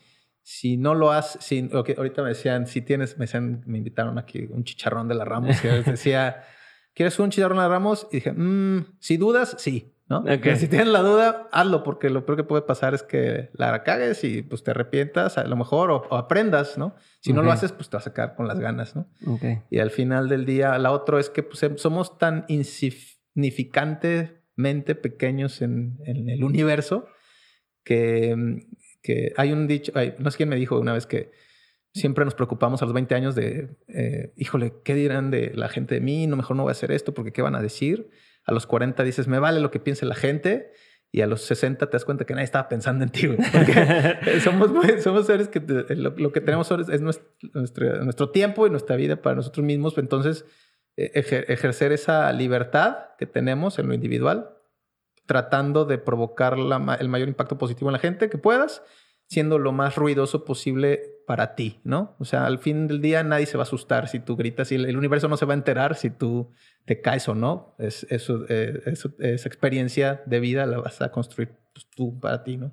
si 0.43 0.77
no 0.77 0.95
lo 0.95 1.13
haces, 1.13 1.45
si, 1.45 1.71
ahorita 1.73 2.23
me 2.23 2.31
decían, 2.31 2.67
si 2.67 2.83
tienes, 2.83 3.19
me, 3.19 3.27
decían, 3.27 3.63
me 3.67 3.79
invitaron 3.79 4.19
aquí 4.19 4.49
un 4.51 4.65
chicharrón 4.65 5.07
de 5.07 5.15
la 5.15 5.25
Ramos 5.25 5.65
y 5.65 5.69
decía, 5.69 6.43
¿quieres 6.95 7.17
un 7.21 7.31
chicharrón 7.31 7.59
de 7.59 7.63
la 7.63 7.69
Ramos? 7.69 8.09
Y 8.11 8.17
dije, 8.17 8.33
mmm, 8.33 8.99
si 8.99 9.17
dudas, 9.17 9.55
sí. 9.59 9.95
¿No? 10.13 10.25
Si 10.57 10.69
tienes 10.69 10.89
la 10.89 11.01
duda, 11.01 11.49
hazlo, 11.53 11.83
porque 11.83 12.11
lo 12.11 12.27
peor 12.27 12.37
que 12.37 12.45
puede 12.45 12.63
pasar 12.63 12.95
es 12.95 13.03
que 13.03 13.51
la 13.55 13.83
cagues 13.83 14.23
y 14.25 14.43
pues 14.43 14.63
te 14.63 14.73
arrepientas 14.73 15.39
a 15.39 15.45
lo 15.45 15.57
mejor 15.57 15.91
o, 15.91 16.15
aprendas, 16.15 16.77
¿no? 16.77 16.95
Si 17.21 17.33
no 17.33 17.43
lo 17.43 17.51
haces, 17.51 17.73
pues 17.73 17.89
te 17.89 17.97
vas 17.97 18.07
a 18.07 18.13
quedar 18.13 18.35
con 18.37 18.47
las 18.47 18.61
ganas, 18.61 18.95
¿no? 18.95 19.09
Y 19.71 19.79
al 19.79 19.91
final 19.91 20.29
del 20.29 20.45
día, 20.45 20.79
la 20.79 20.93
otra 20.93 21.19
es 21.19 21.31
que 21.31 21.43
pues, 21.43 21.67
somos 21.77 22.19
tan 22.19 22.45
insif 22.49 23.13
significantemente 23.35 24.95
pequeños 24.95 25.63
en, 25.63 25.99
el 26.05 26.45
universo 26.45 27.07
que, 27.85 28.61
que, 29.03 29.33
hay 29.37 29.53
un 29.53 29.67
dicho, 29.67 29.93
no 30.19 30.31
sé 30.31 30.37
quién 30.37 30.49
me 30.49 30.57
dijo 30.57 30.79
una 30.79 30.93
vez 30.93 31.07
que 31.07 31.33
siempre 31.95 32.25
nos 32.25 32.35
preocupamos 32.35 32.83
a 32.83 32.85
los 32.85 32.95
20 32.95 33.15
años 33.15 33.35
de, 33.35 33.77
eh, 33.89 34.33
híjole, 34.37 34.75
¿qué 34.85 34.95
dirán 34.95 35.31
de 35.31 35.53
la 35.55 35.69
gente 35.69 35.97
de 35.97 36.01
mí? 36.01 36.27
No, 36.27 36.37
mejor 36.37 36.57
no 36.57 36.63
voy 36.65 36.71
a 36.71 36.73
hacer 36.73 36.93
esto 36.93 37.15
porque 37.15 37.33
¿qué 37.33 37.43
van 37.43 37.55
a 37.55 37.63
decir? 37.63 38.11
A 38.45 38.53
los 38.53 38.67
40 38.67 39.03
dices, 39.05 39.29
me 39.29 39.39
vale 39.39 39.61
lo 39.61 39.71
que 39.71 39.81
piense 39.81 40.07
la 40.07 40.15
gente. 40.15 40.73
Y 41.15 41.21
a 41.21 41.27
los 41.27 41.43
60 41.43 41.87
te 41.87 41.93
das 41.93 42.07
cuenta 42.07 42.25
que 42.25 42.33
nadie 42.33 42.45
estaba 42.45 42.71
pensando 42.71 43.05
en 43.05 43.11
ti, 43.11 43.29
Porque 43.29 44.41
somos, 44.41 44.71
somos 45.03 45.27
seres 45.27 45.49
que 45.49 45.61
lo, 45.95 46.33
que 46.33 46.41
tenemos 46.41 46.71
es 46.71 47.01
nuestro, 47.03 48.03
nuestro, 48.03 48.31
tiempo 48.31 48.67
y 48.67 48.71
nuestra 48.71 48.97
vida 48.97 49.21
para 49.21 49.37
nosotros 49.37 49.65
mismos. 49.65 49.99
Entonces, 49.99 50.47
e-, 50.97 51.11
ejercer 51.49 51.93
esa 51.93 52.33
libertad 52.33 53.11
que 53.19 53.27
tenemos 53.27 53.79
en 53.79 53.89
lo 53.89 53.95
individual, 53.95 54.57
tratando 55.27 55.85
de 55.85 55.99
provocar 55.99 56.55
el 56.55 57.09
mayor 57.09 57.29
impacto 57.29 57.59
positivo 57.59 57.91
en 57.91 57.95
la 57.95 57.99
gente 57.99 58.31
que 58.31 58.39
puedas, 58.39 58.83
siendo 59.33 59.59
lo 59.59 59.73
más 59.73 59.97
ruidoso 59.97 60.45
posible 60.45 61.01
para 61.27 61.55
ti, 61.55 61.81
¿no? 61.85 62.15
O 62.19 62.27
sea, 62.27 62.45
al 62.45 62.59
fin 62.59 62.87
del 62.87 63.01
día 63.01 63.23
nadie 63.23 63.47
se 63.47 63.57
va 63.57 63.63
a 63.63 63.65
asustar 63.65 64.07
si 64.09 64.21
tú 64.21 64.37
gritas 64.37 64.71
y 64.73 64.75
el 64.75 64.97
universo 64.99 65.27
no 65.27 65.39
se 65.39 65.47
va 65.47 65.55
a 65.55 65.57
enterar 65.57 65.97
si 65.97 66.11
tú 66.11 66.51
te 66.85 67.01
caes 67.01 67.27
o 67.29 67.35
no. 67.35 67.75
Es, 67.79 68.07
eso, 68.11 68.45
eh, 68.51 68.83
esa 68.85 69.49
experiencia 69.49 70.23
de 70.27 70.39
vida 70.39 70.67
la 70.67 70.81
vas 70.81 71.01
a 71.01 71.11
construir 71.11 71.55
pues, 71.73 71.87
tú 71.97 72.21
para 72.21 72.45
ti, 72.45 72.59
¿no? 72.59 72.73